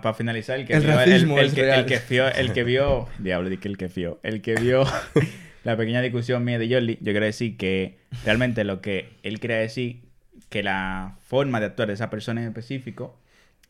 para 0.01 0.15
finalizar, 0.15 0.59
el 0.59 0.67
que 0.67 0.75
El 0.75 0.83
vio. 0.83 0.95
racismo 0.97 1.39
el, 1.39 1.53
que, 1.53 1.69
el 1.71 1.85
que 1.87 2.01
vio. 2.09 2.29
El 2.29 2.53
que 2.53 2.65
vio. 2.65 3.09
Diablo, 3.19 3.49
di 3.51 3.57
que 3.59 3.69
el 3.69 3.77
que 3.77 3.89
vio. 3.89 4.21
El 4.23 4.41
que 4.43 4.55
vio 4.55 4.85
la 5.65 5.77
pequeña 5.77 6.01
discusión 6.03 6.45
mía 6.45 6.59
de 6.59 6.69
Jolly, 6.73 6.99
yo 7.01 7.13
quiero 7.13 7.27
decir 7.27 7.57
que 7.57 7.99
realmente 8.25 8.65
lo 8.65 8.81
que 8.81 9.11
él 9.23 9.41
quería 9.41 9.57
decir, 9.57 10.03
que 10.51 10.63
la 10.63 11.17
forma 11.27 11.59
de 11.61 11.67
actuar 11.67 11.89
de 11.89 11.95
esa 11.95 12.11
persona 12.11 12.41
en 12.43 12.49
específico 12.49 13.19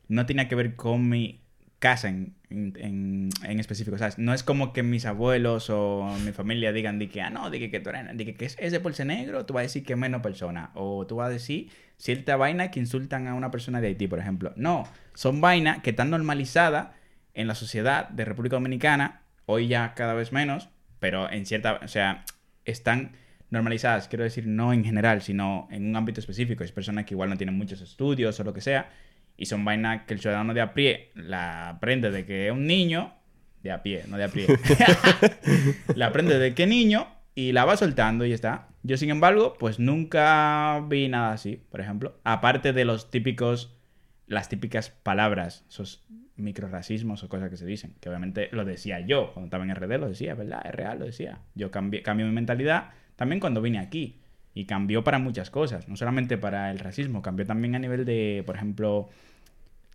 no 0.09 0.27
tenía 0.27 0.49
que 0.49 0.55
ver 0.55 0.77
con 0.77 1.09
mi 1.09 1.41
casa 1.79 2.09
en, 2.09 2.35
en, 2.51 3.31
en- 3.43 3.61
específico. 3.61 3.97
¿sabes? 3.99 4.19
No 4.19 4.35
es 4.35 4.43
como 4.43 4.73
que 4.73 4.83
mis 4.83 5.07
abuelos 5.07 5.71
o 5.71 6.15
mi 6.25 6.33
familia 6.33 6.73
digan 6.73 6.99
de 6.99 7.09
que, 7.09 7.21
ah, 7.23 7.31
no, 7.31 7.51
de 7.51 7.59
que, 7.59 7.71
que 7.71 7.81
tú 7.81 7.91
eres, 7.91 8.17
de 8.17 8.25
que, 8.25 8.35
que 8.35 8.45
es 8.47 8.57
ese 8.59 8.81
por 8.81 8.93
ser 8.95 9.07
negro, 9.07 9.47
tú 9.47 9.55
vas 9.55 9.61
a 9.61 9.65
decir 9.65 9.85
que 9.85 9.95
es 9.95 9.99
menos 9.99 10.21
persona. 10.23 10.71
O 10.75 11.07
tú 11.07 11.17
vas 11.17 11.29
a 11.29 11.31
decir 11.31 11.71
cierta 11.97 12.37
vaina 12.37 12.71
que 12.71 12.81
insultan 12.81 13.27
a 13.29 13.35
una 13.35 13.51
persona 13.51 13.81
de 13.81 13.89
Haití, 13.89 14.07
por 14.09 14.19
ejemplo. 14.19 14.53
No, 14.57 14.85
son 15.15 15.41
vainas 15.41 15.81
que 15.83 15.91
están 15.91 16.11
normalizadas 16.11 16.89
en 17.35 17.47
la 17.47 17.55
sociedad 17.55 18.09
de 18.09 18.25
República 18.25 18.57
Dominicana, 18.57 19.23
hoy 19.47 19.69
ya 19.69 19.95
cada 19.95 20.15
vez 20.15 20.33
menos, 20.33 20.69
pero 21.01 21.31
en 21.31 21.47
cierta, 21.47 21.81
o 21.83 21.89
sea, 21.89 22.25
están 22.65 23.13
normalizadas, 23.51 24.09
quiero 24.09 24.25
decir, 24.25 24.47
no 24.47 24.73
en 24.73 24.85
general, 24.85 25.23
sino 25.23 25.69
en 25.71 25.87
un 25.87 25.97
ámbito 25.97 26.21
específico. 26.21 26.65
Es 26.65 26.73
personas 26.73 27.05
que 27.05 27.15
igual 27.15 27.31
no 27.31 27.37
tienen 27.37 27.57
muchos 27.57 27.81
estudios 27.81 28.39
o 28.41 28.45
lo 28.45 28.53
que 28.53 28.61
sea, 28.61 28.91
y 29.37 29.47
son 29.47 29.65
vainas 29.65 30.03
que 30.03 30.15
el 30.15 30.21
ciudadano 30.21 30.55
de 30.55 30.61
a 30.61 30.75
pie 30.75 31.11
la 31.15 31.69
aprende 31.71 32.11
de 32.11 32.25
que 32.25 32.47
es 32.47 32.53
un 32.53 32.67
niño, 32.67 33.15
de 33.63 33.73
a 33.73 33.83
pie, 33.83 34.05
no 34.09 34.17
de 34.17 34.25
a 34.25 34.29
pie, 34.29 34.47
la 35.95 36.07
aprende 36.07 36.39
de 36.39 36.55
que 36.55 36.67
niño 36.67 37.09
y 37.35 37.53
la 37.53 37.65
va 37.65 37.77
soltando 37.77 38.25
y 38.25 38.33
está. 38.33 38.69
Yo, 38.87 38.99
sin 38.99 39.09
embargo, 39.09 39.55
pues 39.59 39.79
nunca 39.79 40.85
vi 40.87 41.09
nada 41.09 41.33
así, 41.33 41.59
por 41.71 41.81
ejemplo. 41.81 42.21
Aparte 42.23 42.75
de 42.75 42.85
los 42.85 43.11
típicos, 43.11 43.75
las 44.27 44.51
típicas 44.51 44.91
palabras, 44.91 45.65
esos 45.71 46.05
microracismos 46.37 47.25
o 47.25 47.31
cosas 47.31 47.49
que 47.49 47.57
se 47.57 47.65
dicen, 47.65 47.95
que 48.01 48.11
obviamente 48.11 48.51
lo 48.53 48.67
decía 48.67 49.01
yo 49.01 49.33
cuando 49.33 49.47
estaba 49.47 49.65
en 49.65 49.75
RD, 49.75 49.99
lo 49.99 50.09
decía, 50.09 50.35
¿verdad? 50.35 50.61
Es 50.67 50.75
real, 50.75 50.99
lo 50.99 51.07
decía. 51.07 51.41
Yo 51.55 51.71
cambié, 51.71 52.03
cambié 52.03 52.27
mi 52.27 52.33
mentalidad 52.33 52.91
también 53.17 53.41
cuando 53.41 53.63
vine 53.63 53.79
aquí. 53.79 54.21
Y 54.53 54.67
cambió 54.67 55.03
para 55.03 55.19
muchas 55.19 55.51
cosas, 55.51 55.89
no 55.89 55.97
solamente 55.97 56.39
para 56.39 56.71
el 56.71 56.79
racismo, 56.79 57.23
cambió 57.23 57.45
también 57.45 57.75
a 57.75 57.81
nivel 57.81 58.05
de, 58.05 58.45
por 58.47 58.55
ejemplo, 58.55 59.09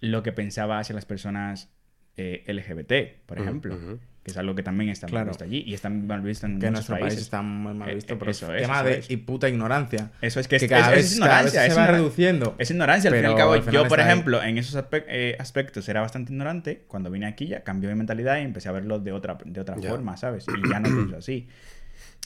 lo 0.02 0.22
que 0.24 0.34
pensaba 0.34 0.80
hacia 0.80 0.96
las 0.96 1.06
personas 1.06 1.72
eh, 2.18 2.44
LGBT, 2.48 3.26
por 3.26 3.40
ejemplo. 3.40 3.78
Que 4.24 4.32
es 4.32 4.38
algo 4.38 4.54
que 4.54 4.64
también 4.64 4.90
está 4.90 5.08
mal 5.08 5.12
Claro. 5.12 5.28
visto 5.30 5.44
allí 5.46 5.64
y 5.66 5.74
está 5.74 5.90
mal 5.90 6.22
visto 6.22 6.46
en 6.46 6.60
que 6.60 6.68
en 6.68 6.74
nuestro 6.74 6.96
país 6.96 7.04
países. 7.06 7.22
está 7.22 7.42
muy 7.42 7.74
mal 7.74 7.90
Eh, 7.90 7.96
visto, 7.96 8.14
eh, 8.14 8.18
pero 8.20 8.32
eso 8.32 8.54
es 8.54 8.62
es, 8.62 8.68
tema 8.68 8.84
de 8.84 9.04
y 9.08 9.18
puta 9.18 9.48
ignorancia. 9.48 10.12
Eso 10.22 10.40
es 10.40 10.48
que, 10.48 10.58
es, 10.58 10.68
cada 10.68 10.90
es- 10.90 10.96
vez, 10.96 11.12
es 11.14 11.20
cada 11.20 11.42
vez 11.44 11.54
ignorancia. 11.54 11.74
se 11.74 11.80
va 11.80 11.88
reduciendo. 11.88 12.56
Es 12.60 12.70
ignorancia, 12.70 13.10
al 13.10 13.16
fin 13.16 13.24
y 13.24 13.28
al 13.28 13.36
cabo. 13.36 13.54
al 13.54 13.64
Yo, 13.72 13.88
por 13.88 14.00
está 14.00 14.08
ahí. 14.08 14.12
ejemplo, 14.14 14.44
en 14.44 14.58
esos 14.58 14.76
aspe- 14.76 15.06
eh, 15.08 15.36
aspectos 15.40 15.88
era 15.88 16.02
bastante 16.02 16.32
ignorante. 16.34 16.84
Cuando 16.88 17.10
vine 17.10 17.28
aquí 17.28 17.48
ya 17.48 17.64
cambió 17.64 17.90
mi 17.90 17.96
mentalidad 17.96 18.38
y 18.40 18.42
empecé 18.42 18.68
a 18.70 18.74
verlo 18.74 19.00
de 19.00 19.12
otra, 19.14 19.38
de 19.46 19.62
otra 19.62 19.78
Ya. 19.80 19.90
forma, 19.90 20.18
¿sabes? 20.18 20.46
Y 20.48 20.70
ya 20.70 20.80
no 20.80 20.90
pienso 20.90 21.18
así. 21.18 21.48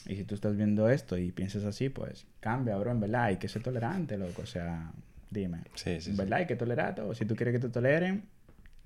Y 0.06 0.16
si 0.16 0.24
tú 0.24 0.34
estás 0.34 0.56
viendo 0.56 0.90
esto 0.90 1.16
y 1.16 1.30
piensas 1.32 1.64
así, 1.64 1.88
pues 1.88 2.26
cambia, 2.40 2.76
bro, 2.76 2.90
en 2.90 3.00
verdad. 3.00 3.24
Hay 3.24 3.36
que 3.38 3.48
ser 3.48 3.62
tolerante, 3.62 4.18
loco. 4.18 4.42
O 4.42 4.46
sea, 4.46 4.90
dime. 5.30 5.58
Sí, 5.74 6.00
sí, 6.00 6.10
En 6.10 6.16
sí. 6.16 6.22
verdad 6.22 6.40
hay 6.40 6.46
que 6.46 6.56
tolerar 6.56 6.94
todo. 6.94 7.14
Si 7.14 7.24
tú 7.24 7.34
quieres 7.36 7.52
que 7.54 7.60
te 7.60 7.68
toleren... 7.70 8.24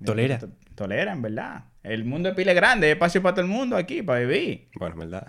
Tolera. 0.03 0.39
to- 0.39 0.49
Tolera, 0.75 1.11
en 1.11 1.21
verdad. 1.21 1.63
El 1.83 2.03
mundo 2.05 2.29
es 2.29 2.35
pile 2.35 2.53
grande. 2.53 2.87
Hay 2.87 2.93
espacio 2.93 3.21
para 3.21 3.35
todo 3.35 3.45
el 3.45 3.51
mundo 3.51 3.77
aquí, 3.77 4.01
para 4.01 4.19
vivir. 4.19 4.67
Bueno, 4.75 4.95
en 4.95 4.99
verdad. 5.09 5.27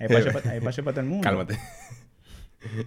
Hay 0.00 0.06
espacio, 0.06 0.32
para, 0.32 0.50
hay 0.52 0.58
espacio 0.58 0.84
para 0.84 0.94
todo 0.94 1.00
el 1.02 1.08
mundo. 1.08 1.22
Cálmate. 1.24 1.58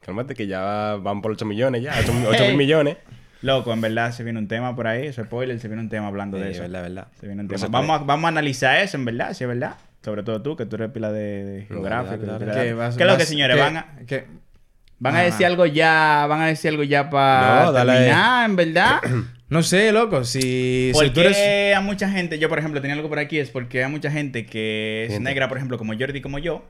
Cálmate 0.00 0.34
que 0.34 0.46
ya 0.46 0.96
van 1.00 1.22
por 1.22 1.32
8 1.32 1.44
millones 1.44 1.82
ya. 1.82 1.94
8 2.00 2.12
mil 2.14 2.26
Hey. 2.32 2.56
millones. 2.56 2.96
Loco, 3.42 3.72
en 3.72 3.80
verdad 3.80 4.12
se 4.12 4.22
viene 4.24 4.38
un 4.38 4.46
tema 4.48 4.74
por 4.76 4.86
ahí. 4.86 5.06
Eso 5.06 5.20
es 5.22 5.26
spoiler, 5.26 5.58
se 5.58 5.68
viene 5.68 5.82
un 5.82 5.88
tema 5.88 6.06
hablando 6.08 6.38
de 6.38 6.50
eso. 6.52 6.62
verdad, 6.62 6.82
verdad. 6.82 7.08
Se 7.20 7.26
viene 7.26 7.42
un 7.42 7.48
tema. 7.48 7.66
vamos, 7.68 8.00
a, 8.00 8.04
vamos 8.04 8.24
a 8.26 8.28
analizar 8.28 8.76
eso, 8.80 8.96
en 8.96 9.04
verdad, 9.04 9.32
si 9.34 9.44
es 9.44 9.48
verdad. 9.48 9.76
Sobre 10.04 10.22
todo 10.22 10.42
tú, 10.42 10.56
que 10.56 10.66
tú 10.66 10.76
eres 10.76 10.90
pila 10.90 11.10
de, 11.12 11.44
de 11.44 11.62
geográfico. 11.66 12.24
de 12.38 12.74
vas- 12.74 12.96
¿Qué 12.96 13.02
es 13.04 13.08
lo 13.08 13.16
que, 13.16 13.24
señores? 13.24 13.56
que- 13.56 13.62
van 13.62 13.76
a, 13.76 13.86
que- 14.06 14.26
van 14.98 15.16
a 15.16 15.20
decir 15.22 15.46
algo 15.46 15.66
ya, 15.66 16.26
van 16.28 16.40
a 16.42 16.46
decir 16.46 16.70
algo 16.70 16.82
ya 16.84 17.08
para 17.10 17.64
No, 17.64 17.72
dale. 17.72 17.92
terminar, 17.92 18.48
en 18.50 18.56
verdad. 18.56 19.00
No 19.52 19.62
sé, 19.62 19.92
loco, 19.92 20.24
si, 20.24 20.40
si 20.40 20.90
Porque 20.94 21.10
tú 21.10 21.20
eres... 21.20 21.76
a 21.76 21.82
mucha 21.82 22.08
gente, 22.08 22.38
yo 22.38 22.48
por 22.48 22.58
ejemplo 22.58 22.80
tenía 22.80 22.96
algo 22.96 23.10
por 23.10 23.18
aquí, 23.18 23.38
es 23.38 23.50
porque 23.50 23.84
hay 23.84 23.90
mucha 23.90 24.10
gente 24.10 24.46
que 24.46 25.04
es 25.04 25.12
Gente. 25.12 25.28
negra, 25.28 25.46
por 25.46 25.58
ejemplo, 25.58 25.76
como 25.76 25.92
Jordi, 25.92 26.22
como 26.22 26.38
yo. 26.38 26.64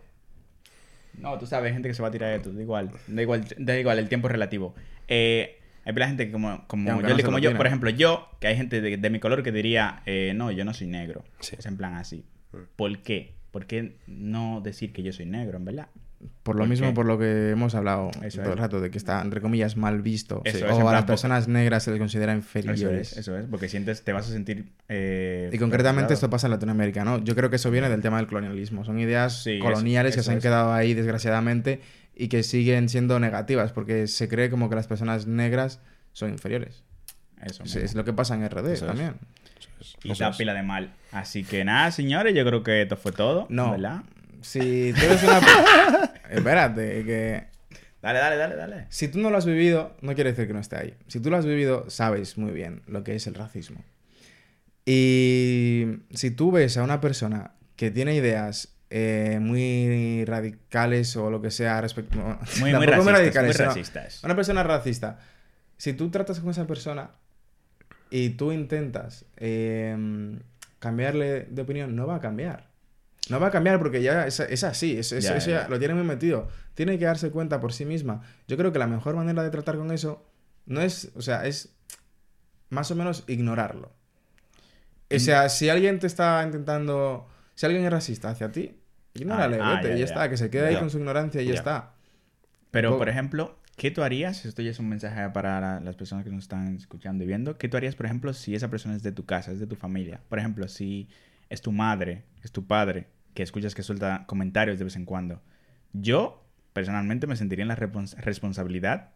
No, 1.17 1.39
tú 1.39 1.47
sabes, 1.47 1.73
gente 1.73 1.89
que 1.89 1.95
se 1.95 2.03
va 2.03 2.09
a 2.09 2.11
tirar 2.11 2.31
de 2.31 2.37
esto, 2.39 2.53
da 2.53 2.61
igual, 2.61 2.91
da 3.07 3.23
igual, 3.23 3.45
da 3.57 3.79
igual, 3.79 4.01
el 4.01 4.09
tiempo 4.09 4.27
es 4.27 4.33
relativo. 4.33 4.75
Eh, 5.07 5.61
hay 5.85 5.95
gente 5.95 6.27
que 6.27 6.33
como, 6.33 6.65
Jordi, 6.69 6.89
no 6.89 7.25
como 7.25 7.39
yo, 7.39 7.51
tiene. 7.51 7.57
por 7.57 7.69
ejemplo, 7.69 7.89
yo, 7.91 8.29
que 8.41 8.49
hay 8.49 8.57
gente 8.57 8.81
de, 8.81 8.97
de 8.97 9.11
mi 9.11 9.21
color 9.21 9.45
que 9.45 9.53
diría, 9.53 10.03
eh, 10.05 10.33
no, 10.35 10.51
yo 10.51 10.65
no 10.65 10.75
soy 10.75 10.89
negro. 10.89 11.23
Sí. 11.39 11.55
Es 11.57 11.67
en 11.67 11.77
plan 11.77 11.95
así. 11.95 12.25
Mm. 12.51 12.57
¿Por 12.75 12.99
qué? 13.03 13.35
¿Por 13.53 13.67
qué 13.67 13.97
no 14.09 14.61
decir 14.61 14.93
que 14.93 15.05
yo 15.05 15.13
soy 15.13 15.27
negro, 15.27 15.59
en 15.59 15.67
verdad? 15.67 15.89
Por 16.43 16.57
lo 16.57 16.61
¿Por 16.63 16.69
mismo, 16.69 16.89
qué? 16.89 16.93
por 16.95 17.07
lo 17.07 17.19
que 17.19 17.51
hemos 17.51 17.75
hablado 17.75 18.11
Eso 18.23 18.43
todo 18.43 18.53
el 18.53 18.59
rato, 18.59 18.81
de 18.81 18.91
que 18.91 18.99
está, 18.99 19.21
entre 19.23 19.41
comillas, 19.41 19.77
mal 19.77 20.03
visto. 20.03 20.43
Eso 20.45 20.59
Sí. 20.59 20.65
es, 20.65 20.71
o 20.73 20.89
a 20.89 20.93
las 20.93 21.05
personas 21.05 21.49
negras 21.49 21.83
se 21.85 21.91
les 21.91 21.99
considera 22.01 22.33
inferiores. 22.35 22.81
Eso 22.81 22.91
es, 22.93 23.17
eso 23.17 23.39
es, 23.39 23.47
porque 23.51 23.69
sientes, 23.69 24.03
te 24.03 24.13
vas 24.13 24.29
a 24.29 24.33
sentir... 24.33 24.67
eh, 24.89 25.51
Y 25.53 25.59
concretamente 25.59 26.15
esto 26.15 26.29
pasa 26.31 26.47
en 26.49 26.53
Latinoamérica, 26.53 27.05
¿no? 27.05 27.23
Yo 27.23 27.35
creo 27.35 27.51
que 27.51 27.57
eso 27.57 27.71
viene 27.71 27.89
del 27.89 28.01
tema 28.03 28.17
del 28.19 28.27
colonialismo. 28.27 28.85
Son 28.85 28.99
ideas 28.99 29.43
Sí, 29.43 29.59
coloniales 29.59 30.15
que 30.17 30.23
se 30.23 30.33
han 30.33 30.41
quedado 30.41 30.73
ahí, 30.73 30.95
desgraciadamente, 30.95 31.81
y 32.15 32.29
que 32.29 32.43
siguen 32.43 32.89
siendo 32.89 33.19
negativas, 33.21 33.73
porque 33.73 34.07
se 34.07 34.29
cree 34.29 34.51
como 34.51 34.69
que 34.69 34.75
las 34.77 34.87
personas 34.87 35.27
negras 35.27 35.81
son 36.13 36.31
inferiores. 36.31 36.83
Eso 37.43 37.63
Es, 37.65 37.95
lo 37.95 38.05
que 38.05 38.13
pasa 38.13 38.35
en 38.35 38.49
RD 38.49 38.79
también. 38.87 39.15
Y 40.05 40.13
es. 40.13 40.37
pila 40.37 40.55
de 40.55 40.63
mal. 40.63 40.93
Así 41.11 41.43
que 41.45 41.65
nada, 41.65 41.91
señores, 41.91 42.35
yo 42.35 42.45
creo 42.45 42.63
que 42.63 42.83
esto 42.83 42.97
fue 42.97 43.11
todo. 43.13 43.47
No. 43.49 43.73
¿Verdad? 43.73 44.03
Si 44.43 44.93
tú 44.93 45.05
eres 45.05 45.23
una... 45.23 45.41
Espérate, 46.31 47.05
que... 47.05 47.45
Dale, 48.01 48.19
dale, 48.19 48.37
dale, 48.37 48.57
dale. 48.57 48.87
Si 48.89 49.09
tú 49.09 49.21
no 49.21 49.31
lo 49.31 49.39
has 49.39 49.47
vivido, 49.47 49.97
no 50.01 50.15
quiere 50.15 50.31
decir 50.31 50.47
que 50.47 50.53
no 50.53 50.59
esté 50.59 50.77
ahí. 50.77 50.95
Si 51.07 51.21
tú 51.21 51.31
lo 51.31 51.37
has 51.37 51.47
vivido, 51.47 51.89
sabes 51.89 52.37
muy 52.37 52.51
bien 52.51 52.83
lo 52.87 53.05
que 53.05 53.15
es 53.15 53.27
el 53.27 53.35
racismo. 53.35 53.85
Y 54.85 55.87
si 56.11 56.33
tú 56.33 56.51
ves 56.51 56.77
a 56.77 56.83
una 56.83 57.01
persona 57.01 57.53
que 57.77 57.91
tiene 57.93 58.15
ideas 58.17 58.75
eh, 58.91 59.39
muy 59.41 60.25
radicales 60.25 61.17
o 61.17 61.31
lo 61.31 61.41
que 61.41 61.51
sea 61.51 61.81
respecto... 61.81 62.19
Muy, 62.59 62.75
muy 62.75 62.87
racistas, 62.87 63.45
muy 63.45 63.53
racistas. 63.53 64.25
Una 64.25 64.35
persona 64.35 64.63
racista. 64.65 65.21
Si 65.77 65.93
tú 65.93 66.11
tratas 66.11 66.41
con 66.41 66.51
esa 66.51 66.67
persona 66.67 67.13
y 68.11 68.31
tú 68.31 68.53
intentas 68.53 69.25
eh, 69.37 69.97
cambiarle 70.81 71.45
de 71.45 71.63
opinión, 71.63 71.95
no 71.95 72.07
va 72.09 72.17
a 72.17 72.21
cambiar. 72.21 72.72
No 73.31 73.39
va 73.41 73.49
a 73.49 73.51
cambiar 73.51 73.79
porque 73.79 74.03
ya 74.03 74.27
es, 74.27 74.41
es 74.41 74.65
así, 74.65 74.99
es- 74.99 75.13
es- 75.13 75.25
Ya, 75.25 75.37
eso 75.37 75.51
ya, 75.51 75.69
lo 75.69 75.79
tiene 75.79 75.95
muy 75.95 76.05
metido. 76.05 76.49
Tiene 76.75 76.99
que 76.99 77.05
darse 77.05 77.31
cuenta 77.31 77.61
por 77.61 77.73
sí 77.73 77.85
misma. 77.85 78.23
Yo 78.49 78.57
creo 78.57 78.73
que 78.73 78.79
la 78.79 78.87
mejor 78.87 79.15
manera 79.15 79.43
de 79.43 79.51
tratar 79.51 79.77
con 79.77 79.91
eso 79.93 80.27
no 80.67 80.81
es, 80.81 81.11
o 81.15 81.23
sea, 81.23 81.47
es 81.47 81.75
más 82.71 82.91
o 82.91 82.97
menos 82.97 83.25
ignorarlo. 83.29 83.93
O 85.15 85.19
sea, 85.19 85.49
si 85.51 85.69
alguien 85.69 85.99
te 85.99 86.07
está 86.07 86.43
intentando... 86.45 87.29
Si 87.55 87.67
alguien 87.67 87.85
es 87.85 87.91
racista 87.93 88.31
hacia 88.31 88.51
ti, 88.51 88.75
ignórale, 89.15 89.59
Ah, 89.61 89.73
ah, 89.73 89.77
vete, 89.77 89.89
ya, 89.91 89.95
y 89.95 89.99
ya, 89.99 90.05
está, 90.07 90.31
que 90.31 90.37
se 90.39 90.49
quede 90.51 90.69
ahí 90.69 90.77
con 90.81 90.89
su 90.91 90.99
ignorancia 90.99 91.43
y 91.43 91.47
ya, 91.47 91.53
está. 91.55 91.95
Pero, 92.71 92.97
por 92.97 93.11
ejemplo, 93.11 93.59
¿qué 93.77 93.91
tú 93.91 94.03
harías? 94.03 94.47
Esto 94.47 94.63
ya 94.63 94.71
es 94.71 94.79
un 94.79 94.89
mensaje 94.89 95.29
para 95.31 95.61
la- 95.61 95.81
las 95.81 95.97
personas 95.97 96.25
que 96.25 96.31
nos 96.31 96.45
están 96.45 96.75
escuchando 96.77 97.23
y 97.25 97.27
viendo. 97.27 97.59
¿Qué 97.59 97.69
tú 97.69 97.77
harías, 97.77 97.95
por 97.95 98.07
ejemplo, 98.07 98.33
si 98.33 98.55
esa 98.55 98.69
persona 98.71 98.97
es 98.97 99.03
de 99.03 99.13
tu 99.13 99.27
casa, 99.27 99.53
es 99.53 99.61
de 99.61 99.67
tu 99.67 99.77
familia? 99.77 100.21
Por 100.31 100.39
ejemplo, 100.39 100.67
si 100.67 101.09
es 101.53 101.63
tu 101.63 101.71
madre, 101.73 102.25
es 102.43 102.51
tu 102.53 102.67
padre, 102.67 103.09
que 103.35 103.43
escuchas 103.43 103.75
que 103.75 103.83
suelta 103.83 104.25
comentarios 104.27 104.79
de 104.79 104.85
vez 104.85 104.97
en 104.97 105.05
cuando. 105.05 105.41
Yo, 105.93 106.45
personalmente, 106.73 107.27
me 107.27 107.37
sentiría 107.37 107.63
en 107.63 107.69
la 107.69 107.77
respons- 107.77 108.17
responsabilidad 108.17 109.11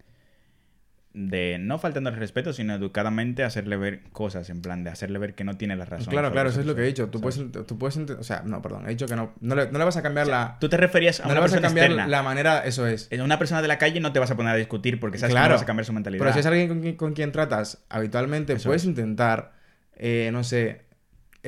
de 1.18 1.56
no 1.58 1.78
faltando 1.78 2.10
el 2.10 2.16
respeto, 2.16 2.52
sino 2.52 2.74
educadamente 2.74 3.42
hacerle 3.42 3.78
ver 3.78 4.02
cosas, 4.12 4.50
en 4.50 4.60
plan 4.60 4.84
de 4.84 4.90
hacerle 4.90 5.18
ver 5.18 5.34
que 5.34 5.44
no 5.44 5.56
tiene 5.56 5.74
la 5.74 5.86
razón. 5.86 6.08
claro, 6.12 6.30
claro, 6.30 6.50
eso 6.50 6.60
es 6.60 6.66
lo 6.66 6.74
que 6.74 6.82
he 6.82 6.86
dicho. 6.86 7.08
Tú 7.08 7.20
¿sabes? 7.20 7.38
puedes, 7.38 7.66
tú 7.66 7.78
puedes... 7.78 7.96
O 7.96 8.22
sea, 8.22 8.42
no, 8.44 8.60
perdón, 8.60 8.84
he 8.84 8.90
dicho 8.90 9.06
que 9.06 9.16
no. 9.16 9.32
No 9.40 9.54
le, 9.54 9.70
no 9.72 9.78
le 9.78 9.84
vas 9.86 9.96
a 9.96 10.02
cambiar 10.02 10.26
la... 10.26 10.58
Tú 10.60 10.68
te 10.68 10.76
referías 10.76 11.20
a 11.20 11.22
No 11.22 11.28
una 11.30 11.34
le 11.36 11.40
vas 11.40 11.52
a 11.52 11.54
persona 11.54 11.68
cambiar 11.68 11.86
externa. 11.86 12.06
la 12.08 12.22
manera... 12.22 12.58
Eso 12.66 12.86
es. 12.86 13.08
En 13.10 13.22
una 13.22 13.38
persona 13.38 13.62
de 13.62 13.68
la 13.68 13.78
calle 13.78 13.98
no 14.00 14.12
te 14.12 14.18
vas 14.18 14.30
a 14.30 14.36
poner 14.36 14.52
a 14.52 14.56
discutir 14.56 15.00
porque 15.00 15.16
sabes 15.16 15.30
que 15.32 15.38
Claro. 15.38 15.48
no 15.48 15.54
vas 15.54 15.62
a 15.62 15.66
cambiar 15.66 15.86
su 15.86 15.94
mentalidad. 15.94 16.20
Pero 16.22 16.34
si 16.34 16.40
es 16.40 16.44
alguien 16.46 16.68
con 16.68 16.80
quien, 16.82 16.96
con 16.96 17.14
quien 17.14 17.32
tratas 17.32 17.82
habitualmente, 17.88 18.52
Eso 18.52 18.68
puedes 18.68 18.82
es. 18.82 18.88
intentar, 18.88 19.54
eh, 19.94 20.28
no 20.34 20.44
sé, 20.44 20.82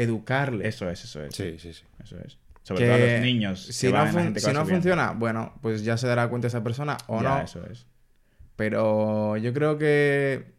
educarle. 0.02 0.66
Eso 0.68 0.88
es, 0.88 1.04
eso 1.04 1.22
es. 1.22 1.34
Sí, 1.34 1.58
sí, 1.58 1.72
sí. 1.72 1.84
Eso 2.02 2.16
es. 2.24 2.38
Sobre 2.62 2.80
que 2.80 2.86
todo 2.86 2.94
a 2.96 3.12
los 3.12 3.20
niños. 3.22 3.66
que 3.66 3.72
Si 3.72 3.86
no, 3.86 3.92
van, 3.94 4.04
la 4.06 4.12
fun- 4.12 4.22
gente 4.24 4.40
que 4.40 4.46
si 4.46 4.52
no 4.52 4.66
funciona, 4.66 5.12
bueno, 5.12 5.54
pues 5.62 5.84
ya 5.84 5.96
se 5.96 6.06
dará 6.06 6.28
cuenta 6.28 6.48
esa 6.48 6.62
persona 6.62 6.96
o 7.06 7.22
Ya, 7.22 7.38
no. 7.38 7.40
Eso 7.42 7.64
es. 7.70 7.86
Pero 8.56 9.36
yo 9.36 9.52
creo 9.52 9.78
que 9.78 10.52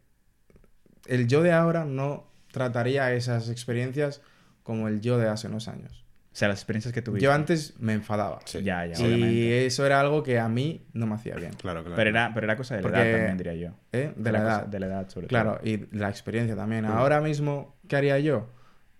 el 1.08 1.28
yo 1.28 1.44
de 1.44 1.52
ahora 1.52 1.86
no 1.86 2.32
trataría 2.52 3.12
esas 3.14 3.50
experiencias 3.50 4.22
como 4.64 4.88
el 4.88 5.02
yo 5.02 5.18
de 5.18 5.28
hace 5.28 5.48
unos 5.48 5.68
años. 5.68 6.06
O 6.32 6.36
sea, 6.40 6.48
las 6.48 6.60
experiencias 6.60 6.94
que 6.94 7.02
tuviste. 7.02 7.26
Yo 7.26 7.34
antes 7.34 7.74
me 7.80 7.94
enfadaba. 7.94 8.40
Sí. 8.46 8.62
Ya, 8.64 8.86
ya, 8.86 8.94
y 9.00 9.04
obviamente. 9.06 9.66
eso 9.66 9.86
era 9.86 10.00
algo 10.00 10.24
que 10.24 10.40
a 10.40 10.48
mí 10.48 10.86
no 10.94 11.08
me 11.08 11.16
hacía 11.16 11.36
bien. 11.36 11.54
Claro, 11.54 11.82
claro. 11.82 11.96
Pero 11.96 12.10
era, 12.12 12.32
pero 12.34 12.46
era 12.46 12.56
cosa 12.56 12.76
de 12.76 12.82
la 12.82 12.88
Porque- 12.88 13.02
edad 13.02 13.18
también, 13.18 13.38
diría 13.38 13.56
yo. 13.56 13.70
¿eh? 13.92 14.14
De 14.16 14.30
Era 14.30 14.40
la 14.40 14.46
edad. 14.46 14.66
De 14.68 14.80
la 14.80 14.86
edad, 14.86 15.10
sobre 15.10 15.28
Claro, 15.28 15.58
todo. 15.58 15.68
y 15.70 15.88
la 15.92 16.10
experiencia 16.10 16.56
también. 16.56 16.86
Ahora 16.86 17.20
mismo, 17.20 17.76
¿qué 17.88 17.96
haría 17.98 18.20
yo? 18.20 18.48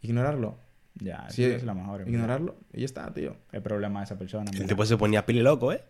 Ignorarlo. 0.02 0.58
Ya, 1.02 1.28
Sí, 1.30 1.44
es 1.46 1.64
lo 1.64 1.74
mejor. 1.76 2.02
ignorarlo 2.08 2.56
y 2.74 2.80
ya 2.80 2.86
está, 2.86 3.14
tío. 3.14 3.36
El 3.52 3.62
problema 3.62 4.00
de 4.02 4.06
esa 4.06 4.18
persona. 4.18 4.52
El 4.54 4.68
tipo 4.68 4.86
se 4.86 4.98
ponía 4.98 5.26
pile 5.26 5.44
loco, 5.44 5.72
¿eh? 5.72 5.82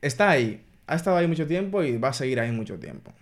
Está 0.00 0.30
ahí. 0.30 0.64
Ha 0.86 0.94
estado 0.96 1.16
ahí 1.16 1.26
mucho 1.26 1.46
tiempo 1.46 1.82
y 1.82 1.98
va 1.98 2.08
a 2.08 2.12
seguir 2.12 2.40
ahí 2.40 2.50
mucho 2.50 2.78
tiempo. 2.78 3.12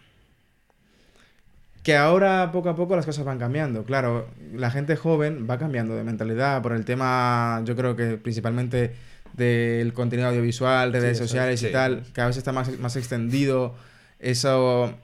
Que 1.82 1.96
ahora 1.96 2.50
poco 2.52 2.68
a 2.68 2.76
poco 2.76 2.94
las 2.94 3.06
cosas 3.06 3.24
van 3.24 3.38
cambiando. 3.38 3.84
Claro, 3.84 4.28
la 4.54 4.70
gente 4.70 4.96
joven 4.96 5.46
va 5.48 5.58
cambiando 5.58 5.94
de 5.96 6.04
mentalidad 6.04 6.60
por 6.62 6.72
el 6.72 6.84
tema, 6.84 7.62
yo 7.64 7.74
creo 7.74 7.96
que 7.96 8.18
principalmente 8.18 8.94
del 9.32 9.92
contenido 9.94 10.28
audiovisual, 10.28 10.92
redes 10.92 11.16
sociales 11.16 11.62
y 11.62 11.66
sí. 11.66 11.72
tal, 11.72 12.04
cada 12.12 12.28
vez 12.28 12.36
está 12.36 12.52
más, 12.52 12.78
más 12.78 12.96
extendido. 12.96 13.74
Eso, 14.18 14.94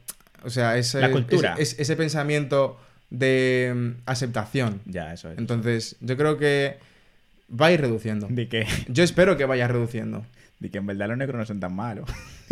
o 0.45 0.51
sea, 0.51 0.77
ese, 0.77 1.01
La 1.01 1.11
cultura. 1.11 1.55
ese, 1.55 1.63
ese- 1.63 1.83
ese 1.83 1.97
pensamiento 1.97 2.79
de 3.11 3.73
mm, 3.75 3.91
aceptación. 4.07 4.81
Ya, 4.87 5.13
eso 5.13 5.31
es. 5.31 5.39
Entonces, 5.39 5.97
yo 6.01 6.17
creo 6.17 6.37
que 6.39 6.79
va 7.51 7.67
a 7.67 7.73
ir 7.73 7.81
reduciendo. 7.81 8.27
Di 8.31 8.47
que, 8.47 8.67
Yo 8.89 9.05
espero 9.05 9.37
que 9.37 9.45
vaya 9.45 9.69
reduciendo. 9.69 10.25
di 10.59 10.71
que 10.71 10.79
en 10.79 10.87
verdad 10.87 11.09
los 11.09 11.19
negros 11.19 11.39
no 11.39 11.47
son 11.47 11.61
tan 11.61 11.75
malos. 11.75 12.09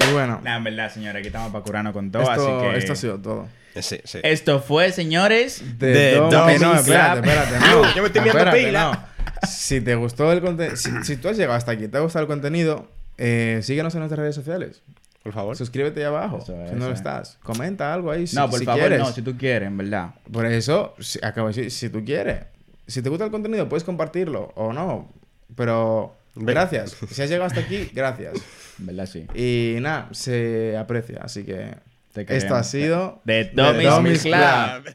Y 0.00 0.12
bueno, 0.12 0.40
Nah, 0.44 0.56
en 0.58 0.64
verdad, 0.64 0.92
señora, 0.92 1.18
aquí 1.18 1.26
estamos 1.28 1.50
para 1.50 1.64
curarnos 1.64 1.92
con 1.92 2.10
todo, 2.12 2.22
esto, 2.22 2.58
así 2.60 2.70
que... 2.72 2.78
esto 2.78 2.92
ha 2.92 2.96
sido 2.96 3.18
todo. 3.18 3.48
Eh, 3.74 3.82
Sí, 3.82 3.98
sí. 4.04 4.18
Esto 4.22 4.60
fue, 4.60 4.92
señores... 4.92 5.62
De 5.78 6.16
Domi- 6.18 6.30
Domi 6.30 6.58
no, 6.58 6.74
espérate, 6.76 7.18
espérate, 7.20 7.58
no. 7.60 7.94
Yo 7.94 8.02
me 8.02 8.06
estoy 8.08 8.22
mirando 8.22 8.38
Espérate, 8.44 8.64
pila. 8.66 9.08
no. 9.42 9.48
Si 9.48 9.80
te 9.80 9.94
gustó 9.94 10.32
el 10.32 10.40
contenido, 10.40 10.76
si, 10.76 10.90
si 11.04 11.16
tú 11.16 11.28
has 11.28 11.36
llegado 11.36 11.56
hasta 11.56 11.72
aquí, 11.72 11.86
te 11.88 11.96
ha 11.96 12.00
gustado 12.00 12.22
el 12.24 12.28
contenido, 12.28 12.88
eh, 13.18 13.60
síguenos 13.62 13.94
en 13.94 14.00
nuestras 14.00 14.18
redes 14.18 14.34
sociales. 14.34 14.82
Por 15.28 15.34
favor. 15.34 15.56
Suscríbete 15.56 16.00
ahí 16.00 16.06
abajo, 16.06 16.38
Eso 16.38 16.56
si 16.70 16.74
no 16.74 16.88
lo 16.88 16.94
estás. 16.94 17.38
Comenta 17.42 17.92
algo 17.92 18.10
ahí 18.10 18.26
si, 18.26 18.34
no, 18.34 18.48
por 18.48 18.58
si 18.58 18.64
favor, 18.64 18.80
quieres. 18.80 18.98
no, 19.00 19.12
si 19.12 19.20
tú 19.20 19.36
quieres, 19.36 19.66
en 19.66 19.76
verdad. 19.76 20.14
Por 20.32 20.46
eso, 20.46 20.94
si, 21.00 21.18
acabo 21.22 21.48
de 21.48 21.54
decir, 21.54 21.70
si 21.70 21.90
tú 21.90 22.02
quieres. 22.02 22.46
Si 22.86 23.02
te 23.02 23.10
gusta 23.10 23.26
el 23.26 23.30
contenido, 23.30 23.68
puedes 23.68 23.84
compartirlo 23.84 24.54
o 24.54 24.72
no. 24.72 25.12
Pero 25.54 26.16
gracias. 26.34 26.96
Si 27.10 27.20
has 27.20 27.28
llegado 27.28 27.44
hasta 27.44 27.60
aquí, 27.60 27.90
gracias. 27.94 28.36
En 28.78 28.86
verdad, 28.86 29.04
sí. 29.04 29.26
Y 29.34 29.78
nada, 29.82 30.08
se 30.12 30.78
aprecia. 30.78 31.20
Así 31.22 31.44
que 31.44 31.74
esto 32.14 32.54
ha 32.54 32.62
sido 32.64 33.20
The 33.26 33.44
Tommy's 33.54 33.86
Tommy's 33.86 34.22
Club. 34.22 34.82
Club. 34.82 34.94